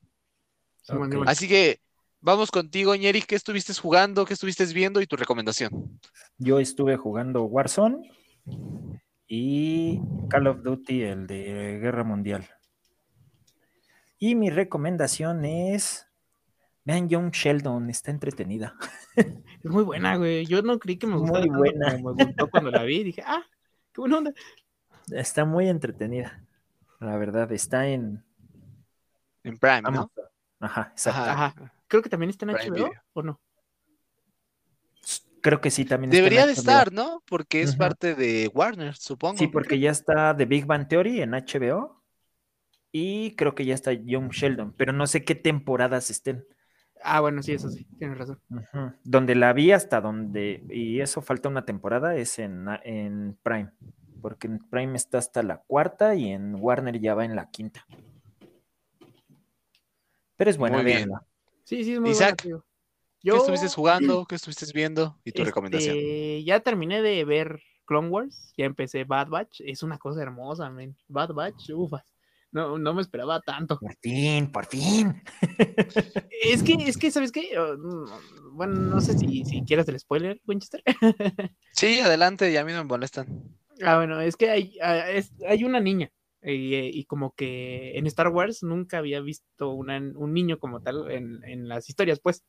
Así 1.26 1.46
que 1.46 1.78
vamos 2.20 2.50
contigo, 2.50 2.96
Ñeri, 2.96 3.22
¿qué 3.22 3.36
estuviste 3.36 3.72
jugando, 3.74 4.24
qué 4.24 4.34
estuviste 4.34 4.64
viendo 4.66 5.00
y 5.00 5.06
tu 5.06 5.14
recomendación? 5.14 6.00
Yo 6.36 6.58
estuve 6.58 6.96
jugando 6.96 7.44
Warzone 7.44 8.10
y 9.28 10.00
Call 10.28 10.48
of 10.48 10.64
Duty, 10.64 11.02
el 11.02 11.28
de 11.28 11.78
Guerra 11.80 12.02
Mundial. 12.02 12.48
Y 14.22 14.36
mi 14.36 14.50
recomendación 14.50 15.44
es. 15.44 16.06
Vean 16.84 17.08
Young 17.08 17.32
Sheldon, 17.32 17.90
está 17.90 18.12
entretenida. 18.12 18.76
Es 19.64 19.70
muy 19.70 19.82
buena, 19.82 20.16
güey. 20.16 20.46
Yo 20.46 20.62
no 20.62 20.78
creí 20.78 20.96
que 20.96 21.08
me 21.08 21.16
gustara. 21.16 21.44
Muy 21.44 21.56
buena. 21.56 21.96
me 21.96 22.24
gustó 22.24 22.48
cuando 22.48 22.70
la 22.70 22.84
vi. 22.84 23.02
Dije, 23.02 23.24
ah, 23.26 23.42
qué 23.92 24.00
buena 24.00 24.18
onda. 24.18 24.32
Está 25.10 25.44
muy 25.44 25.68
entretenida. 25.68 26.40
La 27.00 27.16
verdad, 27.16 27.50
está 27.50 27.88
en. 27.88 28.24
En 29.42 29.58
Prime, 29.58 29.82
¿no? 29.82 30.10
Ajá, 30.60 30.90
exacto. 30.92 31.20
Ajá, 31.20 31.72
Creo 31.88 32.00
que 32.00 32.08
también 32.08 32.30
está 32.30 32.46
en 32.46 32.52
HBO, 32.52 32.92
¿o 33.14 33.22
no? 33.22 33.40
Creo 35.40 35.60
que 35.60 35.72
sí, 35.72 35.84
también 35.84 36.10
Debería 36.10 36.46
de 36.46 36.52
estar, 36.52 36.92
¿no? 36.92 37.24
Porque 37.26 37.62
es 37.62 37.74
parte 37.74 38.14
de 38.14 38.48
Warner, 38.54 38.94
supongo. 38.94 39.36
Sí, 39.38 39.48
porque 39.48 39.80
ya 39.80 39.90
está 39.90 40.36
The 40.36 40.44
Big 40.44 40.64
Bang 40.64 40.86
Theory 40.86 41.22
en 41.22 41.32
HBO 41.32 42.01
y 42.92 43.34
creo 43.36 43.54
que 43.54 43.64
ya 43.64 43.74
está 43.74 43.92
Young 43.92 44.30
Sheldon, 44.30 44.74
pero 44.76 44.92
no 44.92 45.06
sé 45.06 45.24
qué 45.24 45.34
temporadas 45.34 46.10
estén. 46.10 46.46
Ah, 47.02 47.20
bueno, 47.20 47.42
sí, 47.42 47.52
eso 47.52 47.68
sí, 47.70 47.86
tienes 47.98 48.18
razón. 48.18 48.38
Donde 49.02 49.34
la 49.34 49.52
vi 49.54 49.72
hasta 49.72 50.00
donde, 50.00 50.62
y 50.70 51.00
eso 51.00 51.22
falta 51.22 51.48
una 51.48 51.64
temporada, 51.64 52.14
es 52.14 52.38
en, 52.38 52.66
en 52.84 53.36
Prime, 53.42 53.72
porque 54.20 54.46
en 54.46 54.58
Prime 54.58 54.94
está 54.94 55.18
hasta 55.18 55.42
la 55.42 55.56
cuarta 55.66 56.14
y 56.14 56.28
en 56.28 56.54
Warner 56.54 57.00
ya 57.00 57.14
va 57.14 57.24
en 57.24 57.34
la 57.34 57.50
quinta. 57.50 57.84
Pero 60.36 60.50
es 60.50 60.58
buena, 60.58 60.82
muy 60.82 60.92
Sí, 61.64 61.84
sí, 61.84 61.94
es 61.94 62.00
muy 62.00 62.10
Isaac, 62.10 62.44
Yo... 62.44 62.62
¿Qué 63.22 63.36
estuviste 63.36 63.68
jugando? 63.68 64.26
¿Qué 64.26 64.34
estuviste 64.34 64.66
viendo? 64.74 65.18
¿Y 65.24 65.32
tu 65.32 65.44
recomendación? 65.44 65.96
Este, 65.96 66.44
ya 66.44 66.60
terminé 66.60 67.00
de 67.00 67.24
ver 67.24 67.62
Clone 67.86 68.08
Wars, 68.08 68.52
ya 68.56 68.66
empecé 68.66 69.04
Bad 69.04 69.28
Batch, 69.28 69.60
es 69.64 69.82
una 69.82 69.98
cosa 69.98 70.22
hermosa, 70.22 70.68
man. 70.70 70.96
Bad 71.08 71.32
Batch, 71.32 71.70
ufas. 71.70 72.11
No, 72.52 72.78
no 72.78 72.92
me 72.92 73.00
esperaba 73.00 73.40
tanto. 73.40 73.78
Por 73.78 73.96
fin, 73.96 74.52
por 74.52 74.66
fin. 74.66 75.22
Es 76.44 76.62
que, 76.62 76.74
es 76.74 76.98
que, 76.98 77.10
¿sabes 77.10 77.32
qué? 77.32 77.50
Mm, 77.56 78.56
bueno, 78.56 78.74
no 78.74 79.00
sé 79.00 79.16
si, 79.16 79.44
si 79.44 79.62
quieres 79.62 79.88
el 79.88 79.98
spoiler, 79.98 80.40
Winchester. 80.46 80.82
Sí, 81.72 82.00
adelante, 82.00 82.50
y 82.52 82.56
a 82.56 82.64
mí 82.64 82.72
no 82.72 82.78
me 82.78 82.88
molestan. 82.88 83.26
Ah, 83.82 83.96
bueno, 83.96 84.20
es 84.20 84.36
que 84.36 84.50
hay, 84.50 84.76
ah, 84.82 85.04
hay 85.48 85.64
una 85.64 85.80
niña. 85.80 86.10
Y, 86.44 87.04
como 87.04 87.34
que 87.34 87.96
en 87.96 88.06
Star 88.08 88.28
Wars 88.28 88.64
nunca 88.64 88.98
había 88.98 89.20
visto 89.20 89.70
un 89.70 90.32
niño 90.34 90.58
como 90.58 90.82
tal 90.82 91.08
en, 91.10 91.68
las 91.68 91.88
historias, 91.88 92.18
pues. 92.20 92.44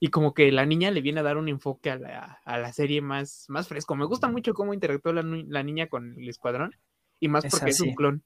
Y 0.00 0.08
como 0.08 0.32
que 0.32 0.50
la 0.50 0.66
niña 0.66 0.90
le 0.90 1.02
viene 1.02 1.20
a 1.20 1.22
dar 1.22 1.36
un 1.36 1.48
enfoque 1.48 1.90
a 1.90 1.98
la, 1.98 2.72
serie 2.72 3.02
más, 3.02 3.44
más 3.48 3.68
fresco. 3.68 3.94
Me 3.94 4.06
gusta 4.06 4.28
mucho 4.28 4.54
cómo 4.54 4.72
interactuó 4.72 5.12
la, 5.12 5.22
la 5.22 5.62
niña 5.62 5.88
con 5.88 6.18
el 6.18 6.28
escuadrón. 6.28 6.74
Y 7.20 7.28
más 7.28 7.44
porque 7.50 7.70
es 7.70 7.80
un 7.80 7.94
clon. 7.94 8.24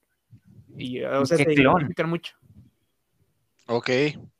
Y, 0.77 1.01
o 1.03 1.25
sea, 1.25 1.37
se 1.37 2.03
mucho. 2.05 2.35
Ok. 3.67 3.89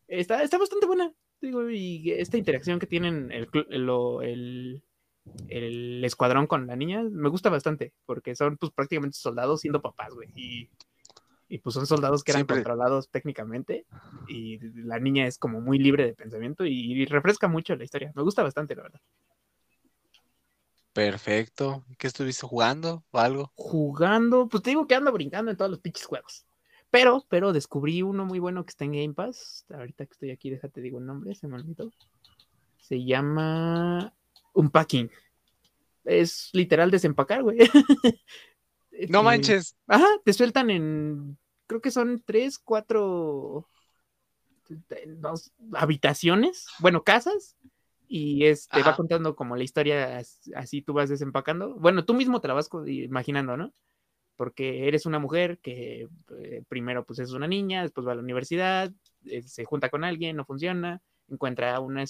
Está, 0.07 0.43
está 0.43 0.57
bastante 0.57 0.85
buena. 0.85 1.13
Digo, 1.41 1.69
y 1.69 2.11
esta 2.11 2.37
interacción 2.37 2.79
que 2.79 2.87
tienen 2.87 3.31
el, 3.31 3.49
el, 3.69 4.83
el, 5.47 6.03
escuadrón 6.05 6.47
con 6.47 6.67
la 6.67 6.75
niña 6.75 7.03
me 7.03 7.29
gusta 7.29 7.49
bastante, 7.49 7.93
porque 8.05 8.35
son 8.35 8.57
pues 8.57 8.71
prácticamente 8.71 9.17
soldados 9.17 9.61
siendo 9.61 9.81
papás, 9.81 10.13
güey. 10.13 10.29
Y, 10.35 10.69
y 11.51 11.57
pues 11.57 11.73
son 11.73 11.85
soldados 11.85 12.23
que 12.23 12.31
eran 12.31 12.45
controlados 12.45 13.09
técnicamente. 13.09 13.85
Y 14.29 14.59
la 14.83 14.99
niña 14.99 15.27
es 15.27 15.37
como 15.37 15.59
muy 15.59 15.79
libre 15.79 16.05
de 16.05 16.13
pensamiento 16.13 16.65
y, 16.65 17.05
refresca 17.05 17.49
mucho 17.49 17.75
la 17.75 17.83
historia. 17.83 18.11
Me 18.15 18.23
gusta 18.23 18.41
bastante, 18.41 18.73
la 18.73 18.83
verdad. 18.83 19.01
Perfecto. 20.93 21.85
¿Qué 21.97 22.07
estuviste 22.07 22.45
jugando 22.45 23.03
o 23.11 23.19
algo? 23.19 23.51
Jugando, 23.55 24.47
pues 24.49 24.61
te 24.61 24.71
digo 24.71 24.87
que 24.87 24.95
ando 24.95 25.11
brincando 25.11 25.51
en 25.51 25.57
todos 25.57 25.71
los 25.71 25.79
pinches 25.79 26.05
juegos. 26.05 26.45
Pero, 26.89 27.25
pero 27.29 27.53
descubrí 27.53 28.01
uno 28.01 28.25
muy 28.25 28.39
bueno 28.39 28.65
que 28.65 28.71
está 28.71 28.83
en 28.83 28.91
Game 28.91 29.13
Pass. 29.13 29.65
Ahorita 29.73 30.05
que 30.05 30.11
estoy 30.11 30.31
aquí, 30.31 30.49
déjate 30.49 30.81
digo 30.81 30.99
el 30.99 31.05
nombre, 31.05 31.33
se 31.35 31.47
me 31.47 31.55
olvidó. 31.55 31.91
Se 32.79 33.03
llama 33.03 34.13
Unpacking. 34.53 35.09
Es 36.03 36.49
literal 36.51 36.91
desempacar, 36.91 37.43
güey. 37.43 37.59
no 39.09 39.23
manches. 39.23 39.77
Ajá, 39.87 40.07
te 40.25 40.33
sueltan 40.33 40.69
en. 40.69 41.37
Creo 41.67 41.81
que 41.81 41.91
son 41.91 42.21
tres, 42.25 42.59
cuatro. 42.59 43.69
Dos 45.07 45.51
habitaciones. 45.73 46.67
Bueno, 46.79 47.03
casas 47.03 47.55
y 48.13 48.45
es, 48.45 48.67
te 48.67 48.83
va 48.83 48.93
contando 48.93 49.37
como 49.37 49.55
la 49.55 49.63
historia, 49.63 50.21
así 50.57 50.81
tú 50.81 50.91
vas 50.91 51.07
desempacando. 51.07 51.75
Bueno, 51.75 52.03
tú 52.03 52.13
mismo 52.13 52.41
te 52.41 52.49
la 52.49 52.53
vas 52.53 52.69
imaginando, 52.85 53.55
¿no? 53.55 53.73
Porque 54.35 54.89
eres 54.89 55.05
una 55.05 55.17
mujer 55.17 55.59
que 55.59 56.09
eh, 56.37 56.63
primero 56.67 57.05
pues 57.05 57.19
es 57.19 57.31
una 57.31 57.47
niña, 57.47 57.83
después 57.83 58.05
va 58.05 58.11
a 58.11 58.15
la 58.15 58.21
universidad, 58.21 58.91
eh, 59.23 59.43
se 59.43 59.63
junta 59.63 59.87
con 59.89 60.03
alguien, 60.03 60.35
no 60.35 60.43
funciona, 60.43 61.01
encuentra 61.29 61.73
a, 61.73 61.79
una, 61.79 62.03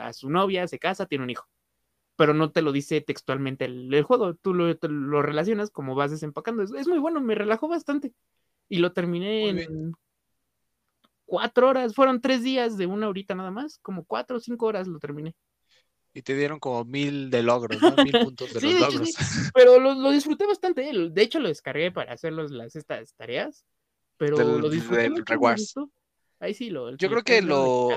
a 0.00 0.12
su 0.12 0.30
novia, 0.30 0.68
se 0.68 0.78
casa, 0.78 1.06
tiene 1.06 1.24
un 1.24 1.30
hijo. 1.30 1.48
Pero 2.14 2.32
no 2.32 2.52
te 2.52 2.62
lo 2.62 2.70
dice 2.70 3.00
textualmente 3.00 3.64
el, 3.64 4.04
juego, 4.04 4.34
tú 4.34 4.54
lo, 4.54 4.72
lo, 4.80 5.20
relacionas 5.20 5.70
como 5.70 5.96
vas 5.96 6.12
desempacando. 6.12 6.62
Es, 6.62 6.70
es, 6.70 6.86
muy 6.86 7.00
bueno, 7.00 7.20
me 7.20 7.34
relajó 7.34 7.66
bastante. 7.66 8.12
Y 8.68 8.78
lo 8.78 8.92
terminé 8.92 9.48
en 9.48 9.94
cuatro 11.30 11.68
horas, 11.68 11.94
fueron 11.94 12.20
tres 12.20 12.42
días 12.42 12.76
de 12.76 12.86
una 12.86 13.08
horita 13.08 13.36
nada 13.36 13.52
más, 13.52 13.78
como 13.82 14.04
cuatro 14.04 14.38
o 14.38 14.40
cinco 14.40 14.66
horas 14.66 14.88
lo 14.88 14.98
terminé. 14.98 15.36
Y 16.12 16.22
te 16.22 16.34
dieron 16.34 16.58
como 16.58 16.84
mil 16.84 17.30
de 17.30 17.44
logros, 17.44 17.80
¿no? 17.80 17.94
Mil 18.02 18.18
puntos 18.18 18.52
de 18.52 18.60
los 18.60 18.80
logros. 18.80 19.10
Pero 19.54 19.78
lo, 19.78 20.10
disfruté 20.10 20.44
bastante, 20.44 20.90
¿eh? 20.90 21.08
de 21.08 21.22
hecho 21.22 21.38
lo 21.38 21.46
descargué 21.46 21.92
para 21.92 22.12
hacer 22.12 22.32
las, 22.32 22.74
estas 22.74 23.14
tareas, 23.14 23.64
pero 24.16 24.58
lo 24.58 24.68
disfruté. 24.68 25.08
Ahí 26.40 26.52
sí 26.52 26.68
lo. 26.68 26.96
Yo 26.96 27.08
creo 27.08 27.22
que 27.22 27.42
lo, 27.42 27.90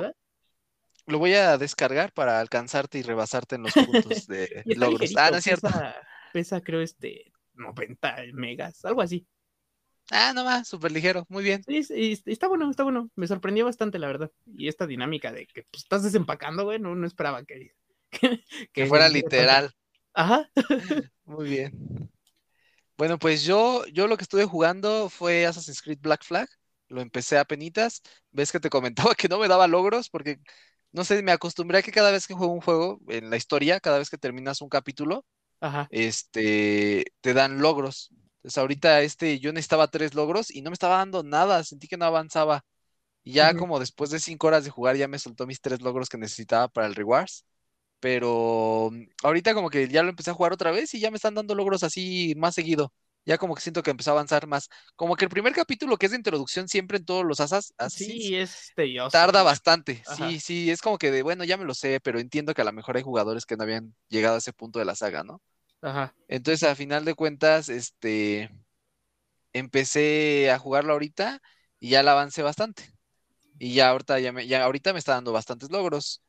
lo 1.08 1.18
voy 1.18 1.34
a 1.34 1.58
descargar 1.58 2.14
para 2.14 2.40
alcanzarte 2.40 3.00
y 3.00 3.02
rebasarte 3.02 3.56
en 3.56 3.64
los 3.64 3.74
puntos 3.74 4.28
de 4.28 4.62
logros. 4.66 5.12
Ah, 5.18 5.32
no 5.32 5.38
es 5.38 5.44
cierto. 5.44 5.70
Pesa, 5.70 5.96
pesa, 6.34 6.62
creo, 6.62 6.82
este 6.82 7.34
90 7.56 8.16
megas, 8.34 8.86
algo 8.86 9.02
así. 9.02 9.26
Ah, 10.16 10.32
no 10.32 10.44
más, 10.44 10.68
súper 10.68 10.92
ligero, 10.92 11.26
muy 11.28 11.44
bien. 11.44 11.64
Sí, 11.64 12.22
está 12.28 12.48
bueno, 12.48 12.70
está 12.70 12.84
bueno. 12.84 13.10
Me 13.16 13.26
sorprendió 13.26 13.66
bastante, 13.66 13.98
la 13.98 14.06
verdad. 14.06 14.32
Y 14.46 14.68
esta 14.68 14.86
dinámica 14.86 15.32
de 15.32 15.48
que 15.48 15.64
pues, 15.64 15.84
estás 15.84 16.04
desempacando, 16.04 16.66
güey, 16.66 16.78
no, 16.78 16.94
no 16.94 17.08
esperaba 17.08 17.44
que, 17.44 17.74
que, 18.74 18.86
fuera 18.86 19.10
literal. 19.10 19.74
Ajá. 20.14 20.48
Muy 21.26 21.50
bien. 21.50 22.12
Bueno, 22.96 23.18
pues 23.18 23.44
yo, 23.44 23.86
yo 23.88 24.08
lo 24.08 24.16
que 24.16 24.24
estuve 24.24 24.46
jugando 24.46 25.10
fue 25.10 25.48
Assassin's 25.48 25.82
Creed 25.82 26.00
Black 26.00 26.24
Flag. 26.24 26.48
Lo 26.90 27.02
empecé 27.02 27.40
a 27.40 27.46
penitas. 27.46 28.04
Ves 28.32 28.52
que 28.52 28.60
te 28.60 28.70
comentaba 28.70 29.16
que 29.16 29.28
no 29.28 29.40
me 29.40 29.48
daba 29.48 29.68
logros 29.68 30.12
porque, 30.12 30.40
no 30.92 31.04
sé, 31.06 31.24
me 31.24 31.32
acostumbré 31.32 31.80
a 31.80 31.82
que 31.82 31.92
cada 31.92 32.12
vez 32.12 32.28
que 32.28 32.36
juego 32.36 32.54
un 32.54 32.62
juego 32.62 33.00
en 33.08 33.32
la 33.32 33.38
historia, 33.38 33.80
cada 33.80 33.98
vez 33.98 34.12
que 34.12 34.20
terminas 34.20 34.62
un 34.62 34.70
capítulo, 34.70 35.26
este, 35.90 37.06
te 37.22 37.34
dan 37.34 37.62
logros. 37.62 38.12
Entonces 38.44 38.58
ahorita 38.60 39.02
este, 39.02 39.40
yo 39.40 39.54
necesitaba 39.54 39.88
tres 39.90 40.16
logros 40.16 40.52
y 40.52 40.62
no 40.62 40.70
me 40.70 40.76
estaba 40.76 40.98
dando 40.98 41.24
nada, 41.24 41.64
sentí 41.64 41.88
que 41.88 41.98
no 41.98 42.06
avanzaba. 42.06 42.64
Y 43.24 43.34
ya 43.34 43.56
como 43.56 43.80
después 43.80 44.10
de 44.12 44.20
cinco 44.20 44.48
horas 44.48 44.64
de 44.66 44.70
jugar 44.72 44.96
ya 44.98 45.08
me 45.08 45.20
soltó 45.20 45.48
mis 45.48 45.62
tres 45.62 45.82
logros 45.82 46.10
que 46.10 46.18
necesitaba 46.18 46.68
para 46.70 46.88
el 46.88 46.96
rewards. 46.96 47.46
Pero 48.00 48.90
mm, 48.92 49.04
ahorita 49.24 49.54
como 49.54 49.70
que 49.70 49.88
ya 49.88 50.04
lo 50.04 50.10
empecé 50.10 50.32
a 50.32 50.34
jugar 50.34 50.54
otra 50.54 50.72
vez 50.72 50.94
y 50.94 51.00
ya 51.00 51.12
me 51.12 51.18
están 51.18 51.36
dando 51.36 51.56
logros 51.56 51.84
así 51.84 52.34
más 52.38 52.56
seguido. 52.56 52.94
Ya 53.26 53.38
como 53.38 53.56
que 53.56 53.62
siento 53.62 53.84
que 53.84 53.92
empezó 53.92 54.12
a 54.12 54.14
avanzar 54.14 54.48
más. 54.48 54.70
Como 54.96 55.16
que 55.16 55.26
el 55.26 55.30
primer 55.32 55.54
capítulo 55.54 55.98
que 55.98 56.08
es 56.08 56.12
de 56.12 56.18
introducción 56.18 56.68
siempre 56.68 56.98
en 56.98 57.06
todos 57.06 57.26
los 57.26 57.40
asas, 57.40 57.74
así 57.78 58.06
sí, 58.06 58.36
es 58.36 58.72
tedioso. 58.76 59.12
Tarda 59.12 59.44
bastante. 59.44 60.04
Sí, 60.16 60.40
sí, 60.40 60.72
es 60.72 60.82
como 60.82 60.98
que 60.98 61.12
de, 61.12 61.24
bueno, 61.24 61.44
ya 61.44 61.58
me 61.58 61.66
lo 61.66 61.74
sé, 61.74 62.00
pero 62.02 62.20
entiendo 62.20 62.54
que 62.54 62.62
a 62.62 62.66
lo 62.66 62.74
mejor 62.74 62.98
hay 62.98 63.04
jugadores 63.04 63.46
que 63.46 63.56
no 63.56 63.64
habían 63.64 63.96
llegado 64.10 64.36
a 64.36 64.38
ese 64.40 64.54
punto 64.54 64.80
de 64.80 64.86
la 64.86 64.96
saga, 64.96 65.24
¿no? 65.24 65.42
Ajá. 65.84 66.16
Entonces, 66.28 66.68
a 66.68 66.76
final 66.76 67.06
de 67.06 67.14
cuentas, 67.14 67.70
este, 67.70 68.50
empecé 69.52 70.50
a 70.50 70.58
jugarlo 70.58 70.94
ahorita 70.94 71.42
y 71.80 71.90
ya 71.90 72.02
la 72.04 72.14
avancé 72.14 72.42
bastante. 72.42 72.92
Y 73.60 73.76
ya 73.76 73.90
ahorita, 73.90 74.20
ya, 74.20 74.32
me, 74.32 74.48
ya 74.48 74.64
ahorita 74.64 74.94
me 74.94 75.00
está 75.00 75.14
dando 75.14 75.34
bastantes 75.34 75.70
logros. 75.70 76.24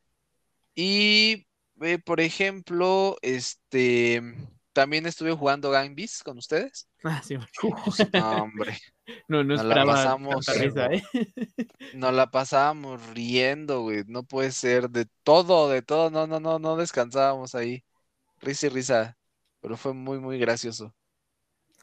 Y 0.75 1.47
por 2.05 2.19
ejemplo, 2.21 3.17
este, 3.21 4.21
también 4.73 5.05
estuve 5.05 5.33
jugando 5.33 5.71
Gang 5.71 5.95
con 6.23 6.37
ustedes. 6.37 6.87
Ah, 7.07 7.21
sí. 7.23 7.37
no, 8.13 8.43
hombre. 8.43 8.77
No, 9.27 9.43
no 9.43 9.53
esperaba 9.53 9.85
la 9.85 9.93
pasamos, 9.93 10.47
risa, 10.47 10.87
¿eh? 10.87 11.03
Nos 11.93 12.11
la 12.11 12.31
pasábamos 12.31 13.05
riendo, 13.13 13.81
güey. 13.81 14.03
No 14.07 14.23
puede 14.23 14.51
ser. 14.51 14.89
De 14.89 15.05
todo, 15.21 15.69
de 15.69 15.83
todo. 15.83 16.09
No, 16.09 16.25
no, 16.25 16.39
no, 16.39 16.57
no 16.57 16.75
descansábamos 16.75 17.53
ahí. 17.53 17.83
Risa 18.41 18.65
y 18.65 18.69
risa. 18.69 19.17
Pero 19.65 19.77
fue 19.77 19.95
muy, 19.95 20.19
muy 20.19 20.37
gracioso. 20.37 20.93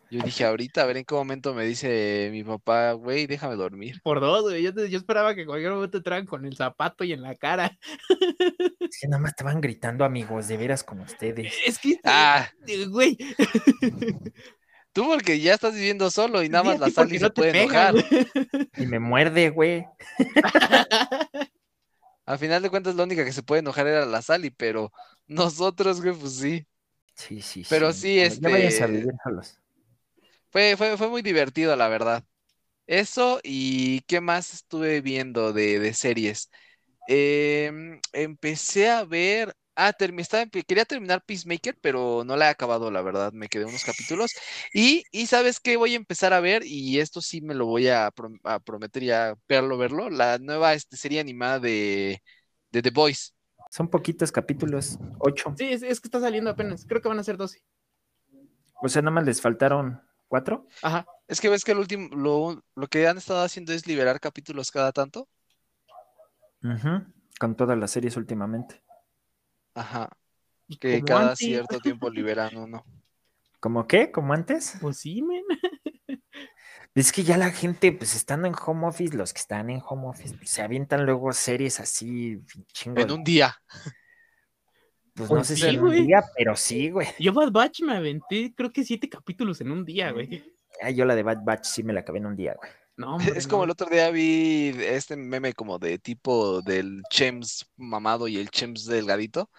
Yo 0.08 0.22
dije, 0.22 0.44
ahorita, 0.44 0.82
a 0.82 0.86
ver 0.86 0.98
en 0.98 1.04
qué 1.04 1.16
momento 1.16 1.52
me 1.52 1.64
dice 1.64 2.28
mi 2.30 2.44
papá, 2.44 2.92
güey, 2.92 3.26
déjame 3.26 3.56
dormir. 3.56 4.00
Por 4.04 4.20
dos, 4.20 4.42
güey. 4.42 4.62
Yo, 4.62 4.70
esperaba 4.96 5.34
que 5.34 5.44
cualquier 5.44 5.72
momento 5.72 5.96
entraran 5.96 6.24
con 6.24 6.44
el 6.44 6.56
zapato 6.56 7.02
y 7.02 7.12
en 7.12 7.22
la 7.22 7.34
cara. 7.34 7.76
Es 8.78 9.00
que 9.00 9.08
nada 9.08 9.20
más 9.20 9.30
estaban 9.30 9.60
gritando, 9.60 10.04
amigos, 10.04 10.46
de 10.46 10.58
veras 10.58 10.84
con 10.84 11.00
ustedes. 11.00 11.54
Es 11.66 11.80
que, 11.80 11.98
ah. 12.04 12.48
güey. 12.88 13.18
Tú 14.92 15.08
porque 15.08 15.40
ya 15.40 15.54
estás 15.54 15.74
viviendo 15.74 16.08
solo 16.08 16.44
y 16.44 16.48
nada 16.48 16.62
más 16.62 16.78
la 16.78 16.88
sal 16.88 17.12
y 17.12 17.18
se 17.18 17.30
puede 17.30 17.62
enojar. 17.62 17.94
Y 18.76 18.86
me 18.86 19.00
muerde, 19.00 19.50
güey. 19.50 19.86
Al 22.26 22.38
final 22.38 22.62
de 22.62 22.70
cuentas, 22.70 22.94
la 22.94 23.02
única 23.02 23.24
que 23.24 23.32
se 23.32 23.42
puede 23.42 23.58
enojar 23.58 23.88
era 23.88 24.06
la 24.06 24.22
Sally, 24.22 24.50
pero 24.50 24.92
nosotros, 25.26 26.00
güey, 26.00 26.14
pues 26.14 26.36
sí. 26.36 26.64
Sí, 27.28 27.40
sí, 27.40 27.64
Pero 27.68 27.92
sí, 27.92 28.18
este. 28.18 28.50
Ya 28.50 28.84
a 28.84 28.86
vivir 28.86 29.14
solos. 29.22 29.58
Fue, 30.50 30.76
fue, 30.76 30.96
fue 30.96 31.08
muy 31.08 31.22
divertido, 31.22 31.76
la 31.76 31.88
verdad. 31.88 32.24
Eso 32.86 33.40
y 33.44 34.00
qué 34.02 34.20
más 34.20 34.54
estuve 34.54 35.00
viendo 35.00 35.52
de, 35.52 35.78
de 35.78 35.94
series. 35.94 36.50
Em, 37.08 38.00
empecé 38.12 38.90
a 38.90 39.04
ver. 39.04 39.54
Ah, 39.76 39.94
quería 40.66 40.84
terminar 40.84 41.24
Peacemaker, 41.24 41.78
pero 41.80 42.24
no 42.26 42.36
la 42.36 42.46
he 42.48 42.50
acabado, 42.50 42.90
la 42.90 43.02
verdad. 43.02 43.32
Me 43.32 43.48
quedé 43.48 43.64
unos 43.66 43.84
capítulos. 43.84 44.32
Y, 44.74 45.04
y 45.12 45.26
sabes 45.26 45.60
qué 45.60 45.76
voy 45.76 45.94
a 45.94 45.96
empezar 45.96 46.32
a 46.34 46.40
ver, 46.40 46.64
y 46.66 47.00
esto 47.00 47.22
sí 47.22 47.40
me 47.40 47.54
lo 47.54 47.66
voy 47.66 47.88
a, 47.88 48.10
prometer 48.64 49.04
ya 49.04 49.34
verlo, 49.48 49.78
verlo. 49.78 50.10
La 50.10 50.38
nueva 50.38 50.74
este, 50.74 50.96
serie 50.96 51.20
animada 51.20 51.60
de, 51.60 52.22
de 52.72 52.82
The 52.82 52.90
Boys. 52.90 53.34
Son 53.72 53.88
poquitos 53.88 54.30
capítulos, 54.30 54.98
ocho. 55.18 55.54
Sí, 55.56 55.72
es, 55.72 55.82
es, 55.82 55.98
que 55.98 56.08
está 56.08 56.20
saliendo 56.20 56.50
apenas. 56.50 56.84
Creo 56.86 57.00
que 57.00 57.08
van 57.08 57.18
a 57.18 57.24
ser 57.24 57.38
doce. 57.38 57.64
O 58.82 58.88
sea, 58.88 59.00
nada 59.00 59.12
más 59.12 59.24
les 59.24 59.40
faltaron 59.40 60.02
¿Cuatro? 60.32 60.66
Ajá. 60.80 61.04
Es 61.28 61.42
que 61.42 61.50
ves 61.50 61.62
que 61.62 61.72
el 61.72 61.78
último, 61.78 62.08
lo, 62.74 62.86
que 62.86 63.06
han 63.06 63.18
estado 63.18 63.42
haciendo 63.42 63.74
es 63.74 63.86
liberar 63.86 64.18
capítulos 64.18 64.70
cada 64.70 64.90
tanto. 64.90 65.28
Con 67.38 67.54
todas 67.54 67.76
las 67.76 67.90
series 67.90 68.16
últimamente. 68.16 68.82
Ajá. 69.74 70.08
Que 70.80 71.02
cada 71.02 71.36
cierto 71.36 71.80
tiempo 71.80 72.08
liberan 72.10 72.56
uno. 72.56 72.82
¿Cómo 73.60 73.86
qué? 73.86 74.10
¿Como 74.10 74.32
antes? 74.32 74.78
Pues 74.80 74.96
sí, 74.96 75.20
men. 75.20 75.44
Es 76.94 77.10
que 77.10 77.22
ya 77.22 77.38
la 77.38 77.50
gente, 77.50 77.92
pues 77.92 78.14
estando 78.14 78.46
en 78.46 78.54
home 78.54 78.86
office, 78.86 79.16
los 79.16 79.32
que 79.32 79.40
están 79.40 79.70
en 79.70 79.82
home 79.86 80.08
office, 80.08 80.34
pues, 80.36 80.50
se 80.50 80.62
avientan 80.62 81.06
luego 81.06 81.32
series 81.32 81.80
así 81.80 82.40
chingo. 82.72 83.00
En 83.00 83.10
un 83.10 83.24
día. 83.24 83.56
Pues, 85.14 85.30
no 85.30 85.36
pues 85.36 85.48
sé 85.48 85.56
si 85.56 85.66
en 85.66 85.80
un 85.80 86.06
día, 86.06 86.22
pero 86.36 86.56
sí, 86.56 86.90
güey. 86.90 87.08
Yo 87.18 87.32
Bad 87.32 87.50
Batch 87.50 87.82
me 87.82 87.96
aventé, 87.96 88.52
creo 88.54 88.72
que 88.72 88.84
siete 88.84 89.08
capítulos 89.08 89.60
en 89.60 89.70
un 89.70 89.84
día, 89.84 90.10
güey. 90.10 90.42
Ah, 90.80 90.90
yo 90.90 91.04
la 91.04 91.14
de 91.14 91.22
Bad 91.22 91.44
Batch 91.44 91.64
sí 91.64 91.82
me 91.82 91.92
la 91.92 92.00
acabé 92.00 92.18
en 92.18 92.26
un 92.26 92.36
día, 92.36 92.54
güey. 92.54 92.70
No, 92.96 93.18
es 93.36 93.46
como 93.46 93.64
el 93.64 93.70
otro 93.70 93.88
día 93.88 94.10
vi 94.10 94.74
este 94.80 95.16
meme 95.16 95.54
como 95.54 95.78
de 95.78 95.98
tipo 95.98 96.62
del 96.62 97.02
Chems 97.10 97.70
mamado 97.76 98.28
y 98.28 98.36
el 98.36 98.50
Chems 98.50 98.84
delgadito, 98.86 99.50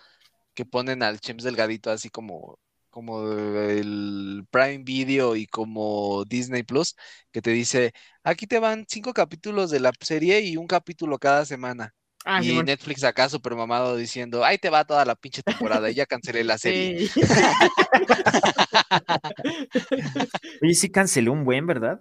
que 0.54 0.66
ponen 0.66 1.02
al 1.04 1.20
Chems 1.20 1.44
delgadito 1.44 1.90
así 1.90 2.10
como, 2.10 2.60
como 2.94 3.32
el 3.32 4.46
Prime 4.52 4.84
Video 4.84 5.36
y 5.36 5.48
como 5.48 6.26
Disney 6.26 6.62
Plus, 6.62 6.96
que 7.32 7.42
te 7.42 7.50
dice, 7.50 7.92
aquí 8.24 8.46
te 8.46 8.60
van 8.60 8.86
cinco 8.88 9.14
capítulos 9.14 9.72
de 9.72 9.80
la 9.80 9.92
serie 10.00 10.42
y 10.42 10.58
un 10.58 10.68
capítulo 10.68 11.18
cada 11.18 11.44
semana. 11.44 11.92
Ah, 12.24 12.44
y 12.44 12.62
Netflix 12.62 13.04
acá 13.04 13.30
super 13.30 13.56
mamado 13.56 13.98
diciendo, 13.98 14.46
ahí 14.46 14.60
te 14.60 14.70
va 14.70 14.86
toda 14.86 15.06
la 15.06 15.16
pinche 15.16 15.42
temporada 15.42 15.90
y 15.90 15.96
ya 15.96 16.06
cancelé 16.06 16.44
la 16.44 16.60
serie. 16.60 17.10
Oye, 20.62 20.76
sí 20.76 20.92
canceló 20.92 21.34
un 21.34 21.46
buen, 21.46 21.66
¿verdad? 21.66 22.00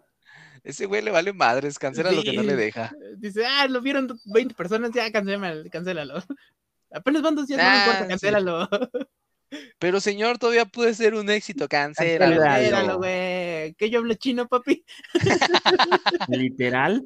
Ese 0.63 0.85
güey 0.85 1.01
le 1.01 1.11
vale 1.11 1.33
madres, 1.33 1.79
cancela 1.79 2.13
lo 2.13 2.23
que 2.23 2.35
no 2.35 2.43
le 2.43 2.55
deja. 2.55 2.93
Dice, 3.17 3.47
ah, 3.47 3.67
lo 3.67 3.81
vieron 3.81 4.21
20 4.27 4.55
personas, 4.55 4.91
ya 4.93 5.11
cancélalo, 5.11 5.71
cancélalo. 5.71 6.17
Apenas 6.93 7.23
van 7.23 7.35
dos 7.35 7.47
días, 7.47 7.65
no 7.65 7.71
me 7.71 7.79
importa, 7.79 8.09
cancélalo. 8.09 8.69
Pero 9.79 10.01
señor, 10.01 10.39
todavía 10.39 10.65
puede 10.65 10.95
ser 10.95 11.15
un 11.15 11.29
éxito, 11.31 11.69
cancélalo. 11.69 12.41
Cancélalo, 12.41 12.99
güey. 12.99 13.75
Que 13.75 13.91
yo 13.91 13.99
hablo 13.99 14.15
chino, 14.15 14.49
papi. 14.49 14.85
Literal. 16.29 17.05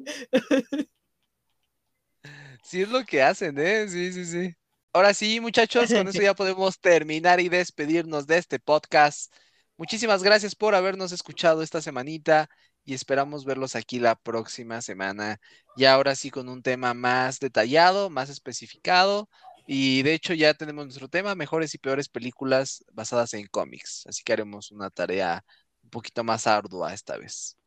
Sí 2.63 2.81
es 2.81 2.89
lo 2.89 3.05
que 3.05 3.21
hacen, 3.21 3.57
¿eh? 3.59 3.87
Sí, 3.87 4.11
sí, 4.11 4.25
sí. 4.25 4.53
Ahora 4.93 5.13
sí, 5.13 5.39
muchachos, 5.39 5.91
con 5.91 6.07
eso 6.07 6.21
ya 6.21 6.33
podemos 6.33 6.79
terminar 6.79 7.39
y 7.39 7.49
despedirnos 7.49 8.27
de 8.27 8.37
este 8.37 8.59
podcast. 8.59 9.33
Muchísimas 9.77 10.23
gracias 10.23 10.55
por 10.55 10.73
habernos 10.73 11.11
escuchado 11.11 11.61
esta 11.61 11.81
semanita 11.81 12.49
y 12.83 12.93
esperamos 12.93 13.45
verlos 13.45 13.75
aquí 13.75 13.99
la 13.99 14.15
próxima 14.15 14.81
semana. 14.81 15.39
Y 15.75 15.85
ahora 15.85 16.15
sí 16.15 16.31
con 16.31 16.49
un 16.49 16.63
tema 16.63 16.93
más 16.93 17.39
detallado, 17.39 18.09
más 18.09 18.29
especificado. 18.29 19.29
Y 19.69 20.01
de 20.01 20.13
hecho 20.13 20.33
ya 20.33 20.53
tenemos 20.53 20.85
nuestro 20.85 21.09
tema, 21.09 21.35
mejores 21.35 21.75
y 21.75 21.77
peores 21.77 22.07
películas 22.07 22.85
basadas 22.93 23.33
en 23.33 23.45
cómics. 23.47 24.05
Así 24.07 24.23
que 24.23 24.31
haremos 24.31 24.71
una 24.71 24.89
tarea 24.89 25.43
un 25.83 25.89
poquito 25.89 26.23
más 26.23 26.47
ardua 26.47 26.93
esta 26.93 27.17
vez. 27.17 27.57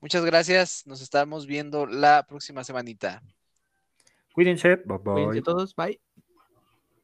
Muchas 0.00 0.24
gracias, 0.24 0.86
nos 0.86 1.02
estamos 1.02 1.46
viendo 1.46 1.84
la 1.86 2.24
próxima 2.26 2.64
semanita. 2.64 3.22
Cuídense. 4.32 4.76
Bye 4.76 4.98
bye. 4.98 5.14
Cuídense 5.14 5.42
todos. 5.42 5.74
Bye. 5.74 6.00